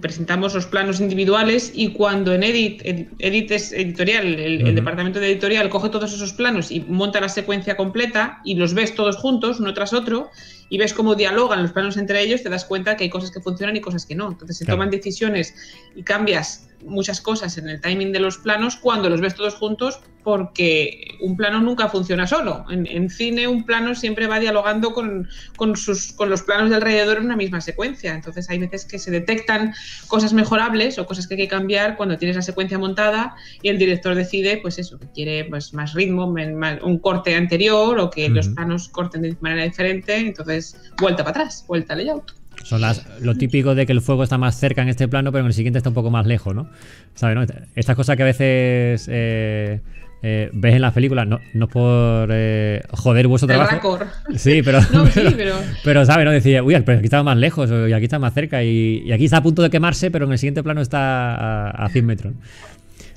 presentamos 0.00 0.52
los 0.54 0.66
planos 0.66 1.00
individuales 1.00 1.70
y 1.74 1.92
cuando 1.92 2.32
en 2.34 2.42
Edit, 2.42 2.82
ed- 2.84 3.06
Edit 3.20 3.50
es 3.52 3.72
editorial, 3.72 4.26
el, 4.26 4.66
el 4.66 4.74
departamento 4.74 5.20
de 5.20 5.30
editorial 5.30 5.68
coge 5.68 5.90
todos 5.90 6.12
esos 6.12 6.32
planos 6.32 6.72
y 6.72 6.80
monta 6.80 7.20
la 7.20 7.28
secuencia 7.28 7.76
completa 7.76 8.40
y 8.44 8.56
los 8.56 8.74
ves 8.74 8.94
todos 8.96 9.16
juntos, 9.16 9.60
uno 9.60 9.72
tras 9.74 9.92
otro, 9.92 10.30
y 10.72 10.78
ves 10.78 10.94
cómo 10.94 11.14
dialogan 11.14 11.60
los 11.62 11.72
planos 11.72 11.98
entre 11.98 12.22
ellos, 12.22 12.42
te 12.42 12.48
das 12.48 12.64
cuenta 12.64 12.96
que 12.96 13.04
hay 13.04 13.10
cosas 13.10 13.30
que 13.30 13.40
funcionan 13.40 13.76
y 13.76 13.82
cosas 13.82 14.06
que 14.06 14.14
no. 14.14 14.30
Entonces 14.30 14.56
se 14.56 14.64
Claro. 14.64 14.78
toman 14.78 14.90
decisiones 14.90 15.54
y 15.94 16.02
cambias 16.02 16.68
muchas 16.84 17.20
cosas 17.20 17.58
en 17.58 17.68
el 17.68 17.80
timing 17.80 18.10
de 18.10 18.18
los 18.20 18.38
planos 18.38 18.76
cuando 18.76 19.08
los 19.10 19.20
ves 19.20 19.34
todos 19.36 19.54
juntos 19.54 20.00
porque 20.24 21.16
un 21.20 21.36
plano 21.36 21.60
nunca 21.60 21.88
funciona 21.88 22.26
solo. 22.26 22.64
En, 22.70 22.86
en 22.86 23.10
cine 23.10 23.46
un 23.48 23.64
plano 23.66 23.94
siempre 23.94 24.26
va 24.28 24.40
dialogando 24.40 24.92
con, 24.92 25.28
con 25.56 25.76
sus, 25.76 26.12
con 26.12 26.30
los 26.30 26.42
planos 26.42 26.70
de 26.70 26.76
alrededor 26.76 27.18
en 27.18 27.24
una 27.26 27.36
misma 27.36 27.60
secuencia. 27.60 28.14
Entonces 28.14 28.48
hay 28.50 28.58
veces 28.58 28.84
que 28.84 28.98
se 28.98 29.10
detectan 29.10 29.74
cosas 30.08 30.32
mejorables 30.32 30.98
o 30.98 31.06
cosas 31.06 31.26
que 31.26 31.34
hay 31.34 31.40
que 31.42 31.48
cambiar 31.48 31.96
cuando 31.96 32.16
tienes 32.18 32.36
la 32.36 32.42
secuencia 32.42 32.78
montada 32.78 33.34
y 33.62 33.68
el 33.68 33.78
director 33.78 34.14
decide, 34.14 34.56
pues 34.58 34.78
eso, 34.78 34.98
que 34.98 35.06
quiere 35.12 35.44
pues, 35.44 35.74
más 35.74 35.92
ritmo, 35.94 36.32
más- 36.32 36.80
un 36.82 36.98
corte 36.98 37.34
anterior 37.34 37.98
o 37.98 38.10
que 38.10 38.28
los 38.28 38.48
planos 38.48 38.88
corten 38.88 39.22
de 39.22 39.36
manera 39.40 39.64
diferente. 39.64 40.16
Entonces, 40.16 40.61
vuelta 40.98 41.24
para 41.24 41.40
atrás, 41.42 41.64
vuelta 41.68 41.92
al 41.94 42.00
layout. 42.00 42.32
Son 42.64 42.80
las, 42.80 43.04
lo 43.20 43.34
típico 43.34 43.74
de 43.74 43.86
que 43.86 43.92
el 43.92 44.00
fuego 44.00 44.22
está 44.22 44.38
más 44.38 44.56
cerca 44.56 44.82
en 44.82 44.88
este 44.88 45.08
plano, 45.08 45.32
pero 45.32 45.40
en 45.40 45.48
el 45.48 45.54
siguiente 45.54 45.78
está 45.78 45.88
un 45.88 45.94
poco 45.94 46.10
más 46.10 46.26
lejos, 46.26 46.54
¿no? 46.54 46.68
¿Sabes? 47.14 47.36
no? 47.36 47.44
Estas 47.74 47.96
cosas 47.96 48.16
que 48.16 48.22
a 48.22 48.26
veces 48.26 49.08
eh, 49.10 49.80
eh, 50.22 50.50
ves 50.52 50.74
en 50.76 50.82
las 50.82 50.92
películas, 50.92 51.26
no, 51.26 51.40
no 51.54 51.64
es 51.64 51.70
por 51.72 52.28
eh, 52.30 52.82
joder 52.92 53.26
vuestro 53.26 53.50
El 53.50 53.56
trabajo. 53.56 53.98
raccord. 53.98 54.06
Sí, 54.36 54.62
pero, 54.62 54.78
No, 54.92 55.06
sí, 55.06 55.12
pero, 55.14 55.32
pero 55.36 55.56
pero, 55.82 56.06
¿sabes? 56.06 56.24
No 56.24 56.30
decía, 56.30 56.62
uy, 56.62 56.80
pero 56.86 56.98
aquí 56.98 57.06
estaba 57.06 57.24
más 57.24 57.36
lejos, 57.38 57.68
y 57.70 57.92
aquí 57.92 58.04
está 58.04 58.20
más 58.20 58.32
cerca, 58.34 58.62
y, 58.62 59.02
y 59.04 59.12
aquí 59.12 59.24
está 59.24 59.38
a 59.38 59.42
punto 59.42 59.62
de 59.62 59.70
quemarse, 59.70 60.10
pero 60.12 60.26
en 60.26 60.32
el 60.32 60.38
siguiente 60.38 60.62
plano 60.62 60.80
está 60.82 61.34
a, 61.34 61.70
a 61.70 61.88
100 61.88 62.06
metros. 62.06 62.34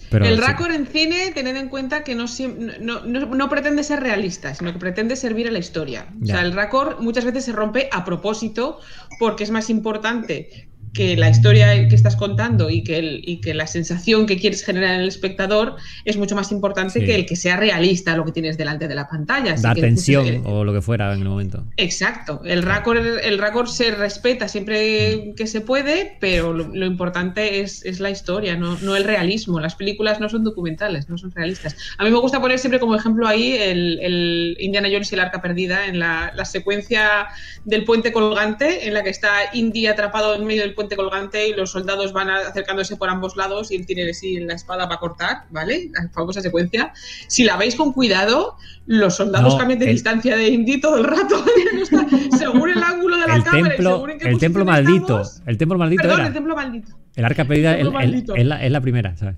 Pero, 0.10 0.26
el 0.26 0.36
sí. 0.36 0.42
raccord 0.42 0.72
en 0.72 0.86
cine, 0.88 1.32
tened 1.34 1.56
en 1.56 1.70
cuenta 1.70 2.04
que 2.04 2.16
no, 2.16 2.26
siem- 2.26 2.78
no, 2.80 3.02
no- 3.06 3.26
no 3.26 3.50
pretende 3.50 3.84
ser 3.84 4.02
realista, 4.02 4.54
sino 4.54 4.72
que 4.72 4.80
pretende 4.80 5.16
servir 5.16 5.48
a 5.48 5.52
la 5.52 5.60
historia. 5.60 6.08
O 6.22 6.26
sea, 6.26 6.42
el 6.42 6.54
raccord 6.54 7.00
muchas 7.00 7.26
veces 7.26 7.46
se 7.46 7.52
rompe 7.52 7.90
a 7.92 8.06
propósito 8.06 8.80
porque 9.20 9.44
es 9.44 9.52
más 9.52 9.70
importante 9.70 10.70
que 10.96 11.16
la 11.18 11.30
historia 11.30 11.88
que 11.88 11.94
estás 11.96 12.16
contando 12.16 12.70
y 12.70 12.84
que, 12.84 12.98
el- 12.98 13.22
y 13.24 13.42
que 13.42 13.54
la 13.54 13.68
sensación 13.68 14.26
que 14.26 14.38
quieres 14.38 14.64
generar 14.64 14.96
en 14.96 15.02
el 15.02 15.08
espectador 15.10 15.76
es 16.06 16.18
mucho 16.18 16.36
más 16.36 16.52
importante 16.52 17.00
Sí. 17.02 17.06
que 17.06 17.16
el 17.16 17.26
que 17.26 17.36
sea 17.36 17.58
realista 17.58 18.16
lo 18.16 18.24
que 18.26 18.32
tienes 18.32 18.58
delante 18.58 18.88
de 18.88 18.96
la 18.96 19.08
pantalla. 19.08 19.56
Que, 19.76 19.82
tensión 19.82 20.26
eh, 20.28 20.42
o 20.46 20.64
lo 20.64 20.72
que 20.74 20.82
fuera 20.82 21.14
en 21.14 21.22
el 21.22 21.28
momento. 21.28 21.66
Exacto, 21.78 22.42
el 22.46 22.64
raccord, 22.64 23.06
el 23.24 23.38
raccord 23.38 23.68
se 23.68 23.92
respeta 23.92 24.48
siempre 24.48 25.34
que 25.36 25.48
se 25.48 25.60
puede, 25.62 26.18
pero 26.22 26.54
lo, 26.54 26.70
lo 26.74 26.86
importante 26.86 27.60
es, 27.60 27.84
es 27.86 28.00
la 28.00 28.10
historia, 28.10 28.56
no, 28.56 28.78
no 28.82 28.96
el 28.96 29.04
realismo. 29.04 29.60
Las 29.60 29.76
películas 29.76 30.20
no 30.22 30.30
son 30.30 30.44
documentales, 30.46 31.10
no 31.10 31.18
son 31.18 31.32
realistas. 31.32 31.76
A 31.98 32.04
mí 32.06 32.10
me 32.10 32.18
gusta 32.20 32.40
poner 32.40 32.58
siempre 32.60 32.80
como 32.80 32.96
ejemplo 32.96 33.28
ahí 33.28 33.54
el, 33.60 34.00
el 34.02 34.58
Indiana 34.60 34.88
Jones 34.90 35.12
y 35.12 35.16
el 35.16 35.22
arca 35.22 35.42
perdida 35.42 35.88
en 35.88 36.00
la, 36.00 36.32
la 36.36 36.46
secuencia 36.46 37.28
del 37.66 37.84
puente 37.84 38.14
colgante, 38.14 38.88
en 38.88 38.94
la 38.94 39.04
que 39.04 39.10
está 39.10 39.30
Indy 39.54 39.88
atrapado 39.88 40.36
en 40.36 40.46
medio 40.46 40.62
del 40.62 40.74
puente 40.74 40.85
colgante 40.96 41.48
y 41.48 41.54
los 41.54 41.72
soldados 41.72 42.14
van 42.14 42.30
acercándose 42.30 42.98
por 42.98 43.10
ambos 43.10 43.36
lados 43.38 43.72
y 43.72 43.76
él 43.78 43.86
tiene 43.86 44.10
así 44.10 44.38
la 44.42 44.54
espada 44.56 44.88
para 44.88 45.00
cortar, 45.00 45.44
¿vale? 45.50 45.90
La 45.94 46.10
famosa 46.10 46.42
secuencia. 46.42 46.92
Si 47.28 47.44
la 47.46 47.56
veis 47.58 47.76
con 47.76 47.94
cuidado, 47.94 48.58
los 48.86 49.16
soldados 49.16 49.54
No, 49.54 49.58
cambian 49.60 49.80
de 49.80 49.86
el- 49.86 49.92
distancia 49.94 50.36
de 50.36 50.50
Indy 50.50 50.80
todo 50.82 50.98
el 50.98 51.06
rato. 51.06 51.44
Según 52.38 52.70
el 52.70 52.84
ángulo 52.84 53.18
de 53.18 53.28
la 53.28 53.36
El 53.38 53.44
cámara 53.44 53.70
templo, 53.70 53.90
según 53.96 54.10
en 54.12 54.20
qué 54.20 54.28
el 54.30 54.38
templo 54.40 54.66
maldito. 54.66 55.22
estamos- 55.22 55.42
El 55.48 55.58
templo 55.58 55.78
maldito 55.78 56.02
Perdón, 56.04 56.20
era. 56.20 56.28
el 56.28 56.34
templo 56.34 56.56
maldito. 56.56 56.98
El 57.16 57.26
arca 57.26 57.46
perdida 57.46 57.78
es, 57.78 57.86
la, 58.72 58.82
primera, 58.82 59.16
¿sabes? 59.16 59.38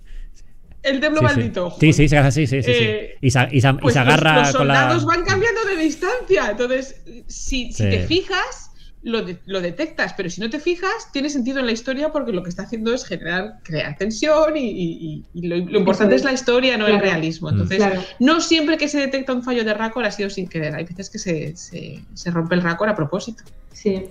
El 0.83 0.99
templo 0.99 1.19
Sí, 1.21 1.27
sí. 1.27 1.33
maldito. 1.35 1.75
Sí, 1.79 1.93
sí, 1.93 2.07
sí, 2.09 2.15
sí, 2.17 2.31
sí, 2.31 2.47
sí, 2.47 2.63
sí. 2.63 2.71
Eh, 2.73 3.17
Y 3.21 3.29
se, 3.31 3.47
y 3.51 3.61
se- 3.61 3.69
y 3.69 3.73
Pues 3.73 3.93
se 3.93 3.99
los- 3.99 4.07
agarra 4.07 4.39
los, 4.47 4.55
con 4.55 4.67
la. 4.67 4.75
soldados 4.75 5.05
van 5.05 5.25
cambiando 5.25 5.63
de 5.65 5.75
distancia. 5.75 6.49
Entonces, 6.51 7.01
si, 7.27 7.71
si 7.71 7.73
Sí. 7.73 7.83
te 7.89 7.99
fijas, 8.07 8.66
lo, 9.07 9.21
de- 9.23 9.39
lo 9.45 9.61
detectas, 9.61 10.13
pero 10.17 10.29
si 10.29 10.41
no 10.41 10.49
te 10.49 10.59
fijas, 10.59 11.11
tiene 11.13 11.29
sentido 11.29 11.59
en 11.59 11.65
la 11.65 11.71
historia 11.71 12.11
porque 12.11 12.31
lo 12.33 12.43
que 12.43 12.49
está 12.49 12.63
haciendo 12.63 12.93
es 12.93 13.05
generar, 13.05 13.59
crear 13.63 13.95
tensión 13.97 14.57
y, 14.57 14.69
y- 14.69 14.97
y- 14.99 15.25
y 15.33 15.47
lo, 15.47 15.55
lo 15.57 15.79
importante 15.79 16.15
es. 16.15 16.23
la 16.25 16.33
historia, 16.33 16.77
no 16.77 16.87
el 16.87 16.99
realismo. 16.99 17.47
Mm. 17.47 17.51
Entonces, 17.53 17.77
Claro. 17.77 18.01
no 18.19 18.41
siempre 18.41 18.77
que 18.77 18.87
se 18.87 18.99
detecta 18.99 19.33
un 19.33 19.43
fallo 19.43 19.63
de 19.63 19.73
raccord 19.73 20.05
ha 20.05 20.11
sido 20.11 20.29
sin 20.29 20.47
querer. 20.47 20.75
Hay 20.75 20.83
veces 20.83 21.09
que 21.09 21.19
se, 21.19 21.55
se- 21.55 22.03
se 22.13 22.31
rompe 22.31 22.55
el 22.55 22.61
raccord 22.61 22.89
a 22.89 22.95
propósito. 22.95 23.43
Sí. 23.71 24.03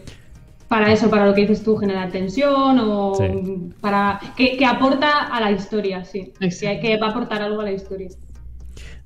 Para 0.68 0.92
eso, 0.92 1.08
para 1.10 1.26
lo 1.26 1.34
que 1.34 1.42
dices 1.42 1.62
tú, 1.62 1.76
generar 1.76 2.10
tensión 2.10 2.78
o 2.80 3.14
Sí. 3.14 3.72
para 3.80 4.18
que, 4.36 4.56
que 4.56 4.64
aporta 4.66 5.26
a 5.26 5.40
la 5.40 5.52
historia, 5.52 6.04
sí. 6.04 6.32
Que 6.40 6.96
va 7.00 7.08
a 7.08 7.10
aportar 7.10 7.42
algo 7.42 7.60
a 7.60 7.64
la 7.64 7.72
historia. 7.72 8.08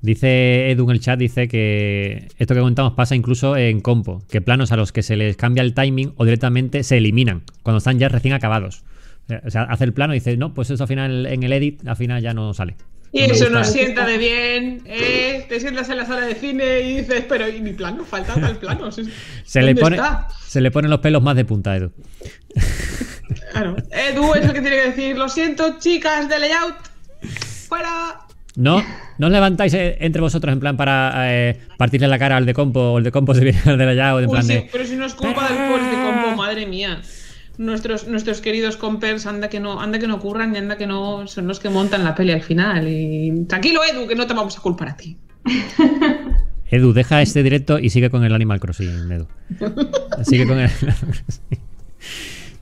Dice 0.02 0.70
Edu 0.70 0.84
en 0.84 0.90
el 0.90 1.00
chat, 1.00 1.18
dice 1.18 1.46
que 1.46 2.28
esto 2.38 2.54
que 2.54 2.60
comentamos 2.60 2.94
pasa 2.94 3.14
incluso 3.14 3.56
en 3.56 3.80
compo, 3.80 4.22
que 4.30 4.40
planos 4.40 4.72
a 4.72 4.76
los 4.76 4.92
que 4.92 5.02
se 5.02 5.16
les 5.16 5.36
cambia 5.36 5.62
el 5.62 5.74
timing 5.74 6.14
o 6.16 6.24
directamente 6.24 6.82
se 6.82 6.96
eliminan 6.96 7.42
cuando 7.62 7.78
están 7.78 7.98
ya 7.98 8.08
recién 8.08 8.32
acabados. 8.32 8.82
O 9.44 9.50
sea, 9.50 9.62
hace 9.64 9.84
el 9.84 9.92
plano 9.92 10.14
y 10.14 10.18
dice, 10.18 10.36
no, 10.36 10.54
pues 10.54 10.70
eso 10.70 10.84
al 10.84 10.88
final 10.88 11.26
en 11.26 11.42
el 11.42 11.52
edit, 11.52 11.86
al 11.86 11.96
final 11.96 12.22
ya 12.22 12.32
no 12.32 12.54
sale. 12.54 12.76
Y 13.12 13.26
No 13.26 13.34
eso 13.34 13.50
nos 13.50 13.66
sienta 13.66 14.06
de 14.06 14.18
bien, 14.18 14.82
¿eh? 14.86 15.44
Te 15.48 15.58
sientas 15.58 15.88
en 15.90 15.96
la 15.96 16.06
sala 16.06 16.26
de 16.26 16.34
cine 16.34 16.80
y 16.80 16.96
dices, 16.98 17.24
pero 17.28 17.48
¿y 17.48 17.60
mi 17.60 17.72
plano? 17.72 18.04
Falta 18.04 18.34
el 18.48 18.56
plano. 18.56 18.90
Se 18.92 19.02
¿Dónde 19.02 19.74
le, 19.74 19.80
pone, 19.80 19.96
está? 19.96 20.28
se 20.46 20.60
le 20.60 20.70
ponen 20.70 20.90
los 20.90 21.00
pelos 21.00 21.22
más 21.22 21.34
de 21.36 21.44
punta 21.44 21.76
Edu. 21.76 21.92
Claro. 23.52 23.76
Edu 23.90 24.34
es 24.34 24.44
el 24.44 24.52
que 24.52 24.60
tiene 24.60 24.76
que 24.76 24.88
decir, 24.90 25.18
lo 25.18 25.28
siento, 25.28 25.78
chicas 25.78 26.28
de 26.28 26.38
layout. 26.38 26.76
Fuera. 27.68 28.20
No, 28.56 28.82
no 29.18 29.26
os 29.26 29.32
levantáis 29.32 29.74
eh, 29.74 29.96
entre 30.00 30.20
vosotros 30.20 30.52
en 30.52 30.60
plan 30.60 30.76
para 30.76 31.12
eh, 31.30 31.60
partirle 31.76 32.08
la 32.08 32.18
cara 32.18 32.36
al 32.36 32.46
de 32.46 32.54
compo 32.54 32.80
o 32.80 32.98
el 32.98 33.04
de 33.04 33.12
compo 33.12 33.34
se 33.36 33.44
viene 33.44 33.60
al 33.64 33.78
de 33.78 33.84
allá 33.84 34.14
o 34.14 34.18
en 34.18 34.26
Uy, 34.26 34.32
plan 34.32 34.44
sí, 34.44 34.54
de... 34.54 34.68
pero 34.72 34.84
si 34.84 34.96
no 34.96 35.06
es 35.06 35.14
culpa 35.14 35.48
del 35.48 35.56
de 35.56 36.02
compo, 36.02 36.36
madre 36.36 36.66
mía. 36.66 37.00
Nuestros, 37.58 38.08
nuestros 38.08 38.40
queridos 38.40 38.78
compers, 38.78 39.26
anda 39.26 39.50
que 39.50 39.60
no, 39.60 39.80
anda 39.80 39.98
que 39.98 40.06
no 40.06 40.14
ocurran 40.14 40.54
y 40.54 40.58
anda 40.58 40.78
que 40.78 40.86
no 40.86 41.26
son 41.26 41.46
los 41.46 41.60
que 41.60 41.68
montan 41.68 42.04
la 42.04 42.14
peli 42.14 42.32
al 42.32 42.42
final. 42.42 42.88
Y 42.88 43.44
tranquilo, 43.46 43.82
Edu, 43.84 44.08
que 44.08 44.14
no 44.14 44.26
te 44.26 44.32
vamos 44.32 44.56
a 44.56 44.60
culpar 44.62 44.88
a 44.88 44.96
ti. 44.96 45.18
Edu, 46.70 46.94
deja 46.94 47.20
este 47.20 47.42
directo 47.42 47.78
y 47.78 47.90
sigue 47.90 48.08
con 48.08 48.24
el 48.24 48.32
Animal 48.32 48.60
Crossing, 48.60 49.12
Edu. 49.12 49.26
Sigue 50.24 50.46
con 50.46 50.58
el 50.58 50.70
Animal 50.70 50.96
Crossing. 51.00 51.58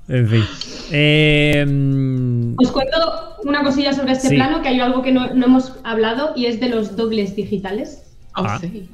En 0.08 0.26
fin. 0.28 0.42
Eh, 0.90 1.64
mm, 1.68 2.54
Os 2.58 2.72
cuento 2.72 2.96
una 3.44 3.62
cosilla 3.62 3.92
sobre 3.92 4.12
este 4.12 4.28
Sí. 4.28 4.34
plano, 4.36 4.62
que 4.62 4.68
hay 4.68 4.80
algo 4.80 5.02
que 5.02 5.12
no, 5.12 5.34
no 5.34 5.46
hemos 5.46 5.74
hablado 5.84 6.32
y 6.34 6.46
es 6.46 6.60
de 6.60 6.68
los 6.70 6.96
dobles 6.96 7.36
digitales. 7.36 8.04
Oh, 8.36 8.42
Ah. 8.46 8.58
sí. 8.60 8.88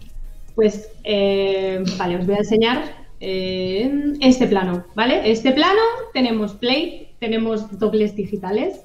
Pues, 0.55 0.89
eh, 1.05 1.83
vale, 1.99 2.17
os 2.19 2.27
voy 2.27 2.35
a 2.37 2.39
enseñar 2.39 3.05
eh, 3.21 4.13
este 4.21 4.47
plano, 4.47 4.85
¿vale? 4.95 5.31
Este 5.31 5.53
plano 5.53 5.81
tenemos 6.13 6.53
play, 6.55 7.09
tenemos 7.21 7.79
dobles 7.79 8.15
digitales. 8.17 8.81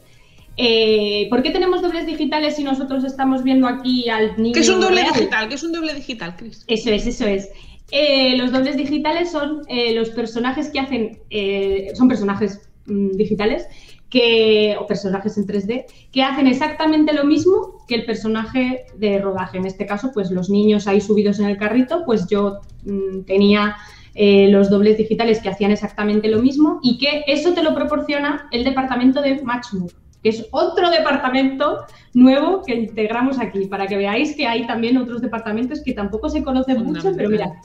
Eh, 0.55 1.27
¿Por 1.29 1.41
qué 1.41 1.51
tenemos 1.51 1.81
dobles 1.81 2.05
digitales 2.05 2.55
si 2.55 2.63
nosotros 2.63 3.03
estamos 3.05 3.43
viendo 3.43 3.67
aquí 3.67 4.09
al 4.09 4.35
niño? 4.41 4.53
¿Qué 4.53 4.59
es 4.61 4.69
un 4.69 4.79
doble 4.81 5.01
real? 5.01 5.13
digital? 5.13 5.49
¿Qué 5.49 5.55
es 5.55 5.63
un 5.63 5.71
doble 5.71 5.93
digital, 5.93 6.35
Chris? 6.37 6.63
Eso 6.67 6.89
es, 6.91 7.07
eso 7.07 7.25
es. 7.25 7.49
Eh, 7.91 8.37
los 8.37 8.51
dobles 8.51 8.77
digitales 8.77 9.31
son 9.31 9.61
eh, 9.67 9.93
los 9.95 10.09
personajes 10.09 10.69
que 10.69 10.79
hacen, 10.79 11.19
eh, 11.29 11.91
son 11.95 12.07
personajes 12.07 12.69
mm, 12.85 13.11
digitales 13.11 13.67
que, 14.09 14.75
o 14.79 14.85
personajes 14.85 15.37
en 15.37 15.45
3D 15.45 15.85
que 16.11 16.23
hacen 16.23 16.47
exactamente 16.47 17.13
lo 17.13 17.25
mismo 17.25 17.83
que 17.87 17.95
el 17.95 18.05
personaje 18.05 18.85
de 18.97 19.19
rodaje. 19.19 19.57
En 19.57 19.65
este 19.65 19.85
caso, 19.85 20.11
pues 20.13 20.29
los 20.31 20.49
niños 20.49 20.87
ahí 20.87 21.01
subidos 21.01 21.39
en 21.39 21.45
el 21.45 21.57
carrito, 21.57 22.03
pues 22.05 22.27
yo 22.27 22.59
mm, 22.85 23.21
tenía 23.21 23.75
los 24.21 24.69
dobles 24.69 24.97
digitales 24.97 25.39
que 25.39 25.47
hacían 25.47 25.71
exactamente 25.71 26.27
lo 26.27 26.41
mismo 26.41 26.79
y 26.83 26.97
que 26.97 27.23
eso 27.27 27.53
te 27.53 27.63
lo 27.63 27.73
proporciona 27.73 28.49
el 28.51 28.65
departamento 28.65 29.21
de 29.21 29.41
Matchmove, 29.41 29.93
que 30.21 30.29
es 30.29 30.45
otro 30.51 30.89
departamento 30.89 31.85
nuevo 32.13 32.61
que 32.65 32.75
integramos 32.75 33.39
aquí, 33.39 33.67
para 33.67 33.87
que 33.87 33.95
veáis 33.95 34.35
que 34.35 34.45
hay 34.45 34.67
también 34.67 34.97
otros 34.97 35.21
departamentos 35.21 35.81
que 35.81 35.93
tampoco 35.93 36.27
se 36.27 36.43
conocen 36.43 36.83
mucho, 36.83 37.13
pero 37.15 37.29
mira, 37.29 37.61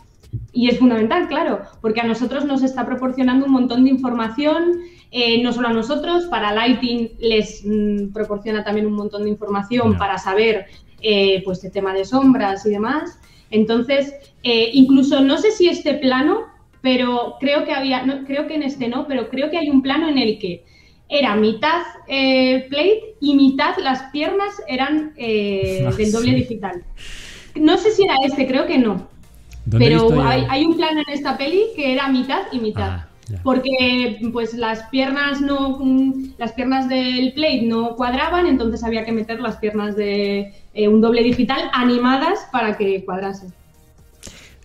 y 0.53 0.69
es 0.69 0.79
fundamental, 0.79 1.29
claro, 1.29 1.63
porque 1.81 2.01
a 2.01 2.05
nosotros 2.05 2.45
nos 2.45 2.63
está 2.63 2.87
proporcionando 2.87 3.47
un 3.47 3.53
montón 3.53 3.85
de 3.85 3.91
información, 3.91 4.81
eh, 5.11 5.43
no 5.43 5.53
solo 5.53 5.69
a 5.69 5.73
nosotros, 5.73 6.25
para 6.27 6.53
Lighting 6.53 7.11
les 7.21 7.63
mm, 7.65 8.13
proporciona 8.13 8.65
también 8.65 8.87
un 8.87 8.95
montón 8.95 9.25
de 9.25 9.31
información 9.31 9.97
para 9.97 10.19
saber 10.19 10.67
eh, 11.01 11.43
pues 11.45 11.63
el 11.65 11.73
tema 11.73 11.93
de 11.95 12.05
sombras 12.05 12.65
y 12.67 12.71
demás. 12.71 13.19
Entonces, 13.51 14.15
eh, 14.43 14.71
incluso 14.73 15.21
no 15.21 15.39
sé 15.39 15.51
si 15.51 15.69
este 15.69 15.95
plano, 15.95 16.43
pero 16.81 17.37
creo 17.41 17.65
que 17.65 17.73
había, 17.73 18.05
no, 18.05 18.25
creo 18.25 18.47
que 18.47 18.55
en 18.55 18.63
este 18.63 18.89
no, 18.89 19.07
pero 19.07 19.29
creo 19.29 19.51
que 19.51 19.59
hay 19.59 19.71
un 19.71 19.83
plano 19.83 20.09
en 20.09 20.19
el 20.19 20.39
que 20.39 20.65
era 21.09 21.37
mitad 21.37 21.83
eh, 22.09 22.67
plate 22.69 23.15
y 23.21 23.35
mitad 23.35 23.77
las 23.79 24.11
piernas 24.11 24.61
eran 24.67 25.13
eh, 25.17 25.85
Ah, 25.89 25.93
del 25.93 26.13
doble 26.13 26.31
sí. 26.31 26.37
digital. 26.37 26.85
No 27.55 27.79
sé 27.79 27.91
si 27.93 28.05
era 28.05 28.17
este, 28.25 28.47
creo 28.47 28.67
que 28.67 28.79
no. 28.79 29.09
¿Dónde 29.67 29.87
he 29.87 29.91
visto 29.91 30.09
Pero 30.09 30.23
hay, 30.25 30.45
hay 30.49 30.65
un 30.65 30.77
plano 30.77 31.01
en 31.07 31.15
esta 31.15 31.37
peli 31.39 31.63
que 31.77 31.93
era 31.93 32.09
mitad 32.09 32.43
y 32.53 32.59
mitad. 32.59 32.91
Ah. 32.91 33.09
Porque 33.43 34.19
pues 34.35 34.53
las 34.53 34.83
piernas 34.91 35.41
no 35.41 35.79
mm, 35.79 36.33
las 36.37 36.53
piernas 36.53 36.89
del 36.91 37.33
plate 37.33 37.63
no 37.63 37.97
cuadraban, 37.97 38.47
entonces 38.47 38.85
había 38.85 39.05
que 39.07 39.13
meter 39.13 39.41
las 39.41 39.57
piernas 39.57 39.97
de 39.97 40.53
eh, 40.75 40.89
un 40.89 41.01
doble 41.01 41.23
digital 41.23 41.71
animadas 41.73 42.41
para 42.53 42.77
que 42.77 43.03
cuadrasen. 43.05 43.51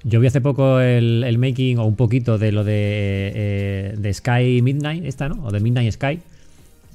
Yo 0.03 0.19
vi 0.19 0.27
hace 0.27 0.41
poco 0.41 0.79
el, 0.81 1.23
el 1.25 1.37
making 1.37 1.77
o 1.77 1.85
un 1.85 1.95
poquito 1.95 2.37
de 2.37 2.51
lo 2.51 2.63
de, 2.63 3.31
eh, 3.35 3.93
de 3.97 4.13
Sky 4.13 4.61
Midnight, 4.61 5.05
esta, 5.05 5.27
¿no? 5.29 5.43
O 5.45 5.51
de 5.51 5.59
Midnight 5.59 5.91
Sky, 5.93 6.19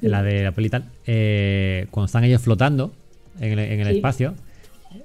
Sí. 0.01 0.09
la 0.09 0.23
de 0.23 0.43
la 0.43 0.53
peli 0.53 0.69
tal. 0.69 0.85
eh, 1.07 1.87
cuando 1.91 2.07
están 2.07 2.25
ellos 2.25 2.43
flotando 2.43 2.93
en 3.41 3.53
el, 3.53 3.59
en 3.61 3.81
el 3.81 3.89
Sí. 3.89 3.97
espacio, 3.97 4.35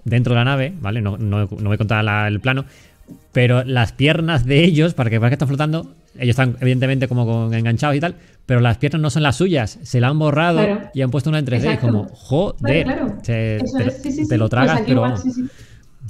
dentro 0.03 0.33
de 0.33 0.39
la 0.39 0.45
nave, 0.45 0.73
¿vale? 0.81 0.99
No, 1.01 1.17
no, 1.17 1.39
no 1.41 1.47
voy 1.47 1.73
a 1.75 1.77
contar 1.77 2.03
la- 2.03 2.27
el 2.27 2.39
plano, 2.39 2.65
pero 3.31 3.63
las 3.63 3.91
piernas 3.93 4.45
de 4.45 4.63
ellos, 4.63 4.93
para 4.93 5.09
que 5.09 5.19
parezca 5.19 5.29
que 5.31 5.35
están 5.35 5.47
flotando, 5.47 5.93
ellos 6.15 6.29
están 6.33 6.57
evidentemente 6.61 7.07
como 7.07 7.25
con- 7.25 7.53
enganchados 7.53 7.95
y 7.95 7.99
tal, 7.99 8.15
pero 8.45 8.59
las 8.61 8.77
piernas 8.77 9.01
no 9.01 9.09
son 9.09 9.23
las 9.23 9.35
suyas, 9.35 9.77
se 9.83 9.99
la 10.01 10.07
han 10.07 10.17
borrado 10.19 10.57
Claro. 10.65 10.89
y 10.93 11.01
han 11.01 11.11
puesto 11.11 11.29
una 11.29 11.39
en 11.39 11.45
3D. 11.45 11.63
y 11.69 11.73
Exacto. 11.73 11.87
como, 11.87 12.07
joder, 12.09 12.85
Claro, 12.85 13.05
claro. 13.05 13.21
te, 13.23 13.57
Eso 13.57 13.77
te 13.77 13.87
es, 13.87 14.01
sí, 14.01 14.11
sí, 14.11 14.17
te 14.19 14.25
sí. 14.25 14.31
lo 14.37 14.39
Pues 14.39 14.49
tragas, 14.49 14.75
aquí 14.77 14.83
pero 14.87 14.95
igual, 15.05 15.11
vamos. 15.13 15.35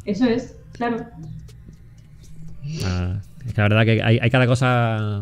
Eso 0.06 0.26
es, 0.26 0.56
claro. 0.72 1.06
Ah, 2.86 3.18
es 3.46 3.54
que 3.54 3.62
la 3.62 3.68
verdad 3.68 3.86
que 3.86 4.04
hay, 4.04 4.20
hay 4.22 4.30
cada 4.30 4.48
cosa 4.48 5.22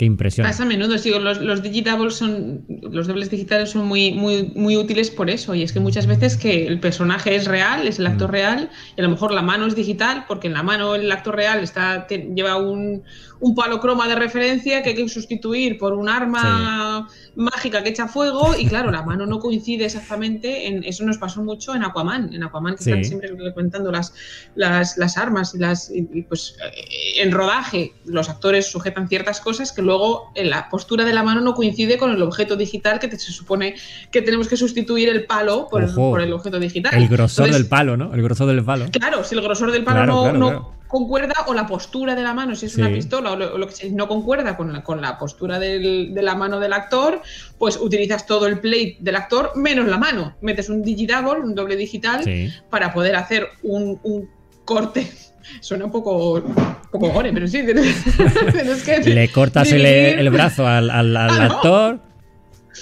que 0.00 0.06
impresiona. 0.06 0.48
Pasa 0.48 0.62
a 0.62 0.66
menudo, 0.66 0.96
sí, 0.96 1.10
los, 1.10 1.42
los 1.42 1.62
digitables 1.62 2.14
son, 2.14 2.64
los 2.68 3.06
dobles 3.06 3.28
digitales 3.30 3.68
son 3.68 3.84
muy, 3.86 4.12
muy, 4.12 4.50
muy 4.54 4.78
útiles 4.78 5.10
por 5.10 5.28
eso. 5.28 5.54
Y 5.54 5.62
es 5.62 5.74
que 5.74 5.80
muchas 5.80 6.06
veces 6.06 6.38
que 6.38 6.66
el 6.66 6.80
personaje 6.80 7.36
es 7.36 7.44
real, 7.46 7.86
es 7.86 7.98
el 7.98 8.06
actor 8.06 8.30
Mm. 8.30 8.32
real, 8.32 8.70
y 8.96 9.00
a 9.00 9.04
lo 9.04 9.10
mejor 9.10 9.30
la 9.30 9.42
mano 9.42 9.66
es 9.66 9.74
digital, 9.76 10.24
porque 10.26 10.46
en 10.46 10.54
la 10.54 10.62
mano 10.62 10.94
el 10.94 11.12
actor 11.12 11.36
real 11.36 11.60
está, 11.62 12.06
te- 12.06 12.30
lleva 12.34 12.56
un, 12.56 13.02
un 13.40 13.54
palo 13.54 13.80
croma 13.80 14.06
de 14.06 14.14
referencia 14.16 14.82
que 14.82 14.90
hay 14.90 14.94
que 14.94 15.08
sustituir 15.08 15.78
por 15.78 15.94
un 15.94 16.08
arma 16.08 17.08
mágica 17.36 17.82
que 17.82 17.88
echa 17.88 18.06
fuego, 18.06 18.54
y 18.58 18.66
claro, 18.66 18.90
la 18.90 19.02
mano 19.02 19.24
no 19.26 19.38
coincide 19.38 19.86
exactamente 19.86 20.66
en 20.66 20.84
eso 20.84 21.04
nos 21.04 21.16
pasó 21.18 21.42
mucho 21.42 21.74
en 21.74 21.82
Aquaman, 21.84 22.34
en 22.34 22.42
Aquaman 22.42 22.76
que 22.76 22.84
Sí. 22.84 22.90
están 22.90 23.04
siempre 23.04 23.30
comentando 23.54 23.90
las, 23.90 24.12
las, 24.54 24.98
las 24.98 25.16
armas 25.16 25.54
y 25.54 25.58
las 25.58 25.90
y- 25.90 26.22
pues 26.22 26.56
eh, 26.64 27.22
en 27.22 27.32
rodaje 27.32 27.94
los 28.04 28.28
actores 28.28 28.70
sujetan 28.70 29.08
ciertas 29.08 29.40
cosas 29.40 29.72
que 29.72 29.80
luego 29.82 30.32
en 30.34 30.50
la 30.50 30.68
postura 30.68 31.04
de 31.04 31.12
la 31.14 31.22
mano 31.22 31.40
no 31.40 31.54
coincide 31.54 31.96
con 31.98 32.10
el 32.10 32.20
objeto 32.22 32.56
digital 32.56 32.98
que 32.98 33.08
te- 33.08 33.18
se 33.18 33.32
supone 33.32 33.74
que 34.12 34.22
tenemos 34.22 34.48
que 34.48 34.56
sustituir 34.56 35.08
el 35.08 35.24
palo 35.24 35.66
por, 35.70 35.82
el, 35.82 35.88
Ojo. 35.90 36.10
por 36.10 36.20
el 36.20 36.32
objeto 36.32 36.58
digital. 36.58 36.92
El 36.94 37.08
grosor 37.08 37.46
Entonces, 37.46 37.62
del 37.62 37.68
palo, 37.70 37.96
¿no? 37.96 38.12
El 38.14 38.22
grosor 38.22 38.48
del 38.48 38.62
palo. 38.64 38.86
Claro, 38.92 39.24
si 39.24 39.34
el 39.34 39.40
grosor 39.40 39.70
del 39.72 39.82
palo 39.84 39.96
Claro, 40.04 40.12
no, 40.14 40.22
claro, 40.22 40.38
no 40.38 40.48
claro. 40.48 40.79
Concuerda 40.90 41.32
o 41.46 41.54
la 41.54 41.66
postura 41.66 42.14
de 42.14 42.22
la 42.22 42.34
mano, 42.34 42.54
si 42.54 42.66
es 42.66 42.72
Sí. 42.74 42.80
una 42.80 42.90
pistola 42.90 43.32
o 43.32 43.36
lo, 43.36 43.66
que 43.66 43.72
sea, 43.72 43.88
no 43.92 44.08
concuerda 44.08 44.56
con 44.56 44.72
la, 44.72 44.82
con 44.82 45.00
la 45.00 45.16
postura 45.18 45.58
del- 45.58 46.12
de 46.12 46.22
la 46.22 46.34
mano 46.34 46.60
del 46.60 46.72
actor, 46.72 47.22
pues 47.58 47.76
utilizas 47.78 48.26
todo 48.26 48.46
el 48.46 48.58
plate 48.60 48.96
del 49.00 49.16
actor 49.16 49.52
menos 49.56 49.86
la 49.88 49.96
mano. 49.98 50.36
Metes 50.42 50.68
un 50.68 50.82
digidouble, 50.82 51.40
un 51.40 51.54
doble 51.54 51.76
digital, 51.76 52.22
Sí. 52.24 52.50
para 52.68 52.92
poder 52.92 53.16
hacer 53.16 53.48
un, 53.62 53.98
un 54.02 54.28
corte. 54.64 55.10
Suena 55.60 55.86
un 55.86 55.90
poco, 55.92 56.42
poco 56.90 57.08
gore, 57.10 57.32
pero 57.32 57.46
sí. 57.48 57.62
Tienes, 57.64 58.82
que 58.84 58.98
Le 59.00 59.28
cortas 59.30 59.70
el, 59.72 60.28
brazo 60.30 60.66
al, 60.66 60.90
al- 60.90 61.16
al 61.16 61.28
Claro. 61.36 61.54
actor. 61.54 62.00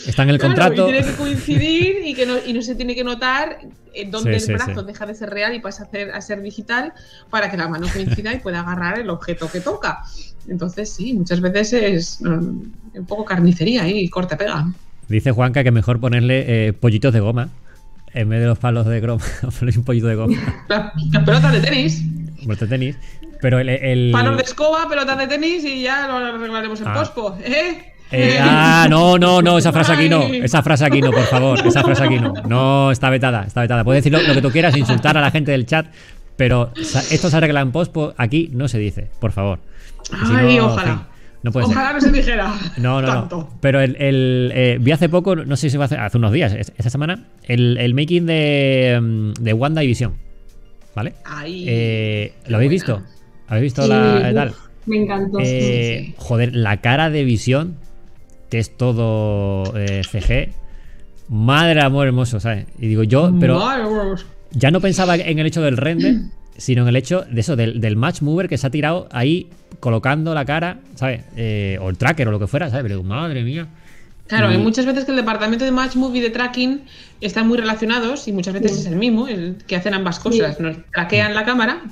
Está 0.07 0.23
en 0.25 0.31
el 0.31 0.39
Claro, 0.39 0.55
contrato. 0.55 0.89
Y 0.89 0.93
tiene 0.93 1.07
que 1.07 1.15
coincidir 1.17 1.97
y, 2.05 2.15
que 2.15 2.27
no, 2.27 2.35
y 2.47 2.53
no 2.53 2.63
se 2.63 2.75
tiene 2.75 2.95
que 2.95 3.03
notar 3.05 3.59
en 4.03 4.11
dónde 4.11 4.39
Sí, 4.41 4.51
el 4.53 4.57
brazo 4.59 4.81
sí. 4.81 4.87
deja 4.87 5.07
de 5.07 5.15
ser 5.15 5.31
real 5.31 5.55
y 5.55 5.61
pasa 5.61 5.83
a, 5.85 5.87
hacer, 5.87 6.11
a 6.13 6.21
ser 6.21 6.41
digital 6.43 6.93
para 7.31 7.51
que 7.51 7.57
la 7.57 7.69
mano 7.69 7.87
coincida 7.93 8.33
y 8.33 8.39
pueda 8.39 8.61
agarrar 8.61 8.99
el 8.99 9.11
objeto 9.11 9.51
que 9.51 9.61
toca. 9.61 10.01
Entonces, 10.49 10.91
sí, 10.93 11.13
muchas 11.15 11.41
veces 11.41 11.73
es 11.73 12.21
mm, 12.23 12.29
un 12.95 13.07
poco 13.07 13.25
carnicería 13.25 13.87
y 13.89 14.09
corte-pega. 14.09 14.67
Dice 15.09 15.31
Juanca 15.33 15.63
que 15.65 15.71
mejor 15.71 16.01
ponerle 16.01 16.69
eh, 16.69 16.73
pollitos 16.73 17.13
de 17.13 17.21
goma 17.21 17.49
en 18.15 18.29
vez 18.29 18.41
de 18.41 18.47
los 18.47 18.59
palos 18.59 18.87
de 18.87 19.01
goma. 19.01 19.23
un 19.77 19.85
pollito 19.85 20.07
de 20.07 20.15
goma. 20.15 20.65
La- 20.69 20.93
Las 21.13 21.25
pelotas 21.25 21.53
de 21.53 21.61
tenis, 21.61 22.03
Vuelta 22.45 22.65
de 22.67 22.71
tenis. 22.71 22.97
Pero 23.41 23.59
el. 23.61 23.69
el- 23.69 24.11
palos 24.13 24.37
de 24.37 24.43
escoba, 24.43 24.89
pelotas 24.89 25.17
de 25.19 25.27
tenis 25.29 25.65
y 25.65 25.83
ya 25.83 26.07
lo 26.09 26.15
arreglaremos 26.17 26.81
en 26.81 26.89
Ah. 26.89 26.95
pospo. 26.95 27.37
¿eh? 27.45 27.93
Eh, 28.11 28.39
ah, 28.41 28.87
no, 28.89 29.19
no, 29.19 29.43
no, 29.43 29.59
esa 29.59 29.73
frase 29.73 29.93
aquí 29.93 30.09
no. 30.09 30.23
Esa 30.25 30.63
frase 30.63 30.85
aquí 30.85 31.01
no, 31.01 31.11
por 31.11 31.25
favor. 31.25 31.67
Esa 31.67 31.83
frase 31.83 32.05
aquí 32.05 32.19
no. 32.19 32.33
No, 32.49 32.91
está 32.91 33.11
vetada, 33.11 33.45
está 33.45 33.61
vetada. 33.63 33.85
Puedes 33.85 34.03
decir 34.05 34.19
lo, 34.19 34.27
lo 34.27 34.35
que 34.35 34.43
tú 34.43 34.51
quieras, 34.51 34.77
insultar 34.77 35.17
a 35.17 35.21
la 35.21 35.31
gente 35.31 35.51
del 35.53 35.67
chat, 35.67 35.87
pero 36.37 36.71
esto 36.75 37.29
se 37.31 37.37
arregla 37.37 37.61
en 37.61 37.71
pospo. 37.73 38.15
Aquí 38.17 38.51
no 38.53 38.69
se 38.69 38.79
dice, 38.79 39.09
por 39.21 39.33
favor. 39.33 39.59
Si 40.03 40.13
Ay, 40.35 40.57
no, 40.57 40.67
ojalá. 40.67 40.91
en 40.93 40.99
fin, 40.99 41.07
no 41.43 41.53
puede 41.53 41.67
ser. 41.67 41.77
Ojalá 41.77 41.93
no 41.93 42.01
se 42.01 42.13
dijera. 42.13 42.55
No, 42.79 43.03
no, 43.03 43.09
tanto. 43.09 43.37
no. 43.37 43.59
Pero 43.61 43.81
el, 43.81 43.97
el, 44.01 44.53
eh, 44.55 44.79
vi 44.81 44.93
hace 44.93 45.09
poco, 45.09 45.37
no 45.37 45.57
sé 45.57 45.69
si 45.69 45.77
fue 45.77 45.85
hace, 45.85 45.97
hace 45.97 46.17
unos 46.17 46.33
días, 46.33 46.53
es- 46.55 46.73
esta 46.79 46.89
semana, 46.91 47.25
el, 47.45 47.77
el 47.79 47.93
making 47.95 48.25
de, 48.27 48.99
mm, 49.03 49.33
de 49.43 49.53
Wanda 49.53 49.83
y 49.85 49.87
Visión. 49.89 50.15
¿Vale? 50.95 51.13
Ay, 51.25 51.65
Eh, 51.69 52.33
¿Lo 52.49 52.57
habéis 52.57 52.71
buena. 52.85 53.03
visto? 53.03 53.03
¿Habéis 53.49 53.63
visto 53.65 53.83
Sí, 53.83 53.89
la 53.89 54.23
uf, 54.29 54.35
tal? 54.35 54.53
Me 54.87 54.97
encantó. 55.03 55.39
Eh, 55.41 56.03
sí. 56.07 56.15
Joder, 56.17 56.57
la 56.57 56.79
cara 56.79 57.11
de 57.11 57.23
Visión, 57.25 57.77
que 58.51 58.59
es 58.59 58.77
todo 58.77 59.65
eh, 59.77 60.03
CG. 60.11 60.53
Madre 61.29 61.83
amor 61.83 62.07
hermoso, 62.07 62.41
¿sabes? 62.41 62.67
Y 62.79 62.87
digo 62.89 63.03
yo, 63.03 63.33
pero 63.39 63.61
ya 64.53 64.71
no 64.71 64.81
pensaba 64.81 65.17
en 65.17 65.39
el 65.39 65.47
hecho 65.47 65.61
del 65.61 65.77
render, 65.77 66.15
sino 66.57 66.83
en 66.83 66.89
el 66.89 66.97
hecho 66.97 67.25
de 67.31 67.41
eso, 67.41 67.55
del, 67.55 67.81
del 67.81 67.97
match 67.97 68.23
mover 68.23 68.49
que 68.49 68.57
se 68.57 68.67
ha 68.67 68.71
tirado 68.71 69.09
ahí 69.13 69.49
colocando 69.81 70.35
la 70.35 70.45
cara, 70.47 70.79
¿sabes? 70.95 71.23
Eh, 71.37 71.79
o 71.83 71.91
el 71.91 71.99
tracker 71.99 72.27
o 72.29 72.31
lo 72.31 72.39
que 72.39 72.47
fuera, 72.47 72.71
¿sabes? 72.71 72.83
Pero 72.83 72.97
digo, 72.97 73.07
madre 73.09 73.43
mía. 73.45 73.67
Claro, 74.27 74.49
hay 74.49 74.59
muchas 74.59 74.85
veces 74.85 75.05
que 75.07 75.11
el 75.13 75.17
departamento 75.17 75.65
de 75.65 75.71
Match 75.73 75.97
Movie 75.97 76.21
y 76.21 76.23
de 76.23 76.31
tracking 76.31 76.83
están 77.21 77.49
muy 77.49 77.57
relacionados 77.57 78.29
y 78.29 78.33
muchas 78.33 78.53
veces 78.55 78.73
Sí. 78.73 78.81
es 78.81 78.87
el 78.87 78.97
mismo, 78.97 79.27
el 79.29 79.57
que 79.67 79.77
hacen 79.77 79.95
ambas 79.95 80.19
cosas. 80.19 80.61
Nos 80.61 80.77
traquean 80.93 81.35
la 81.35 81.45
cámara, 81.45 81.81
mm, 81.85 81.91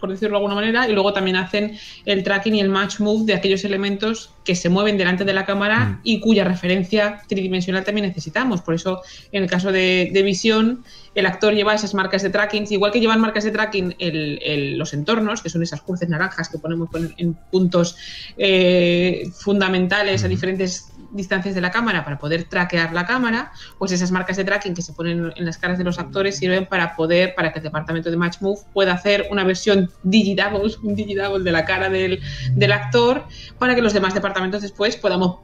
por 0.00 0.10
decirlo 0.10 0.30
de 0.30 0.36
alguna 0.38 0.54
manera, 0.56 0.88
y 0.88 0.92
luego 0.92 1.12
también 1.12 1.36
hacen 1.36 1.76
el 2.04 2.24
tracking 2.24 2.56
y 2.56 2.60
el 2.60 2.68
match 2.68 2.98
move 2.98 3.24
de 3.26 3.34
aquellos 3.34 3.64
elementos 3.64 4.32
que 4.44 4.56
se 4.56 4.68
mueven 4.68 4.96
delante 4.98 5.24
de 5.24 5.32
la 5.32 5.44
cámara 5.46 5.84
Mm. 5.86 6.00
y 6.02 6.20
cuya 6.20 6.44
referencia 6.44 7.22
tridimensional 7.28 7.84
también 7.84 8.06
necesitamos. 8.08 8.62
Por 8.62 8.74
eso, 8.74 9.02
en 9.30 9.44
el 9.44 9.48
caso 9.48 9.70
de, 9.70 10.10
de 10.12 10.22
visión, 10.22 10.84
el 11.14 11.26
actor 11.26 11.54
lleva 11.54 11.74
esas 11.74 11.94
marcas 11.94 12.22
de 12.22 12.30
tracking, 12.30 12.66
igual 12.70 12.90
que 12.92 13.00
llevan 13.00 13.20
marcas 13.20 13.44
de 13.44 13.50
tracking 13.52 13.94
el- 13.98 14.40
el- 14.42 14.78
los 14.78 14.92
entornos, 14.94 15.42
que 15.42 15.48
son 15.48 15.62
esas 15.62 15.80
cruces 15.80 16.08
naranjas 16.08 16.48
que 16.48 16.58
ponemos 16.58 16.88
en, 16.94 17.14
en 17.16 17.34
puntos 17.34 17.96
eh, 18.36 19.24
fundamentales 19.38 20.24
a 20.24 20.26
Mm. 20.26 20.30
diferentes 20.30 20.92
distancias 21.16 21.54
de 21.54 21.60
la 21.60 21.70
cámara 21.70 22.04
para 22.04 22.18
poder 22.18 22.44
traquear 22.44 22.92
la 22.92 23.06
cámara, 23.06 23.52
pues 23.78 23.92
esas 23.92 24.10
marcas 24.10 24.36
de 24.36 24.44
tracking 24.44 24.74
que 24.74 24.82
se 24.82 24.92
ponen 24.92 25.32
en 25.34 25.44
las 25.44 25.58
caras 25.58 25.78
de 25.78 25.84
los 25.84 25.98
actores 25.98 26.36
sirven 26.36 26.66
para 26.66 26.94
poder, 26.94 27.34
para 27.34 27.52
que 27.52 27.58
el 27.58 27.64
departamento 27.64 28.10
de 28.10 28.16
Match 28.16 28.36
Move 28.40 28.60
pueda 28.72 28.92
hacer 28.92 29.26
una 29.30 29.42
versión 29.44 29.90
digidouble, 30.02 30.74
un 30.82 30.94
digidouble 30.94 31.42
de 31.44 31.52
la 31.52 31.64
cara 31.64 31.88
del, 31.88 32.20
del 32.52 32.72
actor, 32.72 33.24
para 33.58 33.74
que 33.74 33.82
los 33.82 33.92
demás 33.92 34.14
departamentos 34.14 34.62
después 34.62 34.96
podamos 34.96 35.38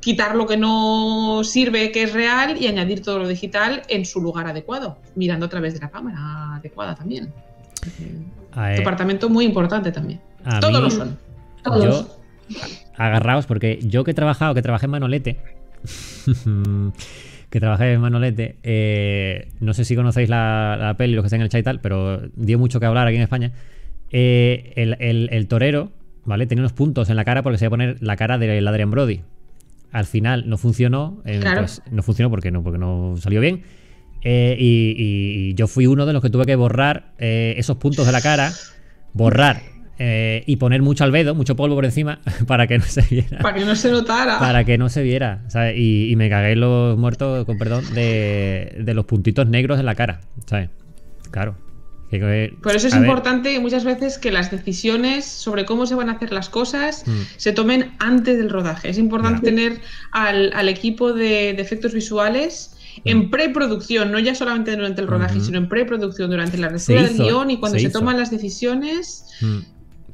quitar 0.00 0.34
lo 0.36 0.46
que 0.46 0.56
no 0.56 1.42
sirve, 1.44 1.90
que 1.92 2.04
es 2.04 2.12
real, 2.12 2.56
y 2.60 2.66
añadir 2.68 3.02
todo 3.02 3.18
lo 3.18 3.26
digital 3.28 3.82
en 3.88 4.06
su 4.06 4.20
lugar 4.20 4.46
adecuado, 4.46 4.96
mirando 5.16 5.46
a 5.46 5.48
través 5.48 5.74
de 5.74 5.80
la 5.80 5.90
cámara 5.90 6.54
adecuada 6.56 6.94
también. 6.94 7.32
A- 8.52 8.68
Departamento 8.70 9.28
muy 9.28 9.44
importante 9.44 9.92
también. 9.92 10.20
a 10.44 10.60
Todos 10.60 10.74
mí- 10.74 10.80
lo 10.82 10.90
son. 10.90 11.18
Todos. 11.62 11.84
Yo, 11.84 12.17
agarraos, 12.96 13.46
porque 13.46 13.78
yo 13.82 14.04
que 14.04 14.12
he 14.12 14.14
trabajado, 14.14 14.54
que 14.54 14.62
trabajé 14.62 14.86
en 14.86 14.90
Manolete, 14.90 15.36
que 17.50 17.60
trabajé 17.60 17.92
en 17.92 18.00
Manolete, 18.00 18.56
eh, 18.62 19.48
no 19.60 19.74
sé 19.74 19.84
si 19.84 19.96
conocéis 19.96 20.28
la, 20.28 20.76
la 20.78 20.94
peli, 20.96 21.14
los 21.14 21.22
que 21.22 21.26
están 21.28 21.40
en 21.40 21.44
el 21.44 21.48
chat 21.50 21.60
y 21.60 21.64
tal, 21.64 21.80
pero 21.80 22.20
dio 22.36 22.58
mucho 22.58 22.80
que 22.80 22.86
hablar 22.86 23.06
aquí 23.06 23.16
en 23.16 23.22
España. 23.22 23.52
Eh, 24.10 24.72
el, 24.76 24.96
el- 25.00 25.28
el 25.32 25.46
torero, 25.48 25.92
¿vale? 26.24 26.46
Tenía 26.46 26.62
unos 26.62 26.72
puntos 26.72 27.10
en 27.10 27.16
la 27.16 27.24
cara 27.24 27.42
porque 27.42 27.58
se 27.58 27.64
iba 27.64 27.68
a 27.68 27.70
poner 27.70 27.96
la 28.02 28.16
cara 28.16 28.38
del 28.38 28.66
Adrian 28.66 28.90
Brody. 28.90 29.20
Al 29.92 30.04
final 30.04 30.48
no 30.48 30.58
funcionó, 30.58 31.22
eh, 31.24 31.38
Claro. 31.40 31.60
pues, 31.62 31.82
no 31.90 32.02
funcionó 32.02 32.30
porque 32.30 32.50
no, 32.50 32.62
porque 32.62 32.78
no 32.78 33.14
salió 33.18 33.40
bien. 33.40 33.62
Eh, 34.22 34.56
y, 34.58 35.54
yo 35.54 35.66
fui 35.68 35.86
uno 35.86 36.04
de 36.04 36.12
los 36.12 36.20
que 36.22 36.28
tuve 36.28 36.44
que 36.44 36.56
borrar 36.56 37.12
eh, 37.18 37.54
esos 37.56 37.76
puntos 37.76 38.04
de 38.04 38.12
la 38.12 38.20
cara, 38.20 38.52
borrar 39.14 39.62
eh, 39.98 40.44
y 40.46 40.56
poner 40.56 40.82
mucho 40.82 41.04
albedo, 41.04 41.34
mucho 41.34 41.56
polvo 41.56 41.74
por 41.74 41.84
encima 41.84 42.20
para 42.46 42.66
que 42.66 42.78
no 42.78 42.84
se 42.84 43.02
viera. 43.02 43.38
Para 43.40 43.56
que 43.58 43.64
no 43.64 43.74
se 43.76 43.90
notara. 43.90 44.38
Para 44.38 44.64
que 44.64 44.78
no 44.78 44.88
se 44.88 45.02
viera. 45.02 45.42
¿sabes? 45.48 45.76
Y, 45.76 46.10
y 46.10 46.16
me 46.16 46.28
cagué 46.30 46.52
en 46.52 46.60
los 46.60 46.96
muertos, 46.98 47.44
con 47.46 47.58
perdón, 47.58 47.84
de, 47.94 48.76
de 48.80 48.94
los 48.94 49.04
puntitos 49.06 49.46
negros 49.48 49.78
en 49.80 49.86
la 49.86 49.94
cara. 49.94 50.20
¿Sabes? 50.46 50.70
Claro. 51.30 51.56
Por 52.62 52.74
eso 52.74 52.88
es 52.88 52.94
a 52.94 53.00
ver, 53.00 53.06
importante 53.06 53.60
muchas 53.60 53.84
veces 53.84 54.16
que 54.16 54.30
las 54.32 54.50
decisiones 54.50 55.26
sobre 55.26 55.66
cómo 55.66 55.84
se 55.84 55.94
van 55.94 56.08
a 56.08 56.12
hacer 56.12 56.32
las 56.32 56.48
cosas 56.48 57.04
Mm. 57.06 57.10
se 57.36 57.52
tomen 57.52 57.92
antes 57.98 58.38
del 58.38 58.48
rodaje. 58.48 58.88
Es 58.88 58.96
importante 58.96 59.42
tener 59.42 59.80
al, 60.12 60.50
al 60.54 60.70
equipo 60.70 61.12
de, 61.12 61.52
de 61.52 61.60
efectos 61.60 61.92
visuales 61.92 62.74
en 63.04 63.28
preproducción, 63.30 64.10
no 64.10 64.18
ya 64.18 64.34
solamente 64.34 64.74
durante 64.74 65.02
el 65.02 65.06
rodaje, 65.06 65.36
Ujú. 65.36 65.44
sino 65.44 65.58
en 65.58 65.68
preproducción, 65.68 66.30
durante 66.30 66.56
la 66.56 66.70
lectura 66.70 67.02
del 67.02 67.14
guion 67.14 67.50
y 67.50 67.58
cuando 67.58 67.78
se 67.78 67.90
toman 67.90 68.16
las 68.16 68.30
decisiones. 68.30 69.26
mm, 69.42 69.58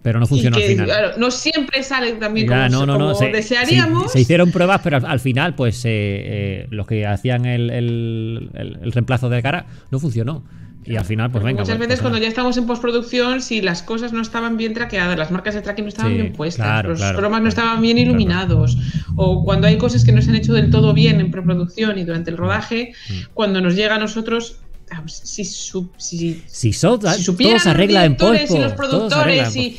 Pero 0.04 0.20
no 0.20 0.26
funcionó 0.26 0.56
que, 0.58 0.64
al 0.64 0.70
final. 0.70 0.86
claro, 0.86 1.08
no 1.16 1.30
siempre 1.30 1.82
sale 1.82 2.12
también 2.12 2.46
Ya, 2.46 2.68
como, 2.68 2.84
no, 2.86 3.14
se- 3.14 3.26
no, 3.26 3.32
desearíamos. 3.32 4.02
Se, 4.12 4.18
se 4.18 4.20
hicieron 4.20 4.52
pruebas, 4.52 4.80
pero 4.84 4.98
al, 4.98 5.06
al 5.06 5.18
final, 5.18 5.54
pues 5.56 5.82
eh, 5.86 5.88
eh, 5.94 6.66
los 6.70 6.86
que 6.86 7.06
hacían 7.06 7.46
el, 7.46 7.70
el- 7.70 8.50
el- 8.54 8.78
el 8.82 8.92
reemplazo 8.92 9.30
de 9.30 9.42
cara 9.42 9.64
no 9.90 9.98
funcionó. 9.98 10.44
Y 10.86 10.96
al 10.96 11.06
final, 11.06 11.30
pues 11.30 11.42
venga. 11.42 11.62
Muchas 11.62 11.78
pues, 11.78 11.88
veces 11.88 12.00
pues 12.00 12.00
cuando 12.02 12.18
ya 12.18 12.28
estamos 12.28 12.58
en 12.58 12.66
postproducción, 12.66 13.40
si 13.40 13.62
las 13.62 13.82
cosas 13.82 14.12
no 14.12 14.20
estaban 14.20 14.58
bien 14.58 14.74
traqueadas, 14.74 15.16
las 15.18 15.30
marcas 15.30 15.54
de 15.54 15.62
tracking 15.62 15.86
no 15.86 15.88
estaban 15.88 16.12
Sí, 16.12 16.18
bien 16.20 16.32
puestas, 16.34 16.66
claro, 16.66 16.90
los 16.90 16.98
claro, 16.98 17.18
cromas 17.20 17.40
no 17.40 17.48
estaban 17.48 17.80
bien 17.80 17.96
iluminados, 17.96 18.76
o 19.16 19.42
cuando 19.46 19.66
hay 19.66 19.78
cosas 19.78 20.04
que 20.04 20.12
no 20.12 20.20
se 20.20 20.28
han 20.28 20.36
hecho 20.36 20.52
del 20.52 20.68
todo 20.70 20.92
bien 20.92 21.20
en 21.22 21.30
preproducción 21.30 21.96
y 21.98 22.04
durante 22.04 22.30
el 22.30 22.36
rodaje, 22.36 22.92
Mm. 23.08 23.14
cuando 23.32 23.62
nos 23.62 23.74
llega 23.76 23.94
a 23.94 23.98
nosotros, 23.98 24.58
si, 25.06 25.44
su- 25.44 25.90
si, 25.96 26.42
Si, 26.46 26.72
so- 26.72 27.00
si 27.00 27.24
todo 27.36 27.58
se 27.58 27.70
arregla 27.70 28.04
en 28.04 28.16
post. 28.16 28.50
y 28.50 28.58
los 28.58 28.72
productores 28.74 29.56
y 29.56 29.76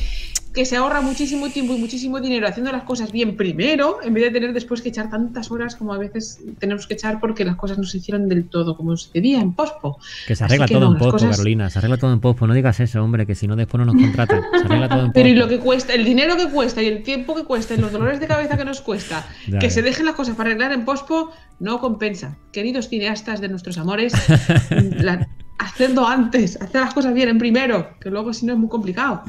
que 0.56 0.64
se 0.64 0.74
ahorra 0.74 1.02
muchísimo 1.02 1.50
tiempo 1.50 1.74
y 1.74 1.78
muchísimo 1.78 2.18
dinero 2.18 2.48
haciendo 2.48 2.72
las 2.72 2.82
cosas 2.84 3.12
bien 3.12 3.36
primero, 3.36 3.98
en 4.02 4.14
vez 4.14 4.24
de 4.24 4.30
tener 4.30 4.52
después 4.54 4.80
que 4.82 4.88
echar 4.88 5.10
tantas 5.10 5.50
horas 5.50 5.76
como 5.76 5.92
a 5.92 5.98
veces 5.98 6.40
tenemos 6.58 6.86
que 6.86 6.94
echar 6.94 7.20
porque 7.20 7.44
las 7.44 7.56
cosas 7.56 7.76
no 7.76 7.84
se 7.84 7.98
hicieron 7.98 8.26
del 8.28 8.48
todo 8.48 8.74
como 8.76 8.96
se 8.96 9.10
debía 9.12 9.38
en 9.40 9.52
pospo. 9.52 9.98
Que 10.26 10.34
se 10.34 10.42
arregla 10.44 10.66
que 10.66 10.74
todo 10.74 10.86
no, 10.86 10.92
en 10.94 10.98
pospo, 10.98 11.12
cosas- 11.12 11.30
Carolina. 11.36 11.68
Se 11.70 11.78
arregla 11.78 11.98
todo 11.98 12.12
en 12.12 12.20
pospo. 12.20 12.46
No 12.46 12.54
digas 12.54 12.80
eso, 12.80 13.04
hombre, 13.04 13.26
que 13.26 13.34
si 13.34 13.46
no 13.46 13.54
después 13.54 13.78
no 13.84 13.92
nos 13.92 14.02
contratan. 14.02 14.40
Se 14.50 14.64
arregla 14.64 14.88
todo 14.88 14.98
en 15.00 15.04
pospo. 15.08 15.12
Pero 15.14 15.28
y 15.28 15.34
lo 15.34 15.46
que 15.46 15.58
cuesta, 15.58 15.92
el 15.92 16.04
dinero 16.06 16.36
que 16.38 16.48
cuesta 16.48 16.82
y 16.82 16.86
el 16.86 17.02
tiempo 17.02 17.34
que 17.36 17.44
cuesta 17.44 17.74
y 17.74 17.76
los 17.76 17.92
dolores 17.96 18.18
de 18.18 18.26
cabeza 18.26 18.56
que 18.56 18.64
nos 18.64 18.80
cuesta, 18.80 19.26
Ya, 19.46 19.58
que 19.58 19.68
se 19.70 19.82
dejen 19.82 20.06
las 20.06 20.14
cosas 20.14 20.36
para 20.36 20.48
arreglar 20.48 20.72
en 20.72 20.86
pospo, 20.86 21.32
no 21.60 21.80
compensa. 21.80 22.38
Queridos 22.50 22.88
cineastas 22.88 23.42
de 23.42 23.48
nuestros 23.50 23.76
amores, 23.76 24.14
la- 24.70 25.28
hacedlo 25.58 26.06
antes, 26.06 26.56
hacer 26.60 26.80
las 26.80 26.94
cosas 26.94 27.12
bien 27.14 27.28
en 27.28 27.38
primero, 27.38 27.90
que 28.00 28.10
luego 28.10 28.32
si 28.32 28.46
no 28.46 28.54
es 28.54 28.58
muy 28.58 28.68
complicado. 28.68 29.22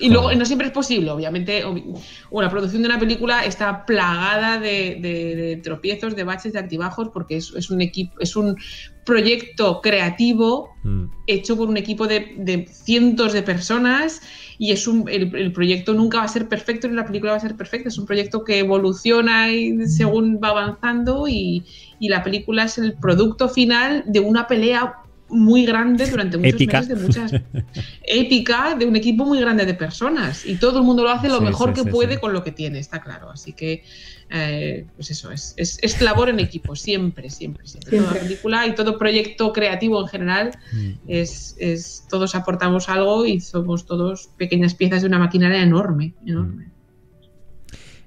Y 0.00 0.08
luego 0.08 0.32
no 0.34 0.44
siempre 0.44 0.66
es 0.66 0.72
posible, 0.72 1.10
obviamente. 1.12 1.64
obvi- 1.64 1.84
Una 2.30 2.50
producción 2.50 2.82
de 2.82 2.88
una 2.88 2.98
película 2.98 3.44
está 3.44 3.86
plagada 3.86 4.58
de, 4.58 4.98
de- 5.00 5.36
de 5.36 5.56
tropiezos, 5.58 6.16
de 6.16 6.24
baches, 6.24 6.52
de 6.52 6.58
altibajos, 6.58 7.10
porque 7.10 7.36
es, 7.36 7.52
es 7.56 7.70
un 7.70 7.80
equipo, 7.80 8.18
es 8.20 8.34
un 8.34 8.56
proyecto 9.04 9.80
creativo 9.82 10.70
Mm. 10.82 11.04
hecho 11.26 11.56
por 11.56 11.68
un 11.70 11.76
equipo 11.78 12.06
de, 12.06 12.34
de 12.36 12.66
cientos 12.66 13.32
de 13.32 13.42
personas 13.42 14.20
y 14.58 14.72
es 14.72 14.86
un, 14.86 15.08
el, 15.08 15.34
el 15.34 15.50
proyecto 15.52 15.94
nunca 15.94 16.18
va 16.18 16.24
a 16.24 16.28
ser 16.28 16.46
perfecto 16.46 16.86
ni 16.88 16.94
la 16.94 17.06
película 17.06 17.32
va 17.32 17.38
a 17.38 17.40
ser 17.40 17.56
perfecta. 17.56 17.88
Es 17.88 17.96
un 17.98 18.04
proyecto 18.04 18.44
que 18.44 18.58
evoluciona 18.58 19.50
y 19.50 19.86
según 19.86 20.40
va 20.42 20.48
avanzando 20.50 21.26
y, 21.28 21.64
y 21.98 22.08
la 22.08 22.22
película 22.22 22.64
es 22.64 22.76
el 22.78 22.94
producto 22.94 23.48
final 23.48 24.04
de 24.06 24.20
una 24.20 24.46
pelea 24.46 24.94
muy 25.28 25.64
grande 25.66 26.06
durante 26.06 26.36
muchos 26.36 26.54
Épica. 26.54 26.80
meses 26.82 26.96
de 26.98 27.02
muchas 27.06 27.32
épica 28.06 28.76
de 28.78 28.86
un 28.86 28.94
equipo 28.96 29.24
muy 29.24 29.40
grande 29.40 29.64
de 29.66 29.74
personas 29.74 30.44
y 30.46 30.56
todo 30.56 30.78
el 30.78 30.84
mundo 30.84 31.02
lo 31.02 31.10
hace 31.10 31.28
lo 31.28 31.38
Sí, 31.38 31.44
mejor 31.44 31.70
sí, 31.70 31.74
que 31.76 31.82
sí, 31.82 31.88
puede 31.90 32.14
sí. 32.14 32.20
con 32.20 32.32
lo 32.32 32.44
que 32.44 32.52
tiene, 32.52 32.78
está 32.78 33.00
claro. 33.00 33.30
Así 33.30 33.52
que, 33.52 33.82
eh, 34.30 34.86
pues 34.96 35.10
eso, 35.10 35.30
es, 35.32 35.54
es, 35.56 35.78
es 35.82 36.00
labor 36.02 36.28
en 36.28 36.40
equipo, 36.40 36.76
siempre, 36.76 37.30
siempre, 37.30 37.66
siempre. 37.66 37.90
Siempre. 37.90 38.10
Toda 38.12 38.22
película 38.22 38.66
y 38.66 38.74
todo 38.74 38.98
proyecto 38.98 39.52
creativo 39.52 40.00
en 40.00 40.08
general 40.08 40.50
Mm. 40.72 40.90
es, 41.08 41.56
es- 41.58 42.04
todos 42.10 42.34
aportamos 42.34 42.88
algo 42.88 43.24
y 43.26 43.40
somos 43.40 43.86
todos 43.86 44.28
pequeñas 44.36 44.74
piezas 44.74 45.02
de 45.02 45.08
una 45.08 45.18
maquinaria 45.18 45.62
enorme, 45.62 46.14
enorme. 46.26 46.68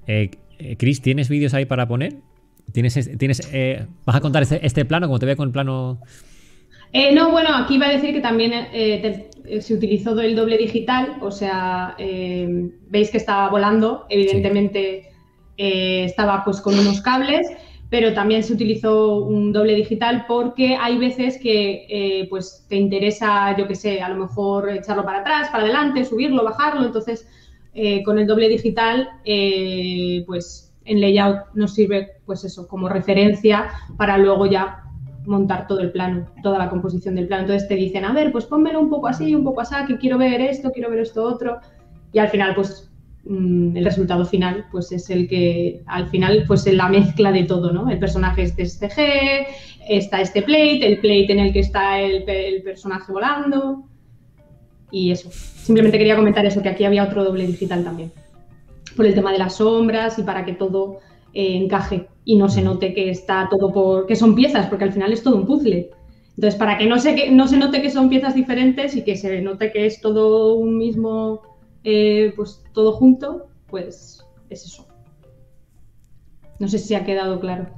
Eh, 0.06 0.30
eh, 0.58 0.76
Chris, 0.78 1.02
¿tienes 1.02 1.28
vídeos 1.28 1.52
ahí 1.54 1.66
para 1.66 1.86
poner? 1.86 2.16
¿Tienes, 2.72 2.96
es- 2.96 3.16
tienes, 3.18 3.40
eh, 3.52 3.86
¿Vas 4.04 4.16
a 4.16 4.20
contar 4.20 4.42
este, 4.42 4.64
este 4.66 4.84
plano? 4.84 5.06
Como 5.06 5.18
te 5.18 5.26
veo 5.26 5.36
con 5.36 5.48
el 5.48 5.52
plano. 5.52 6.00
Eh, 6.92 7.12
no, 7.14 7.30
bueno, 7.30 7.50
aquí 7.54 7.74
iba 7.74 7.86
a 7.86 7.90
decir 7.92 8.14
que 8.14 8.20
también 8.20 8.52
eh, 8.52 8.98
te- 9.02 9.30
eh, 9.56 9.60
se 9.60 9.74
utilizó 9.74 10.18
el 10.20 10.34
doble 10.34 10.56
digital, 10.56 11.16
o 11.20 11.30
sea, 11.30 11.94
eh, 11.98 12.70
veis 12.88 13.10
que 13.10 13.18
estaba 13.18 13.48
volando, 13.50 14.06
evidentemente 14.08 15.04
estaba 15.60 16.44
pues 16.44 16.60
con 16.60 16.78
unos 16.78 17.00
cables, 17.00 17.48
pero 17.90 18.14
también 18.14 18.44
se 18.44 18.52
utilizó 18.52 19.16
un 19.16 19.52
doble 19.52 19.74
digital 19.74 20.24
porque 20.28 20.76
hay 20.76 20.98
veces 20.98 21.36
que 21.42 22.26
pues 22.30 22.64
te 22.68 22.76
interesa, 22.76 23.56
yo 23.56 23.66
qué 23.66 23.74
sé, 23.74 24.00
a 24.00 24.08
lo 24.08 24.20
mejor 24.24 24.70
echarlo 24.70 25.04
para 25.04 25.18
atrás, 25.18 25.48
para 25.50 25.64
adelante, 25.64 26.04
subirlo, 26.04 26.44
bajarlo, 26.44 26.86
entonces 26.86 27.26
con 28.04 28.20
el 28.20 28.28
doble 28.28 28.48
digital, 28.48 29.08
pues 30.26 30.72
en 30.84 31.00
layout 31.00 31.38
nos 31.54 31.74
sirve 31.74 32.12
pues 32.24 32.44
eso 32.44 32.68
como 32.68 32.88
referencia 32.88 33.68
para 33.96 34.16
luego 34.16 34.46
ya 34.46 34.84
montar 35.28 35.66
todo 35.66 35.80
el 35.80 35.92
plano, 35.92 36.26
toda 36.42 36.58
la 36.58 36.70
composición 36.70 37.14
del 37.14 37.28
plano. 37.28 37.42
Entonces 37.42 37.68
te 37.68 37.74
dicen, 37.74 38.04
a 38.04 38.12
ver, 38.12 38.32
pues 38.32 38.46
pónmelo 38.46 38.80
un 38.80 38.90
poco 38.90 39.06
así, 39.06 39.34
un 39.34 39.44
poco 39.44 39.60
así, 39.60 39.74
que 39.86 39.98
quiero 39.98 40.18
ver 40.18 40.40
esto, 40.40 40.72
quiero 40.72 40.90
ver 40.90 41.00
esto 41.00 41.22
otro. 41.22 41.58
Y 42.12 42.18
al 42.18 42.28
final, 42.28 42.54
pues 42.54 42.90
mm, 43.24 43.76
el 43.76 43.84
resultado 43.84 44.24
final, 44.24 44.66
pues 44.72 44.90
es 44.90 45.10
el 45.10 45.28
que, 45.28 45.82
al 45.86 46.08
final, 46.08 46.44
pues 46.46 46.66
es 46.66 46.74
la 46.74 46.88
mezcla 46.88 47.30
de 47.30 47.44
todo, 47.44 47.72
¿no? 47.72 47.90
El 47.90 47.98
personaje 47.98 48.42
este 48.42 48.62
es 48.62 48.78
CG, 48.78 49.46
está 49.88 50.20
este 50.20 50.42
plate, 50.42 50.86
el 50.86 51.00
plate 51.00 51.32
en 51.32 51.38
el 51.40 51.52
que 51.52 51.60
está 51.60 52.00
el 52.00 52.24
personaje 52.62 53.12
volando. 53.12 53.84
Y 54.90 55.10
eso. 55.10 55.30
Simplemente 55.30 55.98
quería 55.98 56.16
comentar 56.16 56.46
eso, 56.46 56.62
que 56.62 56.70
aquí 56.70 56.84
había 56.84 57.04
otro 57.04 57.22
doble 57.22 57.46
digital 57.46 57.84
también. 57.84 58.10
Por 58.96 59.06
el 59.06 59.14
tema 59.14 59.32
de 59.32 59.38
las 59.38 59.56
sombras 59.56 60.18
y 60.18 60.22
para 60.22 60.44
que 60.44 60.54
todo 60.54 61.00
eh, 61.34 61.56
encaje 61.56 62.08
y 62.24 62.36
no 62.36 62.48
se 62.48 62.62
note 62.62 62.94
que 62.94 63.10
está 63.10 63.48
todo 63.50 63.72
por. 63.72 64.06
que 64.06 64.16
son 64.16 64.34
piezas, 64.34 64.66
porque 64.66 64.84
al 64.84 64.92
final 64.92 65.12
es 65.12 65.22
todo 65.22 65.36
un 65.36 65.46
puzzle. 65.46 65.90
Entonces, 66.36 66.58
para 66.58 66.78
que 66.78 66.86
no 66.86 66.98
se, 66.98 67.14
que, 67.14 67.30
no 67.30 67.48
se 67.48 67.56
note 67.56 67.82
que 67.82 67.90
son 67.90 68.08
piezas 68.08 68.34
diferentes 68.34 68.94
y 68.94 69.02
que 69.02 69.16
se 69.16 69.40
note 69.40 69.72
que 69.72 69.86
es 69.86 70.00
todo 70.00 70.54
un 70.54 70.78
mismo, 70.78 71.42
eh, 71.84 72.32
pues 72.36 72.62
todo 72.72 72.92
junto, 72.92 73.48
pues 73.68 74.24
es 74.50 74.64
eso. 74.64 74.87
No 76.58 76.66
sé 76.68 76.78
si 76.78 76.94
ha 76.94 77.04
quedado 77.04 77.38
claro. 77.40 77.68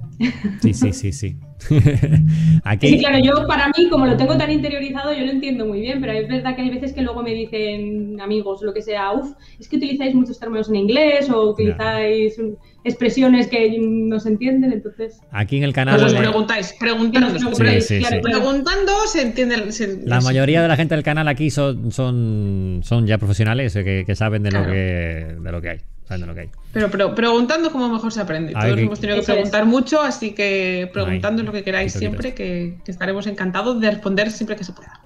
Sí, 0.62 0.72
sí, 0.74 0.92
sí, 0.92 1.12
sí. 1.12 1.36
Aquí. 2.64 2.88
Sí, 2.88 2.98
claro, 2.98 3.18
yo 3.22 3.46
para 3.46 3.68
mí, 3.68 3.88
como 3.90 4.06
lo 4.06 4.16
tengo 4.16 4.36
tan 4.36 4.50
interiorizado, 4.50 5.12
yo 5.12 5.24
lo 5.24 5.30
entiendo 5.32 5.66
muy 5.66 5.80
bien, 5.80 6.00
pero 6.00 6.12
es 6.12 6.28
verdad 6.28 6.54
que 6.56 6.62
hay 6.62 6.70
veces 6.70 6.92
que 6.92 7.02
luego 7.02 7.22
me 7.22 7.32
dicen 7.34 8.18
amigos, 8.20 8.62
lo 8.62 8.72
que 8.72 8.82
sea, 8.82 9.12
uff, 9.12 9.32
es 9.58 9.68
que 9.68 9.76
utilizáis 9.76 10.14
muchos 10.14 10.38
términos 10.38 10.68
en 10.68 10.76
inglés 10.76 11.28
o 11.30 11.50
utilizáis 11.50 12.40
expresiones 12.84 13.48
que 13.48 13.76
no 13.78 14.18
se 14.20 14.30
entienden, 14.30 14.72
entonces... 14.72 15.20
Aquí 15.30 15.58
en 15.58 15.64
el 15.64 15.72
canal. 15.72 15.98
Pues 15.98 16.12
os 16.12 16.18
preguntáis, 16.18 16.74
preguntando, 16.78 17.38
Sí, 17.38 17.46
pre- 17.58 17.80
sí, 17.82 18.02
sí. 18.02 18.14
preguntando 18.22 18.92
se 19.06 19.22
entiende. 19.22 19.72
se- 19.72 20.00
La 20.06 20.20
mayoría 20.20 20.62
de 20.62 20.68
la 20.68 20.76
gente 20.76 20.94
del 20.94 21.04
canal 21.04 21.28
aquí 21.28 21.50
son, 21.50 21.92
son, 21.92 22.80
son 22.82 23.06
ya 23.06 23.18
profesionales 23.18 23.76
eh, 23.76 23.84
que, 23.84 24.04
que 24.06 24.14
saben 24.14 24.42
de 24.42 24.50
lo 24.52 24.64
que 24.64 25.36
de 25.40 25.52
lo 25.52 25.60
que 25.60 25.68
hay. 25.70 25.78
Sabiendo 26.10 26.26
lo 26.26 26.34
que 26.34 26.40
hay. 26.40 26.50
Pero, 26.72 26.90
pero 26.90 27.14
preguntando 27.14 27.70
cómo 27.70 27.88
mejor 27.88 28.12
se 28.12 28.20
aprende. 28.20 28.50
A 28.50 28.60
Todos 28.60 28.64
ver, 28.66 28.74
¿qué- 28.74 28.82
hemos 28.82 28.98
tenido 29.00 29.16
que 29.18 29.22
Eso 29.22 29.30
es. 29.32 29.36
preguntar 29.36 29.64
mucho, 29.64 30.00
así 30.02 30.32
que 30.32 30.90
preguntando 30.92 31.44
lo 31.44 31.52
que 31.52 31.62
queráis 31.62 31.92
siempre, 31.92 32.34
que, 32.34 32.78
que 32.84 32.90
estaremos 32.90 33.28
encantados 33.28 33.80
de 33.80 33.92
responder 33.92 34.30
siempre 34.32 34.56
que 34.56 34.64
se 34.64 34.72
pueda. 34.72 35.00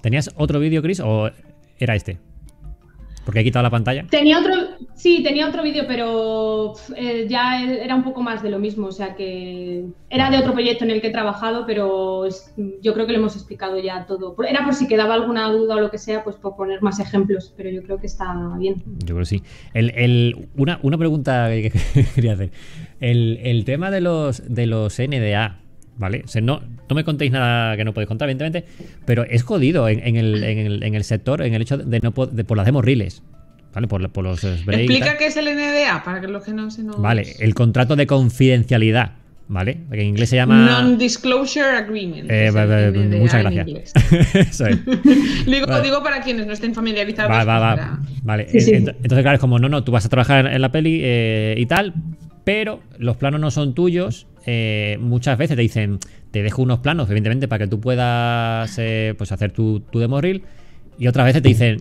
¿Tenías 0.00 0.30
otro 0.34 0.58
vídeo, 0.58 0.82
Chris, 0.82 0.98
o 1.00 1.30
era 1.78 1.94
este? 1.94 2.18
Porque 3.24 3.40
he 3.40 3.44
quitado 3.44 3.62
la 3.62 3.70
pantalla. 3.70 4.04
Tenía 4.10 4.40
otro, 4.40 4.52
sí, 4.96 5.22
tenía 5.22 5.48
otro 5.48 5.62
vídeo, 5.62 5.84
pero 5.86 6.74
eh, 6.96 7.26
ya 7.28 7.62
era 7.62 7.94
un 7.94 8.02
poco 8.02 8.22
más 8.22 8.42
de 8.42 8.50
lo 8.50 8.58
mismo, 8.58 8.88
o 8.88 8.92
sea 8.92 9.14
que 9.14 9.84
era 10.10 10.30
de 10.30 10.38
otro 10.38 10.52
proyecto 10.52 10.84
en 10.84 10.90
el 10.90 11.00
que 11.00 11.08
he 11.08 11.12
trabajado, 11.12 11.64
pero 11.66 12.24
yo 12.82 12.94
creo 12.94 13.06
que 13.06 13.12
le 13.12 13.18
hemos 13.18 13.36
explicado 13.36 13.78
ya 13.78 14.06
todo. 14.06 14.34
Era 14.48 14.64
por 14.64 14.74
si 14.74 14.88
quedaba 14.88 15.14
alguna 15.14 15.48
duda 15.50 15.76
o 15.76 15.80
lo 15.80 15.90
que 15.90 15.98
sea, 15.98 16.24
pues 16.24 16.36
por 16.36 16.56
poner 16.56 16.82
más 16.82 16.98
ejemplos, 16.98 17.52
pero 17.56 17.70
yo 17.70 17.82
creo 17.82 17.98
que 18.00 18.06
está 18.06 18.34
bien. 18.58 18.82
Yo 18.98 19.14
creo 19.14 19.18
que 19.20 19.26
sí. 19.26 19.42
El, 19.74 20.48
una, 20.56 20.80
una 20.82 20.98
pregunta 20.98 21.48
que, 21.50 21.70
que 21.70 22.04
quería 22.14 22.32
hacer. 22.32 22.50
El, 23.00 23.64
tema 23.64 23.90
de 23.90 24.00
los, 24.00 24.42
de 24.52 24.66
los 24.66 24.98
NDA, 24.98 25.60
¿vale? 25.98 26.22
O 26.24 26.28
sea, 26.28 26.40
no, 26.40 26.60
no 26.88 26.96
me 26.96 27.04
contéis 27.04 27.32
nada 27.32 27.76
que 27.76 27.84
no 27.84 27.92
podéis 27.92 28.08
contar, 28.08 28.28
evidentemente, 28.28 28.66
pero 29.04 29.24
es 29.24 29.42
jodido 29.42 29.88
en, 29.88 30.00
en 30.00 30.16
el, 30.16 30.42
en, 30.42 30.94
el, 30.94 31.04
sector, 31.04 31.42
en 31.42 31.54
el 31.54 31.62
hecho 31.62 31.76
de 31.76 32.00
no 32.00 32.12
de, 32.26 32.44
por 32.44 32.56
las 32.56 32.66
demos 32.66 32.84
reels, 32.84 33.22
¿vale? 33.76 33.86
Por, 33.86 34.08
por 34.10 34.24
los 34.24 34.40
breaks 34.42 34.66
y 34.66 34.70
Explica 34.86 35.06
tal. 35.06 35.18
qué 35.18 35.26
es 35.26 35.36
el 35.36 35.44
NDA 35.54 36.02
para 36.02 36.20
que 36.20 36.26
los 36.26 36.42
que 36.42 36.52
no 36.52 36.70
se 36.72 36.82
nos. 36.82 37.00
Vale, 37.00 37.36
el 37.38 37.54
contrato 37.54 37.94
de 37.94 38.06
confidencialidad, 38.08 39.12
¿vale? 39.48 39.78
Que 39.92 40.00
en 40.00 40.06
inglés 40.08 40.30
se 40.30 40.36
llama... 40.36 40.66
Non-Disclosure 40.66 41.76
Agreement. 41.76 42.28
Eh, 42.30 42.46
es 42.48 42.56
va- 42.56 42.64
va- 42.66 42.80
el 42.80 43.08
NDA 43.08 43.18
muchas 43.18 43.34
en 43.34 43.42
gracias. 43.54 43.68
inglés. 43.68 43.92
Eso 44.34 44.66
es. 44.66 44.84
digo, 45.46 45.66
Vale. 45.66 45.82
digo 45.84 46.02
para 46.02 46.20
quienes 46.22 46.46
no 46.46 46.52
estén 46.54 46.74
familiarizados. 46.74 47.30
Va, 47.30 47.44
va, 47.44 47.58
va. 47.60 47.76
para- 47.76 47.98
Vale. 48.22 48.48
Sí, 48.48 48.60
sí. 48.60 48.72
Ent- 48.72 48.96
Entonces, 48.96 49.20
claro, 49.22 49.34
es 49.34 49.40
como, 49.40 49.58
no, 49.60 49.68
no, 49.68 49.84
tú 49.84 49.92
vas 49.92 50.04
a 50.04 50.08
trabajar 50.08 50.46
en 50.46 50.60
la 50.60 50.72
peli 50.72 51.00
eh, 51.04 51.54
y 51.58 51.66
tal, 51.66 51.92
pero 52.44 52.80
los 52.98 53.16
planos 53.18 53.40
no 53.40 53.50
son 53.50 53.74
tuyos. 53.74 54.26
eh, 54.46 54.96
muchas 55.00 55.36
veces 55.38 55.56
te 55.56 55.62
dicen, 55.62 55.98
te 56.30 56.42
dejo 56.42 56.62
unos 56.62 56.78
planos, 56.78 57.08
evidentemente, 57.10 57.46
para 57.48 57.64
que 57.64 57.70
tú 57.70 57.78
puedas 57.80 58.74
eh, 58.78 59.14
pues 59.18 59.32
hacer 59.32 59.52
tu, 59.52 59.80
tu 59.80 59.98
demo 59.98 60.20
reel. 60.20 60.42
Y 60.98 61.08
otras 61.08 61.26
veces 61.26 61.42
te 61.42 61.48
dicen, 61.48 61.78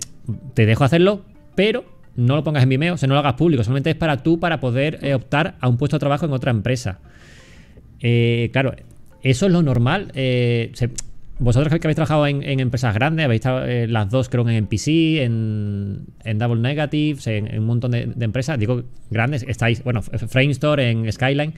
te 0.55 0.65
dejo 0.65 0.83
hacerlo, 0.83 1.23
pero 1.55 1.83
no 2.15 2.35
lo 2.35 2.43
pongas 2.43 2.63
en 2.63 2.69
Vimeo, 2.69 2.93
o 2.93 2.97
sea, 2.97 3.07
no 3.07 3.13
lo 3.15 3.19
hagas 3.19 3.33
público. 3.33 3.63
Solamente 3.63 3.89
es 3.89 3.95
para 3.95 4.23
tú, 4.23 4.39
para 4.39 4.59
poder 4.59 4.99
eh, 5.01 5.13
optar 5.13 5.55
a 5.59 5.67
un 5.67 5.77
puesto 5.77 5.97
de 5.97 5.99
trabajo 5.99 6.25
en 6.25 6.31
otra 6.31 6.51
empresa. 6.51 6.99
Eh, 7.99 8.49
claro, 8.53 8.73
eso 9.21 9.45
es 9.47 9.51
lo 9.51 9.61
normal. 9.63 10.11
eh, 10.15 10.71
se- 10.73 10.89
vosotros 11.37 11.69
que 11.69 11.85
habéis 11.85 11.95
trabajado 11.95 12.25
en, 12.27 12.43
empresas 12.61 12.93
grandes, 12.93 13.25
habéis 13.25 13.39
estado 13.41 13.65
eh, 13.65 13.87
las 13.87 14.09
dos, 14.09 14.29
creo, 14.29 14.47
en 14.47 14.55
NPC, 14.55 14.87
en, 15.23 16.05
Double 16.37 16.61
Negatives, 16.61 17.27
en, 17.27 17.59
un 17.59 17.65
montón 17.65 17.91
de, 17.91 18.13
empresas, 18.21 18.57
digo 18.57 18.83
grandes, 19.09 19.43
estáis, 19.45 19.83
bueno, 19.83 20.01
Framestore, 20.01 20.89
en 20.91 21.11
Skyline. 21.11 21.53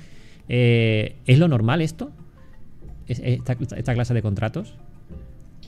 ¿Es 0.47 1.37
lo 1.37 1.47
normal 1.47 1.81
esto? 1.81 2.11
¿Es- 3.07 3.21
esta, 3.23 3.55
esta 3.75 3.93
clase 3.93 4.15
de 4.15 4.23
contratos? 4.23 4.73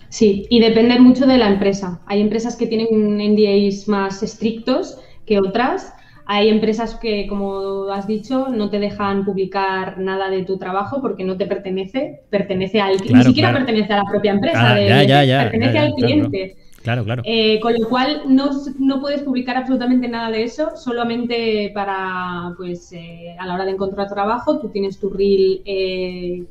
Sí, 0.10 0.48
y 0.49 0.60
depende 0.60 0.99
mucho 0.99 1.26
de 1.27 1.38
la 1.38 1.48
empresa. 1.48 2.02
Hay 2.07 2.22
empresas 2.22 2.56
que 2.56 2.68
tienen 2.68 3.19
NDAs 3.22 3.88
más 3.88 4.23
estrictos 4.23 4.98
que 5.26 5.40
otras. 5.40 5.94
Hay 6.26 6.49
empresas 6.49 6.95
que, 6.95 7.27
como 7.27 7.90
has 7.91 8.06
dicho, 8.07 8.49
no 8.49 8.69
te 8.69 8.80
dejan 8.80 9.26
publicar 9.26 9.99
nada 9.99 10.30
de 10.30 10.44
tu 10.44 10.57
trabajo 10.57 11.02
porque 11.02 11.23
no 11.23 11.38
te 11.38 11.45
pertenece, 11.48 12.22
pertenece 12.30 12.81
al 12.81 13.02
Claro, 13.02 13.18
ni 13.18 13.23
siquiera 13.23 13.49
claro. 13.49 13.65
pertenece 13.65 13.94
a 13.94 13.98
la 13.98 14.03
propia 14.10 14.31
empresa, 14.31 14.72
Ah, 14.72 14.76
de- 14.76 14.88
ya, 14.88 15.03
ya, 15.03 15.23
ya, 15.23 15.40
pertenece 15.44 15.77
al 15.80 15.94
cliente. 15.94 16.56
Claro, 16.84 17.03
claro. 17.03 17.23
Eh, 17.26 17.60
con 17.60 17.73
lo 17.73 17.90
cual 17.90 18.22
no, 18.27 18.49
no 18.80 19.02
puedes 19.02 19.22
publicar 19.23 19.57
absolutamente 19.57 20.07
nada 20.07 20.31
de 20.31 20.44
eso, 20.44 20.76
solamente 20.76 21.72
para, 21.73 22.53
pues, 22.57 22.91
eh, 22.94 23.36
a 23.38 23.45
la 23.45 23.56
hora 23.56 23.65
de 23.65 23.72
encontrar 23.72 24.07
trabajo, 24.07 24.60
tú 24.60 24.69
tienes 24.69 24.99
tu 24.99 25.10
reel 25.10 25.61
eh, 25.65 26.44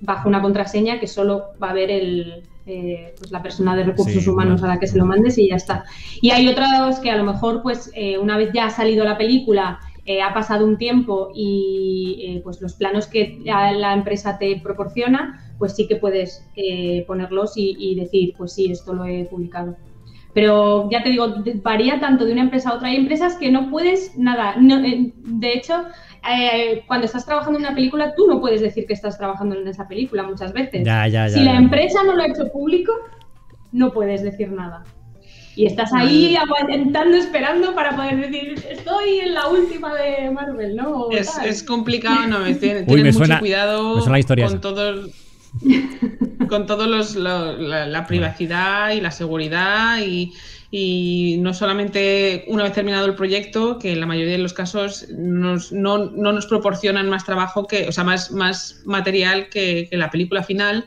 bajo 0.00 0.28
una 0.28 0.42
contraseña 0.42 0.98
que 0.98 1.06
solo 1.06 1.44
va 1.62 1.70
a 1.70 1.74
ver 1.74 1.90
el, 1.90 2.42
eh, 2.66 3.14
pues 3.18 3.30
la 3.30 3.42
persona 3.42 3.76
de 3.76 3.84
recursos 3.84 4.22
Sí, 4.22 4.28
humanos 4.30 4.60
bueno. 4.60 4.72
a 4.72 4.74
la 4.76 4.80
que 4.80 4.86
se 4.86 4.98
lo 4.98 5.04
mandes 5.06 5.38
y 5.38 5.48
ya 5.48 5.56
está. 5.56 5.84
Y 6.20 6.30
hay 6.30 6.48
otras 6.48 7.00
que 7.00 7.10
a 7.10 7.16
lo 7.16 7.24
mejor, 7.24 7.62
pues, 7.62 7.90
eh, 7.94 8.18
una 8.18 8.36
vez 8.36 8.50
ya 8.54 8.66
ha 8.66 8.70
salido 8.70 9.04
la 9.04 9.18
película, 9.18 9.78
eh, 10.06 10.20
ha 10.22 10.34
pasado 10.34 10.66
un 10.66 10.76
tiempo 10.76 11.30
y 11.34 12.40
pues 12.44 12.60
los 12.60 12.74
planos 12.74 13.06
que 13.06 13.40
la 13.44 13.94
empresa 13.94 14.36
te 14.38 14.60
proporciona, 14.62 15.40
pues 15.58 15.74
sí 15.76 15.86
que 15.88 15.96
puedes 15.96 16.46
ponerlos 17.06 17.56
y, 17.56 17.74
y 17.78 17.94
decir, 17.94 18.34
pues 18.36 18.52
sí, 18.52 18.70
esto 18.70 18.92
lo 18.92 19.06
he 19.06 19.24
publicado. 19.24 19.76
Pero 20.34 20.90
ya 20.90 21.02
te 21.02 21.10
digo, 21.10 21.32
varía 21.62 22.00
tanto 22.00 22.24
de 22.24 22.32
una 22.32 22.42
empresa 22.42 22.70
a 22.70 22.74
otra. 22.74 22.88
Hay 22.88 22.96
empresas 22.96 23.36
que 23.36 23.52
no 23.52 23.70
puedes 23.70 24.18
nada. 24.18 24.56
No, 24.56 24.80
de 24.80 25.52
hecho, 25.52 25.84
eh, 26.30 26.82
cuando 26.86 27.06
estás 27.06 27.24
trabajando 27.26 27.58
en 27.58 27.64
una 27.66 27.74
película, 27.74 28.14
tú 28.16 28.26
no 28.26 28.40
puedes 28.40 28.60
decir 28.60 28.86
que 28.86 28.94
estás 28.94 29.18
trabajando 29.18 29.56
en 29.56 29.66
esa 29.68 29.86
película 29.88 30.22
muchas 30.22 30.52
veces. 30.52 30.84
Ya, 30.84 31.06
ya, 31.06 31.28
ya. 31.28 31.34
si 31.34 31.40
la 31.40 31.56
empresa 31.56 32.02
no 32.04 32.14
lo 32.16 32.22
ha 32.22 32.26
hecho 32.26 32.50
público, 32.52 32.92
no 33.72 33.92
puedes 33.92 34.22
decir 34.22 34.50
nada. 34.50 34.82
Y 35.56 35.66
estás 35.66 35.92
ahí 35.92 36.34
aguantando, 36.36 37.16
esperando 37.16 37.74
para 37.76 37.94
poder 37.94 38.16
decir, 38.28 38.54
estoy 38.68 39.20
en 39.20 39.34
la 39.34 39.46
última 39.48 39.94
de 39.94 40.28
Marvel, 40.30 40.74
¿no? 40.74 41.10
Es, 41.10 41.62
complicado, 41.62 42.26
no, 42.26 42.44
es- 42.46 42.58
tienen, 42.58 42.84
Uy, 42.88 43.02
me 43.02 43.12
mucho 43.12 43.18
suena- 43.18 43.38
cuidado 43.38 43.94
me 43.94 44.00
suena 44.00 44.12
la 44.12 44.18
historia 44.18 44.46
con 44.48 44.60
todos 44.60 45.10
con 46.48 46.66
todos 46.66 46.88
los 46.88 47.14
lo- 47.16 47.56
la, 47.56 47.86
la 47.86 48.06
privacidad 48.06 48.90
y 48.90 49.00
la 49.00 49.10
seguridad 49.12 49.98
y, 50.04 50.32
y 50.76 51.36
no 51.38 51.54
solamente 51.54 52.44
una 52.48 52.64
vez 52.64 52.72
terminado 52.72 53.06
el 53.06 53.14
proyecto, 53.14 53.78
que 53.78 53.92
en 53.92 54.00
la 54.00 54.06
mayoría 54.06 54.32
de 54.32 54.38
los 54.42 54.52
casos 54.54 55.06
nos- 55.16 55.70
no, 55.70 56.10
no 56.10 56.32
nos 56.32 56.46
proporcionan 56.46 57.08
más 57.08 57.24
trabajo 57.24 57.68
que, 57.68 57.86
o 57.86 57.92
sea, 57.92 58.02
más, 58.02 58.32
más 58.32 58.80
material 58.84 59.48
que, 59.50 59.86
que 59.88 59.96
la 59.96 60.10
película 60.10 60.42
final. 60.42 60.84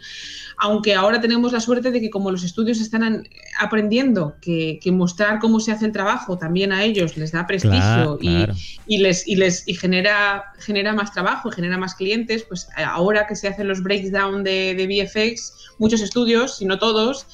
Aunque 0.57 0.93
ahora 0.93 1.22
tenemos 1.22 1.53
la 1.53 1.61
suerte 1.61 1.91
de 1.91 2.01
que 2.01 2.09
como 2.09 2.31
los 2.31 2.43
estudios 2.43 2.81
están 2.81 3.30
aprendiendo 3.59 4.35
que, 4.41 4.77
que 4.84 4.91
mostrar 4.91 5.39
cómo 5.39 5.61
se 5.61 5.72
hace 5.72 5.85
el 5.85 5.93
trabajo 5.93 6.38
también 6.38 6.73
a 6.73 6.84
ellos 6.84 7.15
les 7.15 7.31
da 7.31 7.47
prestigio 7.47 7.77
Claro, 7.80 8.18
y, 8.19 8.27
claro. 8.27 8.53
y 8.88 8.97
les 8.97 9.26
y 9.26 9.35
les 9.38 9.65
y 9.69 9.76
genera 9.76 10.43
genera 10.59 10.93
más 10.93 11.14
trabajo 11.14 11.49
genera 11.51 11.77
más 11.77 11.93
clientes 11.95 12.43
pues 12.43 12.68
ahora 12.76 13.26
que 13.27 13.35
se 13.35 13.47
hacen 13.47 13.68
los 13.68 13.84
breakdown 13.84 14.43
de, 14.43 14.73
de 14.76 14.85
VFX 14.88 15.76
muchos 15.77 16.01
estudios 16.01 16.57
si 16.57 16.65
no 16.65 16.80
todos 16.80 17.27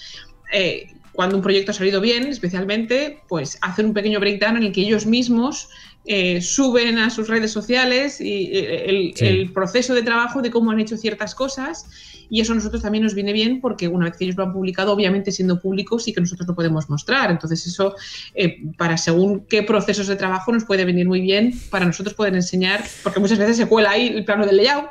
eh, 0.51 0.87
cuando 1.13 1.35
un 1.37 1.41
proyecto 1.43 1.71
ha 1.71 1.73
salido 1.73 2.01
bien 2.01 2.27
especialmente 2.27 3.19
pues 3.29 3.57
hacen 3.61 3.85
un 3.87 3.93
pequeño 3.93 4.19
breakdown 4.19 4.57
en 4.57 4.63
el 4.63 4.71
que 4.71 4.81
ellos 4.81 5.05
mismos 5.05 5.69
eh, 6.05 6.41
suben 6.41 6.97
a 6.97 7.09
sus 7.09 7.29
redes 7.29 7.51
sociales 7.51 8.19
y 8.19 8.49
eh, 8.51 8.85
el, 8.89 9.13
Sí. 9.15 9.25
el 9.25 9.53
proceso 9.53 9.93
de 9.93 10.01
trabajo 10.03 10.41
de 10.41 10.51
cómo 10.51 10.71
han 10.71 10.79
hecho 10.79 10.97
ciertas 10.97 11.33
cosas 11.33 11.85
y 12.29 12.41
eso 12.41 12.53
a 12.53 12.55
nosotros 12.55 12.81
también 12.81 13.03
nos 13.03 13.13
viene 13.13 13.33
bien 13.33 13.61
porque 13.61 13.87
una 13.87 14.05
vez 14.05 14.17
que 14.17 14.25
ellos 14.25 14.37
lo 14.37 14.43
han 14.43 14.53
publicado, 14.53 14.91
obviamente 14.93 15.31
siendo 15.31 15.59
públicos, 15.59 16.03
sí 16.03 16.13
que 16.13 16.21
nosotros 16.21 16.47
lo 16.47 16.55
podemos 16.55 16.89
mostrar. 16.89 17.31
Entonces 17.31 17.65
eso, 17.65 17.95
eh, 18.35 18.61
para 18.77 18.97
según 18.97 19.45
qué 19.47 19.63
procesos 19.63 20.07
de 20.07 20.15
trabajo, 20.15 20.51
nos 20.51 20.65
puede 20.65 20.85
venir 20.85 21.07
muy 21.07 21.21
bien 21.21 21.53
para 21.69 21.85
nosotros 21.85 22.13
poder 22.13 22.35
enseñar, 22.35 22.83
porque 23.03 23.19
muchas 23.19 23.37
veces 23.37 23.57
se 23.57 23.67
cuela 23.67 23.91
ahí 23.91 24.07
el 24.07 24.25
plano 24.25 24.45
del 24.45 24.57
layout. 24.57 24.89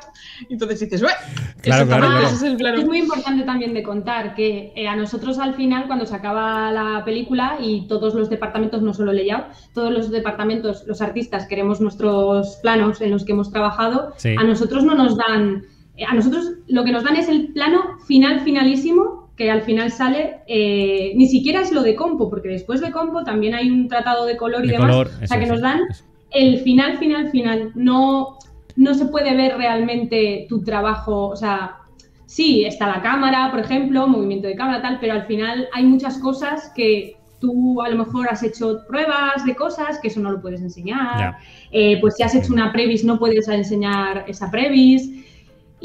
Entonces 0.49 0.79
dices. 0.79 1.01
Claro, 1.01 1.17
claro, 1.61 1.87
tamaño, 1.87 2.11
claro. 2.11 2.27
ese 2.27 2.35
es 2.35 2.43
el 2.43 2.57
plano. 2.57 2.79
Es 2.79 2.85
muy 2.85 2.99
importante 2.99 3.43
también 3.43 3.73
de 3.73 3.83
contar 3.83 4.35
que 4.35 4.71
eh, 4.75 4.87
a 4.87 4.95
nosotros 4.95 5.39
al 5.39 5.55
final, 5.55 5.87
cuando 5.87 6.05
se 6.05 6.15
acaba 6.15 6.71
la 6.71 7.03
película 7.05 7.57
y 7.59 7.87
todos 7.87 8.13
los 8.15 8.29
departamentos, 8.29 8.81
no 8.81 8.93
solo 8.93 9.13
layout, 9.13 9.45
todos 9.73 9.91
los 9.91 10.11
departamentos, 10.11 10.83
los 10.87 11.01
artistas 11.01 11.47
queremos 11.47 11.81
nuestros 11.81 12.57
planos 12.61 13.01
en 13.01 13.11
los 13.11 13.25
que 13.25 13.31
hemos 13.31 13.51
trabajado, 13.51 14.13
Sí. 14.17 14.35
a 14.37 14.43
nosotros 14.43 14.83
no 14.83 14.95
nos 14.95 15.17
dan, 15.17 15.63
a 16.07 16.13
nosotros 16.13 16.53
lo 16.67 16.83
que 16.83 16.91
nos 16.91 17.03
dan 17.03 17.15
es 17.15 17.29
el 17.29 17.53
plano 17.53 17.99
final, 18.07 18.41
finalísimo, 18.41 19.29
que 19.35 19.49
al 19.49 19.61
final 19.61 19.91
sale, 19.91 20.41
eh, 20.47 21.13
ni 21.15 21.27
siquiera 21.27 21.61
es 21.61 21.71
lo 21.71 21.81
de 21.81 21.95
compo, 21.95 22.29
porque 22.29 22.49
después 22.49 22.81
de 22.81 22.91
compo 22.91 23.23
también 23.23 23.55
hay 23.55 23.69
un 23.69 23.87
tratado 23.87 24.25
de 24.25 24.37
color 24.37 24.63
y 24.65 24.67
De 24.67 24.73
demás, 24.73 24.91
color, 24.91 25.09
o 25.23 25.27
sea 25.27 25.39
que 25.39 25.45
nos 25.45 25.61
dan 25.61 25.81
eso. 25.89 26.03
el 26.31 26.59
final, 26.59 26.97
final, 26.97 27.29
final. 27.29 27.71
No, 27.75 28.37
no 28.75 28.93
se 28.93 29.05
puede 29.05 29.35
ver 29.35 29.57
realmente 29.57 30.45
tu 30.49 30.63
trabajo, 30.63 31.29
o 31.29 31.35
sea, 31.35 31.77
sí, 32.25 32.65
está 32.65 32.87
la 32.87 33.01
cámara, 33.01 33.49
por 33.51 33.59
ejemplo, 33.59 34.07
movimiento 34.07 34.47
de 34.47 34.55
cámara, 34.55 34.81
tal, 34.81 34.99
pero 34.99 35.13
al 35.13 35.25
final 35.25 35.67
hay 35.73 35.83
muchas 35.83 36.17
cosas 36.17 36.71
que 36.75 37.17
tú 37.39 37.81
a 37.81 37.89
lo 37.89 38.05
mejor 38.05 38.29
has 38.29 38.41
hecho 38.41 38.79
pruebas 38.87 39.45
de 39.45 39.53
cosas 39.53 39.99
que 39.99 40.07
eso 40.07 40.21
no 40.21 40.31
lo 40.31 40.41
puedes 40.41 40.61
enseñar. 40.61 41.35
Eh, 41.71 41.97
pues 41.99 42.15
si 42.15 42.23
has 42.23 42.33
hecho 42.33 42.53
una 42.53 42.71
previs 42.71 43.03
no 43.03 43.19
puedes 43.19 43.49
enseñar 43.49 44.23
esa 44.29 44.49
previs. 44.49 45.09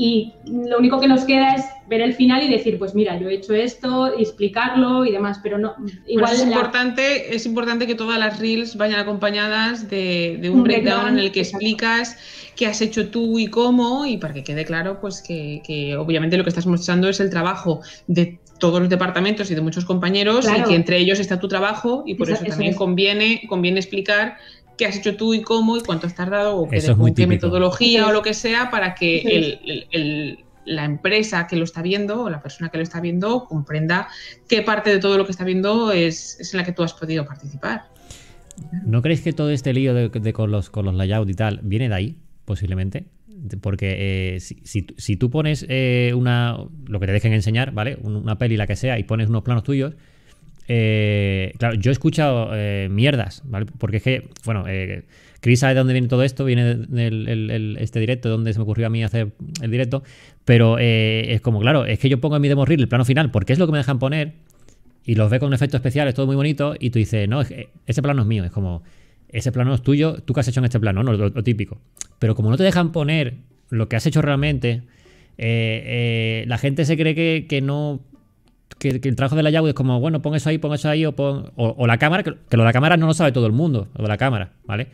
Y 0.00 0.32
lo 0.46 0.78
único 0.78 1.00
que 1.00 1.08
nos 1.08 1.24
queda 1.24 1.56
es 1.56 1.64
ver 1.88 2.00
el 2.02 2.14
final 2.14 2.40
y 2.44 2.48
decir, 2.48 2.78
pues 2.78 2.94
mira, 2.94 3.18
yo 3.18 3.28
he 3.28 3.34
hecho 3.34 3.52
esto, 3.52 4.12
y 4.16 4.22
explicarlo 4.22 5.04
y 5.04 5.10
demás, 5.10 5.40
pero 5.42 5.58
no, 5.58 5.74
Por 5.74 5.90
igual 6.06 6.32
es 6.34 6.38
la- 6.40 6.46
importante, 6.46 7.34
es 7.34 7.44
importante 7.46 7.88
que 7.88 7.96
todas 7.96 8.16
las 8.20 8.38
reels 8.38 8.76
vayan 8.76 9.00
acompañadas 9.00 9.90
de, 9.90 10.38
de 10.40 10.50
un 10.50 10.58
Un 10.58 10.62
breakdown 10.62 10.84
breakdown, 10.98 11.18
en 11.18 11.24
el 11.24 11.32
que 11.32 11.40
exacto. 11.40 11.56
explicas 11.66 12.16
qué 12.54 12.66
has 12.66 12.80
hecho 12.80 13.08
tú 13.08 13.40
y 13.40 13.48
cómo, 13.48 14.06
y 14.06 14.18
para 14.18 14.34
que 14.34 14.44
quede 14.44 14.64
claro, 14.64 15.00
pues 15.00 15.20
que, 15.20 15.62
que 15.66 15.96
obviamente 15.96 16.36
lo 16.36 16.44
que 16.44 16.50
estás 16.50 16.66
mostrando 16.66 17.08
es 17.08 17.18
el 17.18 17.28
trabajo 17.30 17.80
de 18.06 18.38
todos 18.60 18.80
los 18.80 18.88
departamentos 18.88 19.50
y 19.50 19.54
de 19.56 19.60
muchos 19.60 19.84
compañeros, 19.84 20.44
Claro. 20.46 20.60
y 20.60 20.68
que 20.70 20.74
entre 20.76 20.98
ellos 20.98 21.18
está 21.18 21.40
tu 21.40 21.48
trabajo, 21.48 22.04
y 22.06 22.14
por 22.14 22.28
Eso- 22.28 22.34
eso, 22.36 22.44
eso 22.44 22.50
también 22.52 22.70
es. 22.72 22.76
conviene, 22.76 23.42
conviene 23.48 23.80
explicar 23.80 24.36
qué 24.78 24.86
has 24.86 24.96
hecho 24.96 25.16
tú 25.16 25.34
y 25.34 25.42
cómo 25.42 25.76
y 25.76 25.82
cuánto 25.82 26.06
has 26.06 26.14
tardado 26.14 26.56
o 26.56 26.68
qué, 26.68 27.26
metodología 27.26 28.06
o 28.06 28.12
lo 28.12 28.22
que 28.22 28.32
sea 28.32 28.70
para 28.70 28.94
que 28.94 30.38
la 30.64 30.84
empresa 30.84 31.46
que 31.46 31.56
lo 31.56 31.64
está 31.64 31.82
viendo 31.82 32.22
o 32.22 32.30
la 32.30 32.40
persona 32.42 32.68
que 32.70 32.78
lo 32.78 32.82
está 32.82 33.00
viendo 33.00 33.44
comprenda 33.44 34.08
qué 34.48 34.62
parte 34.62 34.90
de 34.90 34.98
todo 34.98 35.18
lo 35.18 35.24
que 35.24 35.32
está 35.32 35.44
viendo 35.44 35.92
es, 35.92 36.52
en 36.52 36.58
la 36.58 36.64
que 36.64 36.72
tú 36.72 36.82
has 36.82 36.94
podido 36.94 37.26
participar. 37.26 37.86
¿No 38.84 39.02
creéis 39.02 39.22
que 39.22 39.32
todo 39.32 39.50
este 39.50 39.72
lío 39.72 39.94
de, 39.94 40.32
con, 40.32 40.50
los, 40.50 40.70
con 40.70 40.84
los 40.84 40.94
layouts 40.94 41.30
y 41.30 41.34
tal 41.34 41.60
viene 41.62 41.88
de 41.88 41.94
ahí, 41.94 42.16
posiblemente? 42.44 43.06
Porque 43.60 44.34
eh, 44.34 44.40
si, 44.40 45.16
tú 45.16 45.30
pones 45.30 45.64
eh, 45.68 46.12
una. 46.14 46.58
lo 46.86 46.98
que 46.98 47.06
te 47.06 47.12
dejen 47.12 47.32
enseñar, 47.32 47.70
¿vale? 47.70 47.96
Una 48.02 48.36
peli, 48.36 48.56
la 48.56 48.66
que 48.66 48.74
sea, 48.74 48.98
y 48.98 49.04
pones 49.04 49.28
unos 49.28 49.42
planos 49.42 49.62
tuyos, 49.62 49.94
eh, 50.70 51.54
claro, 51.56 51.76
yo 51.76 51.90
he 51.90 51.92
escuchado 51.92 52.50
eh, 52.52 52.88
mierdas, 52.90 53.42
¿vale? 53.46 53.64
Porque 53.78 53.96
es 53.96 54.02
que, 54.02 54.28
bueno, 54.44 54.64
eh, 54.68 55.04
Chris 55.40 55.60
sabe 55.60 55.72
de 55.72 55.78
dónde 55.78 55.94
viene 55.94 56.08
todo 56.08 56.22
esto, 56.22 56.44
viene 56.44 56.74
del 56.74 57.78
este 57.80 57.98
directo, 58.00 58.28
donde 58.28 58.52
se 58.52 58.58
me 58.58 58.64
ocurrió 58.64 58.86
a 58.86 58.90
mí 58.90 59.02
hacer 59.02 59.32
el 59.62 59.70
directo, 59.70 60.02
pero 60.44 60.78
es 60.78 61.40
como, 61.40 61.60
claro, 61.60 61.86
es 61.86 61.98
que 61.98 62.10
yo 62.10 62.20
pongo 62.20 62.36
en 62.36 62.42
mi 62.42 62.48
demo 62.48 62.66
reel 62.66 62.80
el 62.80 62.88
plano 62.88 63.06
final, 63.06 63.30
porque 63.30 63.54
es 63.54 63.58
lo 63.58 63.66
que 63.66 63.72
me 63.72 63.78
dejan 63.78 63.98
poner, 63.98 64.34
y 65.04 65.14
los 65.14 65.30
ve 65.30 65.40
con 65.40 65.54
efectos 65.54 65.78
especiales, 65.78 66.14
todo 66.14 66.26
muy 66.26 66.36
bonito, 66.36 66.74
y 66.78 66.90
tú 66.90 66.98
dices, 66.98 67.26
no, 67.28 67.40
ese 67.40 68.02
plano 68.02 68.22
es 68.22 68.28
mío, 68.28 68.44
es 68.44 68.50
como, 68.50 68.82
ese 69.30 69.52
plano 69.52 69.74
es 69.74 69.82
tuyo, 69.82 70.16
tú 70.22 70.34
que 70.34 70.40
has 70.40 70.48
hecho 70.48 70.60
en 70.60 70.64
este 70.66 70.80
plano, 70.80 71.02
no, 71.02 71.12
lo, 71.12 71.30
típico. 71.42 71.78
Pero 72.18 72.34
como 72.34 72.50
no 72.50 72.56
te 72.58 72.64
dejan 72.64 72.92
poner 72.92 73.36
lo 73.70 73.88
que 73.88 73.96
has 73.96 74.04
hecho 74.06 74.20
realmente, 74.20 74.82
la 75.38 76.58
gente 76.58 76.84
se 76.84 76.96
cree 76.96 77.14
que, 77.14 77.46
que 77.48 77.62
no 77.62 78.00
que, 78.78 79.00
el 79.02 79.16
trabajo 79.16 79.36
de 79.36 79.42
la 79.42 79.50
Yahoo 79.50 79.68
es 79.68 79.74
como, 79.74 80.00
bueno, 80.00 80.22
pon 80.22 80.34
eso 80.34 80.48
ahí, 80.48 80.58
pon 80.58 80.74
eso 80.74 80.88
ahí, 80.88 81.04
o, 81.04 81.12
pon, 81.12 81.52
o, 81.56 81.86
la 81.86 81.98
cámara, 81.98 82.22
que, 82.22 82.30
lo 82.30 82.38
de 82.50 82.64
la 82.64 82.72
cámara 82.72 82.96
no 82.96 83.06
lo 83.06 83.14
sabe 83.14 83.32
todo 83.32 83.46
el 83.46 83.52
mundo, 83.52 83.88
lo 83.96 84.02
de 84.02 84.08
la 84.08 84.16
cámara, 84.16 84.52
¿vale? 84.64 84.88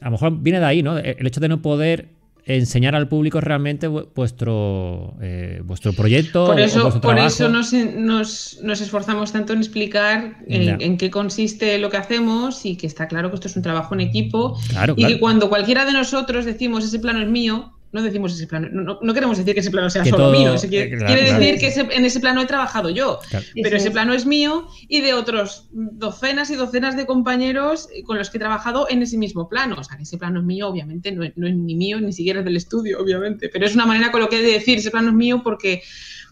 A 0.00 0.06
lo 0.06 0.12
mejor 0.12 0.38
viene 0.40 0.60
de 0.60 0.66
ahí, 0.66 0.82
¿no? 0.82 0.96
El 0.98 1.26
hecho 1.26 1.40
de 1.40 1.48
no 1.48 1.60
poder 1.60 2.08
enseñar 2.48 2.94
al 2.94 3.08
público 3.08 3.40
realmente 3.42 3.88
vuestro, 3.88 5.14
eh, 5.20 5.60
vuestro 5.64 5.92
proyecto. 5.92 6.46
Por 6.46 6.60
eso, 6.60 7.00
por 7.00 7.18
eso 7.18 7.48
nos, 7.50 7.72
esforzamos 8.80 9.32
tanto 9.32 9.52
en 9.52 9.58
explicar 9.58 10.38
en, 10.46 10.96
qué 10.96 11.10
consiste 11.10 11.78
lo 11.78 11.90
que 11.90 11.98
hacemos 11.98 12.64
y 12.64 12.76
que 12.76 12.86
está 12.86 13.06
claro 13.06 13.28
que 13.28 13.34
esto 13.34 13.48
es 13.48 13.56
un 13.56 13.62
trabajo 13.62 13.94
en 13.94 14.00
equipo 14.00 14.58
y 14.96 15.06
que 15.06 15.20
cuando 15.20 15.50
cualquiera 15.50 15.84
de 15.84 15.92
nosotros 15.92 16.46
decimos 16.46 16.84
ese 16.84 16.98
plano 16.98 17.20
es 17.20 17.28
mío, 17.28 17.74
no 17.90 18.02
decimos 18.02 18.34
ese 18.34 18.46
plano, 18.46 18.68
no, 18.70 19.14
queremos 19.14 19.38
decir 19.38 19.54
que 19.54 19.60
ese 19.60 19.70
plano 19.70 19.88
sea 19.88 20.04
solo 20.04 20.30
mío, 20.30 20.54
quiere, 20.68 20.96
decir 20.96 21.58
que 21.58 21.96
en 21.96 22.04
ese 22.04 22.20
plano 22.20 22.42
he 22.42 22.46
trabajado 22.46 22.90
yo, 22.90 23.18
pero 23.62 23.76
ese 23.76 23.90
plano 23.90 24.12
es 24.12 24.26
mío 24.26 24.68
y 24.88 25.00
de 25.00 25.14
otros 25.14 25.68
docenas 25.72 26.50
y 26.50 26.56
docenas 26.56 26.96
de 26.96 27.06
compañeros 27.06 27.88
con 28.04 28.18
los 28.18 28.28
que 28.28 28.36
he 28.36 28.40
trabajado 28.40 28.88
en 28.90 29.02
ese 29.02 29.16
mismo 29.16 29.48
plano. 29.48 29.76
O 29.78 29.84
sea, 29.84 29.96
que 29.96 30.02
ese 30.02 30.18
plano 30.18 30.40
es 30.40 30.46
mío, 30.46 30.68
obviamente, 30.68 31.12
no, 31.12 31.24
es 31.24 31.34
ni 31.36 31.74
mío, 31.74 32.00
ni 32.00 32.12
siquiera 32.12 32.40
es 32.40 32.44
del 32.44 32.56
estudio, 32.56 33.00
obviamente, 33.00 33.48
pero 33.48 33.64
es 33.64 33.74
una 33.74 33.86
manera 33.86 34.12
con 34.12 34.20
lo 34.20 34.28
que 34.28 34.40
he 34.40 34.42
de 34.42 34.52
decir, 34.52 34.78
ese 34.78 34.90
plano 34.90 35.08
es 35.08 35.14
mío 35.14 35.40
porque 35.42 35.82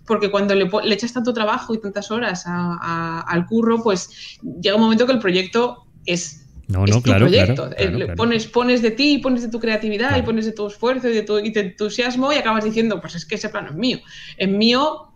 porque 0.06 0.30
cuando 0.30 0.54
le, 0.54 0.68
echas 0.94 1.12
tanto 1.12 1.34
trabajo 1.34 1.74
y 1.74 1.80
tantas 1.80 2.12
horas 2.12 2.44
al 2.46 3.46
curro, 3.46 3.82
pues 3.82 4.38
llega 4.60 4.76
un 4.76 4.82
momento 4.82 5.04
que 5.04 5.12
el 5.12 5.18
proyecto 5.18 5.86
es 6.04 6.45
no, 6.68 6.84
no, 6.84 7.01
claro, 7.01 7.26
proyecto. 7.26 7.70
Pones, 8.16 8.47
pones 8.47 8.82
de 8.82 8.90
ti, 8.90 9.18
pones 9.18 9.43
de 9.43 9.48
tu 9.48 9.60
creatividad 9.60 10.16
y 10.16 10.22
pones 10.22 10.47
de 10.47 10.52
tu 10.52 10.66
esfuerzo 10.66 11.09
y 11.09 11.14
de 11.14 11.22
tu, 11.22 11.38
entusiasmo 11.38 12.32
y 12.32 12.36
acabas 12.36 12.64
diciendo, 12.64 13.01
pues 13.01 13.14
es 13.14 13.24
que 13.24 13.36
ese 13.36 13.48
plano 13.48 13.70
es 13.70 13.76
mío. 13.76 14.01
Es 14.36 14.48
mío 14.48 15.12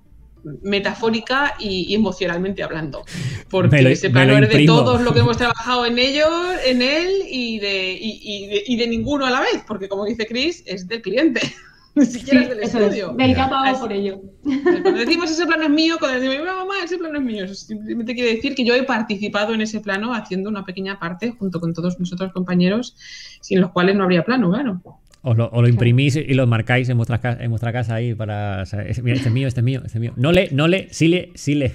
metafórica 0.62 1.56
y, 1.58 1.94
emocionalmente 1.94 2.62
hablando. 2.62 3.04
Porque 3.48 3.92
ese 3.92 4.10
plano 4.10 4.38
es 4.38 4.48
de 4.48 4.64
todos 4.64 5.00
lo 5.02 5.12
que 5.12 5.20
hemos 5.20 5.36
trabajado 5.38 5.86
en 5.86 5.98
ellos, 5.98 6.30
en 6.64 6.82
él 6.82 7.10
y 7.28 7.58
de, 7.58 7.98
y 8.00 8.76
de 8.76 8.86
ninguno 8.86 9.26
a 9.26 9.30
la 9.30 9.40
vez, 9.40 9.62
porque 9.66 9.88
como 9.88 10.04
dice 10.04 10.26
Chris, 10.26 10.62
es 10.66 10.86
del 10.86 11.02
cliente. 11.02 11.40
Ni 11.94 12.06
siquiera 12.06 12.42
es 12.42 12.48
del 12.48 12.60
estudio. 12.60 13.12
Del 13.12 13.36
por 13.80 13.92
ello. 13.92 14.20
Cuando 14.42 14.92
decimos 15.00 15.30
ese 15.30 15.46
plano 15.46 15.64
es 15.64 15.70
mío, 15.70 15.96
cuando 15.98 16.20
decimos, 16.20 16.46
mamá, 16.46 16.74
ese 16.84 16.98
plano 16.98 17.18
es 17.18 17.24
mío, 17.24 17.44
eso 17.44 17.54
simplemente 17.54 18.14
quiere 18.14 18.36
decir 18.36 18.54
que 18.54 18.64
yo 18.64 18.74
he 18.74 18.84
participado 18.84 19.54
en 19.54 19.60
ese 19.60 19.80
plano 19.80 20.14
haciendo 20.14 20.48
una 20.48 20.64
pequeña 20.64 20.98
parte 20.98 21.32
junto 21.32 21.60
con 21.60 21.74
todos 21.74 21.98
mis 21.98 22.12
otros 22.12 22.32
compañeros, 22.32 22.96
sin 23.40 23.60
los 23.60 23.70
cuales 23.70 23.96
no 23.96 24.04
habría 24.04 24.24
plano, 24.24 24.50
claro. 24.50 24.80
O 25.22 25.34
lo, 25.34 25.50
o 25.50 25.60
lo, 25.60 25.68
imprimís 25.68 26.16
y 26.16 26.32
lo 26.32 26.46
marcáis 26.46 26.88
en 26.88 26.96
vuestra, 26.96 27.20
en 27.38 27.50
vuestra 27.50 27.72
casa 27.72 27.94
ahí 27.94 28.14
para. 28.14 28.64
mira, 29.02 29.16
este 29.16 29.28
es 29.28 29.32
mío, 29.32 29.48
este 29.48 29.60
es 29.60 29.64
mío, 29.64 29.82
este 29.84 29.98
es 29.98 30.00
mío. 30.00 30.12
No 30.16 30.32
le, 30.32 30.48
no 30.50 30.66
le, 30.66 30.88
sí 30.92 31.08
le, 31.08 31.30
sí 31.34 31.54
le. 31.54 31.74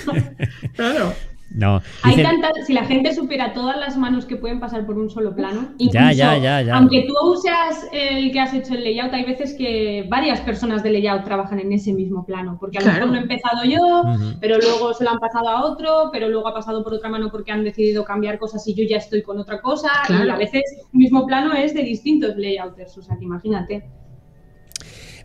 claro. 0.74 1.12
No. 1.50 1.80
Hay 2.02 2.22
si 2.66 2.74
la 2.74 2.84
gente 2.84 3.14
supiera 3.14 3.54
todas 3.54 3.78
las 3.78 3.96
manos 3.96 4.26
que 4.26 4.36
pueden 4.36 4.60
pasar 4.60 4.84
por 4.84 4.98
un 4.98 5.08
solo 5.08 5.34
plano, 5.34 5.72
incluso, 5.78 6.12
ya, 6.12 6.36
ya, 6.36 6.60
ya, 6.62 6.76
aunque 6.76 7.06
tú 7.08 7.36
seas 7.40 7.88
el 7.90 8.30
que 8.32 8.40
has 8.40 8.52
hecho 8.52 8.74
el 8.74 8.84
layout, 8.84 9.12
hay 9.14 9.24
veces 9.24 9.54
que 9.54 10.06
varias 10.08 10.40
personas 10.40 10.82
de 10.82 10.90
layout 10.90 11.24
trabajan 11.24 11.58
en 11.58 11.72
ese 11.72 11.92
mismo 11.94 12.26
plano, 12.26 12.58
porque 12.60 12.78
a 12.78 12.80
lo 12.82 12.92
mejor 12.92 13.08
lo 13.08 13.14
he 13.14 13.20
empezado 13.20 13.64
yo, 13.64 14.04
pero 14.40 14.58
luego 14.58 14.92
se 14.92 15.04
lo 15.04 15.10
han 15.10 15.18
pasado 15.18 15.48
a 15.48 15.64
otro, 15.64 16.10
pero 16.12 16.28
luego 16.28 16.48
ha 16.48 16.54
pasado 16.54 16.84
por 16.84 16.92
otra 16.92 17.08
mano 17.08 17.30
porque 17.30 17.50
han 17.50 17.64
decidido 17.64 18.04
cambiar 18.04 18.38
cosas 18.38 18.66
y 18.68 18.74
yo 18.74 18.84
ya 18.84 18.98
estoy 18.98 19.22
con 19.22 19.38
otra 19.38 19.60
cosa, 19.60 19.90
y 20.08 20.28
a 20.28 20.36
veces 20.36 20.62
el 20.92 20.98
mismo 20.98 21.26
plano 21.26 21.54
es 21.54 21.72
de 21.72 21.82
distintos 21.82 22.36
layouters, 22.36 22.98
o 22.98 23.02
sea 23.02 23.16
que 23.16 23.24
imagínate. 23.24 23.84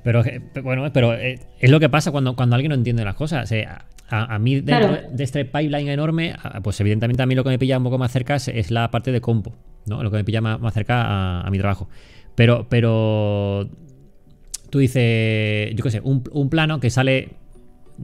Pero 0.04 0.22
bueno, 0.64 0.91
pero 0.94 1.14
eh, 1.14 1.40
es 1.60 1.70
lo 1.70 1.80
que 1.80 1.90
pasa 1.90 2.12
cuando, 2.12 2.36
cuando 2.36 2.56
alguien 2.56 2.70
no 2.70 2.76
entiende 2.76 3.06
las 3.06 3.16
cosas. 3.16 3.50
A, 4.10 4.38
mí, 4.38 4.62
dentro 4.62 4.98
de 5.12 5.24
este 5.24 5.46
pipeline 5.46 5.90
enorme, 5.90 6.36
pues 6.62 6.80
evidentemente 6.82 7.24
a 7.24 7.26
mí 7.26 7.36
lo 7.36 7.44
que 7.44 7.50
me 7.50 7.60
pilla 7.60 7.78
un 7.78 7.84
poco 7.84 7.98
más 7.98 8.12
cerca 8.12 8.36
es, 8.36 8.72
la 8.72 8.92
parte 8.92 9.12
de 9.12 9.22
compo, 9.22 9.54
¿no? 9.86 10.04
Lo 10.04 10.12
que 10.12 10.18
me 10.18 10.24
pilla 10.24 10.42
más, 10.42 10.74
cerca 10.74 11.42
a, 11.42 11.50
mi 11.50 11.58
trabajo. 11.58 11.90
Pero, 12.36 12.68
pero 12.70 13.70
tú 14.70 14.80
dices, 14.80 15.74
yo 15.76 15.84
qué 15.84 15.92
sé, 15.92 16.02
un, 16.04 16.50
plano 16.50 16.80
que 16.80 16.90
sale 16.90 17.30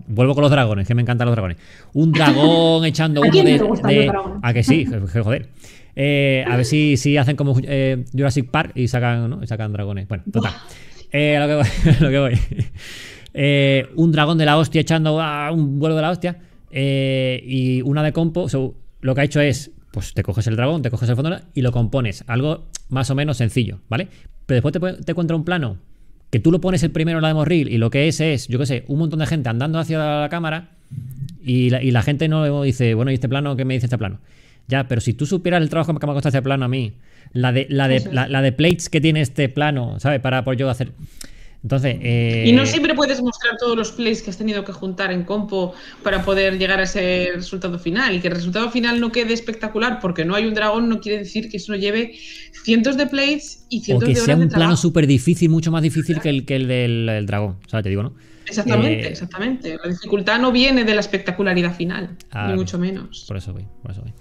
Vuelvo 0.08 0.36
con 0.36 0.44
los 0.44 0.52
dragones, 0.52 0.88
que 0.88 0.94
me 0.94 1.02
encantan 1.02 1.26
los 1.26 1.36
dragones. 1.36 1.58
Un 1.94 2.12
dragón 2.12 2.86
echando 2.86 3.22
uno 3.22 3.32
de. 3.32 4.12
¿A 4.44 4.54
que 4.54 4.62
sí? 4.62 4.86
Joder. 5.24 5.50
Eh, 5.96 6.46
a 6.48 6.56
ver 6.56 6.66
si, 6.66 6.96
si 6.96 7.18
hacen 7.18 7.36
como 7.36 7.56
eh, 7.64 8.06
Jurassic 8.14 8.50
Park 8.52 8.72
y 8.76 8.88
sacan, 8.88 9.30
¿no? 9.30 9.44
y 9.44 9.48
sacan 9.48 9.74
dragones. 9.74 10.08
Bueno, 10.08 10.24
total. 10.32 10.54
Eh, 11.12 11.38
lo 11.40 11.48
que 11.48 11.56
voy. 11.56 11.94
lo 12.00 12.10
que 12.10 12.20
voy. 12.20 12.40
Eh, 13.34 13.88
un 13.96 14.12
dragón 14.12 14.38
de 14.38 14.46
la 14.46 14.58
hostia 14.58 14.82
echando 14.82 15.22
a 15.22 15.52
un 15.52 15.80
vuelo 15.80 15.96
de 15.96 16.02
la 16.02 16.12
hostia. 16.12 16.38
Eh, 16.72 17.44
y 17.46 17.82
una 17.82 18.04
de 18.04 18.14
compo. 18.14 18.48
lo 19.02 19.16
que 19.16 19.22
ha 19.22 19.24
hecho 19.24 19.42
es. 19.42 19.72
Pues 19.92 20.14
te 20.14 20.22
coges 20.22 20.46
el 20.46 20.56
dragón, 20.56 20.84
te 20.84 20.92
coges 20.92 21.10
el 21.10 21.16
fondo 21.16 21.40
y 21.56 21.62
lo 21.62 21.72
compones. 21.72 22.24
Algo 22.28 22.68
más 22.90 23.10
o 23.10 23.16
menos 23.16 23.38
sencillo, 23.38 23.80
¿vale? 23.90 24.08
Pero 24.46 24.62
después 24.62 24.98
te, 24.98 25.04
te 25.04 25.12
encuentra 25.12 25.36
un 25.36 25.44
plano 25.44 25.78
que 26.30 26.40
tú 26.40 26.52
lo 26.52 26.62
pones 26.62 26.84
el 26.84 26.92
primero 26.92 27.18
en 27.18 27.24
la 27.24 27.30
demo 27.30 27.46
reel 27.46 27.70
y 27.70 27.78
lo 27.78 27.90
que 27.90 28.08
es 28.08 28.20
es, 28.20 28.48
yo 28.48 28.60
qué 28.60 28.66
sé, 28.66 28.84
un 28.88 29.00
montón 29.00 29.20
de 29.20 29.26
gente 29.26 29.50
andando 29.50 29.80
hacia 29.80 29.98
la 30.22 30.30
cámara 30.30 30.72
y 31.42 31.70
la, 31.70 31.82
y 31.82 31.92
la 31.92 32.04
gente 32.04 32.28
no 32.28 32.64
dice, 32.64 32.94
bueno, 32.94 33.12
¿y 33.12 33.16
este 33.16 33.30
plano 33.30 33.56
qué 33.56 33.66
me 33.66 33.74
dice 33.74 33.88
este 33.88 33.98
plano? 33.98 34.20
Ya, 34.68 34.88
pero 34.88 35.02
si 35.02 35.14
tú 35.14 35.26
supieras 35.26 35.62
el 35.62 35.70
trabajo 35.70 35.98
que 35.98 36.06
me 36.06 36.12
ha 36.12 36.14
costado 36.14 36.30
este 36.30 36.44
plano 36.44 36.66
a 36.66 36.68
mí, 36.68 36.94
la 37.34 37.52
de, 37.52 37.66
la 37.70 37.88
de, 37.88 38.08
la, 38.12 38.42
de 38.42 38.52
plates 38.52 38.90
que 38.90 39.02
tiene 39.02 39.22
este 39.22 39.50
plano, 39.50 40.00
¿sabes? 40.00 40.20
Para 40.20 40.44
por 40.44 40.56
yo 40.56 40.70
hacer. 40.70 40.92
Entonces. 41.62 41.98
Eh, 42.02 42.46
y 42.48 42.52
no 42.54 42.66
siempre 42.66 42.96
puedes 42.96 43.22
mostrar 43.22 43.58
todos 43.58 43.76
los 43.76 43.92
plays 43.92 44.22
que 44.22 44.30
has 44.30 44.38
tenido 44.38 44.64
que 44.64 44.72
juntar 44.72 45.12
en 45.12 45.24
compo 45.24 45.74
para 46.04 46.24
poder 46.24 46.58
llegar 46.58 46.80
a 46.80 46.84
ese 46.84 47.32
resultado 47.36 47.78
final. 47.80 48.16
Y 48.16 48.20
que 48.20 48.30
el 48.30 48.36
resultado 48.36 48.72
final 48.72 49.00
no 49.00 49.12
quede 49.12 49.34
espectacular 49.34 50.00
porque 50.00 50.26
no 50.26 50.36
hay 50.36 50.46
un 50.46 50.54
dragón, 50.54 50.90
no 50.90 51.00
quiere 51.00 51.20
decir 51.20 51.50
que 51.50 51.58
eso 51.58 51.72
no 51.72 51.78
lleve 51.78 52.14
cientos 52.64 52.98
de 52.98 53.08
plays 53.08 53.66
y 53.70 53.82
cientos 53.82 54.08
de 54.08 54.14
horas. 54.14 54.24
O 54.24 54.26
que 54.26 54.34
sea 54.34 54.38
un 54.38 54.50
plano 54.50 54.78
súper 54.78 55.08
difícil, 55.08 55.50
mucho 55.50 55.72
más 55.72 55.82
difícil 55.82 56.22
que 56.22 56.30
el, 56.30 56.46
que 56.46 56.56
el 56.56 56.68
del 56.68 57.26
dragón. 57.26 57.58
¿Sabes? 57.68 57.84
Te 57.84 57.90
digo, 57.90 58.04
¿no? 58.04 58.14
Exactamente, 58.50 59.08
eh, 59.08 59.12
exactamente. 59.12 59.78
La 59.84 59.90
dificultad 59.90 60.40
no 60.40 60.52
viene 60.52 60.84
de 60.84 60.94
la 60.94 61.02
espectacularidad 61.02 61.76
final, 61.76 62.18
ni 62.48 62.54
mucho 62.54 62.80
menos. 62.80 63.26
Por 63.28 63.38
eso 63.38 63.54
voy, 63.54 63.66
por 63.82 63.92
eso 63.92 64.02
voy. 64.02 64.14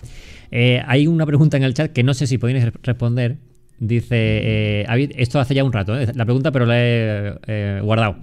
Eh, 0.51 0.83
hay 0.87 1.07
una 1.07 1.27
pregunta 1.27 1.57
en 1.57 1.63
el 1.63 1.75
chat 1.75 1.93
que 1.93 2.03
no 2.03 2.15
sé 2.15 2.27
si 2.27 2.39
podéis 2.39 2.65
responder. 2.83 3.39
Dice, 3.81 4.17
eh, 4.17 5.09
esto 5.17 5.39
hace 5.39 5.55
ya 5.55 5.63
un 5.63 5.73
rato, 5.73 5.99
eh, 5.99 6.11
la 6.15 6.25
pregunta, 6.25 6.51
pero 6.51 6.67
la 6.67 6.77
he 6.79 7.81
guardado. 7.83 8.17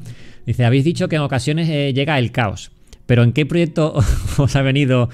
Dice, 0.46 0.66
habéis 0.66 0.84
dicho 0.84 1.08
que 1.08 1.16
en 1.16 1.22
ocasiones 1.22 1.68
llega 1.94 2.20
el 2.20 2.32
caos, 2.32 2.72
pero 3.06 3.24
¿en 3.24 3.32
qué 3.32 3.46
proyecto 3.46 3.94
os 4.38 4.56
ha 4.56 4.62
venido 4.62 5.10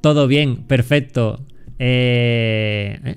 todo 0.00 0.26
bien, 0.26 0.64
perfecto, 0.64 1.44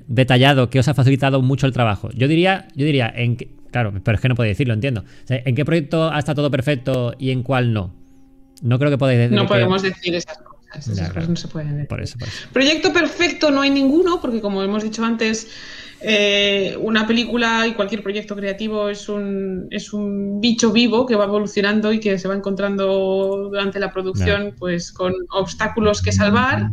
detallado, 0.08 0.70
que 0.70 0.80
os 0.80 0.88
ha 0.88 0.94
facilitado 0.94 1.42
mucho 1.42 1.68
el 1.68 1.74
trabajo? 1.74 2.10
Yo 2.14 2.28
diría, 2.28 2.68
yo 2.76 2.86
diría, 2.86 3.14
en 3.16 3.38
claro, 3.72 3.94
pero 4.04 4.16
es 4.16 4.22
que 4.22 4.30
no 4.30 4.36
puedo 4.36 4.48
decirlo, 4.48 4.74
entiendo. 4.74 5.04
¿En 5.30 5.54
qué 5.54 5.66
proyecto 5.66 6.12
ha 6.12 6.20
estado 6.20 6.38
todo 6.38 6.52
perfecto 6.52 7.14
y 7.20 7.32
en 7.32 7.44
cuál 7.44 7.74
no? 7.74 7.94
No 8.62 8.80
creo 8.80 8.90
que 8.90 8.98
podáis 8.98 9.20
decir. 9.20 9.36
No 9.36 9.48
podemos 9.48 9.82
decir 9.82 10.16
esas 10.16 10.38
cosas 10.38 10.56
no 11.30 11.36
se 11.36 11.48
pueden 11.48 11.88
Proyecto 12.52 12.92
perfecto 12.94 13.52
no 13.52 13.62
hay 13.62 13.70
ninguno, 13.70 14.20
porque 14.22 14.42
como 14.42 14.64
hemos 14.64 14.84
dicho 14.84 15.04
antes, 15.04 15.48
eh, 16.02 16.78
una 16.80 17.08
película 17.08 17.66
y 17.68 17.74
cualquier 17.74 18.04
proyecto 18.04 18.36
creativo 18.36 18.90
es 18.90 19.08
un, 19.08 19.68
es 19.72 19.94
un 19.94 20.40
bicho 20.42 20.72
vivo 20.72 21.06
que 21.06 21.16
va 21.16 21.26
evolucionando 21.26 21.92
y 21.94 22.00
que 22.00 22.20
se 22.20 22.28
va 22.28 22.36
encontrando 22.36 23.50
durante 23.50 23.80
la 23.80 23.92
producción 23.92 24.54
pues 24.58 24.92
con 24.92 25.14
obstáculos 25.32 26.02
que 26.02 26.12
salvar. 26.12 26.70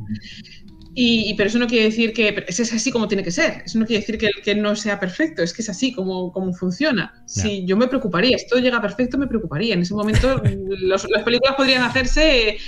Y, 0.95 1.35
pero 1.37 1.49
eso 1.49 1.59
no 1.59 1.67
quiere 1.67 1.87
decir 1.87 2.13
que 2.13 2.45
es 2.47 2.73
así 2.73 2.91
como 2.91 3.09
tiene 3.09 3.23
que 3.23 3.31
ser. 3.31 3.63
Eso 3.65 3.79
no 3.79 3.87
quiere 3.87 4.01
decir 4.01 4.19
que, 4.19 4.29
que 4.45 4.55
no 4.55 4.77
sea 4.77 5.01
perfecto. 5.01 5.43
Es 5.43 5.55
que 5.55 5.63
es 5.63 5.71
así 5.71 5.93
como, 5.95 6.31
como 6.33 6.53
funciona. 6.53 7.15
Si 7.27 7.65
yo 7.65 7.79
me 7.79 7.89
preocuparía, 7.89 8.37
si 8.37 8.47
todo 8.47 8.61
llega 8.61 8.83
perfecto, 8.83 9.17
me 9.17 9.27
preocuparía. 9.27 9.73
En 9.73 9.81
ese 9.81 9.95
momento 9.95 10.43
las 10.83 11.07
películas 11.25 11.55
podrían 11.57 11.83
hacerse 11.83 12.59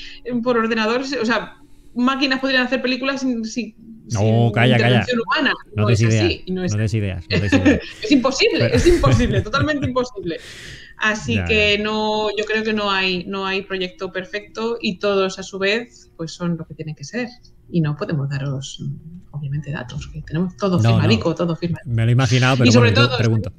por 0.43 0.57
ordenador. 0.57 1.03
O 1.03 1.27
sea, 1.27 1.57
máquinas 1.95 2.41
podrían 2.41 2.63
hacer 2.63 2.81
películas 2.81 3.21
sin, 3.21 3.45
sin 3.45 3.94
no, 4.13 4.53
calla, 4.53 4.77
calla. 4.79 5.07
humana. 5.27 5.53
No, 5.75 5.83
no 5.83 5.89
des 5.89 6.01
es 6.01 6.09
ideas. 6.09 6.25
así. 6.25 6.45
No 6.49 6.65
es, 6.65 6.73
no 6.73 6.79
des 6.79 6.95
ideas. 6.95 7.25
No 7.31 7.41
des 7.41 7.53
ideas. 7.53 7.81
es 8.03 8.13
imposible, 8.13 8.59
Pero- 8.61 8.75
es 8.75 8.87
imposible, 8.87 9.41
totalmente 9.41 9.87
imposible. 9.87 10.39
Así 10.99 11.35
Ya, 11.35 11.45
que 11.45 11.79
no, 11.79 12.29
yo 12.37 12.45
creo 12.45 12.63
que 12.63 12.73
no 12.73 12.91
hay, 12.91 13.25
no 13.25 13.47
hay 13.47 13.63
proyecto 13.63 14.13
perfecto 14.13 14.79
y 14.81 14.99
todos 14.99 15.39
a 15.39 15.43
su 15.43 15.59
vez 15.59 16.11
pues 16.17 16.33
son 16.33 16.57
lo 16.57 16.67
que 16.67 16.75
tienen 16.75 16.95
que 16.95 17.05
ser. 17.05 17.29
Y 17.71 17.81
no 17.81 17.97
podemos 17.97 18.29
daros, 18.29 18.79
obviamente, 19.31 19.73
datos, 19.73 20.07
que 20.09 20.21
tenemos 20.21 20.55
todo 20.59 20.77
No, 20.81 20.91
firmadico, 20.91 21.31
no. 21.31 21.35
todo 21.35 21.57
firmado. 21.57 21.83
Me 21.87 22.05
lo 22.05 22.11
he 22.11 22.13
imaginado, 22.13 22.59
pero 22.59 22.69
y 22.69 22.73
sobre 22.73 22.91
bueno, 22.93 23.09
todo, 23.09 23.17
pregunto. 23.19 23.53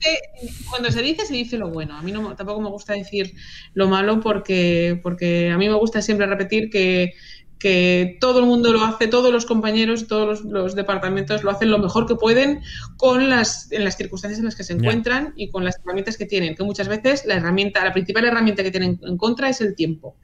cuando 0.69 0.91
se 0.91 1.01
dice, 1.01 1.25
se 1.25 1.33
dice 1.33 1.57
lo 1.57 1.69
bueno. 1.71 1.97
A 1.97 2.03
mí 2.03 2.11
no, 2.11 2.35
tampoco 2.35 2.61
me 2.61 2.69
gusta 2.69 2.93
decir 2.93 3.33
lo 3.73 3.87
malo 3.89 4.19
porque, 4.21 4.99
porque 5.01 5.49
a 5.49 5.57
mí 5.57 5.67
me 5.67 5.73
gusta 5.73 6.03
siempre 6.03 6.27
repetir 6.27 6.69
que, 6.69 7.13
que 7.59 8.17
todo 8.19 8.39
el 8.39 8.45
mundo 8.45 8.73
lo 8.73 8.83
hace, 8.83 9.07
todos 9.07 9.31
los 9.31 9.45
compañeros, 9.45 10.07
todos 10.07 10.43
los, 10.43 10.51
los 10.51 10.75
departamentos 10.75 11.43
lo 11.43 11.51
hacen 11.51 11.71
lo 11.71 11.79
mejor 11.79 12.05
que 12.05 12.15
pueden 12.15 12.61
con 12.97 13.29
las, 13.29 13.71
en 13.71 13.83
las 13.83 13.97
circunstancias 13.97 14.39
en 14.39 14.45
las 14.45 14.55
que 14.55 14.63
se 14.63 14.73
encuentran 14.73 15.33
y 15.35 15.49
con 15.49 15.63
las 15.63 15.79
herramientas 15.79 16.17
que 16.17 16.25
tienen, 16.25 16.55
que 16.55 16.63
muchas 16.63 16.87
veces 16.87 17.25
la 17.25 17.35
herramienta, 17.35 17.83
la 17.83 17.93
principal 17.93 18.25
herramienta 18.25 18.63
que 18.63 18.71
tienen 18.71 18.99
en 19.03 19.17
contra 19.17 19.49
es 19.49 19.61
el 19.61 19.75
tiempo. 19.75 20.17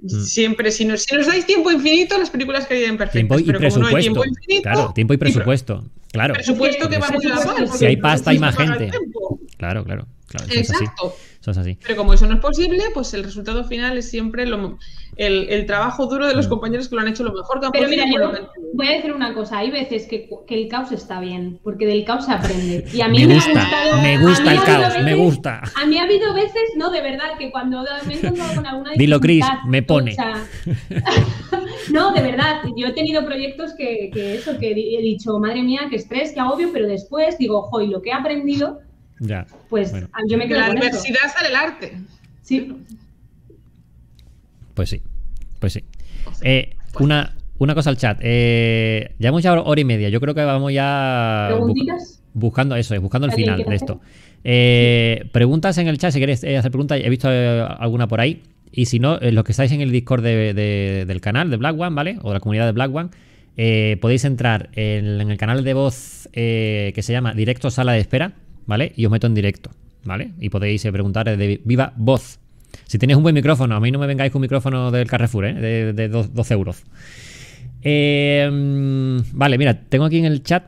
Mm. 0.00 0.08
Siempre, 0.08 0.70
si 0.70 0.84
nos, 0.84 1.02
si 1.02 1.14
nos 1.14 1.26
dais 1.26 1.46
tiempo 1.46 1.70
infinito, 1.70 2.18
las 2.18 2.30
películas 2.30 2.66
quedarían 2.66 2.96
perfectas. 2.96 3.12
Tiempo 3.12 3.38
y 3.38 3.44
pero 3.44 3.58
como 3.60 3.78
no 3.78 3.86
hay 3.86 3.94
presupuesto. 3.94 4.22
tiempo 4.22 4.24
infinito, 4.24 4.62
Claro, 4.62 4.92
tiempo 4.94 5.14
y 5.14 5.16
presupuesto. 5.16 5.84
Claro, 6.12 6.34
presupuesto 6.34 6.88
que 6.88 6.98
vamos 6.98 7.24
a 7.24 7.60
la. 7.60 7.66
Si 7.68 7.86
hay 7.86 7.96
pasta, 7.96 8.30
hay 8.30 8.38
más 8.38 8.56
gente. 8.56 8.90
Claro, 9.62 9.84
claro. 9.84 10.06
claro 10.26 10.46
eso 10.50 10.60
es 10.60 10.70
así. 10.70 10.84
Exacto. 10.84 11.14
Eso 11.40 11.50
es 11.50 11.58
así. 11.58 11.76
Pero 11.82 11.96
como 11.96 12.14
eso 12.14 12.26
no 12.26 12.34
es 12.34 12.40
posible, 12.40 12.84
pues 12.94 13.12
el 13.14 13.24
resultado 13.24 13.64
final 13.64 13.98
es 13.98 14.08
siempre 14.08 14.46
lo- 14.46 14.78
el, 15.16 15.48
el 15.50 15.66
trabajo 15.66 16.06
duro 16.06 16.26
de 16.28 16.34
los 16.34 16.46
Mm. 16.46 16.50
compañeros 16.50 16.88
que 16.88 16.94
lo 16.94 17.00
han 17.02 17.08
hecho 17.08 17.24
lo 17.24 17.32
mejor 17.32 17.58
que 17.60 17.66
han 17.66 17.72
Pero 17.72 17.86
podido. 17.86 18.06
mira, 18.06 18.20
yo 18.40 18.48
voy 18.74 18.86
a 18.86 18.92
decir 18.92 19.12
una 19.12 19.34
cosa. 19.34 19.58
Hay 19.58 19.70
veces 19.72 20.06
que, 20.06 20.28
que 20.46 20.54
el 20.54 20.68
caos 20.68 20.92
está 20.92 21.20
bien, 21.20 21.58
porque 21.64 21.84
del 21.86 22.04
caos 22.04 22.24
se 22.26 22.32
aprende. 22.32 22.84
Y 22.94 23.00
a 23.00 23.08
mí 23.08 23.18
Me 23.20 23.26
me, 23.26 23.34
gusta, 23.34 23.50
ha 23.50 23.62
gustado. 23.64 24.02
me 24.02 24.18
gusta 24.18 24.52
el 24.52 24.58
ha 24.58 24.64
caos, 24.64 24.94
me 25.02 25.14
gusta. 25.16 25.62
A 25.82 25.86
mí 25.86 25.98
ha 25.98 26.04
habido 26.04 26.32
veces, 26.32 26.62
no, 26.76 26.90
de 26.90 27.00
verdad, 27.02 27.36
que 27.38 27.50
cuando 27.50 27.82
me 28.06 28.14
he 28.14 28.18
encontrado 28.18 28.54
con 28.54 28.66
alguna 28.66 28.92
Dilo, 28.96 29.18
Chris, 29.20 29.44
dificultad 29.44 29.68
me 29.68 29.82
pone. 29.82 30.16
no, 31.90 32.12
de 32.12 32.22
verdad, 32.22 32.62
yo 32.76 32.86
he 32.88 32.92
tenido 32.92 33.24
proyectos 33.24 33.74
que, 33.74 34.10
que 34.12 34.36
eso, 34.36 34.58
que 34.58 34.70
he 34.70 35.02
dicho, 35.02 35.38
madre 35.38 35.62
mía, 35.62 35.82
qué 35.90 35.96
estrés, 35.96 36.32
qué 36.32 36.40
agobio, 36.40 36.70
pero 36.72 36.86
después 36.88 37.36
digo, 37.38 37.58
ojo, 37.58 37.80
y 37.82 37.88
lo 37.88 38.00
que 38.02 38.10
he 38.10 38.14
aprendido, 38.14 38.80
Ya. 39.24 39.46
pues 39.70 39.90
Bueno. 39.92 40.08
yo 40.28 40.36
me 40.36 40.48
quedo 40.48 40.58
la 40.60 40.66
con 40.68 40.78
eso. 40.78 40.86
adversidad 40.88 41.20
sale 41.32 41.48
el 41.48 41.54
arte. 41.56 41.92
Sí. 42.42 42.72
Pues 44.74 44.90
sí. 44.90 45.00
Pues 45.58 45.74
sí. 45.74 45.84
Eh, 46.42 46.74
una, 46.98 47.34
una 47.58 47.74
cosa 47.74 47.90
al 47.90 47.96
chat. 47.96 48.18
Eh, 48.22 49.14
ya 49.18 49.28
hemos 49.28 49.42
ya 49.42 49.52
hora 49.60 49.80
y 49.80 49.84
media. 49.84 50.08
Yo 50.08 50.20
creo 50.20 50.34
que 50.34 50.44
vamos 50.44 50.72
ya 50.72 51.48
¿Preguntitas? 51.50 52.22
buscando 52.34 52.74
eso, 52.76 52.94
es 52.94 53.00
buscando 53.00 53.26
el 53.26 53.32
¿Alguien 53.32 53.54
final 53.56 53.68
de 53.68 53.74
esto. 53.76 54.00
Eh, 54.44 55.28
preguntas 55.32 55.78
en 55.78 55.86
el 55.88 55.98
chat, 55.98 56.12
si 56.12 56.18
queréis 56.20 56.42
hacer 56.42 56.70
preguntas, 56.70 56.98
he 57.02 57.08
visto 57.08 57.28
eh, 57.30 57.64
alguna 57.78 58.08
por 58.08 58.20
ahí. 58.20 58.42
Y 58.72 58.86
si 58.86 58.98
no, 58.98 59.18
eh, 59.20 59.30
los 59.32 59.44
que 59.44 59.52
estáis 59.52 59.70
en 59.72 59.82
el 59.82 59.92
Discord 59.92 60.22
de- 60.24 60.54
de- 60.54 61.04
del 61.06 61.20
canal 61.20 61.50
de 61.50 61.58
Black 61.58 61.78
One, 61.78 61.94
¿vale? 61.94 62.18
O 62.22 62.28
de 62.30 62.34
la 62.34 62.40
comunidad 62.40 62.66
de 62.66 62.72
Black 62.72 62.94
One, 62.94 63.10
eh, 63.58 63.98
podéis 64.00 64.24
entrar 64.24 64.70
en, 64.72 65.20
en 65.20 65.30
el 65.30 65.36
canal 65.36 65.62
de 65.62 65.74
voz 65.74 66.28
eh, 66.32 66.90
que 66.94 67.02
se 67.02 67.12
llama 67.12 67.34
Directo 67.34 67.70
Sala 67.70 67.92
de 67.92 68.00
Espera, 68.00 68.32
¿vale? 68.66 68.92
Y 68.96 69.04
os 69.06 69.12
meto 69.12 69.26
en 69.26 69.34
directo, 69.34 69.70
¿vale? 70.04 70.32
Y 70.40 70.48
podéis 70.50 70.84
eh, 70.84 70.92
preguntar 70.92 71.36
de 71.36 71.60
viva 71.64 71.92
voz. 71.96 72.38
Si 72.86 72.98
tenéis 72.98 73.16
un 73.16 73.22
buen 73.22 73.34
micrófono, 73.34 73.74
a 73.76 73.80
mí 73.80 73.90
no 73.90 73.98
me 73.98 74.06
vengáis 74.06 74.32
con 74.32 74.40
un 74.40 74.42
micrófono 74.42 74.90
del 74.90 75.06
Carrefour, 75.08 75.44
¿eh? 75.46 75.54
De, 75.54 75.92
de 75.92 76.08
dos- 76.08 76.32
12 76.34 76.54
euros. 76.54 76.82
Mm, 77.84 79.18
vale, 79.32 79.58
mira, 79.58 79.74
tengo 79.88 80.04
aquí 80.04 80.18
en 80.18 80.24
el 80.26 80.42
chat. 80.42 80.64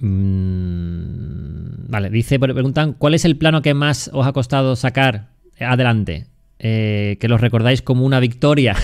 Mm, 0.00 1.88
vale, 1.90 2.10
dice, 2.10 2.38
pre- 2.38 2.54
preguntan, 2.54 2.92
¿cuál 2.94 3.14
es 3.14 3.24
el 3.24 3.36
plano 3.36 3.62
que 3.62 3.74
más 3.74 4.10
os 4.12 4.26
ha 4.26 4.32
costado 4.32 4.76
sacar 4.76 5.28
adelante? 5.60 6.26
Eh, 6.60 7.18
que 7.20 7.28
los 7.28 7.40
recordáis 7.40 7.82
como 7.82 8.04
una 8.04 8.18
victoria 8.18 8.74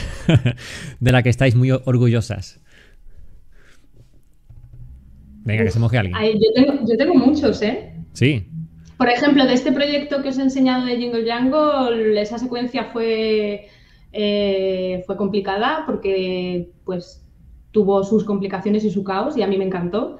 de 1.01 1.13
la 1.13 1.23
que 1.25 1.29
estáis 1.31 1.57
muy 1.57 1.71
orgullosas. 1.73 2.61
Venga, 5.45 5.65
que 5.65 5.71
se 5.71 5.79
moje 5.79 5.99
alguien. 5.99 6.17
Ay, 6.17 6.35
yo, 6.35 6.53
tengo, 6.55 6.87
yo 6.87 6.97
tengo 6.97 7.15
muchos, 7.15 7.63
¿eh? 7.63 7.95
Sí, 8.13 8.47
Por 8.97 9.09
ejemplo, 9.09 9.45
de 9.45 9.55
este 9.55 9.73
proyecto 9.73 10.23
que 10.23 10.31
os 10.31 10.39
he 10.39 10.43
enseñado 10.43 10.87
de 10.87 10.97
Jingle 10.97 11.29
Jangle, 11.29 12.21
esa 12.21 12.39
secuencia 12.39 12.85
fue, 12.93 13.69
eh, 14.13 15.03
fue 15.07 15.17
complicada 15.17 15.85
porque 15.87 16.71
pues 16.85 17.25
tuvo 17.73 18.05
sus 18.05 18.25
complicaciones 18.25 18.85
y 18.85 18.91
su 18.91 19.03
caos 19.03 19.37
y 19.37 19.43
a 19.43 19.47
mí 19.47 19.59
me 19.59 19.65
encantó. 19.65 20.19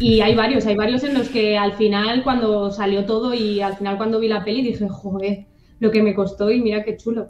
Y 0.00 0.20
hay 0.20 0.34
varios, 0.34 0.66
hay 0.66 0.76
varios 0.76 1.04
en 1.04 1.14
los 1.14 1.28
que 1.28 1.58
al 1.58 1.72
final 1.74 2.22
cuando 2.24 2.70
salió 2.70 3.04
todo 3.04 3.34
y 3.34 3.60
al 3.60 3.76
final 3.76 3.96
cuando 3.96 4.20
vi 4.20 4.28
la 4.28 4.44
peli 4.44 4.62
dije, 4.62 4.88
joder, 4.88 5.46
lo 5.80 5.90
que 5.90 6.02
me 6.02 6.14
costó 6.14 6.50
y 6.50 6.60
mira 6.60 6.84
qué 6.84 6.96
chulo. 6.96 7.28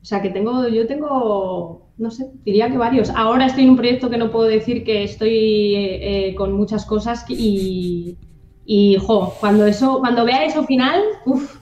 O 0.00 0.04
sea 0.04 0.22
que 0.22 0.30
tengo, 0.30 0.66
yo 0.68 0.86
tengo, 0.86 1.89
no 2.00 2.10
sé, 2.10 2.30
diría 2.44 2.70
que 2.70 2.78
varios. 2.78 3.10
Ahora 3.10 3.46
estoy 3.46 3.64
en 3.64 3.70
un 3.70 3.76
proyecto 3.76 4.08
que 4.08 4.16
no 4.16 4.30
puedo 4.30 4.48
decir 4.48 4.84
que 4.84 5.04
estoy 5.04 5.76
eh, 5.76 6.28
eh, 6.28 6.34
con 6.34 6.52
muchas 6.54 6.86
cosas 6.86 7.26
y, 7.28 8.16
y 8.64 8.96
jo, 8.96 9.34
cuando 9.38 9.66
eso, 9.66 9.98
cuando 10.00 10.24
vea 10.24 10.44
eso 10.44 10.64
final, 10.64 10.98
uff, 11.26 11.58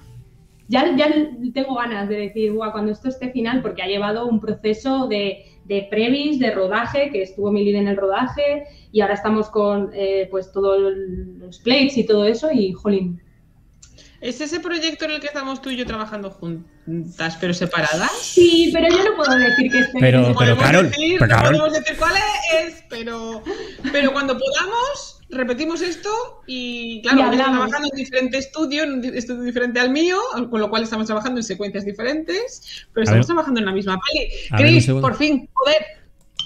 ya, 0.68 0.94
ya 0.96 1.06
tengo 1.52 1.74
ganas 1.74 2.08
de 2.08 2.16
decir, 2.16 2.52
"Buah, 2.52 2.70
cuando 2.70 2.92
esto 2.92 3.08
esté 3.08 3.30
final, 3.30 3.62
porque 3.62 3.82
ha 3.82 3.88
llevado 3.88 4.26
un 4.28 4.38
proceso 4.38 5.08
de, 5.08 5.44
de 5.64 5.88
previs, 5.90 6.38
de 6.38 6.52
rodaje, 6.52 7.10
que 7.10 7.22
estuvo 7.22 7.50
Milly 7.50 7.74
en 7.74 7.88
el 7.88 7.96
rodaje, 7.96 8.64
y 8.92 9.00
ahora 9.00 9.14
estamos 9.14 9.48
con 9.50 9.90
eh, 9.92 10.28
pues 10.30 10.52
todos 10.52 10.78
los 10.80 11.58
plates 11.58 11.98
y 11.98 12.06
todo 12.06 12.24
eso, 12.26 12.52
y 12.52 12.72
jolín. 12.72 13.20
¿Es 14.20 14.40
ese 14.40 14.58
proyecto 14.58 15.04
en 15.04 15.12
el 15.12 15.20
que 15.20 15.28
estamos 15.28 15.62
tú 15.62 15.70
y 15.70 15.76
yo 15.76 15.86
trabajando 15.86 16.30
juntas, 16.30 17.36
pero 17.40 17.54
separadas? 17.54 18.10
Sí, 18.20 18.70
pero 18.72 18.88
yo 18.88 19.04
no 19.10 19.16
puedo 19.16 19.32
decir 19.36 19.70
que 19.70 19.78
esté 19.78 19.98
Pero- 20.00 20.22
pero 20.22 20.34
podemos 20.34 20.64
Carol, 20.64 20.90
decir, 20.90 21.16
pero 21.20 21.26
no 21.28 21.36
Carol. 21.36 21.56
podemos 21.58 21.78
decir 21.78 21.96
cuál 21.98 22.12
es, 22.66 22.84
pero, 22.90 23.42
pero 23.92 24.12
cuando 24.12 24.36
podamos, 24.36 25.20
repetimos 25.30 25.82
esto 25.82 26.10
y 26.48 27.00
claro, 27.02 27.18
Y 27.18 27.22
hablamos. 27.22 27.52
trabajando 27.58 27.88
en 27.92 27.96
diferente 27.96 28.38
estudio, 28.38 28.82
en 28.82 28.92
un 28.94 29.00
di- 29.02 29.16
estudio 29.16 29.42
diferente 29.42 29.78
al 29.78 29.90
mío, 29.90 30.18
con 30.50 30.60
lo 30.60 30.68
cual 30.68 30.82
estamos 30.82 31.06
trabajando 31.06 31.38
en 31.38 31.44
secuencias 31.44 31.84
diferentes, 31.84 32.86
pero 32.92 33.04
estamos 33.04 33.24
ver. 33.24 33.34
trabajando 33.34 33.60
en 33.60 33.66
la 33.66 33.72
misma 33.72 34.00
peli. 34.58 34.80
Segundo. 34.80 35.06
por 35.08 35.16
fin, 35.16 35.48
joder. 35.52 35.76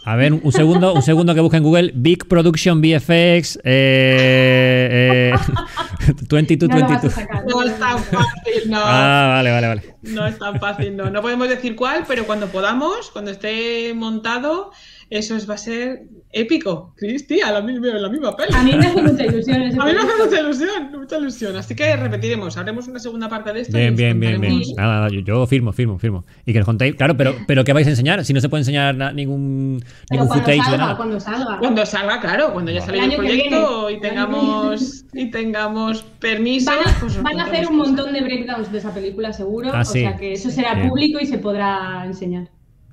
A 0.04 0.16
ver, 0.16 0.32
un 0.32 0.52
segundo, 0.52 0.94
un 0.94 1.02
segundo 1.02 1.34
que 1.34 1.40
busque 1.40 1.58
en 1.58 1.62
Google. 1.62 1.92
Big 1.94 2.26
Production 2.26 2.80
VFX 2.80 3.58
eh, 3.62 5.32
eh, 5.32 5.32
22, 6.28 6.68
No 6.68 6.76
lo 6.78 6.82
vas 6.88 6.90
a 6.90 7.00
22. 7.00 7.12
sacar. 7.12 7.44
No 7.46 7.62
es 7.62 7.78
tan 7.78 7.98
fácil, 7.98 8.70
no. 8.70 8.80
Ah, 8.82 9.34
vale, 9.36 9.50
vale, 9.52 9.66
vale. 9.68 9.96
No 10.02 10.26
es 10.26 10.38
tan 10.38 10.58
fácil, 10.58 10.96
no. 10.96 11.08
No 11.10 11.22
podemos 11.22 11.48
decir 11.48 11.76
cuál, 11.76 12.04
pero 12.08 12.26
cuando 12.26 12.48
podamos, 12.48 13.10
cuando 13.10 13.30
esté 13.30 13.94
montado, 13.94 14.72
eso 15.08 15.36
es, 15.36 15.48
va 15.48 15.54
a 15.54 15.58
ser 15.58 16.02
épico. 16.32 16.94
Cristi, 16.96 17.40
a 17.40 17.52
la, 17.52 17.60
misma- 17.60 17.88
la 17.98 18.08
misma 18.08 18.34
peli. 18.36 18.52
A 18.54 18.62
mí 18.62 18.72
me 18.74 18.86
hace 18.86 19.02
mucha 19.02 19.24
ilusión 19.26 19.62
ese 19.62 19.78
A 19.80 19.84
mí 19.84 19.92
me 19.92 19.98
hace 19.98 20.24
mucha 20.24 20.40
ilusión, 20.40 20.90
mucha 20.98 21.18
ilusión. 21.18 21.56
Así 21.56 21.74
que 21.76 21.94
repetiremos, 21.96 22.56
haremos 22.56 22.88
una 22.88 22.98
segunda 22.98 23.28
parte 23.28 23.52
de 23.52 23.60
esto. 23.60 23.76
Bien, 23.76 23.94
bien, 23.94 24.18
bien, 24.18 24.40
bien. 24.40 24.60
Nada, 24.76 24.94
nada, 24.94 25.08
yo, 25.10 25.20
yo 25.20 25.46
firmo, 25.46 25.72
firmo, 25.72 25.98
firmo. 25.98 26.24
Y 26.46 26.52
que 26.52 26.58
nos 26.58 26.66
contéis, 26.66 26.94
claro, 26.94 27.16
pero, 27.16 27.34
pero 27.46 27.64
¿qué 27.64 27.72
vais 27.72 27.86
a 27.86 27.90
enseñar? 27.90 28.24
Si 28.24 28.32
no 28.32 28.40
se 28.40 28.48
puede 28.48 28.62
enseñar 28.62 28.94
na- 28.94 29.12
ningún, 29.12 29.80
Pero 30.08 30.22
ningún 30.22 30.28
cuando 30.28 30.34
footage 30.44 30.56
de 30.58 30.62
salga, 30.64 30.78
nada. 30.78 30.96
cuando 30.96 31.20
salga. 31.20 31.58
Cuando 31.58 31.86
salga, 31.86 32.20
claro, 32.20 32.52
cuando 32.52 32.72
ya 32.72 32.80
salga 32.80 33.04
el 33.04 33.14
proyecto 33.14 33.90
y 33.90 34.00
tengamos, 34.00 35.04
y 35.12 35.30
tengamos 35.30 36.02
permiso. 36.18 36.70
Van 36.70 36.80
a, 36.88 36.98
pues 37.00 37.16
os 37.16 37.22
van 37.22 37.40
a 37.40 37.44
hacer 37.44 37.66
un 37.68 37.78
cosas. 37.78 37.92
montón 37.94 38.12
de 38.14 38.20
breakdowns 38.22 38.72
de 38.72 38.78
esa 38.78 38.94
película, 38.94 39.32
seguro. 39.32 39.70
Ah, 39.72 39.80
o 39.82 39.84
sea 39.84 40.16
que 40.16 40.32
eso 40.32 40.50
será 40.50 40.74
Bien. 40.74 40.88
público 40.88 41.18
y 41.20 41.26
se 41.26 41.38
podrá 41.38 42.04
enseñar. 42.06 42.48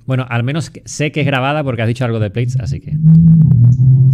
Bueno, 0.10 0.26
al 0.28 0.42
menos 0.42 0.72
sé 0.86 1.12
que 1.12 1.20
es 1.22 1.26
grabada 1.28 1.64
porque 1.64 1.84
has 1.84 1.88
dicho 1.88 2.04
algo 2.04 2.18
de 2.20 2.32
plates, 2.32 2.58
así 2.60 2.80
que. 2.80 2.94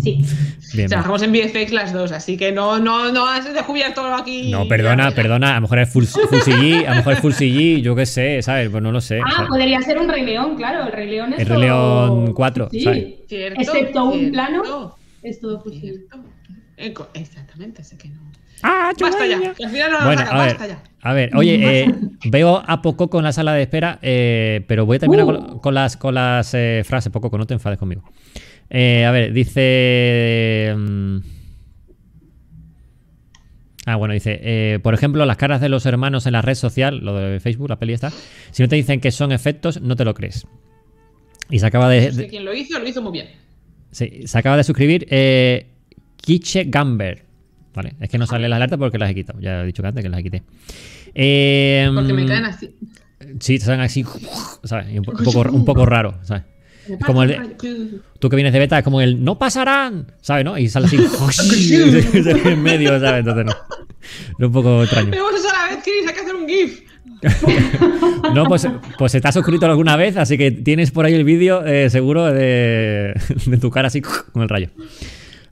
Sí. 0.04 0.16
Bien. 0.18 0.26
bien. 0.74 0.90
Trabajamos 0.90 1.22
en 1.22 1.32
VFX 1.32 1.72
las 1.72 1.94
dos, 1.94 2.12
así 2.12 2.36
que 2.36 2.52
no, 2.52 2.80
no, 2.80 3.14
no 3.14 3.26
has 3.30 3.46
descubierto 3.54 4.02
aquí. 4.14 4.52
No, 4.52 4.68
perdona, 4.68 5.12
perdona. 5.12 5.52
A 5.52 5.56
lo 5.56 5.62
mejor 5.62 5.80
es 5.80 5.90
full, 5.90 6.04
full 6.04 6.40
CG, 6.40 6.86
a 6.86 6.90
lo 6.90 6.96
mejor 6.98 7.14
es 7.14 7.20
full 7.20 7.32
CG, 7.32 7.82
yo 7.82 7.96
qué 7.96 8.06
sé, 8.06 8.42
¿sabes? 8.42 8.68
Pues 8.70 8.84
no 8.84 8.92
lo 8.92 9.00
sé. 9.00 9.22
Ah, 9.26 9.32
¿sabes? 9.38 9.48
podría 9.50 9.82
ser 9.84 9.98
un 9.98 10.10
Rey 10.10 10.26
León, 10.26 10.58
claro. 10.58 10.86
El 10.86 10.92
Rey 10.92 11.10
León 11.10 11.32
es 11.32 11.40
El 11.40 11.46
Rey 11.46 11.56
todo- 11.70 12.18
León 12.26 12.34
4, 12.34 12.68
Sí. 12.72 12.82
¿sabes? 12.82 13.06
Cierto, 13.30 13.62
Excepto 13.62 14.04
un 14.04 14.20
cierto, 14.20 14.34
plano, 14.34 14.96
es 15.24 15.40
todo 15.40 15.64
cierto. 15.72 16.18
Eco- 16.76 17.08
Exactamente, 17.14 17.86
sé 17.86 17.98
que 17.98 18.10
no. 18.10 18.20
¡Ah, 18.64 18.92
Basta 19.00 19.26
ya. 19.28 19.38
al 19.38 19.56
final 19.70 19.92
no 19.92 20.00
lo 20.00 20.06
Bueno, 20.06 20.22
saca, 20.22 20.32
a 20.36 20.46
ver, 20.46 20.48
basta 20.58 20.68
ya. 20.68 20.84
a 21.02 21.14
ver, 21.14 21.36
oye, 21.36 21.82
eh, 21.82 21.94
veo 22.26 22.64
a 22.66 22.82
Pococo 22.82 23.18
en 23.20 23.26
la 23.26 23.32
sala 23.34 23.54
de 23.54 23.62
espera, 23.64 24.00
eh, 24.02 24.64
pero 24.68 24.86
voy 24.86 24.98
a 24.98 25.00
terminar 25.00 25.26
Uh. 25.26 25.28
con, 25.48 25.60
con 25.60 25.74
las, 25.76 25.98
con 25.98 26.16
las 26.16 26.54
eh, 26.54 26.82
frases, 26.86 27.12
Pococo, 27.12 27.38
no 27.38 27.46
te 27.46 27.54
enfades 27.54 27.78
conmigo. 27.78 28.04
Eh, 28.70 29.06
a 29.06 29.12
ver, 29.12 29.32
dice... 29.34 30.74
mm, 30.76 31.18
Ah, 33.88 33.98
bueno, 33.98 34.16
dice, 34.16 34.40
eh, 34.42 34.80
por 34.82 34.96
ejemplo, 34.96 35.24
las 35.28 35.38
caras 35.38 35.62
de 35.62 35.70
los 35.70 35.86
hermanos 35.86 36.26
en 36.26 36.34
la 36.34 36.42
red 36.42 36.56
social, 36.56 36.98
lo 37.06 37.14
de 37.16 37.40
Facebook, 37.40 37.70
la 37.70 37.78
peli 37.78 37.94
está, 37.94 38.12
si 38.50 38.64
no 38.64 38.68
te 38.70 38.76
dicen 38.76 39.00
que 39.00 39.12
son 39.12 39.32
efectos, 39.32 39.80
no 39.80 39.96
te 39.96 40.04
lo 40.06 40.16
crees. 40.16 40.48
Y 41.52 41.60
se 41.60 41.68
acaba 41.68 41.88
de, 41.90 42.08
No 42.08 42.14
sé 42.14 42.28
quién 42.28 42.46
lo 42.46 42.54
hizo, 42.56 42.80
lo 42.80 42.88
hizo 42.88 43.04
muy 43.04 43.12
bien. 43.12 43.28
sí, 43.92 44.22
se 44.26 44.38
acaba 44.40 44.58
de 44.58 44.64
suscribir 44.64 45.06
eh, 45.12 45.68
Kiche 46.18 46.64
Gamber. 46.64 47.25
Vale, 47.76 47.94
es 48.00 48.10
que 48.10 48.18
no 48.18 48.26
sale 48.26 48.48
la 48.48 48.56
alerta 48.56 48.78
porque 48.78 48.98
las 48.98 49.10
he 49.12 49.16
quitado. 49.16 49.40
Ya 49.40 49.62
he 49.62 49.66
dicho 49.66 49.82
que 49.82 49.88
antes 49.90 50.04
que 50.04 50.10
las 50.10 50.24
quité. 50.24 50.44
Eh, 51.14 51.90
Porque 51.94 52.14
me 52.14 52.26
caen 52.26 52.46
así. 52.46 52.70
Sí, 53.40 53.58
salen 53.60 53.82
así, 53.82 54.06
¿sabes? 54.64 54.88
Un, 54.92 55.00
un 55.00 55.04
poco, 55.04 55.42
un 55.52 55.66
poco 55.66 55.86
raro, 55.86 56.18
¿sabes? 56.24 56.44
Me 56.88 56.98
como 57.00 57.24
el 57.24 57.30
de-. 57.30 58.00
Tú 58.20 58.30
que 58.30 58.36
vienes 58.36 58.54
de 58.54 58.60
beta 58.60 58.78
es 58.78 58.84
como 58.84 59.02
el 59.02 59.24
no 59.24 59.38
pasarán, 59.38 60.14
¿sabes? 60.22 60.46
¿No? 60.46 60.58
Y 60.58 60.70
sale 60.70 60.86
así 60.86 60.98
en 62.46 62.62
medio, 62.62 63.00
¿sabes? 63.00 63.20
Entonces 63.20 63.46
no. 63.46 63.52
Es 64.40 64.46
un 64.46 64.52
poco 64.52 64.84
extraño. 64.84 65.10
Pero 65.12 65.24
vos 65.24 65.42
a 65.46 65.70
la 65.70 65.76
vez, 65.76 65.84
Chris, 65.84 66.08
hay 66.08 66.14
que 66.14 66.20
hacer 66.22 66.36
un 66.36 66.48
GIF. 66.48 66.82
No, 68.34 68.46
pues, 68.46 68.68
pues 68.98 69.12
se 69.12 69.22
te 69.22 69.28
ha 69.28 69.32
suscrito 69.32 69.66
alguna 69.66 69.96
vez, 69.96 70.18
así 70.18 70.38
que 70.38 70.52
tienes 70.52 70.92
por 70.92 71.06
ahí 71.06 71.14
el 71.14 71.24
vídeo 71.24 71.66
eh, 71.66 71.90
seguro 71.90 72.26
de, 72.26 73.14
de 73.46 73.58
tu 73.58 73.70
cara 73.70 73.88
así 73.88 74.02
con 74.02 74.42
el 74.42 74.50
rayo. 74.50 74.70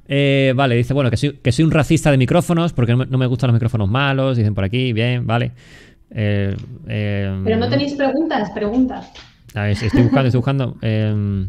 Eh, 0.07 0.53
vale, 0.55 0.75
dice, 0.75 0.93
bueno, 0.93 1.09
que 1.09 1.17
soy, 1.17 1.33
que 1.41 1.51
soy 1.51 1.63
un 1.65 1.71
racista 1.71 2.11
de 2.11 2.17
micrófonos 2.17 2.73
porque 2.73 2.91
no 2.91 2.99
me, 2.99 3.05
no 3.05 3.17
me 3.17 3.25
gustan 3.25 3.47
los 3.49 3.53
micrófonos 3.53 3.89
malos, 3.89 4.37
dicen 4.37 4.53
por 4.53 4.63
aquí, 4.63 4.93
bien, 4.93 5.25
vale. 5.25 5.51
Eh, 6.11 6.55
eh, 6.87 7.41
Pero 7.43 7.57
no 7.57 7.69
tenéis 7.69 7.93
preguntas, 7.93 8.51
preguntas. 8.51 9.11
A 9.55 9.63
ver, 9.63 9.71
estoy 9.71 10.01
buscando, 10.01 10.27
estoy 10.27 10.37
buscando. 10.39 10.77
Eh, 10.81 11.45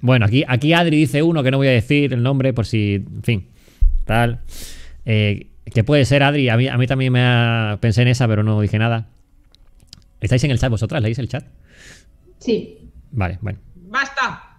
bueno, 0.00 0.26
aquí, 0.26 0.44
aquí 0.46 0.72
Adri 0.72 0.98
dice 0.98 1.22
uno 1.22 1.42
que 1.42 1.50
no 1.50 1.56
voy 1.56 1.68
a 1.68 1.72
decir 1.72 2.12
el 2.12 2.22
nombre 2.22 2.52
por 2.52 2.66
si, 2.66 2.94
en 2.94 3.22
fin, 3.22 3.48
tal. 4.04 4.40
Eh, 5.06 5.48
que 5.64 5.84
puede 5.84 6.04
ser 6.04 6.22
Adri, 6.22 6.48
a 6.50 6.56
mí, 6.56 6.68
a 6.68 6.76
mí 6.76 6.86
también 6.86 7.12
me 7.12 7.22
ha, 7.22 7.78
pensé 7.80 8.02
en 8.02 8.08
esa, 8.08 8.28
pero 8.28 8.42
no 8.42 8.60
dije 8.60 8.78
nada. 8.78 9.08
¿Estáis 10.20 10.44
en 10.44 10.50
el 10.50 10.58
chat 10.58 10.70
vosotras? 10.70 11.02
¿Leéis 11.02 11.18
el 11.18 11.28
chat? 11.28 11.44
Sí. 12.38 12.90
Vale, 13.12 13.38
bueno. 13.40 13.58
Basta. 13.88 14.53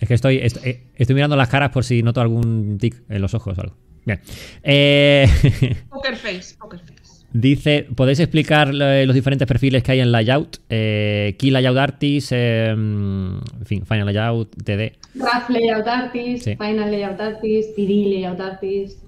Es 0.00 0.08
que 0.08 0.14
estoy, 0.14 0.36
est- 0.38 0.64
eh, 0.64 0.84
estoy 0.94 1.14
mirando 1.14 1.36
las 1.36 1.48
caras 1.48 1.70
por 1.70 1.84
si 1.84 2.02
noto 2.02 2.20
algún 2.20 2.78
tic 2.78 3.02
en 3.08 3.20
los 3.22 3.34
ojos 3.34 3.58
o 3.58 3.60
algo. 3.60 3.76
Bien. 4.06 4.20
Eh, 4.62 5.26
Poker 5.90 6.16
face, 6.16 6.54
poker 6.58 6.80
face. 6.80 7.24
dice, 7.32 7.86
¿podéis 7.94 8.20
explicar 8.20 8.70
eh, 8.80 9.04
los 9.06 9.14
diferentes 9.14 9.46
perfiles 9.46 9.82
que 9.82 9.92
hay 9.92 10.00
en 10.00 10.12
Layout? 10.12 10.58
Eh, 10.70 11.34
Key 11.38 11.50
Layout 11.50 11.76
Artist, 11.76 12.32
eh, 12.32 12.68
en 12.70 13.40
fin, 13.64 13.84
Final 13.84 14.06
Layout, 14.06 14.50
TD. 14.64 14.92
Rough 15.16 15.50
Layout 15.50 15.86
Artist, 15.86 16.44
Sí. 16.44 16.56
Final 16.56 16.90
Layout 16.90 17.20
Artist, 17.20 17.76
3D 17.76 18.08
Layout 18.14 18.40
Artist. 18.40 19.02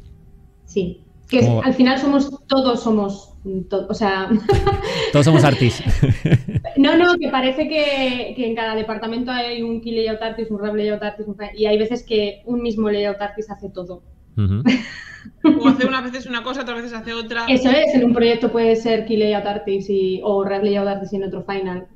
Sí. 0.66 1.00
Que 1.30 1.46
al 1.64 1.74
final 1.74 1.98
somos, 1.98 2.28
todos 2.48 2.82
somos, 2.82 3.34
to- 3.68 3.86
o 3.88 3.94
sea, 3.94 4.28
Todos 5.12 5.24
somos 5.24 5.44
artistas. 5.44 6.00
no, 6.76 6.96
no, 6.96 7.16
que 7.18 7.28
parece 7.28 7.68
que, 7.68 8.34
que 8.36 8.46
en 8.48 8.56
cada 8.56 8.74
departamento 8.74 9.30
hay 9.30 9.62
un 9.62 9.80
Key 9.80 9.92
Layout 9.92 10.20
Artist, 10.20 10.50
un 10.50 10.58
Rough 10.58 10.74
Layout 10.74 11.02
Artist, 11.02 11.28
un 11.28 11.36
y 11.54 11.66
hay 11.66 11.78
veces 11.78 12.02
que 12.02 12.42
un 12.46 12.62
mismo 12.62 12.90
Layout 12.90 13.20
Artist 13.20 13.50
hace 13.50 13.68
todo. 13.68 14.02
O 14.36 15.68
hace 15.68 15.86
unas 15.86 16.04
veces 16.04 16.26
una 16.26 16.42
cosa, 16.42 16.62
otras 16.62 16.82
veces 16.82 16.94
hace 16.94 17.12
otra. 17.12 17.44
Eso 17.46 17.70
es, 17.70 17.94
en 17.94 18.04
un 18.04 18.14
proyecto 18.14 18.50
puede 18.50 18.74
ser 18.76 19.04
Key 19.06 19.16
Layout 19.16 19.46
Artist 19.46 19.90
y, 19.90 20.20
o 20.24 20.44
Rough 20.44 20.62
Layout 20.64 20.88
Artist 20.88 21.12
y 21.12 21.16
en 21.16 21.24
otro 21.24 21.44
Final. 21.44 21.86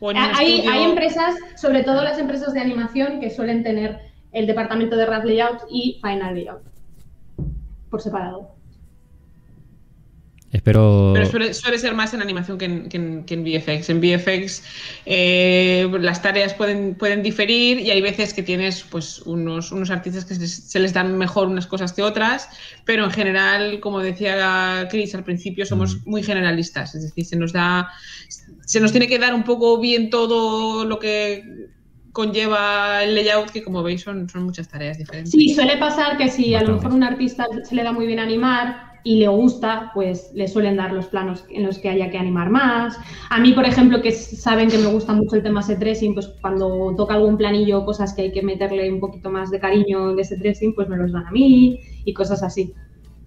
O 0.00 0.10
en 0.10 0.18
un 0.18 0.22
Hay, 0.36 0.60
hay 0.60 0.84
empresas, 0.84 1.34
sobre 1.56 1.82
todo 1.82 2.02
las 2.04 2.18
empresas 2.18 2.54
de 2.54 2.60
animación, 2.60 3.20
que 3.20 3.30
suelen 3.30 3.64
tener 3.64 3.98
el 4.32 4.46
departamento 4.46 4.96
de 4.96 5.06
Rough 5.06 5.24
Layout 5.24 5.62
y 5.70 5.98
Final 6.02 6.34
Layout 6.34 6.62
por 7.90 8.02
separado. 8.02 8.57
Espero. 10.50 11.10
Pero 11.14 11.26
suele, 11.26 11.52
suele 11.52 11.78
ser 11.78 11.94
más 11.94 12.14
en 12.14 12.22
animación 12.22 12.56
que 12.56 12.64
en, 12.64 12.88
que 12.88 12.96
en- 12.96 13.24
que 13.24 13.34
en 13.34 13.44
VFX. 13.44 13.90
En 13.90 14.00
VFX 14.00 14.62
eh, 15.04 15.86
las 16.00 16.22
tareas 16.22 16.54
pueden, 16.54 16.94
pueden 16.94 17.22
diferir 17.22 17.78
y 17.80 17.90
hay 17.90 18.00
veces 18.00 18.32
que 18.32 18.42
tienes 18.42 18.82
pues, 18.90 19.20
unos, 19.22 19.72
unos 19.72 19.90
artistas 19.90 20.24
que 20.24 20.34
se, 20.34 20.46
se 20.48 20.78
les 20.80 20.94
dan 20.94 21.18
mejor 21.18 21.48
unas 21.48 21.66
cosas 21.66 21.92
que 21.92 22.02
otras, 22.02 22.48
pero 22.86 23.04
en 23.04 23.10
general, 23.10 23.80
como 23.80 24.00
decía 24.00 24.88
Chris 24.90 25.14
al 25.14 25.24
principio, 25.24 25.66
somos 25.66 26.06
muy 26.06 26.22
generalistas. 26.22 26.94
Es 26.94 27.02
decir, 27.02 27.26
se 27.26 27.36
nos 27.36 27.52
da. 27.52 27.88
Se 28.64 28.80
nos 28.80 28.90
tiene 28.92 29.06
que 29.06 29.18
dar 29.18 29.34
un 29.34 29.44
poco 29.44 29.78
bien 29.78 30.08
todo 30.08 30.84
lo 30.86 30.98
que 30.98 31.42
conlleva 32.12 33.04
el 33.04 33.14
layout, 33.14 33.50
que 33.50 33.62
como 33.62 33.82
veis 33.82 34.00
son, 34.02 34.28
son 34.28 34.44
muchas 34.44 34.68
tareas 34.68 34.98
diferentes. 34.98 35.30
Sí, 35.30 35.54
suele 35.54 35.76
pasar 35.76 36.16
que 36.16 36.28
si 36.30 36.54
a 36.54 36.62
lo 36.62 36.76
mejor 36.76 36.92
un 36.92 37.04
artista 37.04 37.46
se 37.62 37.74
le 37.74 37.82
da 37.82 37.92
muy 37.92 38.06
bien 38.06 38.18
animar 38.18 38.87
y 39.08 39.16
le 39.16 39.28
gusta, 39.28 39.90
pues 39.94 40.30
le 40.34 40.48
suelen 40.48 40.76
dar 40.76 40.92
los 40.92 41.06
planos 41.06 41.42
en 41.48 41.64
los 41.64 41.78
que 41.78 41.88
haya 41.88 42.10
que 42.10 42.18
animar 42.18 42.50
más. 42.50 42.98
A 43.30 43.40
mí, 43.40 43.52
por 43.52 43.64
ejemplo, 43.64 44.02
que 44.02 44.12
saben 44.12 44.68
que 44.68 44.76
me 44.76 44.88
gusta 44.88 45.14
mucho 45.14 45.34
el 45.36 45.42
tema 45.42 45.62
set 45.62 45.78
dressing, 45.78 46.12
pues 46.12 46.28
cuando 46.42 46.94
toca 46.94 47.14
algún 47.14 47.38
planillo, 47.38 47.86
cosas 47.86 48.12
que 48.12 48.20
hay 48.20 48.32
que 48.32 48.42
meterle 48.42 48.92
un 48.92 49.00
poquito 49.00 49.30
más 49.30 49.50
de 49.50 49.60
cariño 49.60 50.14
de 50.14 50.24
set 50.24 50.40
dressing, 50.40 50.74
pues 50.74 50.90
me 50.90 50.98
los 50.98 51.10
dan 51.10 51.26
a 51.26 51.30
mí 51.30 51.80
y 52.04 52.12
cosas 52.12 52.42
así. 52.42 52.74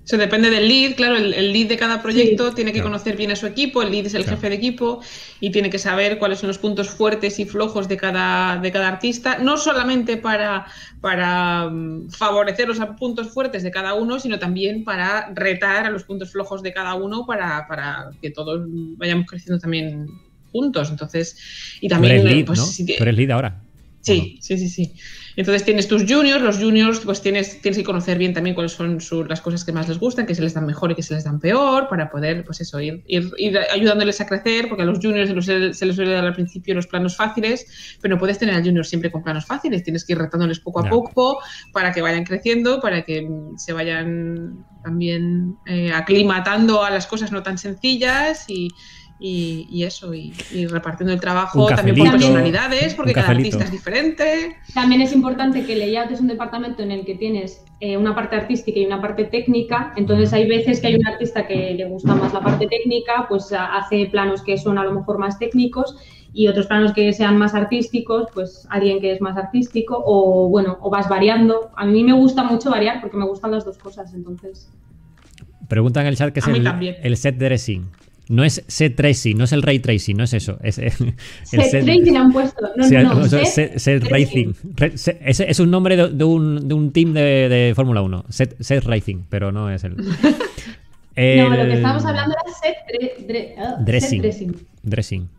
Eso 0.03 0.18
depende 0.18 0.49
del 0.49 0.68
lead, 0.68 0.95
claro, 0.95 1.15
el, 1.15 1.32
el 1.34 1.53
lead 1.53 1.68
de 1.68 1.78
cada 1.78 2.02
proyecto 2.02 2.49
Sí. 2.49 2.56
tiene 2.56 2.72
que 2.73 2.80
Claro. 2.80 2.90
conocer 2.91 3.15
bien 3.15 3.32
a 3.32 3.36
su 3.36 3.45
equipo, 3.45 3.84
el 3.84 3.91
lead 3.91 4.07
es 4.07 4.15
el 4.15 4.23
Claro. 4.23 4.38
jefe 4.38 4.49
de 4.49 4.56
equipo 4.56 4.99
y 5.40 5.52
tiene 5.52 5.69
que 5.69 5.78
saber 5.78 6.18
cuáles 6.18 6.40
son 6.40 6.48
los 6.48 6.57
puntos 6.57 6.90
fuertes 6.90 7.38
y 7.40 7.45
flojos 7.45 7.88
de 7.88 7.98
cada, 7.98 8.57
de 8.57 8.72
cada 8.72 8.88
artista, 8.88 9.38
no 9.38 9.57
solamente 9.57 10.18
para, 10.18 10.65
para 11.02 11.69
mm, 11.69 12.10
favorecer 12.10 12.68
los 12.68 12.80
puntos 12.99 13.32
fuertes 13.32 13.61
de 13.61 13.69
cada 13.72 13.94
uno, 13.94 14.19
sino 14.19 14.40
también 14.40 14.84
para 14.84 15.32
retar 15.36 15.86
a 15.86 15.91
los 15.91 16.03
puntos 16.03 16.32
flojos 16.32 16.64
de 16.64 16.73
cada 16.73 16.95
uno 16.95 17.26
para, 17.28 17.68
para 17.68 18.10
que 18.22 18.32
todos 18.32 18.60
vayamos 18.98 19.28
creciendo 19.28 19.60
también 19.60 20.07
juntos. 20.52 20.90
Entonces, 20.90 21.38
y 21.80 21.88
Tú 21.88 21.94
también, 21.94 22.15
eres 22.15 22.26
lead, 22.26 22.45
pues, 22.45 22.60
¿no? 22.60 22.65
si 22.65 22.86
te- 22.88 22.98
Tú 22.98 23.03
eres 23.03 23.15
lead 23.15 23.30
ahora. 23.32 23.61
Sí, 24.02 24.40
sí, 24.41 24.57
sí, 24.57 24.68
sí. 24.68 24.94
Entonces 25.35 25.63
tienes 25.63 25.87
tus 25.87 26.03
juniors, 26.03 26.41
los 26.41 26.57
juniors 26.59 26.99
pues 26.99 27.21
tienes, 27.21 27.61
tienes 27.61 27.77
que 27.77 27.83
conocer 27.83 28.17
bien 28.17 28.33
también 28.33 28.53
cuáles 28.53 28.73
son 28.73 28.99
su- 29.01 29.23
las 29.25 29.41
cosas 29.41 29.63
que 29.63 29.71
más 29.71 29.87
les 29.87 29.97
gustan, 29.99 30.25
que 30.25 30.35
se 30.35 30.41
les 30.41 30.53
dan 30.53 30.65
mejor 30.65 30.91
y 30.91 30.95
que 30.95 31.03
se 31.03 31.13
les 31.13 31.23
dan 31.23 31.39
peor, 31.39 31.87
para 31.87 32.09
poder, 32.09 32.43
pues 32.43 32.61
eso, 32.61 32.79
ir, 32.81 33.03
ir, 33.07 33.31
ir 33.37 33.57
ayudándoles 33.73 34.19
a 34.21 34.25
crecer, 34.25 34.67
porque 34.67 34.83
a 34.83 34.85
los 34.85 34.99
juniors 34.99 35.29
se, 35.29 35.35
los- 35.35 35.77
se 35.77 35.85
les 35.85 35.95
suele 35.95 36.11
dar 36.11 36.25
al 36.25 36.33
principio 36.33 36.73
los 36.75 36.87
planos 36.87 37.15
fáciles, 37.15 37.97
pero 38.01 38.15
no 38.15 38.19
puedes 38.19 38.37
tener 38.39 38.55
al 38.55 38.63
junior 38.63 38.85
siempre 38.85 39.11
con 39.11 39.23
planos 39.23 39.45
fáciles, 39.45 39.83
tienes 39.83 40.05
que 40.05 40.13
ir 40.13 40.19
retándoles 40.19 40.59
poco 40.59 40.79
a 40.79 40.83
poco 40.89 41.39
para 41.71 41.91
que 41.91 42.01
vayan 42.01 42.23
creciendo, 42.23 42.79
para 42.81 43.03
que 43.03 43.27
se 43.57 43.73
vayan 43.73 44.65
también 44.83 45.59
eh, 45.65 45.91
aclimatando 45.93 46.83
a 46.83 46.89
las 46.89 47.05
cosas 47.07 47.31
no 47.31 47.43
tan 47.43 47.57
sencillas 47.57 48.45
y... 48.49 48.67
Y, 49.23 49.68
y 49.69 49.84
eso, 49.84 50.15
y, 50.15 50.34
y 50.52 50.65
repartiendo 50.65 51.14
el 51.14 51.19
trabajo 51.19 51.68
también 51.68 51.95
por 51.95 52.10
personalidades, 52.10 52.95
porque 52.95 53.14
cada 53.14 53.30
artista 53.30 53.64
es 53.64 53.72
diferente. 53.72 54.57
También 54.73 54.99
es 55.02 55.14
importante 55.14 55.64
que 55.64 55.73
el 55.73 55.80
layout 55.80 56.10
es 56.10 56.22
un 56.22 56.27
departamento 56.27 56.81
en 56.81 56.89
el 56.89 57.06
que 57.06 57.14
tienes 57.14 57.64
eh, 57.81 57.98
una 57.98 58.15
parte 58.15 58.35
artística 58.35 58.80
y 58.80 58.85
una 58.88 58.99
parte 58.99 59.26
técnica. 59.26 59.93
Entonces 59.95 60.34
hay 60.34 60.49
veces 60.49 60.81
que 60.81 60.88
hay 60.88 60.95
un 60.95 61.06
artista 61.06 61.45
que 61.45 61.76
le 61.76 61.85
gusta 61.85 62.15
más 62.15 62.34
la 62.34 62.41
parte 62.41 62.65
técnica, 62.65 63.27
pues 63.30 63.53
hace 63.53 64.07
planos 64.07 64.41
que 64.41 64.57
son 64.57 64.80
a 64.80 64.84
lo 64.84 64.91
mejor 64.91 65.19
más 65.19 65.38
técnicos 65.38 65.95
y 66.34 66.48
otros 66.48 66.65
planos 66.65 66.91
que 66.91 67.14
sean 67.14 67.38
más 67.38 67.53
artísticos, 67.53 68.27
pues 68.34 68.65
alguien 68.72 69.02
que 69.02 69.11
es 69.11 69.22
más 69.22 69.38
artístico 69.38 70.02
o 70.03 70.49
bueno, 70.49 70.80
o 70.81 70.89
vas 70.89 71.07
variando. 71.07 71.69
A 71.76 71.85
mí 71.85 72.03
me 72.03 72.14
gusta 72.14 72.43
mucho 72.43 72.72
variar 72.72 73.02
porque 73.02 73.18
me 73.18 73.26
gustan 73.26 73.52
las 73.52 73.65
dos 73.65 73.77
cosas, 73.77 74.15
entonces. 74.15 74.68
Preguntan 75.68 76.03
en 76.03 76.07
el 76.07 76.18
chat 76.18 76.34
qué 76.34 76.39
es 76.39 76.48
el, 76.48 76.98
el 77.03 77.18
set 77.18 77.38
dressing. 77.38 77.88
No 78.31 78.43
es 78.43 78.63
set 78.67 78.95
tracing, 78.95 79.37
no 79.37 79.43
es 79.43 79.51
el 79.51 79.61
ray 79.61 79.79
tracing, 79.79 80.15
no 80.17 80.23
es 80.23 80.33
eso. 80.33 80.57
Es 80.63 80.77
el, 80.79 80.91
Set 81.43 81.83
tracing 81.83 82.15
han 82.17 82.31
puesto. 82.31 82.61
No, 82.77 83.03
no, 83.03 83.19
o 83.21 83.27
sea, 83.27 83.45
set 83.45 83.77
set, 83.77 84.01
set 84.01 84.03
racing. 84.09 84.53
Re- 84.75 84.97
se- 84.97 85.17
ese 85.25 85.49
es 85.51 85.59
un 85.59 85.69
nombre 85.69 85.95
de, 85.97 86.09
de 86.09 86.23
un, 86.23 86.67
de 86.67 86.73
un 86.73 86.91
team 86.93 87.13
de, 87.13 87.49
de 87.49 87.73
Fórmula 87.75 88.01
1. 88.01 88.25
Set, 88.29 88.55
set 88.61 88.83
racing, 88.85 89.23
pero 89.29 89.51
no 89.51 89.69
es 89.69 89.83
el. 89.83 89.95
No, 91.17 91.49
lo 91.49 91.55
que 91.57 91.61
El- 91.63 91.71
estábamos 91.73 92.05
hablando 92.05 92.35
era 92.41 92.53
set, 92.53 92.75
dre- 92.87 93.27
dre- 93.27 93.53
ah, 93.57 93.75
Dressing. 93.81 94.21
dressing. 94.21 94.55
Dressing. 94.81 95.29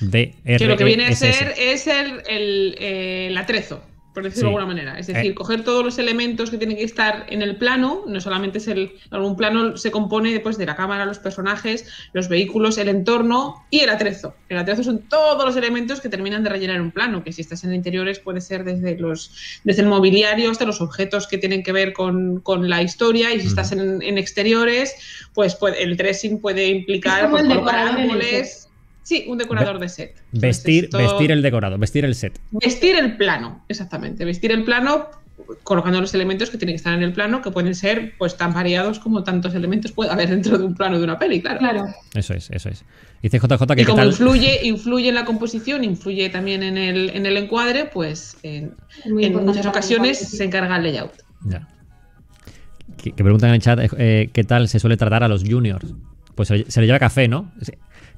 D 0.00 0.34
Que 0.44 0.66
lo 0.66 0.76
que 0.76 0.84
viene 0.84 1.04
a 1.04 1.08
R 1.08 1.12
E 1.12 1.14
S 1.14 1.28
S. 1.28 1.38
ser 1.38 1.54
es 1.58 1.86
el, 1.88 2.22
el, 2.28 2.76
eh, 2.78 3.26
el 3.28 3.36
atrezo. 3.36 3.82
Por 4.16 4.24
decirlo 4.24 4.48
Sí. 4.48 4.54
de 4.54 4.56
alguna 4.60 4.66
manera. 4.74 4.98
Es 4.98 5.08
decir, 5.08 5.32
Eh. 5.32 5.34
coger 5.34 5.62
todos 5.62 5.84
los 5.84 5.98
elementos 5.98 6.50
que 6.50 6.56
tienen 6.56 6.78
que 6.78 6.84
estar 6.84 7.26
en 7.28 7.42
el 7.42 7.56
plano, 7.56 8.04
no 8.06 8.18
solamente 8.18 8.56
es 8.56 8.66
el. 8.66 8.92
Un 9.12 9.36
plano 9.36 9.76
se 9.76 9.90
compone 9.90 10.40
pues, 10.40 10.56
de 10.56 10.64
la 10.64 10.74
cámara, 10.74 11.04
los 11.04 11.18
personajes, 11.18 11.86
los 12.14 12.30
vehículos, 12.30 12.78
el 12.78 12.88
entorno 12.88 13.66
y 13.68 13.80
el 13.80 13.90
atrezo. 13.90 14.34
El 14.48 14.56
atrezo 14.56 14.82
son 14.84 15.00
todos 15.06 15.44
los 15.44 15.54
elementos 15.54 16.00
que 16.00 16.08
terminan 16.08 16.42
de 16.42 16.48
rellenar 16.48 16.80
un 16.80 16.92
plano, 16.92 17.22
que 17.22 17.30
si 17.32 17.42
estás 17.42 17.62
en 17.64 17.74
interiores 17.74 18.18
puede 18.18 18.40
ser 18.40 18.64
desde 18.64 18.96
los 18.96 19.60
desde 19.64 19.82
el 19.82 19.88
mobiliario 19.88 20.50
hasta 20.50 20.64
los 20.64 20.80
objetos 20.80 21.26
que 21.28 21.36
tienen 21.36 21.62
que 21.62 21.72
ver 21.72 21.92
con, 21.92 22.40
con 22.40 22.70
la 22.70 22.80
historia, 22.80 23.34
y 23.34 23.40
si 23.40 23.48
estás 23.48 23.72
en, 23.72 24.00
en 24.00 24.16
exteriores, 24.16 24.94
pues 25.34 25.54
puede- 25.56 25.82
el 25.82 25.98
dressing 25.98 26.40
puede 26.40 26.68
implicar 26.68 27.18
Es 27.18 27.24
como 27.26 27.32
pues, 27.36 27.42
el 27.42 27.48
colocar 27.50 27.74
decorador 27.74 28.00
en 28.00 28.04
el 28.06 28.10
árboles. 28.12 28.65
Sí, 29.06 29.24
un 29.28 29.38
decorador 29.38 29.78
de 29.78 29.88
set. 29.88 30.20
Vestir, 30.32 30.86
Entonces, 30.86 31.12
vestir 31.12 31.30
el 31.30 31.40
decorado, 31.40 31.78
vestir 31.78 32.04
el 32.04 32.16
set. 32.16 32.40
Vestir 32.50 32.96
el 32.96 33.16
plano, 33.16 33.64
exactamente. 33.68 34.24
Vestir 34.24 34.50
el 34.50 34.64
plano 34.64 35.06
colocando 35.62 36.00
los 36.00 36.12
elementos 36.12 36.50
que 36.50 36.58
tienen 36.58 36.74
que 36.74 36.78
estar 36.78 36.92
en 36.92 37.04
el 37.04 37.12
plano, 37.12 37.40
que 37.40 37.52
pueden 37.52 37.76
ser 37.76 38.14
pues 38.18 38.36
tan 38.36 38.52
variados 38.52 38.98
como 38.98 39.22
tantos 39.22 39.54
elementos 39.54 39.92
puede 39.92 40.10
haber 40.10 40.28
dentro 40.30 40.58
de 40.58 40.64
un 40.64 40.74
plano 40.74 40.98
de 40.98 41.04
una 41.04 41.20
peli, 41.20 41.40
claro. 41.40 41.60
Claro. 41.60 41.84
Eso 42.14 42.34
es, 42.34 42.50
eso 42.50 42.68
es. 42.68 42.84
Dice 43.22 43.38
JJ 43.38 43.76
que 43.76 43.82
Y 43.82 43.84
como 43.84 43.98
tal. 43.98 44.08
influye, 44.08 44.66
influye 44.66 45.10
en 45.10 45.14
la 45.14 45.24
composición, 45.24 45.84
influye 45.84 46.28
también 46.28 46.64
en 46.64 46.76
el, 46.76 47.10
en 47.10 47.26
el 47.26 47.36
encuadre, 47.36 47.84
pues 47.84 48.36
en, 48.42 48.74
muchas 49.04 49.66
ocasiones 49.66 50.18
se 50.18 50.42
encarga 50.42 50.78
el 50.78 50.82
layout. 50.82 51.12
Ya. 51.44 51.68
Que, 52.96 53.12
que 53.12 53.22
preguntan 53.22 53.50
en 53.50 53.54
el 53.54 53.60
chat 53.60 53.78
eh, 53.98 54.30
qué 54.32 54.42
tal 54.42 54.66
se 54.66 54.80
suele 54.80 54.96
tratar 54.96 55.22
a 55.22 55.28
los 55.28 55.44
juniors. 55.44 55.94
Pues 56.34 56.48
se, 56.48 56.68
se 56.68 56.80
le 56.80 56.86
lleva 56.86 56.98
café, 56.98 57.28
¿no? 57.28 57.52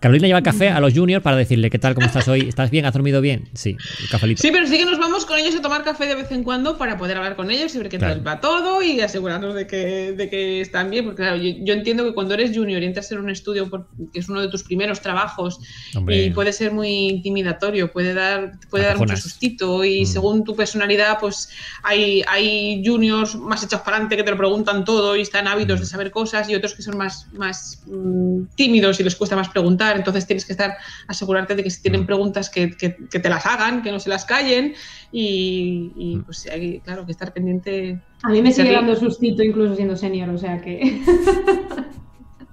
Carolina 0.00 0.28
lleva 0.28 0.42
café 0.42 0.68
a 0.68 0.78
los 0.80 0.94
juniors 0.94 1.22
para 1.24 1.36
decirle 1.36 1.70
qué 1.70 1.78
tal, 1.78 1.94
cómo 1.94 2.06
estás 2.06 2.28
hoy, 2.28 2.42
¿estás 2.48 2.70
bien? 2.70 2.84
¿Has 2.86 2.92
dormido 2.94 3.20
bien? 3.20 3.48
Sí, 3.54 3.76
el 4.00 4.08
cafelito. 4.08 4.40
Sí, 4.42 4.50
pero 4.52 4.66
sí 4.66 4.78
que 4.78 4.84
nos 4.84 4.98
vamos 4.98 5.26
con 5.26 5.38
ellos 5.38 5.54
a 5.56 5.60
tomar 5.62 5.82
café 5.82 6.06
de 6.06 6.14
vez 6.14 6.30
en 6.30 6.44
cuando 6.44 6.78
para 6.78 6.96
poder 6.96 7.16
hablar 7.16 7.34
con 7.34 7.50
ellos 7.50 7.74
y 7.74 7.78
ver 7.78 7.88
qué 7.88 7.98
Claro. 7.98 8.14
tal 8.14 8.26
va 8.26 8.40
todo 8.40 8.80
y 8.82 9.00
asegurarnos 9.00 9.54
de 9.56 9.66
que, 9.66 10.12
de 10.12 10.30
que 10.30 10.60
están 10.60 10.90
bien. 10.90 11.04
Porque 11.04 11.22
claro, 11.22 11.36
yo, 11.36 11.50
yo 11.64 11.74
entiendo 11.74 12.04
que 12.04 12.14
cuando 12.14 12.34
eres 12.34 12.56
junior 12.56 12.82
y 12.82 12.86
entras 12.86 13.10
en 13.10 13.18
un 13.18 13.30
estudio, 13.30 13.68
por- 13.68 13.88
que 14.12 14.20
es 14.20 14.28
uno 14.28 14.40
de 14.40 14.48
tus 14.48 14.62
primeros 14.62 15.00
trabajos, 15.00 15.58
Hombre. 15.96 16.24
y 16.26 16.30
puede 16.30 16.52
ser 16.52 16.72
muy 16.72 17.08
intimidatorio, 17.08 17.90
puede 17.90 18.14
dar, 18.14 18.52
puede 18.70 18.84
dar 18.84 18.98
mucho 18.98 19.16
sustito 19.16 19.84
y 19.84 20.02
Mm. 20.02 20.06
según 20.06 20.44
tu 20.44 20.54
personalidad, 20.54 21.18
pues 21.18 21.48
hay, 21.82 22.22
hay 22.28 22.82
juniors 22.86 23.34
más 23.34 23.64
echados 23.64 23.84
para 23.84 23.96
adelante 23.96 24.16
que 24.16 24.22
te 24.22 24.30
lo 24.30 24.36
preguntan 24.36 24.84
todo 24.84 25.16
y 25.16 25.22
están 25.22 25.48
ávidos 25.48 25.80
Mm. 25.80 25.82
de 25.82 25.86
saber 25.86 26.10
cosas 26.12 26.48
y 26.48 26.54
otros 26.54 26.74
que 26.74 26.82
son 26.82 26.96
más, 26.96 27.26
más 27.32 27.82
mm, 27.86 28.44
tímidos 28.54 29.00
y 29.00 29.02
les 29.02 29.16
cuesta 29.16 29.34
más 29.34 29.48
preguntar, 29.48 29.87
entonces 29.96 30.26
tienes 30.26 30.44
que 30.44 30.52
estar 30.52 30.76
asegurarte 31.06 31.54
de 31.54 31.62
que 31.64 31.70
si 31.70 31.80
tienen 31.82 32.02
Mm. 32.02 32.06
preguntas 32.06 32.50
que, 32.50 32.76
que- 32.76 32.96
que 33.10 33.18
te 33.20 33.28
las 33.28 33.44
hagan, 33.46 33.82
que 33.82 33.90
no 33.92 33.98
se 34.00 34.08
las 34.10 34.24
callen 34.24 34.74
y, 35.12 35.92
y, 35.96 36.16
Mm. 36.16 36.24
pues 36.24 36.46
hay, 36.50 36.80
claro, 36.80 37.04
que 37.06 37.12
estar 37.12 37.32
pendiente. 37.32 38.00
A 38.22 38.30
mí 38.30 38.42
me 38.42 38.52
sigue 38.52 38.72
dando 38.72 38.94
sustito 38.96 39.42
incluso 39.42 39.74
siendo 39.76 39.96
senior, 39.96 40.28
o 40.30 40.38
sea 40.38 40.60
que 40.60 41.00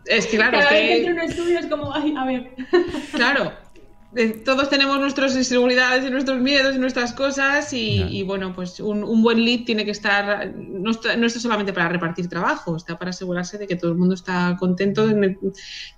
Es 0.06 0.28
que 0.28 0.38
claro, 0.38 0.60
es 0.60 0.70
vez 0.70 0.80
que 0.80 0.86
que- 0.88 0.98
entro 0.98 1.12
en 1.14 1.20
un 1.20 1.26
estudio 1.26 1.60
es 1.60 1.66
como, 1.66 1.94
ay, 1.94 2.14
a 2.16 2.26
ver. 2.26 2.52
Claro, 3.14 3.52
todos 4.46 4.70
tenemos 4.70 5.00
nuestras 5.00 5.36
inseguridades 5.36 6.06
y 6.06 6.10
nuestros 6.10 6.40
miedos 6.40 6.76
y 6.76 6.80
nuestras 6.80 7.12
cosas 7.14 7.74
y, 7.74 8.24
bueno, 8.24 8.54
pues 8.54 8.80
un, 8.80 9.04
un 9.04 9.22
buen 9.22 9.44
lead 9.44 9.66
tiene 9.66 9.84
que 9.84 9.92
estar, 9.92 10.54
no 10.56 10.92
está, 10.92 11.18
no 11.18 11.28
está 11.28 11.40
solamente 11.40 11.74
para 11.74 11.90
repartir 11.90 12.30
trabajo, 12.30 12.78
está 12.78 12.98
para 12.98 13.10
asegurarse 13.10 13.58
de 13.58 13.68
que 13.68 13.76
todo 13.76 13.92
el 13.92 13.98
mundo 13.98 14.16
está 14.16 14.56
contento, 14.58 15.08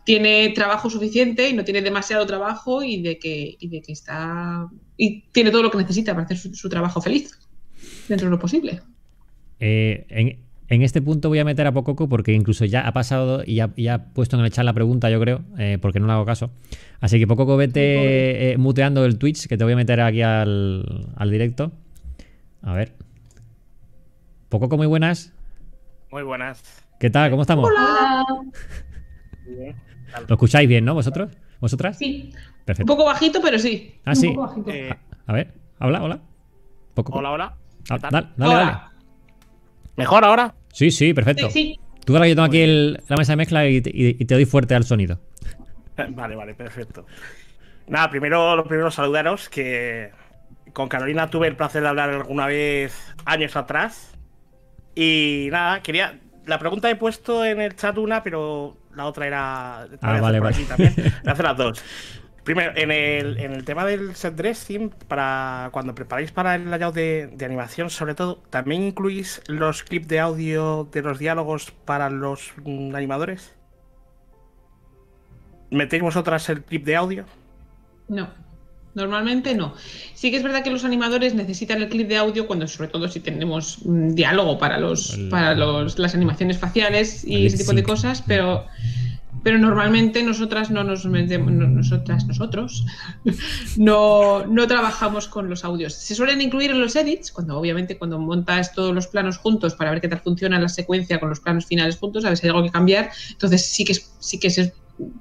tiene 0.04 0.50
trabajo 0.50 0.90
suficiente 0.90 1.50
y 1.50 1.54
no 1.54 1.64
tiene 1.64 1.82
demasiado 1.82 2.26
trabajo 2.26 2.84
y 2.84 3.02
de 3.02 3.20
que, 3.20 3.56
y 3.60 3.68
de 3.68 3.82
que 3.82 3.92
está 3.92 4.68
y 4.98 5.22
tiene 5.32 5.52
todo 5.52 5.64
lo 5.64 5.72
que 5.72 5.78
necesita 5.78 6.14
para 6.14 6.26
hacer 6.26 6.38
su, 6.38 6.56
su 6.56 6.70
trabajo 6.70 7.02
feliz 7.02 7.38
dentro 8.08 8.28
de 8.28 8.32
lo 8.32 8.40
posible. 8.40 8.82
Eh, 9.60 10.06
en, 10.10 10.47
en 10.70 10.82
este 10.82 11.02
punto 11.02 11.30
voy 11.30 11.40
a 11.40 11.46
meter 11.46 11.66
a 11.68 11.72
Pococo 11.72 12.10
porque 12.10 12.34
incluso 12.34 12.66
ya 12.66 12.82
ha 12.88 12.92
pasado 12.94 13.42
y 13.46 13.56
ya, 13.56 13.72
ya 13.78 13.94
ha 13.96 14.04
puesto 14.06 14.38
en 14.38 14.44
el 14.46 14.52
chat 14.52 14.66
la 14.66 14.74
pregunta, 14.74 15.10
yo 15.10 15.20
creo, 15.20 15.42
eh, 15.58 15.78
porque 15.82 16.00
no 16.00 16.08
le 16.08 16.14
hago 16.14 16.26
caso. 16.26 16.52
Así 17.00 17.20
que 17.20 17.28
Pococo, 17.28 17.56
vete 17.58 18.52
eh, 18.54 18.58
muteando 18.58 19.06
el 19.06 19.18
Twitch, 19.18 19.48
que 19.48 19.58
te 19.58 19.64
voy 19.64 19.74
a 19.74 19.78
meter 19.78 20.02
aquí 20.02 20.22
al, 20.22 21.08
al 21.16 21.32
directo. 21.32 21.72
A 22.62 22.74
ver. 22.74 22.94
Pococo, 24.50 24.78
muy 24.78 24.88
buenas. 24.88 25.34
Muy 26.12 26.24
buenas. 26.24 26.62
¿Qué 27.00 27.10
tal? 27.10 27.30
¿Cómo 27.30 27.44
estamos? 27.44 27.70
Hola. 27.70 28.26
¿Lo 30.28 30.36
escucháis 30.36 30.68
bien, 30.68 30.84
no? 30.86 30.94
¿Vosotros? 30.94 31.30
¿Vosotras? 31.60 31.98
Sí, 31.98 32.32
Un 32.34 32.66
Perfecto. 32.66 32.92
poco 32.94 33.06
bajito, 33.06 33.40
pero 33.42 33.60
sí. 33.60 33.96
Ah, 34.06 34.12
un 34.12 34.16
sí. 34.16 34.28
poco 34.30 34.42
bajito. 34.42 34.72
Eh, 34.72 34.96
A 35.26 35.34
ver, 35.34 35.54
habla, 35.80 36.04
hola. 36.04 36.20
Pococo. 36.94 37.20
hola, 37.20 37.32
hola. 37.32 37.58
Ah, 37.90 37.98
dale, 38.00 38.28
dale, 38.38 38.54
Hola. 38.54 38.66
dale. 38.66 38.97
¿Mejor 39.98 40.24
ahora? 40.24 40.54
Sí, 40.72 40.92
sí, 40.92 41.14
perfecto. 41.14 41.50
Sí, 41.50 41.76
sí. 41.76 41.80
Tú 42.06 42.14
ahora 42.14 42.26
que 42.26 42.30
yo 42.30 42.36
tengo 42.36 42.46
aquí 42.48 42.62
el- 42.62 43.02
la 43.10 43.18
mesa 43.18 43.34
de 43.34 43.38
mezcla 43.38 43.68
y 43.68 43.82
te, 43.82 43.90
y- 43.90 44.16
y 44.20 44.26
te 44.26 44.34
doy 44.36 44.46
fuerte 44.46 44.76
al 44.76 44.84
sonido. 44.86 45.20
Vale, 46.10 46.36
vale, 46.36 46.54
perfecto. 46.54 47.06
Nada, 47.88 48.10
primero, 48.10 48.56
lo 48.56 48.64
primero 48.66 48.92
saludaros 48.92 49.50
que 49.50 50.12
con 50.74 50.88
Carolina 50.90 51.30
tuve 51.30 51.48
el 51.48 51.56
placer 51.56 51.82
de 51.82 51.88
hablar 51.88 52.10
alguna 52.12 52.46
vez 52.46 52.94
años 53.26 53.56
atrás. 53.56 54.16
Y 54.96 55.48
nada, 55.52 55.82
quería. 55.82 56.20
La 56.46 56.60
pregunta 56.60 56.90
he 56.90 56.96
puesto 56.96 57.44
en 57.44 57.60
el 57.62 57.76
chat 57.76 57.98
una, 57.98 58.22
pero 58.24 58.78
la 58.96 59.06
otra 59.06 59.26
era. 59.28 59.88
la 59.90 59.98
voy 59.98 59.98
a 60.02 60.12
hacer 60.12 60.22
vale, 60.22 60.38
por 60.40 60.44
vale. 60.52 60.56
aquí 60.56 60.66
también. 60.66 60.94
Voy 61.24 61.30
a 61.30 61.32
hacer 61.32 61.46
las 61.46 61.58
dos. 61.58 61.84
Primero, 62.48 62.72
en 62.78 62.92
el, 62.92 63.38
en 63.40 63.52
el 63.52 63.66
tema 63.66 63.84
del 63.86 64.16
set 64.16 64.34
dressing, 64.36 64.90
para 65.10 65.68
cuando 65.74 65.94
preparáis 65.94 66.32
para 66.32 66.56
el 66.56 66.72
layout 66.72 66.96
de, 66.96 67.28
de 67.28 67.44
animación, 67.46 67.90
sobre 67.90 68.16
todo, 68.16 68.42
¿también 68.50 68.84
incluís 68.84 69.42
los 69.48 69.84
clips 69.84 70.08
de 70.08 70.22
audio 70.22 70.88
de 70.90 71.02
los 71.02 71.20
diálogos 71.20 71.72
para 71.84 72.10
los 72.10 72.54
mm, 72.64 72.96
animadores? 72.96 73.54
¿Metéis 75.72 76.02
vosotras 76.02 76.48
el 76.48 76.64
clip 76.64 76.86
de 76.86 76.96
audio? 76.96 77.26
No, 78.08 78.30
normalmente 78.96 79.54
no. 79.54 79.74
Sí 80.16 80.32
que 80.32 80.38
es 80.38 80.44
verdad 80.44 80.64
que 80.64 80.72
los 80.72 80.86
animadores 80.86 81.36
necesitan 81.36 81.82
el 81.82 81.90
clip 81.90 82.08
de 82.08 82.16
audio 82.16 82.48
cuando, 82.48 82.66
sobre 82.70 82.88
todo, 82.88 83.10
si 83.10 83.20
tenemos 83.20 83.80
mm, 83.86 84.12
diálogo 84.14 84.58
para 84.58 84.80
los, 84.80 85.16
El- 85.16 85.28
para 85.28 85.54
los, 85.54 86.00
las 86.00 86.16
animaciones 86.16 86.58
faciales 86.58 87.26
y 87.26 87.46
ese 87.48 87.58
tipo 87.58 87.74
de 87.74 87.84
cosas, 87.84 88.24
pero, 88.26 88.66
pero 89.48 89.60
normalmente 89.60 90.22
nosotras 90.24 90.70
no 90.72 90.84
nos 90.84 91.06
metemos, 91.06 91.54
no- 91.54 91.70
nosotras, 91.70 92.28
nosotros, 92.28 92.84
no, 93.78 94.46
no 94.46 94.68
trabajamos 94.68 95.30
con 95.30 95.50
los 95.50 95.64
audios. 95.64 95.94
Se 95.94 96.16
suelen 96.16 96.42
incluir 96.42 96.72
en 96.72 96.82
los 96.82 96.98
edits, 96.98 97.32
cuando 97.32 97.58
obviamente 97.58 97.98
cuando 97.98 98.20
montas 98.20 98.74
todos 98.74 98.94
los 98.94 99.08
planos 99.08 99.38
juntos 99.38 99.74
para 99.76 99.92
ver 99.92 100.02
qué 100.02 100.10
tal 100.10 100.20
funciona 100.20 100.60
la 100.60 100.68
secuencia 100.68 101.22
con 101.22 101.30
los 101.30 101.40
planos 101.40 101.66
finales 101.66 101.96
juntos, 101.96 102.26
a 102.26 102.28
ver 102.28 102.38
si 102.38 102.46
hay 102.46 102.50
algo 102.50 102.64
que 102.64 102.72
cambiar. 102.72 103.10
Entonces 103.32 103.66
sí 103.72 103.86
que 103.86 103.94
sí 103.94 104.38
que 104.38 104.48
es 104.48 104.74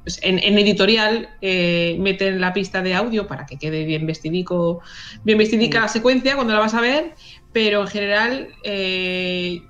pues, 0.03 0.19
en, 0.23 0.40
en 0.40 0.59
editorial 0.59 1.28
eh, 1.40 1.97
meten 2.01 2.40
la 2.40 2.53
pista 2.53 2.82
de 2.82 2.94
audio 2.97 3.28
para 3.28 3.47
que 3.47 3.59
quede 3.61 3.85
bien 3.85 4.09
vestidico, 4.09 4.81
bien 5.23 5.39
vestidica 5.39 5.82
la 5.82 5.89
secuencia 5.89 6.35
cuando 6.35 6.53
la 6.53 6.59
vas 6.59 6.74
a 6.74 6.81
ver, 6.81 7.15
pero 7.53 7.82
en 7.82 7.86
general 7.86 8.48
eh, 8.65 9.62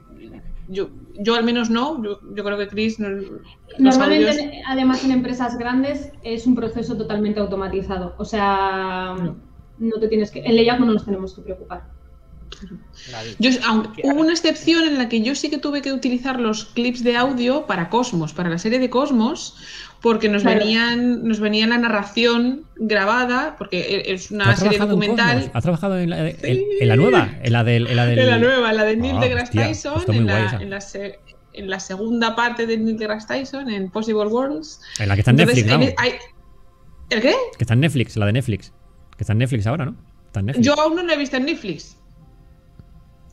yo, 0.67 0.89
yo 1.21 1.35
al 1.35 1.45
menos 1.45 1.71
no, 1.71 2.03
yo, 2.03 2.21
yo 2.35 2.45
creo 2.45 2.59
que 2.59 2.69
Chris 2.69 2.99
no- 3.01 3.09
los 3.11 3.31
Normalmente, 3.79 4.31
audios- 4.31 4.63
además, 4.67 5.05
en 5.05 5.11
empresas 5.13 5.59
grandes 5.59 6.13
es 6.23 6.47
un 6.47 6.55
proceso 6.55 6.97
totalmente 6.97 7.41
automatizado. 7.41 8.15
O 8.19 8.25
sea, 8.25 9.15
No. 9.19 9.37
no 9.79 10.01
te 10.01 10.09
tienes 10.09 10.31
que. 10.31 10.41
En 10.41 10.57
layout 10.57 10.79
no 10.81 10.87
nos 10.87 11.05
tenemos 11.05 11.35
que 11.35 11.43
preocupar. 11.43 11.95
Yo, 13.39 13.51
aunque 13.67 14.03
hubo 14.05 14.21
una 14.21 14.33
excepción 14.33 14.85
en 14.85 14.97
la 14.99 15.09
que 15.09 15.21
yo 15.21 15.35
sí 15.35 15.51
que 15.51 15.59
tuve 15.59 15.83
que 15.83 15.93
utilizar 15.93 16.41
los 16.41 16.65
clips 16.65 17.03
de 17.05 17.17
audio 17.17 17.67
para 17.67 17.91
Cosmos, 17.91 18.33
para 18.33 18.49
la 18.49 18.57
serie 18.59 18.79
de 18.79 18.89
Cosmos, 18.89 19.57
porque 20.03 20.29
nos 20.29 20.43
Claro. 20.43 20.61
venían, 20.61 21.27
nos 21.27 21.41
venía 21.41 21.67
la 21.67 21.79
narración 21.79 22.63
grabada, 22.77 23.57
porque 23.59 23.81
e- 23.81 24.13
es 24.15 24.29
¿Tú 24.29 24.35
una 24.37 24.55
serie 24.57 24.79
documental. 24.79 25.51
¿Has 25.53 25.63
trabajado 25.63 25.99
en 25.99 26.11
la, 26.11 26.29
en- 26.29 26.37
Sí. 26.41 26.67
en 26.81 26.89
la 26.89 26.97
nueva? 26.97 27.31
En 27.43 27.53
la 27.53 27.65
del. 27.65 27.87
En 27.87 27.97
la, 27.97 28.07
del... 28.07 28.19
En 28.19 28.27
la 28.29 28.39
nueva, 28.39 28.71
en 28.71 28.77
la 28.77 28.85
de 28.85 28.97
Neil 28.97 29.17
Ah, 29.17 29.21
deGrasse 29.21 29.53
Tyson, 29.53 30.03
en, 30.09 30.27
la, 30.27 30.59
en, 30.61 30.71
la 30.71 30.81
se- 30.81 31.19
en 31.55 31.71
la 31.71 31.81
segunda 31.81 32.37
parte 32.37 32.67
de 32.67 32.77
Neil 32.79 32.97
deGrasse 32.99 33.27
Tyson, 33.27 33.71
en 33.71 33.91
Possible 33.91 34.27
Worlds. 34.27 34.81
En 34.99 35.09
la 35.09 35.15
que 35.15 35.21
está 35.23 35.31
en 35.33 35.41
Entonces, 35.41 35.65
Netflix, 35.67 35.87
¿no? 35.87 35.93
e- 35.93 35.95
hay- 35.99 36.19
¿El 37.11 37.23
qué? 37.23 37.35
Que 37.57 37.65
está 37.65 37.75
en 37.75 37.81
Netflix, 37.81 38.17
la 38.17 38.27
de 38.27 38.33
Netflix. 38.33 38.73
Que 39.17 39.23
está 39.23 39.33
en 39.33 39.39
Netflix 39.39 39.67
ahora, 39.67 39.85
¿no? 39.87 39.97
Está 40.27 40.41
en 40.41 40.47
Netflix. 40.47 40.67
Yo 40.67 40.81
aún 40.81 40.97
no 40.97 41.03
la 41.03 41.15
he 41.15 41.17
visto 41.17 41.37
en 41.37 41.47
Netflix. 41.47 41.96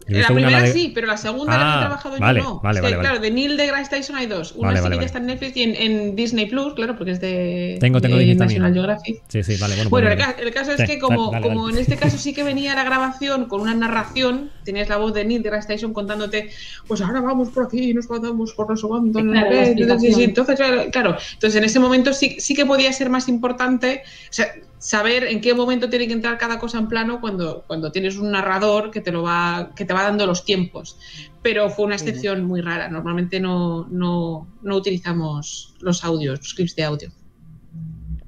Yo 0.07 0.19
La 0.19 0.27
primera 0.27 0.49
la 0.49 0.61
de- 0.63 0.73
sí, 0.73 0.91
pero 0.93 1.07
la 1.07 1.17
segunda 1.17 1.53
la 1.53 1.57
que 1.57 1.63
Ah, 1.65 1.75
he 1.75 1.80
trabajado 1.80 2.19
vale, 2.19 2.39
yo 2.39 2.45
no. 2.45 2.59
vale, 2.61 2.81
vale, 2.81 2.95
vale. 2.97 3.07
claro, 3.07 3.19
de 3.21 3.31
Neil 3.31 3.55
deGrasse 3.57 3.89
Tyson 3.89 4.15
hay 4.17 4.25
dos. 4.25 4.51
Una 4.53 4.67
Vale, 4.67 4.77
sí 4.80 4.84
vale, 4.84 4.93
que 4.93 4.97
vale. 4.97 5.05
está 5.05 5.17
en 5.19 5.25
Netflix 5.27 5.57
y 5.57 5.63
en, 5.63 5.75
en 5.75 6.15
Disney 6.15 6.45
Plus, 6.47 6.73
claro, 6.73 6.95
porque 6.97 7.11
es 7.11 7.21
de, 7.21 7.77
Tengo- 7.80 8.01
tengo 8.01 8.17
de 8.17 8.23
Disney 8.25 8.35
National 8.38 8.73
también. 8.73 8.73
Geographic. 8.73 9.21
Sí, 9.30 9.43
sí, 9.43 9.55
vale, 9.61 9.75
bueno. 9.75 9.89
Bueno, 9.89 10.07
pues 10.07 10.13
el, 10.13 10.19
nada. 10.19 10.35
ca- 10.35 10.41
el 10.41 10.53
caso 10.53 10.71
es 10.71 10.77
Sí, 10.81 10.85
que 10.88 10.99
como, 10.99 11.31
dale, 11.31 11.41
dale, 11.43 11.53
como 11.55 11.69
en 11.69 11.77
este 11.77 11.95
caso 11.95 12.17
sí 12.17 12.34
que 12.34 12.43
venía 12.43 12.75
la 12.75 12.84
grabación 12.84 13.45
con 13.45 13.61
una 13.61 13.73
narración, 13.73 14.51
tenías 14.65 14.89
la 14.89 14.97
voz 14.97 15.13
de 15.13 15.25
Neil 15.25 15.41
deGrasse 15.43 15.67
Tyson 15.67 15.93
contándote, 15.93 16.49
pues 16.88 17.01
ahora 17.01 17.21
vamos 17.21 17.49
por 17.49 17.65
aquí, 17.65 17.93
nos 17.93 18.07
pasamos 18.07 18.53
por 18.53 18.69
no 18.69 18.75
sé 18.77 18.88
cuánto, 18.88 19.19
entonces, 19.19 20.59
claro, 20.91 21.17
entonces 21.34 21.55
en 21.55 21.63
ese 21.63 21.80
momento 21.80 22.13
sí, 22.13 22.38
sí 22.39 22.53
que 22.55 22.65
podía 22.65 22.91
ser 22.93 23.09
más 23.09 23.27
importante, 23.30 24.03
o 24.05 24.34
sea, 24.34 24.47
saber 24.84 25.23
en 25.23 25.39
qué 25.39 25.53
momento 25.53 25.89
tiene 25.89 26.07
que 26.07 26.14
entrar 26.14 26.38
cada 26.38 26.60
cosa 26.60 26.77
en 26.77 26.89
plano 26.89 27.22
cuando, 27.22 27.64
cuando 27.65 27.89
tienes 27.89 28.18
un 28.18 28.31
narrador 28.31 28.91
que 28.91 28.99
te 28.99 29.14
lo 29.14 29.23
va, 29.23 29.72
que 29.77 29.85
te 29.85 29.93
va 29.93 30.03
dando 30.03 30.27
los 30.27 30.43
tiempos. 30.43 30.99
Pero 31.41 31.69
fue 31.69 31.85
una 31.85 31.95
excepción 31.95 32.43
muy 32.43 32.60
rara. 32.60 32.89
Normalmente 32.89 33.39
no, 33.39 33.88
no, 33.89 34.45
no 34.61 34.76
utilizamos 34.76 35.73
los 35.80 36.03
audios, 36.03 36.39
los 36.39 36.53
clips 36.53 36.76
de 36.76 36.84
audio. 36.84 37.11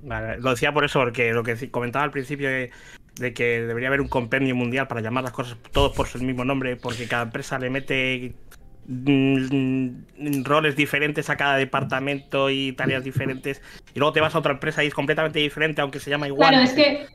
Vale, 0.04 0.38
lo 0.40 0.52
decía 0.52 0.74
por 0.74 0.86
eso, 0.86 1.00
porque 1.00 1.34
lo 1.34 1.44
que 1.44 1.70
comentaba 1.70 2.06
al 2.06 2.12
principio 2.12 2.48
de, 2.48 2.72
de 3.20 3.34
que 3.34 3.62
debería 3.62 3.90
haber 3.90 4.00
un 4.00 4.08
compendio 4.08 4.56
mundial 4.56 4.88
para 4.88 5.02
llamar 5.02 5.26
las 5.26 5.34
cosas 5.34 5.58
todos 5.74 5.94
por 5.94 6.08
su 6.08 6.20
mismo 6.20 6.46
nombre, 6.46 6.78
porque 6.78 7.06
cada 7.06 7.24
empresa 7.24 7.60
le 7.60 7.70
mete 7.70 8.34
roles 8.88 10.76
diferentes 10.76 11.30
a 11.30 11.38
cada 11.38 11.58
departamento 11.58 12.50
y 12.50 12.74
tareas 12.74 13.04
diferentes 13.04 13.62
y 13.94 14.00
luego 14.00 14.14
te 14.14 14.22
vas 14.22 14.36
a 14.36 14.40
otra 14.40 14.54
empresa 14.54 14.84
y 14.84 14.88
es 14.88 14.94
completamente 14.94 15.40
diferente 15.40 15.82
aunque 15.82 16.00
se 16.00 16.10
llama 16.10 16.28
igual. 16.28 16.50
Claro, 16.50 16.64
es 16.64 16.74
que 16.74 17.08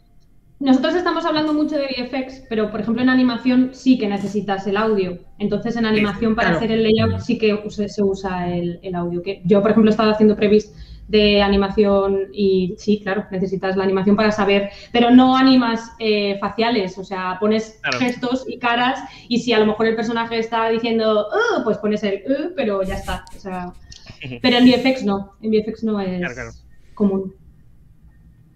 nosotros 0.58 0.94
estamos 0.94 1.24
hablando 1.24 1.54
mucho 1.54 1.76
de 1.76 1.86
VFX, 1.86 2.44
pero 2.48 2.70
por 2.70 2.80
ejemplo 2.80 3.02
en 3.02 3.08
animación 3.08 3.70
sí 3.72 3.98
que 3.98 4.08
necesitas 4.08 4.66
el 4.66 4.76
audio. 4.76 5.18
Entonces 5.38 5.76
en 5.76 5.86
animación 5.86 6.34
para 6.34 6.48
claro. 6.48 6.58
hacer 6.58 6.72
el 6.72 6.82
layout 6.82 7.20
sí 7.20 7.38
que 7.38 7.58
se, 7.68 8.02
usa 8.02 8.54
el, 8.54 8.78
el 8.82 8.94
audio. 8.94 9.22
Que 9.22 9.40
yo 9.44 9.62
por 9.62 9.70
ejemplo 9.70 9.90
he 9.90 9.92
estado 9.92 10.10
haciendo 10.10 10.36
previs 10.36 10.72
de 11.10 11.42
animación 11.42 12.28
y 12.32 12.76
sí, 12.78 13.00
claro, 13.02 13.26
necesitas 13.32 13.76
la 13.76 13.82
animación 13.82 14.14
para 14.14 14.30
saber, 14.30 14.70
pero 14.92 15.10
no 15.10 15.36
animas 15.36 15.92
eh, 15.98 16.38
faciales, 16.40 16.96
o 16.98 17.04
sea, 17.04 17.36
pones 17.40 17.80
Claro. 17.82 17.98
gestos 17.98 18.44
y 18.48 18.58
caras 18.58 19.00
y 19.28 19.40
si 19.40 19.52
a 19.52 19.58
lo 19.58 19.66
mejor 19.66 19.86
el 19.88 19.96
personaje 19.96 20.38
está 20.38 20.68
diciendo, 20.68 21.26
"Uh", 21.32 21.64
pues 21.64 21.78
pones 21.78 22.04
el, 22.04 22.22
"Uh", 22.26 22.52
pero 22.54 22.82
ya 22.84 22.94
está. 22.94 23.24
O 23.36 23.40
sea, 23.40 23.72
pero 24.40 24.58
en 24.58 24.66
VFX 24.66 25.04
no, 25.04 25.32
en 25.42 25.50
VFX 25.50 25.82
no 25.82 26.00
es 26.00 26.20
Claro, 26.20 26.34
claro. 26.34 26.50
común. 26.94 27.34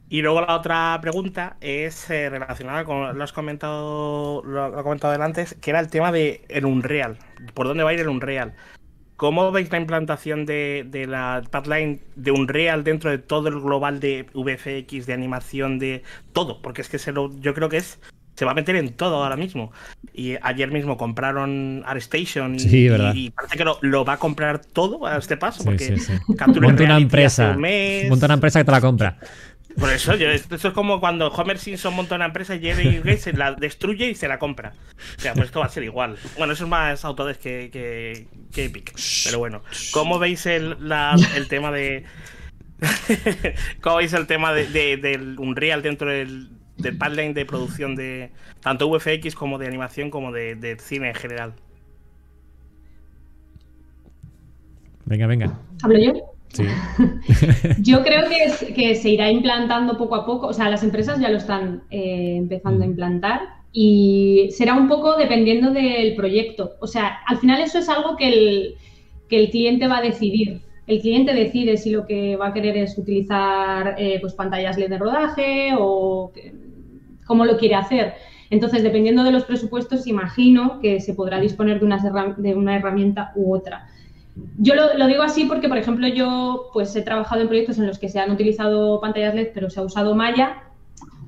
Y 0.09 0.23
luego 0.23 0.43
la 0.43 0.55
otra 0.55 0.97
pregunta 1.03 1.57
es 1.61 2.09
eh, 2.09 2.31
relacionada 2.31 2.85
con 2.85 3.19
lo 3.19 3.25
has 3.25 3.33
comentado, 3.33 4.43
lo, 4.45 4.69
lo 4.69 4.79
he 4.81 4.83
comentado 4.85 5.21
antes, 5.21 5.55
que 5.61 5.71
era 5.71 5.81
el 5.81 5.91
tema 5.91 6.13
de 6.13 6.45
el 6.49 6.67
Unreal. 6.67 7.19
¿Por 7.55 7.67
dónde 7.67 7.83
va 7.83 7.91
a 7.91 7.95
ir 7.95 8.01
el 8.01 8.09
Unreal? 8.09 8.55
¿Cómo 9.17 9.53
veis 9.53 9.71
la 9.71 9.79
implantación 9.79 10.45
de, 10.45 10.85
de 10.89 11.07
la 11.07 11.43
pipeline 11.51 12.01
de 12.17 12.33
Unreal 12.33 12.83
dentro 12.83 13.11
de 13.11 13.19
todo 13.19 13.49
el 13.49 13.61
global 13.61 14.01
de 14.01 14.27
VFX, 14.35 15.07
de 15.07 15.13
animación, 15.13 15.79
de 15.79 16.03
todo? 16.33 16.61
Porque 16.61 16.83
es 16.83 16.89
que 16.89 16.99
se 16.99 17.13
lo, 17.13 17.31
yo 17.41 17.55
creo 17.55 17.69
que 17.69 17.77
es 17.77 17.99
se 18.37 18.45
va 18.45 18.51
a 18.51 18.55
meter 18.55 18.77
en 18.77 18.93
todo 18.93 19.23
ahora 19.23 19.37
mismo. 19.37 19.73
Y 20.13 20.35
ayer 20.43 20.71
mismo 20.71 20.97
compraron 20.97 21.83
ArtStation 21.87 22.57
y, 22.57 22.59
Sí, 22.59 22.89
verdad. 22.89 23.13
y 23.15 23.31
parece 23.31 23.57
que 23.57 23.65
lo, 23.65 23.79
lo 23.81 24.05
va 24.05 24.15
a 24.15 24.17
comprar 24.19 24.59
todo 24.61 25.07
a 25.07 25.17
este 25.19 25.37
paso. 25.37 25.61
Sí, 25.61 25.65
porque 25.65 25.85
sí, 25.85 25.99
sí. 25.99 26.13
Monta 26.61 26.85
una 26.85 26.97
empresa. 26.97 27.55
un. 27.57 28.09
Monta 28.09 28.27
una 28.27 28.35
empresa 28.35 28.61
que 28.61 28.65
te 28.65 28.73
la 28.73 28.81
compra. 28.81 29.19
Por 29.79 29.91
eso, 29.91 30.15
yo, 30.15 30.29
esto 30.31 30.55
es 30.55 30.65
como 30.73 31.01
cuando 31.01 31.29
Homer 31.29 31.59
Simpson 31.59 31.95
monta 31.95 32.15
una 32.15 32.27
empresa 32.27 32.55
y 32.55 32.61
Jerry 32.61 32.99
Gates 32.99 33.23
se 33.23 33.33
la 33.33 33.53
destruye 33.55 34.09
y 34.11 34.15
se 34.15 34.29
la 34.29 34.39
compra. 34.39 34.73
O 35.19 35.21
sea, 35.21 35.35
pues 35.35 35.47
esto 35.47 35.61
va 35.61 35.67
a 35.67 35.69
ser 35.71 35.83
igual. 35.83 36.17
Bueno, 36.39 36.53
eso 36.53 36.65
es 36.65 36.71
más 36.71 37.05
Autodesk 37.05 37.41
que, 37.41 37.71
que, 37.73 38.27
que 38.53 38.65
Epic. 38.67 38.95
Pero 39.25 39.39
bueno, 39.41 39.63
¿cómo 39.93 40.19
veis 40.19 40.47
el, 40.47 40.77
la- 40.89 41.17
el 41.37 41.49
tema 41.49 41.73
de. 41.73 42.05
¿Cómo 43.81 43.97
veis 43.97 44.13
el 44.13 44.27
tema 44.27 44.53
de, 44.53 44.67
de- 44.69 44.97
del 44.97 45.39
Unreal 45.39 45.83
dentro 45.83 46.09
del, 46.09 46.51
del 46.77 46.93
pipeline 46.97 47.35
de 47.35 47.45
producción 47.45 47.97
de 47.97 48.31
tanto 48.61 48.89
VFX 48.89 49.35
como 49.35 49.59
de 49.59 49.67
animación 49.67 50.11
como 50.11 50.31
de, 50.33 50.55
de 50.55 50.79
cine 50.79 51.09
en 51.09 51.15
general? 51.15 51.55
Venga, 55.07 55.27
venga. 55.27 55.59
¿Hablo 55.83 55.99
yo? 55.99 56.34
Sí. 56.55 56.65
Yo 57.83 58.03
creo 58.03 58.29
que, 58.29 58.45
es- 58.45 58.65
que 58.75 58.95
se 58.95 59.11
irá 59.11 59.31
implantando 59.31 59.99
poco 59.99 60.15
a 60.15 60.25
poco, 60.25 60.47
o 60.49 60.53
sea, 60.53 60.71
las 60.71 60.83
empresas 60.83 61.21
ya 61.21 61.29
lo 61.31 61.37
están 61.39 61.83
eh, 61.91 62.37
empezando 62.39 62.83
a 62.83 62.87
Mm. 62.87 62.91
implantar 62.91 63.41
y 63.73 64.49
será 64.53 64.75
un 64.75 64.89
poco 64.89 65.17
dependiendo 65.17 65.71
del 65.73 66.15
proyecto. 66.15 66.73
O 66.81 66.87
sea, 66.87 67.19
al 67.27 67.39
final 67.39 67.61
eso 67.61 67.79
es 67.79 67.89
algo 67.89 68.17
que 68.17 68.29
el, 68.29 68.75
que 69.29 69.39
el 69.41 69.51
cliente 69.51 69.89
va 69.89 69.99
a 69.99 70.03
decidir. 70.03 70.61
El 70.87 71.01
cliente 71.01 71.33
decide 71.35 71.77
si 71.77 71.91
lo 71.91 72.07
que 72.07 72.37
va 72.37 72.49
a 72.49 72.53
querer 72.53 72.77
es 72.77 72.97
utilizar 72.99 73.97
eh, 73.99 74.19
pues 74.21 74.35
pantallas 74.35 74.77
LED 74.79 74.91
de 74.91 74.99
rodaje 74.99 75.71
o 75.79 76.31
que- 76.35 76.53
cómo 77.27 77.45
lo 77.47 77.57
quiere 77.57 77.75
hacer. 77.75 78.15
Entonces, 78.51 78.83
dependiendo 78.83 79.25
de 79.25 79.33
los 79.33 79.45
presupuestos, 79.45 80.07
imagino 80.07 80.79
que 80.81 81.01
se 81.01 81.15
podrá 81.15 81.41
disponer 81.41 81.81
de, 81.81 81.87
unas 81.87 82.05
herram- 82.05 82.37
de 82.37 82.55
una 82.55 82.77
herramienta 82.77 83.33
u 83.35 83.53
otra. 83.55 83.89
Yo 84.59 84.75
lo, 84.75 85.07
digo 85.07 85.23
así 85.23 85.45
porque, 85.45 85.69
por 85.69 85.79
ejemplo, 85.79 86.09
yo 86.09 86.71
pues 86.73 86.95
he 86.97 87.03
trabajado 87.03 87.43
en 87.43 87.49
proyectos 87.49 87.79
en 87.79 87.87
los 87.87 87.99
que 87.99 88.09
se 88.09 88.19
han 88.19 88.31
utilizado 88.31 89.01
pantallas 89.01 89.35
LED, 89.35 89.49
pero 89.55 89.71
se 89.71 89.81
ha 89.81 89.85
usado 89.85 90.15
Maya, 90.15 90.65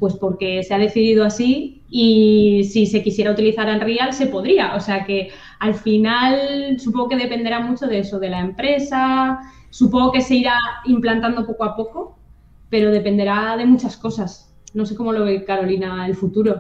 pues 0.01 0.15
porque 0.15 0.63
se 0.65 0.75
ha 0.75 0.79
decidido 0.79 1.25
así 1.25 1.83
y 1.89 2.65
si 2.65 2.87
se 2.87 3.03
quisiera 3.03 3.31
utilizar 3.31 3.69
Unreal 3.69 4.13
se 4.13 4.27
podría. 4.27 4.75
O 4.75 4.81
sea 4.81 5.05
que 5.05 5.31
al 5.61 5.75
final 5.75 6.79
supongo 6.79 7.11
que 7.11 7.17
dependerá 7.17 7.61
mucho 7.61 7.87
de 7.87 8.01
eso, 8.01 8.19
de 8.19 8.31
la 8.31 8.41
empresa, 8.41 9.41
supongo 9.71 10.13
que 10.13 10.21
se 10.21 10.37
irá 10.37 10.59
implantando 10.87 11.47
poco 11.47 11.65
a 11.65 11.77
poco, 11.77 12.19
pero 12.71 12.91
dependerá 12.91 13.57
de 13.57 13.67
muchas 13.67 13.97
cosas. 13.97 14.53
No 14.75 14.85
sé 14.85 14.97
cómo 14.97 15.13
lo 15.13 15.25
ve 15.25 15.45
Carolina 15.45 16.07
el 16.07 16.17
futuro. 16.17 16.57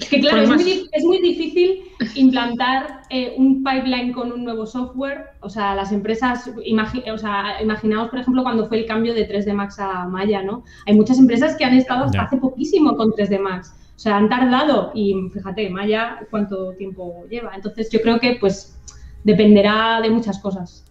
Es 0.00 0.08
que 0.08 0.20
claro, 0.20 0.42
es 0.42 0.48
muy, 0.48 0.88
es 0.92 1.04
muy 1.04 1.18
difícil 1.20 1.82
implantar 2.14 3.02
eh, 3.10 3.34
un 3.36 3.62
pipeline 3.62 4.12
con 4.12 4.32
un 4.32 4.44
nuevo 4.44 4.66
software. 4.66 5.26
O 5.40 5.48
sea, 5.50 5.74
las 5.74 5.92
empresas, 5.92 6.48
imagi- 6.66 7.08
o 7.12 7.18
sea, 7.18 7.62
imaginaos, 7.62 8.08
por 8.08 8.18
ejemplo, 8.20 8.42
cuando 8.42 8.66
fue 8.68 8.78
el 8.78 8.86
cambio 8.86 9.14
de 9.14 9.28
3D 9.28 9.52
Max 9.52 9.78
a 9.78 10.06
Maya, 10.06 10.42
¿no? 10.42 10.64
Hay 10.86 10.94
muchas 10.94 11.18
empresas 11.18 11.56
que 11.56 11.64
han 11.64 11.74
estado 11.74 12.04
hasta 12.04 12.22
hace 12.22 12.36
poquísimo 12.38 12.96
con 12.96 13.10
3D 13.12 13.38
Max. 13.40 13.74
O 13.94 13.98
sea, 13.98 14.16
han 14.16 14.28
tardado 14.30 14.92
y 14.94 15.14
fíjate, 15.32 15.68
Maya, 15.68 16.20
cuánto 16.30 16.72
tiempo 16.72 17.24
lleva. 17.28 17.52
Entonces, 17.54 17.90
yo 17.90 18.00
creo 18.00 18.18
que 18.18 18.36
pues 18.40 18.78
dependerá 19.24 20.00
de 20.00 20.10
muchas 20.10 20.38
cosas. 20.38 20.89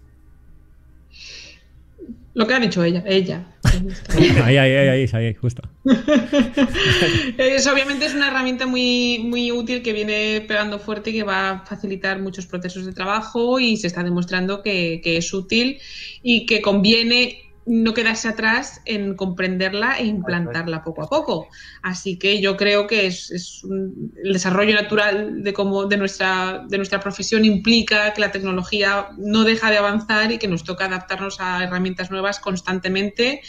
Lo 2.33 2.47
que 2.47 2.53
ha 2.53 2.59
dicho 2.59 2.83
ella, 2.83 3.03
ella. 3.05 3.45
Ahí, 4.09 4.57
ahí, 4.57 4.57
ahí, 4.57 4.87
ahí, 4.87 5.09
ahí, 5.13 5.33
justo. 5.35 5.61
Es, 7.37 7.67
obviamente 7.67 8.05
es 8.05 8.15
una 8.15 8.27
herramienta 8.27 8.65
muy, 8.65 9.19
muy 9.19 9.51
útil 9.51 9.81
que 9.81 9.93
viene 9.93 10.43
pegando 10.47 10.79
fuerte 10.79 11.09
y 11.09 11.13
que 11.13 11.23
va 11.23 11.49
a 11.49 11.65
facilitar 11.65 12.19
muchos 12.19 12.45
procesos 12.45 12.85
de 12.85 12.93
trabajo 12.93 13.59
y 13.59 13.77
se 13.77 13.87
está 13.87 14.03
demostrando 14.03 14.61
que, 14.61 15.01
que 15.03 15.17
es 15.17 15.33
útil 15.33 15.79
y 16.23 16.45
que 16.45 16.61
conviene 16.61 17.48
no 17.65 17.93
quedarse 17.93 18.27
atrás 18.27 18.81
en 18.85 19.15
comprenderla 19.15 19.97
e 19.99 20.05
implantarla 20.05 20.83
poco 20.83 21.03
a 21.03 21.07
poco. 21.07 21.47
Así 21.83 22.17
que 22.17 22.41
yo 22.41 22.57
creo 22.57 22.87
que 22.87 23.05
es, 23.07 23.29
es 23.31 23.63
un- 23.63 24.11
el 24.23 24.33
desarrollo 24.33 24.73
natural 24.73 25.43
de 25.43 25.53
cómo 25.53 25.85
de 25.85 25.97
nuestra, 25.97 26.65
de 26.67 26.77
nuestra 26.77 26.99
profesión 26.99 27.45
implica 27.45 28.11
que 28.13 28.21
la 28.21 28.31
tecnología 28.31 29.09
no 29.17 29.43
deja 29.43 29.69
de 29.69 29.77
avanzar 29.77 30.31
y 30.31 30.37
que 30.39 30.47
nos 30.47 30.63
toca 30.63 30.85
adaptarnos 30.85 31.39
a 31.39 31.63
herramientas 31.63 32.09
nuevas 32.09 32.39
constantemente 32.39 33.41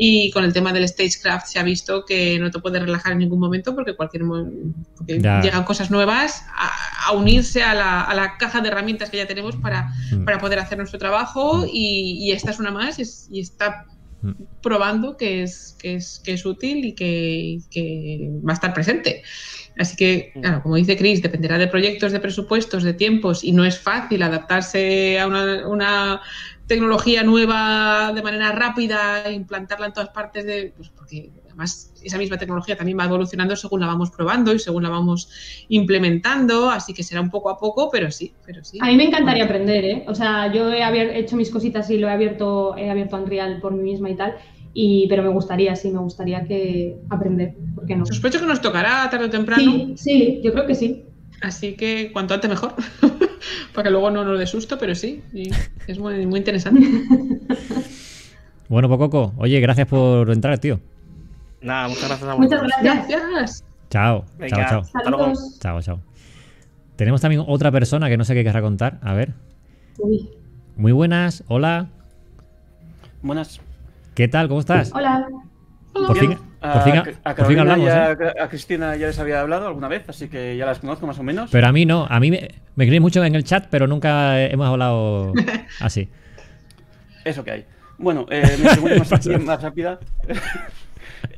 y 0.00 0.30
con 0.30 0.44
el 0.44 0.52
tema 0.52 0.72
del 0.72 0.86
stagecraft 0.86 1.46
se 1.48 1.58
ha 1.58 1.62
visto 1.64 2.04
que 2.04 2.38
no 2.38 2.50
te 2.52 2.60
puedes 2.60 2.80
relajar 2.80 3.12
en 3.12 3.18
ningún 3.18 3.40
momento 3.40 3.74
porque 3.74 3.96
cualquier 3.96 4.22
porque 4.96 5.18
llegan 5.42 5.64
cosas 5.64 5.90
nuevas 5.90 6.44
a, 6.54 7.08
a 7.08 7.12
unirse 7.12 7.62
a 7.64 7.74
la, 7.74 8.02
a 8.02 8.14
la 8.14 8.36
caja 8.38 8.60
de 8.60 8.68
herramientas 8.68 9.10
que 9.10 9.16
ya 9.16 9.26
tenemos 9.26 9.56
para, 9.56 9.88
Mm. 10.12 10.24
para 10.24 10.38
poder 10.38 10.58
hacer 10.58 10.78
nuestro 10.78 10.98
trabajo 10.98 11.66
y, 11.70 12.16
y 12.20 12.32
esta 12.32 12.50
es 12.52 12.58
una 12.60 12.70
más 12.70 12.98
y, 12.98 13.02
es- 13.02 13.28
y 13.30 13.40
está 13.50 13.86
Mm. 14.20 14.32
probando 14.62 15.16
que 15.16 15.44
es, 15.44 15.76
que 15.78 15.94
es, 15.94 16.20
que 16.24 16.32
es 16.32 16.44
útil 16.44 16.84
y 16.84 16.94
que, 16.94 17.58
que 17.70 18.28
va 18.46 18.52
a 18.52 18.54
estar 18.54 18.74
presente. 18.74 19.22
Así 19.78 19.96
que, 19.96 20.32
claro, 20.40 20.62
como 20.62 20.74
dice 20.74 20.96
Chris, 20.96 21.22
dependerá 21.22 21.56
de 21.56 21.68
proyectos, 21.68 22.10
de 22.10 22.18
presupuestos, 22.18 22.82
de 22.82 22.94
tiempos 22.94 23.44
y 23.44 23.52
no 23.52 23.64
es 23.64 23.78
fácil 23.78 24.22
adaptarse 24.24 25.20
a 25.20 25.28
una, 25.28 25.68
una 25.68 26.20
tecnología 26.66 27.22
nueva 27.22 28.12
de 28.12 28.22
manera 28.22 28.50
rápida 28.50 29.24
e 29.24 29.32
implantarla 29.32 29.86
en 29.86 29.92
todas 29.92 30.08
partes 30.08 30.44
de. 30.44 30.72
Pues 30.76 30.88
porque 30.90 31.30
además 31.58 31.92
esa 32.04 32.18
misma 32.18 32.38
tecnología 32.38 32.76
también 32.76 32.98
va 32.98 33.04
evolucionando 33.04 33.56
según 33.56 33.80
la 33.80 33.88
vamos 33.88 34.10
probando 34.10 34.54
y 34.54 34.60
según 34.60 34.84
la 34.84 34.90
vamos 34.90 35.28
implementando, 35.68 36.70
así 36.70 36.94
que 36.94 37.02
será 37.02 37.20
un 37.20 37.30
poco 37.30 37.50
a 37.50 37.58
poco, 37.58 37.90
pero 37.90 38.10
sí, 38.12 38.32
pero 38.46 38.62
sí. 38.62 38.78
A 38.80 38.86
mí 38.86 38.96
me 38.96 39.04
encantaría 39.04 39.44
aprender, 39.44 39.84
¿eh? 39.84 40.04
O 40.06 40.14
sea, 40.14 40.52
yo 40.52 40.70
he 40.72 41.18
hecho 41.18 41.36
mis 41.36 41.50
cositas 41.50 41.90
y 41.90 41.98
lo 41.98 42.06
he 42.06 42.12
abierto, 42.12 42.76
he 42.76 42.88
abierto 42.88 43.16
Unreal 43.16 43.60
por 43.60 43.72
mí 43.72 43.82
misma 43.82 44.08
y 44.10 44.16
tal, 44.16 44.36
y, 44.72 45.08
pero 45.08 45.24
me 45.24 45.30
gustaría, 45.30 45.74
sí, 45.74 45.90
me 45.90 45.98
gustaría 45.98 46.44
que 46.44 46.96
aprender, 47.10 47.56
¿por 47.74 47.86
qué 47.86 47.96
no? 47.96 48.06
Sospecho 48.06 48.38
que 48.38 48.46
nos 48.46 48.60
tocará 48.60 49.10
tarde 49.10 49.26
o 49.26 49.30
temprano, 49.30 49.62
Sí, 49.62 49.94
sí, 49.96 50.40
yo 50.44 50.52
creo 50.52 50.66
que 50.66 50.76
sí. 50.76 51.06
así 51.42 51.74
que 51.74 52.12
cuanto 52.12 52.34
antes 52.34 52.48
mejor, 52.48 52.74
para 53.74 53.88
que 53.88 53.90
luego 53.90 54.12
no 54.12 54.24
nos 54.24 54.38
dé 54.38 54.46
susto, 54.46 54.78
pero 54.78 54.94
sí, 54.94 55.22
es 55.88 55.98
muy, 55.98 56.24
muy 56.24 56.38
interesante. 56.38 56.86
Bueno, 58.68 58.86
Pococo, 58.90 59.32
oye, 59.38 59.60
gracias 59.60 59.88
por 59.88 60.30
entrar, 60.30 60.58
tío. 60.58 60.78
Nada, 61.60 61.88
muchas 61.88 62.08
gracias 62.08 62.28
a 62.30 62.36
Muchas 62.36 62.62
vosotros. 62.62 62.82
gracias. 62.82 63.20
Gracias. 63.30 63.64
Chao, 63.90 64.24
Venga. 64.38 64.56
chao, 64.56 64.68
chao. 64.68 64.80
Hasta 64.80 65.10
luego. 65.10 65.24
Saludos. 65.34 65.58
Chao, 65.60 65.80
chao. 65.82 66.00
Tenemos 66.96 67.20
también 67.20 67.44
otra 67.46 67.70
persona 67.70 68.08
que 68.08 68.16
no 68.16 68.24
sé 68.24 68.34
qué 68.34 68.44
querrá 68.44 68.60
contar. 68.60 68.98
A 69.02 69.14
ver. 69.14 69.32
Uy. 69.98 70.28
Muy 70.76 70.92
buenas, 70.92 71.42
hola. 71.48 71.86
Buenas. 73.22 73.60
¿Qué 74.14 74.28
tal? 74.28 74.48
¿Cómo 74.48 74.60
estás? 74.60 74.92
Hola. 74.94 75.26
Por 75.92 76.16
fin, 76.16 76.36
Por 76.60 76.82
fin, 76.82 76.96
A, 76.96 77.02
a- 77.24 77.30
a 77.32 77.34
por 77.34 77.46
fin 77.46 77.58
hablamos, 77.58 77.88
¿eh? 77.88 78.16
a 78.40 78.48
Cristina 78.48 78.94
ya 78.94 79.08
les 79.08 79.18
había 79.18 79.40
hablado 79.40 79.66
alguna 79.66 79.88
vez, 79.88 80.08
así 80.08 80.28
que 80.28 80.56
ya 80.56 80.66
las 80.66 80.78
conozco 80.78 81.06
más 81.06 81.18
o 81.18 81.22
menos. 81.24 81.50
Pero 81.50 81.66
a 81.66 81.72
mí 81.72 81.84
no, 81.86 82.06
a 82.08 82.20
mí 82.20 82.30
me, 82.30 82.48
me 82.76 82.84
queréis 82.84 83.00
mucho 83.00 83.24
en 83.24 83.34
el 83.34 83.42
chat, 83.42 83.66
pero 83.70 83.86
nunca 83.88 84.40
hemos 84.40 84.68
hablado 84.68 85.32
así. 85.80 86.08
Eso 87.24 87.42
que 87.42 87.50
hay. 87.50 87.64
Bueno, 87.96 88.26
eh, 88.30 88.56
mi 88.62 88.68
pregunta 88.68 88.96
más, 88.98 89.08
Pasa. 89.08 89.38
más 89.38 89.62
rápida. 89.62 89.98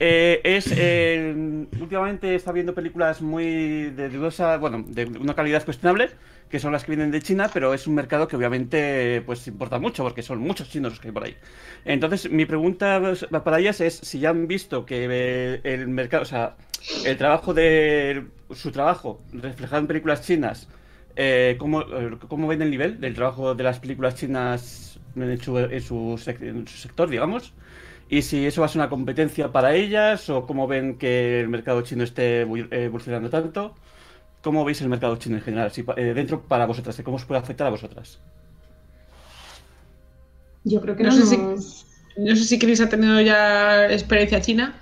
Eh, 0.03 0.41
es 0.45 0.73
eh, 0.75 1.35
últimamente 1.79 2.35
está 2.35 2.53
viendo 2.53 2.75
películas 2.75 3.21
muy 3.21 3.91
de 3.91 4.09
dudosa, 4.09 4.57
bueno, 4.57 4.83
de 4.89 5.05
una 5.05 5.35
calidad 5.35 5.63
cuestionable, 5.63 6.09
que 6.49 6.59
son 6.59 6.73
las 6.73 6.85
que 6.85 6.93
vienen 6.93 7.11
de 7.11 7.21
China, 7.21 7.51
pero 7.53 7.75
es 7.75 7.87
un 7.87 7.95
mercado 7.95 8.27
que 8.27 8.35
obviamente 8.35 9.23
pues 9.27 9.47
importa 9.47 9.79
mucho, 9.79 10.03
porque 10.03 10.23
son 10.23 10.39
muchos 10.39 10.71
chinos 10.71 10.93
los 10.93 11.01
que 11.01 11.09
hay 11.09 11.13
por 11.13 11.25
ahí. 11.25 11.37
Entonces, 11.85 12.31
mi 12.31 12.47
pregunta 12.47 13.13
para 13.45 13.59
ellas 13.59 13.83
es 13.83 13.95
si 13.97 14.21
ya 14.21 14.31
han 14.31 14.47
visto 14.49 14.87
que 14.87 15.07
eh, 15.11 15.61
el 15.65 15.87
mercado, 15.89 16.23
o 16.23 16.27
sea, 16.27 16.57
el 17.05 17.19
trabajo 17.19 17.53
de 17.53 18.25
su 18.55 18.73
trabajo 18.73 19.21
reflejado 19.33 19.83
en 19.83 19.87
películas 19.87 20.23
chinas, 20.23 20.69
eh, 21.15 21.57
¿cómo, 21.59 21.85
cómo 22.29 22.49
ven 22.49 22.63
el 22.63 22.71
nivel 22.71 23.01
del 23.01 23.15
trabajo 23.15 23.55
de 23.55 23.65
las 23.65 23.81
películas 23.81 24.15
chinas 24.15 24.99
en 25.15 25.41
su, 25.41 25.59
en 25.59 25.73
en 25.73 26.67
su 26.67 26.79
sector, 26.79 27.11
digamos? 27.11 27.53
Y 28.11 28.23
si 28.23 28.45
eso 28.45 28.61
va 28.61 28.67
a 28.67 28.69
ser 28.69 28.81
una 28.81 28.91
competencia 28.91 29.53
para 29.53 29.75
ellas 29.75 30.29
o 30.31 30.45
cómo 30.45 30.67
ven 30.67 30.99
que 30.99 31.41
el 31.41 31.49
mercado 31.49 31.83
chino 31.83 32.03
esté 32.05 32.41
evolucionando 32.41 33.31
tanto. 33.31 33.75
¿Cómo 34.43 34.65
veis 34.65 34.81
el 34.81 34.89
mercado 34.89 35.17
chino 35.17 35.37
en 35.37 35.43
general? 35.43 35.71
Si, 35.71 35.85
eh, 35.97 36.13
dentro 36.15 36.43
para 36.43 36.67
vosotras, 36.67 37.01
¿cómo 37.05 37.17
os 37.19 37.25
puede 37.25 37.41
afectar 37.41 37.67
a 37.67 37.71
vosotras? 37.71 38.19
Yo 40.65 40.81
creo 40.81 40.97
que 40.97 41.05
No 41.05 41.11
no, 41.11 41.17
sé 41.17 41.27
si- 41.27 41.37
No 42.19 42.37
sé 42.37 42.45
si 42.45 42.59
Chris 42.59 42.81
ha 42.81 42.89
tenido 42.89 43.21
ya 43.21 43.87
experiencia 43.93 44.41
china. 44.41 44.75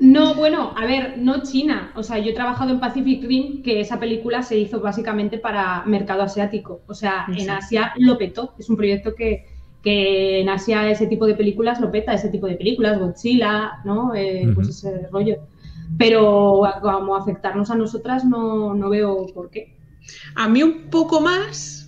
No, 0.00 0.34
bueno, 0.34 0.74
a 0.76 0.86
ver, 0.86 1.18
no 1.18 1.42
China. 1.42 1.92
O 1.94 2.02
sea, 2.02 2.18
yo 2.18 2.30
he 2.30 2.34
trabajado 2.34 2.72
en 2.72 2.80
Pacific 2.80 3.22
Rim, 3.24 3.62
que 3.62 3.80
esa 3.80 4.00
película 4.00 4.42
se 4.42 4.58
hizo 4.58 4.80
básicamente 4.80 5.38
para 5.38 5.84
mercado 5.84 6.22
asiático. 6.22 6.80
O 6.88 6.94
sea, 6.94 7.26
en. 7.28 7.48
Asia 7.48 7.92
lo 7.98 8.18
petó. 8.18 8.54
Es 8.58 8.68
un 8.68 8.76
proyecto 8.76 9.14
que, 9.14 9.46
que 9.84 10.40
en 10.40 10.48
Asia 10.48 10.90
ese 10.90 11.06
tipo 11.06 11.26
de 11.26 11.34
películas 11.34 11.80
lo 11.80 11.90
peta, 11.92 12.14
ese 12.14 12.30
tipo 12.30 12.46
de 12.46 12.56
películas, 12.56 12.98
Godzilla, 12.98 13.80
¿no? 13.84 14.14
Eh, 14.14 14.50
Pues 14.54 14.68
ese 14.70 15.06
rollo. 15.12 15.36
Pero 15.98 16.64
a- 16.64 16.80
como 16.80 17.14
afectarnos 17.14 17.70
a 17.70 17.76
nosotras 17.76 18.24
no, 18.24 18.74
no 18.74 18.88
veo 18.90 19.26
por 19.34 19.50
qué. 19.50 19.74
A 20.34 20.48
mí 20.48 20.62
un 20.62 20.90
poco 20.90 21.20
más, 21.20 21.83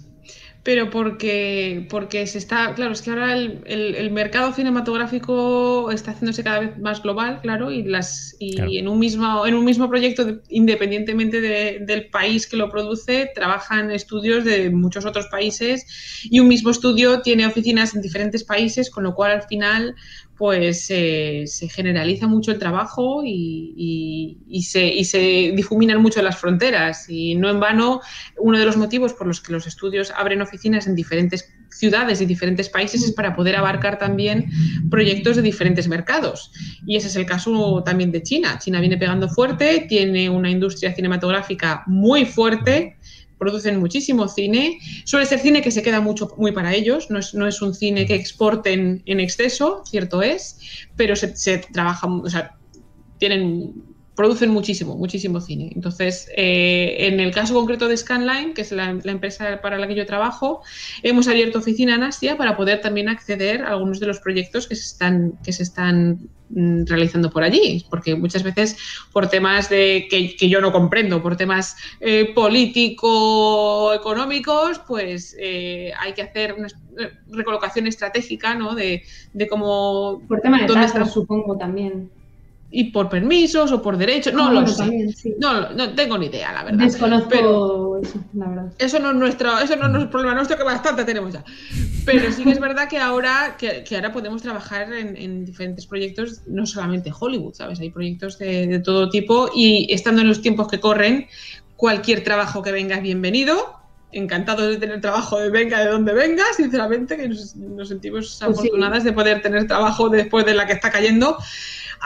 pero 0.67 0.91
porque, 0.91 1.87
porque 1.89 2.27
se 2.27 2.39
está, 2.39 2.75
claro, 2.75 2.91
es 2.93 3.01
que 3.01 3.11
ahora 3.11 3.35
el, 3.37 3.61
el- 3.67 3.95
el 3.95 4.11
mercado 4.11 4.53
cinematográfico 4.53 5.93
está 5.93 6.11
haciéndose 6.11 6.43
cada 6.43 6.59
vez 6.59 6.79
más 6.79 7.03
global, 7.05 7.39
claro, 7.41 7.71
y 7.71 7.85
las 7.85 8.35
y 8.41 8.57
Claro. 8.57 8.71
en 8.75 8.89
un 8.89 8.99
mismo 8.99 9.47
en 9.47 9.55
un 9.55 9.65
mismo 9.65 9.89
proyecto, 9.89 10.25
de- 10.25 10.41
independientemente 10.49 11.41
de- 11.41 11.79
del 11.87 12.09
país 12.11 12.49
que 12.49 12.57
lo 12.57 12.69
produce, 12.69 13.31
trabajan 13.33 13.93
estudios 13.93 14.45
de 14.45 14.71
muchos 14.71 15.07
otros 15.07 15.27
países 15.31 15.87
y 16.29 16.41
un 16.41 16.49
mismo 16.49 16.71
estudio 16.71 17.21
tiene 17.23 17.47
oficinas 17.47 17.95
en 17.95 18.03
diferentes 18.03 18.43
países, 18.43 18.91
con 18.91 19.05
lo 19.05 19.15
cual 19.15 19.31
al 19.31 19.43
final 19.43 19.95
pues 20.37 20.87
eh, 20.91 21.45
se 21.47 21.69
generaliza 21.69 22.27
mucho 22.27 22.53
el 22.53 22.59
trabajo 22.59 23.23
y, 23.25 24.37
se, 24.69 24.87
y 24.87 25.05
se 25.05 25.53
difuminan 25.55 26.03
mucho 26.03 26.21
las 26.23 26.39
fronteras. 26.39 27.09
Y 27.09 27.35
no 27.35 27.49
en 27.49 27.61
vano, 27.61 28.01
uno 28.39 28.59
de 28.59 28.65
los 28.65 28.77
motivos 28.77 29.15
por 29.15 29.27
los 29.27 29.41
que 29.41 29.53
los 29.53 29.67
estudios 29.67 30.13
abren 30.15 30.43
oficinas 30.43 30.87
en 30.87 30.95
diferentes 30.95 31.53
ciudades 31.71 32.21
y 32.21 32.27
diferentes 32.27 32.69
países 32.69 33.03
es 33.03 33.13
para 33.13 33.35
poder 33.35 33.57
abarcar 33.57 33.99
también 33.99 34.51
proyectos 34.91 35.37
de 35.37 35.43
diferentes 35.43 35.89
mercados. 35.89 36.51
Y 36.87 36.97
ese 36.97 37.09
es 37.09 37.17
el 37.17 37.27
caso 37.27 37.83
también 37.85 38.13
de 38.13 38.23
China. 38.23 38.59
China 38.59 38.81
viene 38.81 38.99
pegando 38.99 39.29
fuerte, 39.29 39.87
tiene 39.89 40.29
una 40.29 40.51
industria 40.51 40.95
cinematográfica 40.95 41.83
muy 41.87 42.25
fuerte. 42.25 42.97
Producen 43.39 43.79
muchísimo 43.79 44.29
cine. 44.29 44.79
Suele 45.05 45.27
ser 45.27 45.41
cine 45.41 45.63
que 45.63 45.71
se 45.71 45.83
queda 45.83 46.01
mucho 46.01 46.29
muy 46.37 46.53
para 46.53 46.75
ellos. 46.75 47.11
No 47.11 47.19
es, 47.19 47.35
no 47.35 47.47
es 47.47 47.61
un 47.63 47.75
cine 47.75 48.07
que 48.07 48.15
exporten 48.15 49.03
en 49.07 49.21
exceso, 49.21 49.83
cierto 49.85 50.23
es, 50.23 50.59
pero 50.97 51.17
se, 51.17 51.37
se 51.37 51.59
trabaja, 51.59 52.07
o 52.07 52.29
sea, 52.31 52.57
tienen, 53.19 53.75
producen 54.17 54.51
muchísimo, 54.51 54.97
muchísimo 54.97 55.41
cine. 55.41 55.71
Entonces, 55.75 56.29
eh, 56.37 56.97
en 57.01 57.21
el 57.21 57.33
caso 57.33 57.55
concreto 57.55 57.87
de 57.87 57.97
Scanline, 57.97 58.55
que 58.55 58.63
es 58.63 58.73
la, 58.73 58.99
la 59.05 59.13
empresa 59.13 59.61
para 59.61 59.79
la 59.79 59.87
que 59.87 59.95
yo 59.95 60.07
trabajo, 60.07 60.63
hemos 61.03 61.29
abierto 61.29 61.59
oficina 61.59 61.95
en 61.95 62.03
Asia 62.03 62.37
para 62.37 62.57
poder 62.57 62.81
también 62.81 63.09
acceder 63.11 63.63
a 63.63 63.69
algunos 63.73 64.01
de 64.01 64.07
los 64.07 64.19
proyectos 64.21 64.67
que 64.67 64.75
se 64.75 64.85
están, 64.85 65.35
que 65.45 65.53
se 65.53 65.63
están 65.63 66.31
mm, 66.49 66.87
realizando 66.87 67.31
por 67.31 67.43
allí, 67.43 67.85
porque 67.91 68.15
muchas 68.15 68.43
veces 68.43 68.79
por 69.13 69.29
temas 69.29 69.69
de 69.69 70.07
que, 70.11 70.35
que 70.35 70.49
yo 70.49 70.63
no 70.63 70.73
comprendo, 70.73 71.23
por 71.23 71.37
temas 71.37 71.77
eh, 72.01 72.33
político-económicos, 72.35 74.81
pues 74.87 75.37
eh, 75.39 75.93
hay 76.01 76.15
que 76.15 76.23
hacer 76.23 76.55
una 76.55 76.69
eh, 76.69 77.11
recolocación 77.29 77.87
estratégica, 77.87 78.55
¿no? 78.55 78.75
De, 78.75 79.03
de 79.35 79.47
cómo 79.47 80.23
Por 80.27 80.41
tema 80.41 80.63
de 80.63 80.67
¿Dónde 80.67 80.87
tasas, 80.87 81.03
está? 81.03 81.13
supongo, 81.13 81.59
también. 81.59 82.11
Y 82.71 82.91
por 82.91 83.09
permisos 83.09 83.71
o 83.73 83.81
por 83.81 83.97
derechos, 83.97 84.35
no 84.35 84.45
Ah, 84.47 84.49
lo 84.49 84.55
bueno, 84.55 84.69
sé. 84.69 84.79
también, 84.79 85.13
sí. 85.15 85.35
No, 85.41 85.71
no 85.71 85.95
tengo 85.95 86.19
ni 86.19 86.27
idea, 86.27 86.53
la 86.53 86.65
verdad. 86.65 86.85
Desconozco 86.85 87.29
Pero- 87.31 88.01
eso, 88.03 88.19
la 88.35 88.49
verdad. 88.49 88.73
Eso 88.79 88.99
no 88.99 89.11
es 89.11 89.17
nuestro, 89.17 89.59
eso 89.59 89.77
no 89.77 89.87
es 89.87 89.91
nuestro 89.93 90.11
problema 90.11 90.35
nuestro, 90.35 90.57
que 90.57 90.65
bastante 90.65 91.05
tenemos 91.05 91.33
ya. 91.33 91.45
Pero 92.05 92.31
sí 92.33 92.43
que 92.45 92.51
es 92.51 92.61
verdad 92.61 92.89
que 92.89 92.99
ahora, 92.99 93.57
que, 93.59 93.85
que 93.85 93.95
ahora 93.97 94.13
podemos 94.13 94.43
trabajar 94.43 94.93
en, 94.93 95.17
en 95.17 95.45
diferentes 95.45 95.87
proyectos, 95.87 96.43
no 96.47 96.67
solamente 96.67 97.11
Hollywood, 97.19 97.55
¿sabes? 97.55 97.81
Hay 97.81 97.91
proyectos 97.91 98.39
de, 98.39 98.67
de 98.67 98.79
todo 98.81 99.09
tipo 99.11 99.49
y 99.55 99.87
estando 99.93 100.21
en 100.23 100.29
los 100.29 100.43
tiempos 100.43 100.69
que 100.69 100.81
corren, 100.81 101.29
cualquier 101.77 102.23
trabajo 102.25 102.63
que 102.63 102.73
venga 102.73 102.97
es 102.97 103.03
bienvenido. 103.03 103.57
Encantados 104.13 104.69
de 104.69 104.77
tener 104.79 105.01
trabajo 105.01 105.39
de 105.39 105.51
venga 105.51 105.81
de 105.85 105.91
donde 105.91 106.13
venga, 106.15 106.45
sinceramente, 106.57 107.17
que 107.17 107.29
nos, 107.29 107.55
nos 107.57 107.89
sentimos 107.89 108.39
Pues 108.45 108.57
sí. 108.57 108.63
afortunadas 108.63 109.05
de 109.05 109.13
poder 109.13 109.43
tener 109.43 109.67
trabajo 109.67 110.09
después 110.09 110.47
de 110.47 110.55
la 110.55 110.67
que 110.67 110.73
está 110.75 110.91
cayendo. 110.91 111.37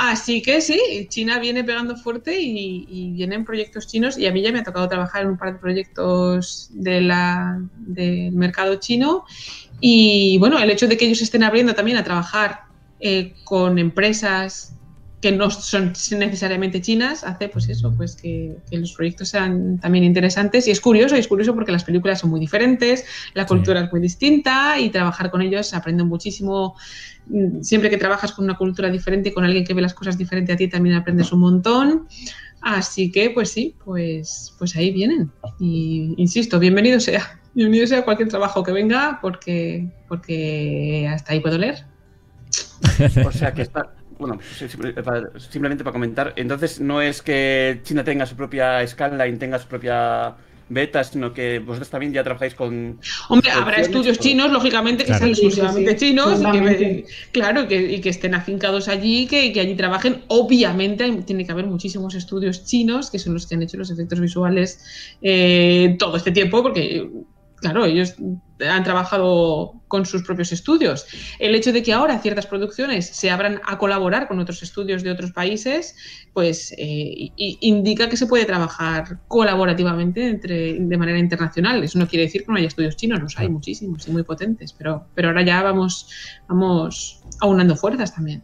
Así 0.02 0.40
que 0.40 0.62
sí, 0.62 0.80
China 1.10 1.38
viene 1.38 1.62
pegando 1.62 1.94
fuerte 1.94 2.40
y, 2.40 2.86
y 2.88 3.12
vienen 3.12 3.44
proyectos 3.44 3.86
chinos 3.86 4.16
y 4.16 4.26
a 4.26 4.32
mí 4.32 4.40
ya 4.40 4.50
me 4.50 4.60
ha 4.60 4.62
tocado 4.62 4.88
trabajar 4.88 5.24
en 5.24 5.28
un 5.28 5.36
par 5.36 5.52
de 5.52 5.58
proyectos 5.58 6.70
de 6.72 7.06
del 7.76 8.32
mercado 8.32 8.76
chino. 8.76 9.26
Y 9.78 10.38
bueno, 10.38 10.58
el 10.58 10.70
hecho 10.70 10.88
de 10.88 10.96
que 10.96 11.04
ellos 11.04 11.20
estén 11.20 11.42
abriendo 11.42 11.74
también 11.74 11.98
a 11.98 12.02
trabajar 12.02 12.62
eh, 12.98 13.34
con 13.44 13.78
empresas 13.78 14.74
que 15.20 15.32
no 15.32 15.50
son 15.50 15.92
necesariamente 16.12 16.80
chinas 16.80 17.24
hace 17.24 17.48
pues 17.48 17.68
eso, 17.68 17.92
pues 17.94 18.16
que, 18.16 18.56
que 18.70 18.78
los 18.78 18.92
proyectos 18.94 19.28
sean 19.28 19.78
también 19.78 20.04
interesantes 20.04 20.66
y 20.66 20.70
es 20.70 20.80
curioso, 20.80 21.16
y 21.16 21.18
es 21.18 21.28
curioso 21.28 21.54
porque 21.54 21.72
las 21.72 21.84
películas 21.84 22.20
son 22.20 22.30
muy 22.30 22.40
diferentes, 22.40 23.04
la 23.34 23.46
cultura 23.46 23.82
es 23.82 23.92
muy 23.92 24.00
distinta 24.00 24.78
y 24.78 24.88
trabajar 24.88 25.30
con 25.30 25.42
ellos 25.42 25.66
se 25.66 25.76
aprende 25.76 26.04
muchísimo 26.04 26.74
Mm, 27.30 27.62
siempre 27.62 27.90
que 27.90 27.96
trabajas 27.96 28.32
con 28.32 28.44
una 28.44 28.56
cultura 28.56 28.90
diferente 28.90 29.28
y 29.28 29.32
con 29.32 29.44
alguien 29.44 29.64
que 29.64 29.72
ve 29.72 29.80
las 29.80 29.94
cosas 29.94 30.18
diferente 30.18 30.52
a 30.52 30.56
ti 30.56 30.68
también 30.68 30.96
aprendes 30.96 31.32
un 31.32 31.40
montón. 31.40 32.08
Así 32.60 33.10
que, 33.10 33.30
pues 33.30 33.50
sí, 33.50 33.76
pues, 33.84 34.54
pues 34.58 34.76
ahí 34.76 34.90
vienen. 34.90 35.30
Y 35.58 36.14
insisto, 36.16 36.58
bienvenido 36.58 37.00
sea. 37.00 37.36
Bienvenido 37.52 37.88
sea 37.88 38.04
cualquier 38.04 38.28
trabajo 38.28 38.62
que 38.62 38.70
venga, 38.70 39.18
porque, 39.20 39.90
porque 40.06 41.10
hasta 41.12 41.32
ahí 41.32 41.40
puedo 41.40 41.58
leer. 41.58 41.84
O 43.26 43.32
sea 43.32 43.52
que 43.52 43.62
está. 43.62 43.92
Bueno, 44.20 44.38
para- 45.02 45.30
simplemente 45.40 45.82
para 45.82 45.92
comentar, 45.92 46.34
entonces 46.36 46.78
no 46.78 47.00
es 47.00 47.22
que 47.22 47.80
China 47.82 48.04
tenga 48.04 48.26
su 48.26 48.36
propia 48.36 48.86
scanline, 48.86 49.38
tenga 49.38 49.58
su 49.58 49.66
propia 49.66 50.36
beta, 50.68 51.02
sino 51.02 51.32
que 51.32 51.58
vosotros 51.58 51.88
también 51.90 52.12
ya 52.12 52.22
trabajáis 52.22 52.54
con. 52.54 53.00
Hombre, 53.28 53.50
habrá 53.50 53.78
estudios 53.80 54.18
chinos, 54.20 54.52
lógicamente, 54.52 55.04
que 55.04 55.08
Claro. 55.08 55.18
sean 55.18 55.34
Sí, 55.34 55.40
sí, 55.40 55.46
exclusivamente 55.46 55.98
sí, 55.98 56.06
chinos, 56.10 56.40
y 56.40 56.44
que, 56.52 57.04
claro, 57.32 57.66
que, 57.66 57.80
y 57.92 58.00
que 58.00 58.10
estén 58.10 58.34
afincados 58.34 58.86
allí, 58.88 59.26
que, 59.26 59.52
que 59.52 59.60
allí 59.60 59.74
trabajen. 59.74 60.22
Obviamente, 60.28 61.04
hay- 61.04 61.22
tiene 61.22 61.44
que 61.46 61.52
haber 61.52 61.66
muchísimos 61.66 62.14
estudios 62.14 62.64
chinos, 62.66 63.10
que 63.10 63.18
son 63.18 63.32
los 63.34 63.46
que 63.46 63.54
han 63.54 63.62
hecho 63.62 63.78
los 63.78 63.90
efectos 63.90 64.20
visuales 64.20 65.16
eh, 65.22 65.96
todo 65.98 66.16
este 66.18 66.30
tiempo, 66.30 66.62
porque, 66.62 67.08
claro, 67.56 67.84
ellos 67.86 68.14
han 68.68 68.84
trabajado 68.84 69.74
con 69.88 70.06
sus 70.06 70.22
propios 70.22 70.52
estudios. 70.52 71.06
El 71.38 71.54
hecho 71.54 71.72
de 71.72 71.82
que 71.82 71.92
ahora 71.92 72.18
ciertas 72.20 72.46
producciones 72.46 73.06
se 73.06 73.30
abran 73.30 73.60
a 73.66 73.78
colaborar 73.78 74.28
con 74.28 74.38
otros 74.38 74.62
estudios 74.62 75.02
de 75.02 75.10
otros 75.10 75.32
países, 75.32 75.96
pues 76.32 76.72
eh, 76.78 77.30
indica 77.36 78.08
que 78.08 78.16
se 78.16 78.26
puede 78.26 78.44
trabajar 78.44 79.18
colaborativamente 79.28 80.26
entre, 80.28 80.74
de 80.74 80.96
manera 80.96 81.18
internacional. 81.18 81.82
Eso 81.82 81.98
no 81.98 82.06
quiere 82.06 82.24
decir 82.24 82.42
que 82.44 82.52
no 82.52 82.58
haya 82.58 82.68
estudios 82.68 82.96
chinos, 82.96 83.20
los 83.20 83.32
hay 83.36 83.46
Claro. 83.46 83.52
muchísimos 83.52 84.06
y 84.06 84.10
muy 84.10 84.22
potentes, 84.22 84.72
pero, 84.72 85.06
pero 85.14 85.28
ahora 85.28 85.42
ya 85.42 85.62
vamos, 85.62 86.08
vamos 86.48 87.20
aunando 87.40 87.76
fuerzas 87.76 88.14
también. 88.14 88.42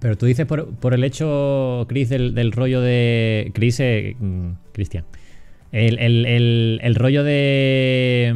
Pero 0.00 0.16
tú 0.18 0.26
dices 0.26 0.44
por, 0.46 0.74
por 0.74 0.92
el 0.94 1.04
hecho, 1.04 1.86
Chris, 1.88 2.08
del, 2.08 2.34
del 2.34 2.50
rollo 2.50 2.80
de. 2.80 3.52
Chris, 3.54 3.78
eh, 3.78 4.16
mm, 4.18 4.50
Cristian. 4.72 5.04
El, 5.70 5.98
el- 6.00 6.26
el- 6.26 6.80
el 6.82 6.94
rollo 6.96 7.22
de. 7.22 8.34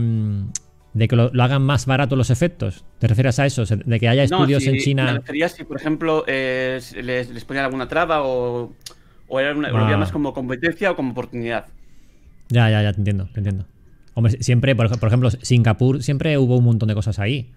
De 0.95 1.09
que 1.09 1.17
lo, 1.17 1.31
lo 1.33 1.43
hagan 1.43 1.63
más 1.63 1.87
barato 1.87 2.17
los 2.17 2.31
efectos. 2.31 2.85
¿Te 2.99 3.07
refieres 3.07 3.39
a 3.39 3.47
eso? 3.47 3.65
De 3.65 3.99
que 4.01 4.09
haya 4.09 4.27
No, 4.27 4.37
estudios 4.39 4.63
si- 4.63 4.69
en 4.69 4.75
Me 4.77 4.81
China. 4.81 5.13
refería 5.15 5.49
si, 5.49 5.65
por 5.65 5.79
ejemplo, 5.79 6.25
eh, 6.27 6.81
les, 7.03 7.31
les 7.31 7.45
ponían 7.45 7.65
alguna 7.65 7.89
traba 7.89 8.23
o, 8.23 8.73
o 9.29 9.41
era 9.41 9.55
una, 9.57 9.69
lo 9.71 9.79
Ah. 9.79 9.85
veían 9.85 10.01
más 10.01 10.13
como 10.13 10.33
competencia 10.35 10.91
o 10.91 10.97
como 10.97 11.13
oportunidad. 11.13 11.67
Ya, 12.51 12.69
ya, 12.71 12.83
ya, 12.83 12.93
te 12.93 12.99
entiendo, 12.99 13.29
te 13.33 13.41
entiendo. 13.41 13.65
Hombre, 14.15 14.37
siempre, 14.43 14.77
por, 14.77 14.91
por 14.99 15.09
ejemplo, 15.09 15.31
Singapur, 15.31 16.03
siempre 16.03 16.37
hubo 16.37 16.59
un 16.59 16.65
montón 16.65 16.89
de 16.89 16.95
cosas 16.95 17.19
ahí. 17.19 17.51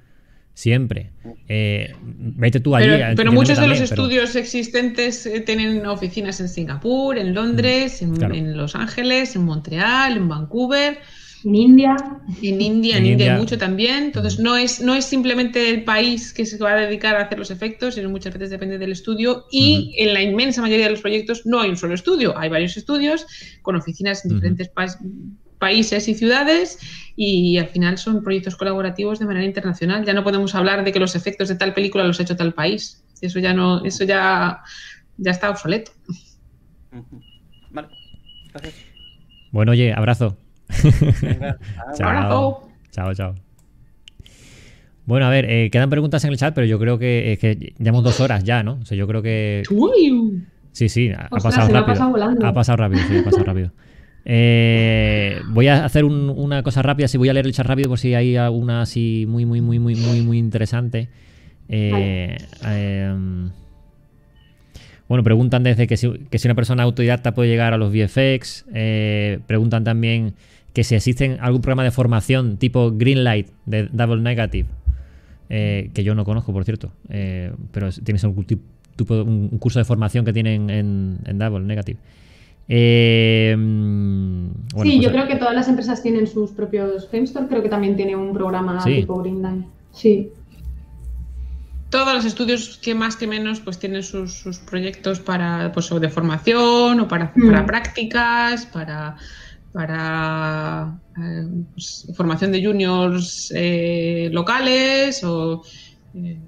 Siempre. 0.54 1.10
Eh, 1.50 1.94
vete 2.00 2.62
tú 2.62 2.78
allí. 2.78 2.88
Pero, 2.88 3.16
que 3.18 3.30
muchos 3.36 3.60
de 3.60 3.68
los 3.68 3.78
pero- 3.80 3.84
estudios 3.90 4.38
existentes 4.38 5.26
eh, 5.26 5.42
tienen 5.42 5.86
oficinas 5.86 6.40
en 6.40 6.48
Singapur, 6.48 7.18
en 7.18 7.34
Londres, 7.34 8.02
en, 8.02 8.12
Mm, 8.12 8.16
claro. 8.16 8.36
en 8.36 8.56
Los 8.56 8.74
Ángeles, 8.76 9.36
en 9.36 9.44
Montreal, 9.44 10.16
en 10.16 10.30
Vancouver, 10.30 11.00
En 11.46 11.54
India. 11.56 11.96
en 12.42 12.60
India, 12.62 12.98
En 12.98 13.06
en, 13.06 13.12
India 13.14 13.34
hay 13.34 13.40
mucho 13.40 13.58
también. 13.58 14.06
Entonces 14.06 14.40
no 14.40 14.58
es, 14.58 14.82
no 14.82 14.96
es 14.96 15.06
simplemente 15.06 15.70
el 15.70 15.84
país 15.84 16.34
que 16.34 16.46
se 16.46 16.58
va 16.58 16.74
a 16.74 16.76
dedicar 16.76 17.16
a 17.16 17.22
hacer 17.22 17.38
los 17.38 17.52
efectos, 17.52 17.96
sino 17.96 18.10
muchas 18.10 18.34
veces 18.34 18.50
depende 18.50 18.78
del 18.80 18.92
estudio. 18.92 19.46
Y 19.52 19.94
en 20.00 20.14
la 20.16 20.22
inmensa 20.24 20.62
mayoría 20.62 20.86
de 20.86 20.92
los 20.92 21.02
proyectos 21.02 21.46
no 21.46 21.62
hay 21.62 21.70
un 21.70 21.78
solo 21.78 21.94
estudio, 21.94 22.36
hay 22.38 22.50
varios 22.50 22.76
estudios 22.78 23.28
con 23.62 23.76
oficinas 23.76 24.26
en 24.26 24.30
diferentes 24.36 24.70
pa- 24.70 24.88
países 25.60 26.08
y 26.08 26.16
ciudades 26.16 26.80
y 27.16 27.58
al 27.60 27.68
final 27.68 27.98
son 27.98 28.24
proyectos 28.24 28.56
colaborativos 28.56 29.20
de 29.20 29.26
manera 29.26 29.46
internacional. 29.46 30.04
Ya 30.04 30.14
no 30.14 30.24
podemos 30.24 30.56
hablar 30.56 30.84
de 30.84 30.92
que 30.92 31.00
los 31.00 31.16
efectos 31.16 31.48
de 31.48 31.56
tal 31.56 31.74
película 31.76 32.04
los 32.06 32.20
ha 32.20 32.24
hecho 32.24 32.36
tal 32.36 32.54
país. 32.56 33.04
Eso 33.22 33.40
ya 33.40 33.54
no, 33.54 33.86
eso 33.86 34.04
ya, 34.04 34.62
ya 35.18 35.32
está 35.32 35.50
obsoleto. 35.52 35.92
Ujú. 36.92 37.22
Vale. 37.70 37.88
Gracias. 38.52 38.74
Bueno, 39.52 39.72
oye, 39.74 39.94
abrazo. 39.94 40.38
Venga, 41.22 41.58
Chao. 41.96 42.10
Abrazo. 42.10 42.70
Chao, 42.92 43.14
chao. 43.14 43.36
Bueno, 45.06 45.28
a 45.28 45.30
ver, 45.30 45.46
eh, 45.50 45.70
quedan 45.72 45.90
preguntas 45.90 46.24
en 46.26 46.32
el 46.32 46.38
chat, 46.38 46.54
pero 46.56 46.66
yo 46.66 46.80
creo 46.80 46.98
que, 46.98 47.34
es 47.34 47.40
que 47.40 47.74
llevamos 47.78 48.04
dos 48.04 48.20
horas 48.20 48.44
ya, 48.44 48.64
¿no? 48.64 48.80
O 48.82 48.86
sea, 48.86 48.98
yo 48.98 49.08
creo 49.08 49.22
que. 49.22 49.62
Uy. 49.70 50.44
Sí, 50.72 50.90
sí, 50.90 51.10
ha, 51.12 51.26
Ostras, 51.32 51.44
pasado 51.44 51.68
se 51.68 51.72
me 51.74 51.78
ha 51.78 51.82
rápido. 51.82 51.94
pasado 51.96 52.12
volando. 52.12 52.46
Ha 52.46 52.54
pasado 52.54 52.78
rápido, 52.78 53.02
sí, 53.08 53.18
ha 53.18 53.24
pasado 53.24 53.44
rápido. 53.44 53.72
Eh, 54.28 55.40
voy 55.50 55.68
a 55.68 55.86
hacer 55.86 56.04
un- 56.04 56.32
una 56.36 56.64
cosa 56.64 56.82
rápida, 56.82 57.08
si 57.08 57.16
voy 57.20 57.30
a 57.30 57.34
leer 57.34 57.46
el 57.46 57.54
chat 57.54 57.68
rápido 57.68 57.90
por 57.90 58.00
si 58.00 58.16
hay 58.16 58.36
alguna 58.36 58.82
así 58.82 59.26
muy, 59.30 59.46
muy, 59.46 59.62
muy, 59.62 59.78
muy, 59.78 59.96
muy, 59.96 60.20
muy 60.24 60.40
interesante. 60.40 61.10
Eh, 61.70 62.36
em, 62.66 63.52
bueno, 65.08 65.24
preguntan 65.24 65.62
desde 65.62 65.86
que 65.86 65.96
si, 65.96 66.10
que 66.32 66.40
si 66.40 66.48
una 66.48 66.56
persona 66.56 66.82
autodidacta 66.82 67.36
puede 67.36 67.50
llegar 67.50 67.74
a 67.74 67.78
los 67.78 67.92
VFX. 67.94 68.66
eh, 68.74 69.38
preguntan 69.46 69.84
también 69.84 70.34
que 70.76 70.84
si 70.84 70.94
existen 70.94 71.38
algún 71.42 71.62
programa 71.62 71.84
de 71.84 71.90
formación 71.92 72.58
tipo 72.58 72.92
Greenlight 72.92 73.48
de 73.66 73.88
Double 73.92 74.22
Negative, 74.22 74.68
eh, 75.50 75.90
que 75.94 76.04
yo 76.04 76.14
no 76.16 76.26
conozco, 76.26 76.52
por 76.54 76.66
cierto, 76.66 76.92
eh, 77.10 77.52
pero 77.72 77.88
es- 77.88 78.02
tienes 78.04 78.24
algún 78.26 78.46
tipo, 78.46 78.62
un, 79.16 79.50
un 79.52 79.58
curso 79.58 79.80
de 79.80 79.86
formación 79.86 80.26
que 80.26 80.34
tienen 80.34 80.70
en, 80.70 81.18
en 81.26 81.38
Double 81.40 81.66
Negative. 81.66 81.98
Eh, 82.68 83.56
mm, 83.58 84.48
bueno, 84.74 84.92
sí, 84.92 84.98
pues, 84.98 85.06
yo 85.06 85.12
creo 85.12 85.28
que 85.28 85.36
todas 85.36 85.54
las 85.56 85.68
empresas 85.68 86.02
tienen 86.04 86.28
sus 86.28 86.52
propios 86.52 87.08
Framestore, 87.10 87.48
creo 87.48 87.62
que 87.64 87.70
también 87.70 87.96
tiene 87.96 88.16
un 88.16 88.34
programa 88.34 88.82
Sí. 88.82 88.96
tipo 88.96 89.22
Greenline. 89.22 89.66
Sí. 89.94 90.30
Todos 91.90 92.14
los 92.16 92.26
estudios 92.26 92.78
que 92.84 92.96
más 92.96 93.16
que 93.16 93.28
menos 93.28 93.60
pues 93.62 93.80
tienen 93.80 94.04
sus, 94.04 94.34
sus 94.40 94.58
proyectos 94.60 95.20
para 95.20 95.72
pues 95.72 95.90
de 95.90 96.10
formación 96.10 97.00
o 97.00 97.08
para, 97.08 97.32
Mm. 97.36 97.48
para 97.48 97.66
prácticas, 97.66 98.66
para 98.66 99.16
para 99.76 100.98
eh, 101.22 101.48
pues, 101.74 102.08
formación 102.16 102.54
de 102.54 102.66
juniors 102.66 103.52
eh, 103.54 104.30
locales 104.32 105.22
o 105.26 105.62
eh, 106.16 106.40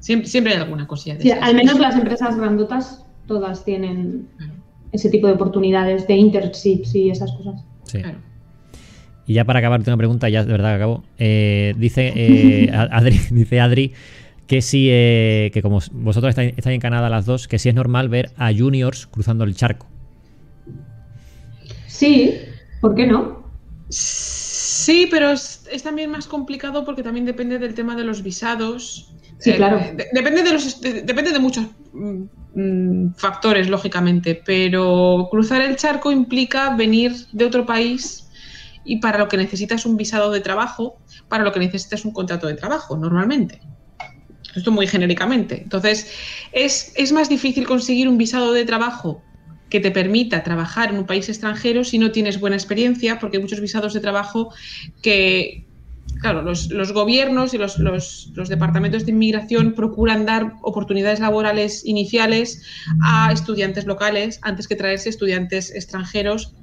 siempre, 0.00 0.28
siempre 0.28 0.54
hay 0.54 0.60
alguna 0.60 0.86
cosilla 0.86 1.16
de 1.16 1.24
Sí, 1.24 1.30
al 1.30 1.54
menos 1.54 1.78
las 1.78 1.94
empresas 1.94 2.38
grandotas 2.38 3.04
todas 3.26 3.66
tienen 3.66 4.28
Claro, 4.38 4.54
ese 4.92 5.10
tipo 5.10 5.26
de 5.26 5.34
oportunidades 5.34 6.06
de 6.08 6.16
internships 6.16 6.94
y 6.94 7.10
esas 7.10 7.30
cosas. 7.32 7.62
sí. 7.84 8.00
claro. 8.00 8.18
Y 9.26 9.34
ya 9.34 9.44
para 9.44 9.58
acabar, 9.58 9.80
tengo 9.82 9.90
una 9.90 9.98
pregunta, 9.98 10.30
ya 10.30 10.42
de 10.42 10.50
verdad 10.50 10.70
que 10.70 10.76
acabo. 10.76 11.04
Eh, 11.18 11.74
dice, 11.76 12.14
eh, 12.16 12.70
Adri, 12.90 13.20
dice 13.30 13.60
Adri 13.60 13.92
que 14.46 14.62
si, 14.62 14.88
eh, 14.90 15.50
que 15.52 15.60
como 15.60 15.80
vosotros 15.92 16.30
estáis, 16.30 16.54
estáis 16.56 16.74
en 16.74 16.80
Canadá 16.80 17.10
las 17.10 17.26
dos, 17.26 17.46
que 17.46 17.58
si 17.58 17.68
es 17.68 17.74
normal 17.74 18.08
ver 18.08 18.30
a 18.38 18.50
juniors 18.54 19.06
cruzando 19.06 19.44
el 19.44 19.54
charco. 19.54 19.86
Sí, 21.98 22.38
¿por 22.80 22.94
qué 22.94 23.06
no? 23.06 23.50
Sí, 23.90 25.08
pero 25.10 25.30
es, 25.30 25.66
es 25.70 25.82
también 25.82 26.10
más 26.10 26.26
complicado 26.26 26.84
porque 26.84 27.02
también 27.02 27.26
depende 27.26 27.58
del 27.58 27.74
tema 27.74 27.96
de 27.96 28.04
los 28.04 28.22
visados. 28.22 29.14
Sí, 29.40 29.50
Eh, 29.50 29.56
claro. 29.56 29.78
de- 29.78 30.06
depende, 30.12 30.42
de 30.42 30.52
los, 30.52 30.80
de- 30.80 31.02
depende 31.02 31.32
de 31.32 31.38
muchos 31.38 31.66
mm, 31.92 32.22
mm, 32.54 33.14
factores, 33.16 33.68
lógicamente, 33.68 34.40
pero 34.44 35.26
cruzar 35.30 35.62
el 35.62 35.76
charco 35.76 36.12
implica 36.12 36.74
venir 36.76 37.12
de 37.32 37.44
otro 37.44 37.66
país 37.66 38.30
y 38.84 39.00
para 39.00 39.18
lo 39.18 39.28
que 39.28 39.36
necesitas 39.36 39.84
un 39.84 39.96
visado 39.96 40.30
de 40.30 40.40
trabajo, 40.40 41.02
para 41.28 41.44
lo 41.44 41.52
que 41.52 41.60
necesitas 41.60 42.04
un 42.04 42.12
contrato 42.12 42.46
de 42.46 42.54
trabajo, 42.54 42.96
normalmente. 42.96 43.60
Esto 44.54 44.70
muy 44.70 44.86
genéricamente. 44.86 45.62
Entonces, 45.62 46.10
es, 46.52 46.92
es 46.96 47.12
más 47.12 47.28
difícil 47.28 47.66
conseguir 47.66 48.08
un 48.08 48.18
visado 48.18 48.52
de 48.52 48.64
trabajo 48.64 49.27
que 49.70 49.80
te 49.80 49.90
permita 49.90 50.42
trabajar 50.42 50.90
en 50.90 50.98
un 50.98 51.06
país 51.06 51.28
extranjero 51.28 51.84
si 51.84 51.98
no 51.98 52.10
tienes 52.12 52.40
buena 52.40 52.56
experiencia, 52.56 53.18
porque 53.18 53.36
hay 53.36 53.42
muchos 53.42 53.60
visados 53.60 53.92
de 53.94 54.00
trabajo 54.00 54.52
que, 55.02 55.66
claro, 56.20 56.42
los, 56.42 56.70
los 56.70 56.92
gobiernos 56.92 57.54
y 57.54 57.58
los, 57.58 57.78
los- 57.78 58.32
los 58.34 58.48
departamentos 58.48 59.04
de 59.04 59.12
inmigración 59.12 59.74
procuran 59.74 60.26
dar 60.26 60.54
oportunidades 60.62 61.20
laborales 61.20 61.84
iniciales 61.84 62.62
a 63.04 63.32
estudiantes 63.32 63.86
locales 63.86 64.38
antes 64.42 64.68
que 64.68 64.76
traerse 64.76 65.08
estudiantes 65.10 65.70
extranjeros, 65.74 66.54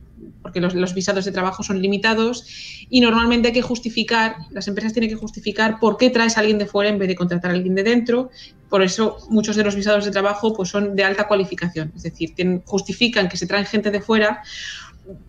porque 0.41 0.61
los, 0.61 0.93
visados 0.93 1.25
de 1.25 1.31
trabajo 1.31 1.63
son 1.63 1.81
limitados 1.81 2.45
y 2.89 3.01
normalmente 3.01 3.49
hay 3.49 3.53
que 3.53 3.61
justificar, 3.61 4.37
las 4.51 4.67
empresas 4.67 4.93
tienen 4.93 5.09
que 5.09 5.15
justificar 5.15 5.79
por 5.79 5.97
qué 5.97 6.09
traes 6.09 6.37
a 6.37 6.41
alguien 6.41 6.57
de 6.57 6.65
fuera 6.65 6.89
en 6.89 6.99
vez 6.99 7.07
de 7.07 7.15
contratar 7.15 7.51
a 7.51 7.53
alguien 7.53 7.75
de 7.75 7.83
dentro. 7.83 8.29
Por 8.69 8.81
eso 8.81 9.17
muchos 9.29 9.55
de 9.55 9.63
los 9.63 9.75
visados 9.75 10.05
de 10.05 10.11
trabajo 10.11 10.53
pues, 10.53 10.69
son 10.69 10.95
de 10.95 11.03
alta 11.03 11.27
cualificación, 11.27 11.91
es 11.95 12.03
decir, 12.03 12.33
justifican 12.65 13.27
que 13.27 13.37
se 13.37 13.47
traen 13.47 13.65
gente 13.65 13.91
de 13.91 14.01
fuera 14.01 14.41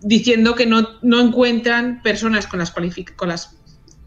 diciendo 0.01 0.55
que 0.55 0.67
no, 0.67 0.89
no 1.03 1.21
encuentran 1.21 2.03
personas 2.03 2.47
con 2.47 2.59
las, 2.59 2.71
con 2.71 3.29
las 3.29 3.57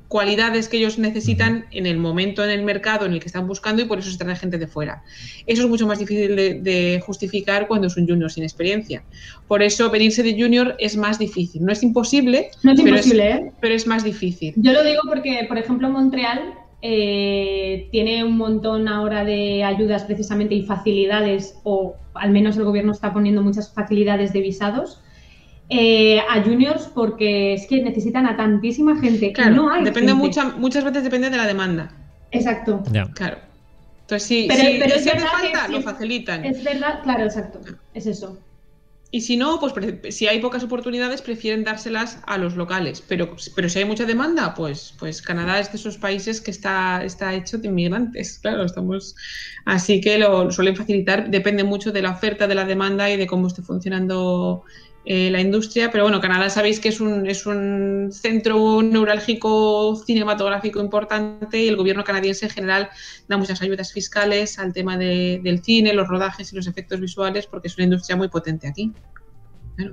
cualidades 0.10 0.68
que 0.68 0.78
ellos 0.78 0.98
necesitan 0.98 1.68
en 1.72 1.86
el 1.86 1.98
momento 1.98 2.44
en 2.44 2.50
el 2.50 2.64
mercado 2.64 3.06
en 3.06 3.14
el 3.14 3.20
que 3.20 3.28
están 3.28 3.48
buscando 3.48 3.82
y 3.82 3.86
por 3.86 4.00
eso 4.00 4.10
se 4.10 4.18
trae 4.18 4.36
gente 4.36 4.58
de 4.58 4.68
fuera. 4.68 5.04
Eso 5.46 5.64
es 5.64 5.70
mucho 5.70 5.86
más 5.86 6.00
difícil 6.00 6.36
de, 6.36 6.56
de 6.56 7.00
justificar 7.06 7.68
cuando 7.68 7.88
es 7.88 7.96
un 7.96 8.08
junior 8.08 8.32
sin 8.32 8.44
experiencia. 8.44 9.04
Por 9.48 9.62
eso 9.62 9.90
venirse 9.92 10.24
de 10.24 10.34
junior 10.34 10.76
es 10.80 10.98
más 10.98 11.20
difícil. 11.20 11.64
No 11.64 11.72
es 11.72 11.84
imposible, 11.84 12.50
No 12.64 12.72
es 12.72 12.82
pero, 12.82 12.90
imposible, 12.90 13.30
¿eh? 13.30 13.52
pero 13.62 13.76
es 13.76 13.86
más 13.86 14.04
difícil. 14.04 14.56
Yo 14.58 14.74
lo 14.74 14.84
digo 14.84 15.02
porque, 15.08 15.46
por 15.48 15.60
ejemplo, 15.60 15.90
Montreal 15.92 16.56
eh, 16.82 17.88
tiene 17.92 18.24
un 18.24 18.36
montón 18.36 18.88
ahora 18.88 19.24
de 19.24 19.64
ayudas 19.64 20.06
precisamente 20.06 20.56
y 20.56 20.64
facilidades, 20.64 21.60
o 21.64 21.96
al 22.16 22.32
menos 22.32 22.58
el 22.58 22.64
gobierno 22.64 22.94
está 22.94 23.14
poniendo 23.14 23.44
muchas 23.44 23.72
facilidades 23.72 24.34
de 24.34 24.42
visados 24.42 25.04
eh, 25.70 26.20
a 26.20 26.42
juniors 26.44 26.90
porque 26.94 27.54
es 27.54 27.68
que 27.68 27.82
necesitan 27.82 28.26
a 28.26 28.36
tantísima 28.36 29.00
gente 29.00 29.28
que 29.28 29.34
Claro, 29.34 29.56
no 29.56 29.72
hay. 29.72 29.84
depende 29.84 30.12
gente. 30.12 30.26
mucha, 30.28 30.46
muchas 30.58 30.84
veces 30.84 31.04
depende 31.04 31.30
de 31.30 31.38
la 31.38 31.46
demanda. 31.48 31.92
Exacto. 32.32 32.84
Claro. 33.14 33.38
Entonces, 34.02 34.28
si, 34.28 34.48
Pero- 34.48 34.62
si, 34.62 34.80
pero 34.80 34.96
es 34.96 35.04
si 35.04 35.10
hace 35.10 35.26
falta, 35.28 35.68
lo 35.68 35.82
facilitan. 35.82 36.44
Es 36.44 36.64
verdad, 36.64 37.02
claro, 37.04 37.24
exacto. 37.26 37.60
Es 37.94 38.08
eso. 38.08 38.40
Y 39.12 39.22
si 39.22 39.38
no, 39.38 39.60
pues 39.60 39.74
si 40.16 40.28
hay 40.28 40.40
pocas 40.40 40.64
oportunidades, 40.64 41.24
prefieren 41.24 41.64
dárselas 41.64 42.20
a 42.28 42.38
los 42.38 42.56
locales. 42.56 43.04
Pero, 43.08 43.36
pero 43.56 43.68
si 43.68 43.80
hay 43.80 43.86
mucha 43.86 44.06
demanda, 44.06 44.54
pues, 44.54 44.94
pues 45.00 45.22
Canadá 45.24 45.60
es 45.60 45.72
de 45.72 45.78
esos 45.80 45.98
países 45.98 46.42
que 46.42 46.52
está, 46.52 47.04
está 47.04 47.34
hecho 47.34 47.58
de 47.58 47.68
inmigrantes. 47.70 48.38
Claro, 48.40 48.64
estamos. 48.66 49.16
Así 49.66 50.00
que 50.00 50.20
lo 50.20 50.52
suelen 50.52 50.76
facilitar. 50.76 51.30
Depende 51.32 51.64
mucho 51.64 51.92
de 51.92 52.04
la 52.04 52.12
oferta, 52.12 52.46
de 52.48 52.54
la 52.56 52.66
demanda 52.66 53.10
y 53.10 53.18
de 53.18 53.26
cómo 53.26 53.48
esté 53.48 53.64
funcionando 53.64 54.64
eh, 55.06 55.30
la 55.32 55.40
industria. 55.42 55.90
Pero 55.92 56.04
bueno, 56.04 56.20
Canadá 56.22 56.50
sabéis 56.50 56.80
que 56.80 56.90
es 56.90 57.00
un, 57.02 57.26
es 57.28 57.46
un 57.46 58.10
centro 58.12 58.82
neurálgico 58.82 59.96
cinematográfico 60.06 60.80
importante 60.82 61.62
y 61.64 61.68
el 61.68 61.76
gobierno 61.78 62.04
canadiense 62.04 62.46
en 62.46 62.52
general 62.52 62.90
da 63.28 63.38
muchas 63.38 63.62
ayudas 63.62 63.92
fiscales 63.94 64.60
al 64.60 64.74
tema 64.74 64.98
de- 64.98 65.40
del 65.44 65.64
cine, 65.64 65.94
los 65.94 66.08
rodajes 66.08 66.52
y 66.52 66.56
los 66.56 66.68
efectos 66.68 67.00
visuales, 67.00 67.48
porque 67.48 67.68
es 67.68 67.78
una 67.78 67.86
industria 67.86 68.16
muy 68.18 68.28
potente 68.30 68.68
aquí. 68.68 68.92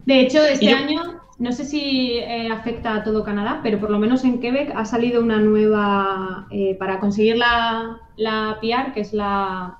De 0.05 0.21
hecho, 0.21 0.45
este 0.45 0.67
yo- 0.67 0.77
año, 0.77 1.21
no 1.39 1.53
sé 1.53 1.65
si 1.65 2.15
eh, 2.19 2.49
afecta 2.51 2.97
a 2.97 3.05
todo 3.05 3.23
Canadá, 3.23 3.61
pero 3.63 3.79
por 3.79 3.91
lo 3.91 3.99
menos 4.01 4.25
en 4.25 4.41
Quebec 4.41 4.73
ha 4.75 4.85
salido 4.85 5.23
una 5.23 5.39
nueva, 5.39 6.49
eh, 6.51 6.75
para 6.79 6.99
conseguir 6.99 7.37
la, 7.37 8.01
la 8.17 8.59
PR, 8.61 8.93
que 8.93 9.01
es 9.01 9.13
la, 9.13 9.79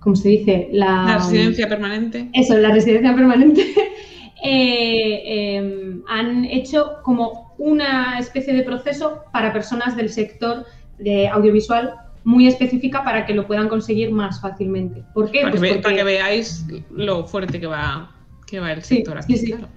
¿cómo 0.00 0.16
se 0.16 0.28
dice? 0.30 0.68
La, 0.72 1.04
La 1.06 1.18
residencia 1.18 1.68
permanente. 1.68 2.28
Eso, 2.32 2.56
la 2.56 2.70
residencia 2.72 3.14
permanente. 3.14 3.62
eh, 4.42 5.22
eh, 5.24 6.00
han 6.08 6.44
hecho 6.46 6.96
como 7.02 7.54
una 7.58 8.18
especie 8.18 8.54
de 8.54 8.62
proceso 8.62 9.22
para 9.32 9.52
personas 9.52 9.96
del 9.96 10.08
sector 10.08 10.64
de 10.98 11.28
audiovisual 11.28 11.94
muy 12.24 12.46
específica 12.46 13.02
para 13.04 13.24
que 13.26 13.34
lo 13.34 13.46
puedan 13.46 13.68
conseguir 13.68 14.10
más 14.12 14.40
fácilmente. 14.40 15.02
¿Por 15.14 15.30
qué? 15.30 15.40
Para, 15.40 15.50
Pues 15.52 15.60
que, 15.62 15.68
ve- 15.68 15.74
porque- 15.74 15.82
para 15.82 15.96
que 15.96 16.04
veáis 16.04 16.66
lo 16.90 17.26
fuerte 17.26 17.60
que 17.60 17.66
va, 17.66 18.10
que 18.46 18.60
va 18.60 18.72
el 18.72 18.82
Sí, 18.82 18.96
sector 18.96 19.18
aquí. 19.18 19.36
sí, 19.36 19.46
sí. 19.46 19.52
claro. 19.52 19.68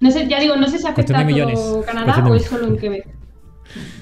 No 0.00 0.10
sé, 0.10 0.28
ya 0.28 0.38
digo, 0.38 0.56
no 0.56 0.68
sé 0.68 0.78
si 0.78 0.86
afecta 0.86 1.18
a 1.18 1.26
todo 1.26 1.82
Canadá 1.84 2.24
o 2.28 2.34
es 2.34 2.44
solo 2.44 2.66
en 2.68 2.76
Quebec. 2.76 3.08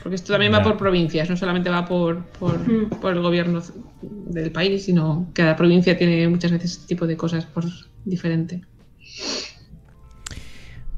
Porque 0.02 0.16
esto 0.16 0.32
también 0.32 0.52
va 0.52 0.62
por 0.62 0.76
provincias, 0.76 1.28
no 1.28 1.36
solamente 1.36 1.70
va 1.70 1.84
por, 1.84 2.24
por, 2.26 2.58
por 3.00 3.12
el 3.12 3.20
gobierno 3.20 3.62
del 4.02 4.52
país, 4.52 4.84
sino 4.84 5.30
cada 5.32 5.56
provincia 5.56 5.96
tiene 5.96 6.28
muchas 6.28 6.52
veces 6.52 6.72
este 6.72 6.86
tipo 6.88 7.06
de 7.06 7.16
cosas 7.16 7.46
por 7.46 7.64
diferente. 8.04 8.62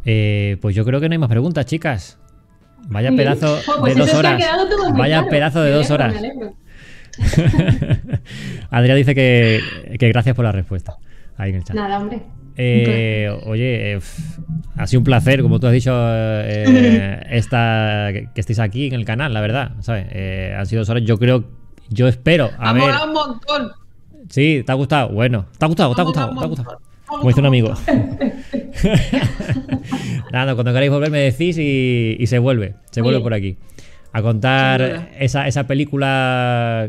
Eh, 0.05 0.57
pues 0.61 0.75
yo 0.75 0.85
creo 0.85 1.01
que 1.01 1.09
no 1.09 1.15
hay 1.15 1.19
más 1.19 1.29
preguntas, 1.29 1.67
chicas. 1.67 2.19
Vaya 2.89 3.11
bien. 3.11 3.17
pedazo 3.17 3.59
pues 3.81 3.95
de 3.95 4.01
dos 4.01 4.15
horas. 4.15 4.41
Vaya 4.95 5.17
claro. 5.17 5.31
pedazo 5.31 5.63
de 5.63 5.71
dos 5.73 5.91
horas. 5.91 6.15
Adrián 8.71 8.97
dice 8.99 9.15
que, 9.15 9.61
que 9.99 10.09
gracias 10.09 10.37
por 10.37 10.45
la 10.45 10.53
respuesta. 10.53 10.97
Ahí 11.37 11.51
en 11.51 11.57
el 11.57 11.65
chat. 11.65 11.75
Nada, 11.75 11.99
hombre. 11.99 12.23
Eh, 12.57 13.31
oye, 13.45 13.93
eh, 13.93 14.01
ha 14.77 14.87
sido 14.87 15.01
un 15.01 15.05
placer, 15.05 15.43
como 15.43 15.61
tú 15.61 15.67
has 15.67 15.73
dicho, 15.73 15.93
eh, 15.95 17.21
esta, 17.31 18.09
que, 18.13 18.29
que 18.35 18.41
estéis 18.41 18.59
aquí 18.59 18.87
en 18.87 18.95
el 18.95 19.05
canal, 19.05 19.33
la 19.35 19.41
verdad. 19.41 19.73
¿sabes? 19.81 20.07
Han 20.57 20.67
sido 20.67 20.81
dos 20.81 20.89
horas. 20.89 21.03
Yo 21.05 21.19
creo, 21.19 21.45
yo 21.91 22.09
espero. 22.09 22.51
A 22.59 22.71
ha 22.71 22.73
ver, 22.73 22.95
un 23.07 23.13
montón. 23.13 23.73
sí, 24.29 24.63
¿te 24.65 24.73
ha 24.73 24.75
gustado? 24.75 25.11
Bueno, 25.11 25.47
¿te 25.59 25.65
ha 25.65 25.69
gustado? 25.69 25.95
¿Te 25.95 26.01
ha 26.01 26.05
gustado? 26.05 26.35
¿Te 26.35 26.45
ha 26.45 26.49
gustado? 26.49 26.81
Como 27.07 27.29
dice 27.29 27.41
un 27.41 27.47
amigo. 27.47 27.73
Nada, 30.33 30.55
cuando 30.55 30.73
queráis 30.73 30.91
volver 30.91 31.11
me 31.11 31.21
decís 31.21 31.57
y, 31.57 32.17
y 32.19 32.27
se 32.27 32.41
vuelve. 32.41 32.75
Se 32.91 33.01
vuelve 33.01 33.21
por 33.21 33.33
aquí. 33.33 33.57
A 34.13 34.23
contar 34.23 35.11
esa, 35.19 35.47
esa 35.47 35.67
película. 35.67 36.89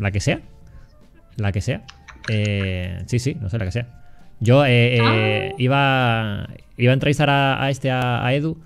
La 0.00 0.10
que 0.10 0.20
sea. 0.20 0.40
La 1.36 1.52
que 1.52 1.60
sea. 1.60 1.82
Eh, 2.28 3.02
sí, 3.06 3.18
sí, 3.18 3.36
no 3.40 3.48
sé, 3.48 3.58
la 3.58 3.66
que 3.66 3.72
sea. 3.72 3.86
Yo 4.40 4.64
eh, 4.66 4.96
eh, 4.96 5.00
Ah. 5.02 5.54
iba, 5.58 6.48
iba 6.76 6.92
a 6.92 6.94
entrevistar 6.94 7.30
a, 7.30 7.62
a 7.64 7.70
este, 7.70 7.90
a, 7.90 8.24
a 8.26 8.34
Edu, 8.34 8.58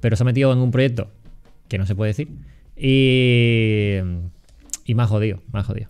pero 0.00 0.16
se 0.16 0.22
ha 0.22 0.26
metido 0.26 0.52
en 0.52 0.58
un 0.60 0.70
proyecto 0.70 1.10
que 1.68 1.78
no 1.78 1.86
se 1.86 1.94
puede 1.94 2.08
decir. 2.10 2.28
Y, 2.76 3.98
y 4.84 4.94
me 4.94 5.02
ha 5.02 5.06
jodido, 5.06 5.42
me 5.52 5.60
ha 5.60 5.62
jodido. 5.62 5.88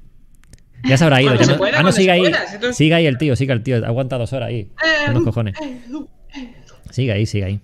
Ya 0.85 0.97
se 0.97 1.05
habrá 1.05 1.21
ido. 1.23 1.31
Cuando 1.35 1.43
ya 1.43 1.47
se 1.47 1.53
no- 1.53 1.59
pueda, 1.59 1.71
ah, 1.79 1.83
no, 1.83 1.83
cuando 1.85 1.93
sigue 1.93 2.11
ahí. 2.11 2.21
pueda, 2.21 2.73
Sigue 2.73 2.95
ahí 2.95 3.07
el 3.07 3.19
tío, 3.19 3.37
sigue 3.37 3.53
el 3.53 3.63
tío. 3.63 3.85
Aguanta 3.87 4.17
dos 4.19 4.33
horas 4.33 4.49
ahí. 4.49 4.61
Eh, 4.83 5.11
Unos 5.11 5.25
cojones. 5.25 5.55
eh. 5.61 5.79
Sigue 6.91 7.13
ahí, 7.13 7.27
sigue 7.27 7.45
ahí. 7.45 7.61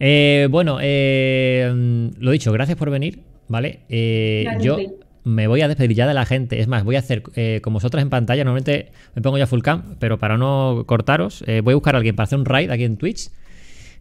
Eh, 0.00 0.48
bueno, 0.50 0.78
eh, 0.82 2.10
lo 2.18 2.30
dicho, 2.32 2.50
gracias 2.52 2.76
por 2.76 2.90
venir, 2.90 3.20
¿vale? 3.48 3.80
Eh, 3.88 4.44
yo. 4.60 4.76
Me 5.24 5.46
voy 5.46 5.60
a 5.60 5.68
despedir 5.68 5.96
ya 5.96 6.06
de 6.06 6.14
la 6.14 6.26
gente. 6.26 6.60
Es 6.60 6.68
más, 6.68 6.84
voy 6.84 6.96
a 6.96 7.00
hacer 7.00 7.22
eh, 7.36 7.60
como 7.62 7.74
vosotras 7.74 8.02
en 8.02 8.10
pantalla. 8.10 8.44
Normalmente 8.44 8.92
me 9.14 9.22
pongo 9.22 9.38
ya 9.38 9.46
full 9.46 9.60
cam, 9.62 9.96
pero 9.98 10.18
para 10.18 10.36
no 10.36 10.84
cortaros, 10.86 11.44
eh, 11.46 11.60
voy 11.60 11.72
a 11.72 11.76
buscar 11.76 11.94
a 11.94 11.98
alguien 11.98 12.16
para 12.16 12.24
hacer 12.24 12.38
un 12.38 12.44
raid 12.44 12.70
aquí 12.70 12.84
en 12.84 12.96
Twitch. 12.96 13.30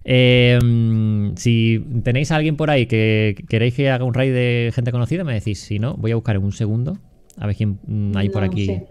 Eh, 0.04 0.58
mm, 0.64 1.36
si 1.36 1.86
tenéis 2.04 2.32
a 2.32 2.38
alguien 2.38 2.56
por 2.56 2.72
ahí 2.72 2.88
que 2.88 3.36
queréis 3.48 3.76
que 3.76 3.92
haga 3.92 4.04
un 4.04 4.16
raid 4.16 4.34
de 4.34 4.72
gente 4.74 4.92
conocida, 4.92 5.24
me 5.24 5.34
decís. 5.34 5.60
Si 5.60 5.80
no, 5.80 5.96
voy 5.96 6.12
a 6.12 6.16
buscar 6.16 6.36
en 6.36 6.44
un 6.44 6.54
segundo. 6.54 6.98
A 7.38 7.48
ver 7.48 7.56
quién 7.56 7.80
mm, 7.86 8.18
hay 8.18 8.30
por 8.30 8.42
No 8.42 8.48
aquí 8.48 8.82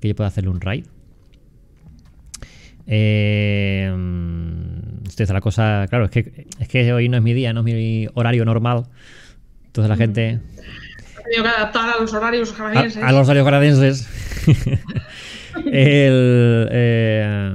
que 0.00 0.08
yo 0.08 0.16
pueda 0.16 0.28
hacerle 0.28 0.50
un 0.50 0.60
raid. 0.60 0.84
Eh, 2.86 3.92
esto 5.06 5.22
es 5.22 5.30
la 5.30 5.40
cosa. 5.40 5.86
Claro, 5.88 6.06
es 6.06 6.10
que, 6.10 6.46
es 6.58 6.68
que 6.68 6.92
hoy 6.92 7.08
no 7.08 7.16
es 7.16 7.22
mi 7.22 7.32
día, 7.32 7.52
no 7.52 7.60
es 7.60 7.64
mi 7.64 8.08
horario 8.14 8.44
normal. 8.44 8.84
Entonces 9.66 9.88
la 9.88 9.96
gente. 9.96 10.40
Tenido 11.32 11.44
que 11.50 11.56
adaptar 11.56 11.88
a 11.96 12.00
los 12.00 12.12
horarios 12.12 12.52
canadienses. 12.52 13.02
a 13.02 13.10
los 13.12 13.26
horarios 13.26 13.44
canadienses. 13.46 14.08
El, 15.66 16.68
eh, 16.70 17.52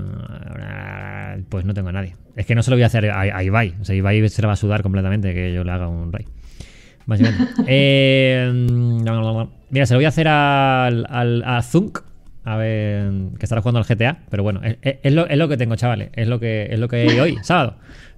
pues 1.49 1.65
no 1.65 1.73
tengo 1.73 1.89
a 1.89 1.91
nadie. 1.91 2.15
Es 2.35 2.45
que 2.45 2.55
no 2.55 2.63
se 2.63 2.71
lo 2.71 2.75
voy 2.77 2.83
a 2.83 2.87
hacer 2.87 3.09
a, 3.09 3.19
a 3.21 3.43
Ibai. 3.43 3.75
O 3.81 3.85
sea, 3.85 3.95
Ibai 3.95 4.27
se 4.29 4.45
va 4.45 4.53
a 4.53 4.55
sudar 4.55 4.81
completamente 4.83 5.33
que 5.33 5.53
yo 5.53 5.63
le 5.63 5.71
haga 5.71 5.87
un 5.87 6.11
raid. 6.11 6.27
Básicamente. 7.05 7.53
Eh, 7.67 8.51
mira, 9.69 9.85
se 9.85 9.93
lo 9.93 9.97
voy 9.99 10.05
a 10.05 10.09
hacer 10.09 10.27
al, 10.27 11.05
al- 11.09 11.43
a 11.45 11.61
Zunk. 11.61 11.99
A 12.45 12.55
ver, 12.55 13.11
que 13.37 13.45
estará 13.45 13.61
jugando 13.61 13.79
al 13.79 13.85
GTA. 13.85 14.19
Pero 14.29 14.41
bueno, 14.41 14.61
es, 14.63 15.13
lo, 15.13 15.27
es 15.27 15.37
lo 15.37 15.47
que 15.49 15.57
tengo, 15.57 15.75
chavales. 15.75 16.09
Es 16.13 16.27
lo 16.27 16.39
que, 16.39 16.67
es 16.71 16.79
lo 16.79 16.87
que 16.87 16.95
hay 16.97 17.19
hoy, 17.19 17.37
sábado. 17.41 17.75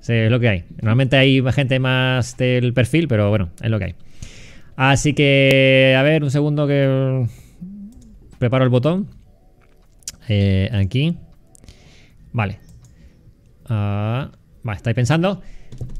Es 0.07 0.29
lo 0.31 0.39
que 0.39 0.49
hay. 0.49 0.63
Normalmente 0.81 1.17
hay 1.17 1.41
gente 1.51 1.79
más 1.79 2.37
del 2.37 2.73
perfil, 2.73 3.07
pero 3.07 3.29
bueno, 3.29 3.49
es 3.61 3.69
lo 3.69 3.79
que 3.79 3.85
hay. 3.85 3.95
Así 4.81 5.11
que, 5.13 5.93
a 5.97 6.03
ver, 6.03 6.23
un 6.23 6.31
segundo 6.31 6.65
que 6.65 7.25
preparo 8.37 8.63
el 8.63 8.69
botón. 8.69 9.07
Eh, 10.29 10.69
aquí. 10.71 11.17
Vale. 12.31 12.59
Ah, 13.67 14.31
vale, 14.63 14.77
estáis 14.77 14.95
pensando. 14.95 15.41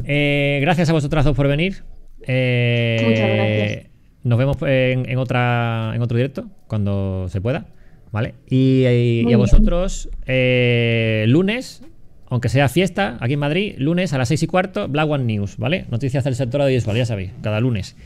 Eh, 0.06 0.60
gracias 0.62 0.90
a 0.90 0.94
vosotras 0.94 1.26
dos 1.26 1.36
por 1.36 1.50
venir. 1.50 1.84
Eh, 2.26 3.04
Muchas 3.06 3.30
gracias. 3.30 3.92
Nos 4.24 4.40
vemos 4.40 4.58
en, 4.62 5.10
en 5.10 5.18
otra, 5.18 5.92
en 5.94 6.02
otro 6.02 6.16
directo, 6.16 6.50
cuando 6.68 7.26
se 7.28 7.42
pueda. 7.42 7.66
¿Vale? 8.14 8.36
Y, 8.50 8.86
y- 8.88 9.34
a 9.34 9.38
vosotros, 9.38 10.10
eh, 10.26 11.26
lunes, 11.28 11.84
aunque 12.30 12.48
sea 12.48 12.70
fiesta, 12.70 13.18
aquí 13.20 13.34
en 13.34 13.40
Madrid, 13.40 13.76
lunes 13.78 14.14
a 14.14 14.18
las 14.18 14.30
6 14.30 14.44
y 14.44 14.48
cuarto, 14.48 14.88
Black 14.88 15.10
One 15.10 15.26
News, 15.26 15.58
¿vale? 15.58 15.86
Noticias 15.92 16.24
del 16.24 16.36
sector 16.36 16.62
audiovisual, 16.62 16.96
ya 16.96 17.06
sabéis, 17.06 17.32
cada 17.44 17.60
lunes. 17.60 17.98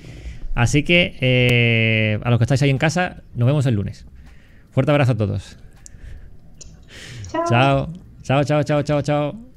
Así 0.55 0.83
que 0.83 1.17
eh, 1.19 2.19
a 2.23 2.29
los 2.29 2.39
que 2.39 2.43
estáis 2.43 2.61
ahí 2.61 2.69
en 2.69 2.77
casa, 2.77 3.23
nos 3.35 3.47
vemos 3.47 3.65
el 3.65 3.75
lunes. 3.75 4.05
Fuerte 4.71 4.91
abrazo 4.91 5.13
a 5.13 5.17
todos. 5.17 5.57
Chao. 7.31 7.45
Chao. 7.49 7.93
Chao, 8.23 8.43
chao, 8.43 8.63
chao, 8.63 8.83
chao, 8.83 9.01
chao. 9.01 9.52